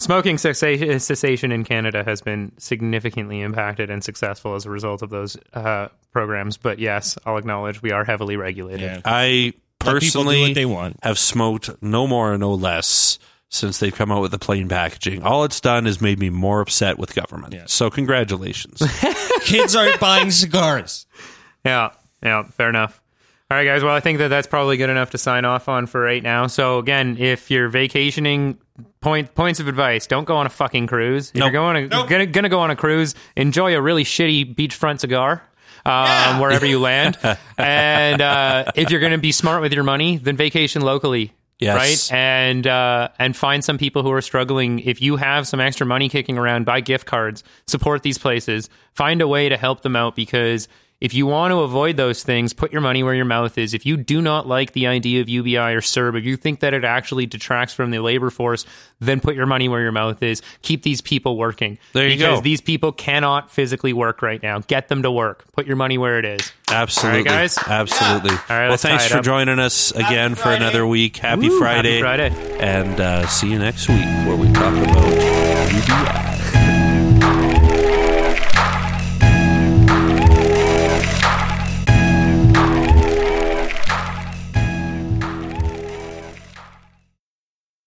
Smoking 0.00 0.38
cessation, 0.38 1.00
cessation 1.00 1.50
in 1.50 1.64
Canada 1.64 2.04
has 2.04 2.20
been 2.22 2.52
significantly 2.58 3.40
impacted 3.40 3.90
and 3.90 4.04
successful 4.04 4.54
as 4.54 4.64
a 4.64 4.70
result 4.70 5.02
of 5.02 5.10
those 5.10 5.36
uh, 5.52 5.88
programs. 6.12 6.56
But 6.56 6.78
yes, 6.78 7.18
I'll 7.26 7.36
acknowledge 7.36 7.82
we 7.82 7.90
are 7.90 8.04
heavily 8.04 8.36
regulated. 8.36 8.80
Yeah. 8.82 9.00
I 9.04 9.16
Let 9.16 9.24
people 9.24 9.54
do 9.54 9.67
personally 9.78 10.42
what 10.42 10.54
they 10.54 10.66
want. 10.66 10.96
have 11.02 11.18
smoked 11.18 11.70
no 11.82 12.06
more, 12.06 12.32
and 12.32 12.40
no 12.40 12.54
less 12.54 13.18
since 13.50 13.78
they've 13.78 13.94
come 13.94 14.12
out 14.12 14.20
with 14.20 14.30
the 14.30 14.38
plain 14.38 14.68
packaging. 14.68 15.22
All 15.22 15.44
it's 15.44 15.60
done 15.60 15.86
is 15.86 16.00
made 16.00 16.18
me 16.18 16.28
more 16.30 16.60
upset 16.60 16.98
with 16.98 17.14
government. 17.14 17.70
So 17.70 17.88
congratulations. 17.90 18.82
Kids 19.40 19.74
aren't 19.74 19.98
buying 20.00 20.30
cigars. 20.30 21.06
Yeah, 21.64 21.90
yeah, 22.22 22.42
fair 22.42 22.68
enough. 22.68 23.00
All 23.50 23.56
right, 23.56 23.64
guys. 23.64 23.82
Well, 23.82 23.94
I 23.94 24.00
think 24.00 24.18
that 24.18 24.28
that's 24.28 24.46
probably 24.46 24.76
good 24.76 24.90
enough 24.90 25.10
to 25.10 25.18
sign 25.18 25.46
off 25.46 25.68
on 25.70 25.86
for 25.86 26.02
right 26.02 26.22
now. 26.22 26.46
So 26.48 26.78
again, 26.78 27.16
if 27.18 27.50
you're 27.50 27.70
vacationing, 27.70 28.58
point 29.00 29.34
points 29.34 29.58
of 29.60 29.68
advice: 29.68 30.06
don't 30.06 30.24
go 30.26 30.36
on 30.36 30.44
a 30.44 30.50
fucking 30.50 30.86
cruise. 30.86 31.30
If 31.30 31.36
Nope. 31.36 31.44
you're 31.44 31.62
going 31.62 31.88
to, 31.88 32.04
gonna, 32.06 32.26
gonna 32.26 32.48
go 32.50 32.60
on 32.60 32.70
a 32.70 32.76
cruise, 32.76 33.14
enjoy 33.36 33.74
a 33.74 33.80
really 33.80 34.04
shitty 34.04 34.54
beachfront 34.54 35.00
cigar. 35.00 35.42
Um, 35.88 36.40
wherever 36.40 36.66
you 36.66 36.78
land, 36.80 37.16
and 37.58 38.20
uh, 38.20 38.72
if 38.74 38.90
you're 38.90 39.00
going 39.00 39.12
to 39.12 39.18
be 39.18 39.32
smart 39.32 39.62
with 39.62 39.72
your 39.72 39.84
money, 39.84 40.16
then 40.18 40.36
vacation 40.36 40.82
locally, 40.82 41.32
Yes. 41.58 41.76
right? 42.10 42.16
And 42.18 42.66
uh, 42.66 43.08
and 43.18 43.36
find 43.36 43.64
some 43.64 43.78
people 43.78 44.02
who 44.02 44.12
are 44.12 44.20
struggling. 44.22 44.80
If 44.80 45.00
you 45.02 45.16
have 45.16 45.46
some 45.48 45.60
extra 45.60 45.86
money 45.86 46.08
kicking 46.08 46.36
around, 46.38 46.64
buy 46.66 46.80
gift 46.80 47.06
cards, 47.06 47.42
support 47.66 48.02
these 48.02 48.18
places, 48.18 48.68
find 48.92 49.20
a 49.22 49.26
way 49.28 49.48
to 49.48 49.56
help 49.56 49.80
them 49.80 49.96
out 49.96 50.14
because 50.14 50.68
if 51.00 51.14
you 51.14 51.26
want 51.26 51.52
to 51.52 51.60
avoid 51.60 51.96
those 51.96 52.24
things, 52.24 52.52
put 52.52 52.72
your 52.72 52.80
money 52.80 53.04
where 53.04 53.14
your 53.14 53.24
mouth 53.24 53.56
is. 53.56 53.72
If 53.72 53.86
you 53.86 53.96
do 53.96 54.20
not 54.20 54.48
like 54.48 54.72
the 54.72 54.88
idea 54.88 55.20
of 55.20 55.28
UBI 55.28 55.56
or 55.56 55.80
CERB, 55.80 56.18
if 56.18 56.24
you 56.24 56.36
think 56.36 56.60
that 56.60 56.74
it 56.74 56.84
actually 56.84 57.26
detracts 57.26 57.72
from 57.72 57.92
the 57.92 58.00
labor 58.00 58.30
force, 58.30 58.66
then 58.98 59.20
put 59.20 59.36
your 59.36 59.46
money 59.46 59.68
where 59.68 59.80
your 59.80 59.92
mouth 59.92 60.20
is. 60.22 60.42
Keep 60.62 60.82
these 60.82 61.00
people 61.00 61.36
working. 61.36 61.78
There 61.92 62.08
you 62.08 62.16
because 62.16 62.38
go. 62.38 62.42
these 62.42 62.60
people 62.60 62.90
cannot 62.90 63.50
physically 63.50 63.92
work 63.92 64.22
right 64.22 64.42
now. 64.42 64.58
Get 64.58 64.88
them 64.88 65.02
to 65.02 65.10
work. 65.10 65.44
Put 65.52 65.66
your 65.66 65.76
money 65.76 65.98
where 65.98 66.18
it 66.18 66.24
is. 66.24 66.52
Absolutely, 66.68 67.22
guys? 67.22 67.56
Absolutely. 67.58 68.34
right, 68.50 68.68
well, 68.68 68.76
thanks 68.76 69.06
for 69.06 69.18
up. 69.18 69.24
joining 69.24 69.60
us 69.60 69.92
again 69.92 70.34
for 70.34 70.42
Friday. 70.42 70.64
another 70.64 70.84
week. 70.86 71.16
Happy 71.16 71.48
Woo, 71.48 71.58
Friday. 71.60 72.00
Happy 72.00 72.30
Friday. 72.30 72.58
And 72.58 73.00
uh, 73.00 73.26
see 73.28 73.50
you 73.50 73.58
next 73.58 73.88
week 73.88 74.04
where 74.26 74.36
we 74.36 74.52
talk 74.52 74.74
about 74.74 75.04
UBI. 75.72 76.37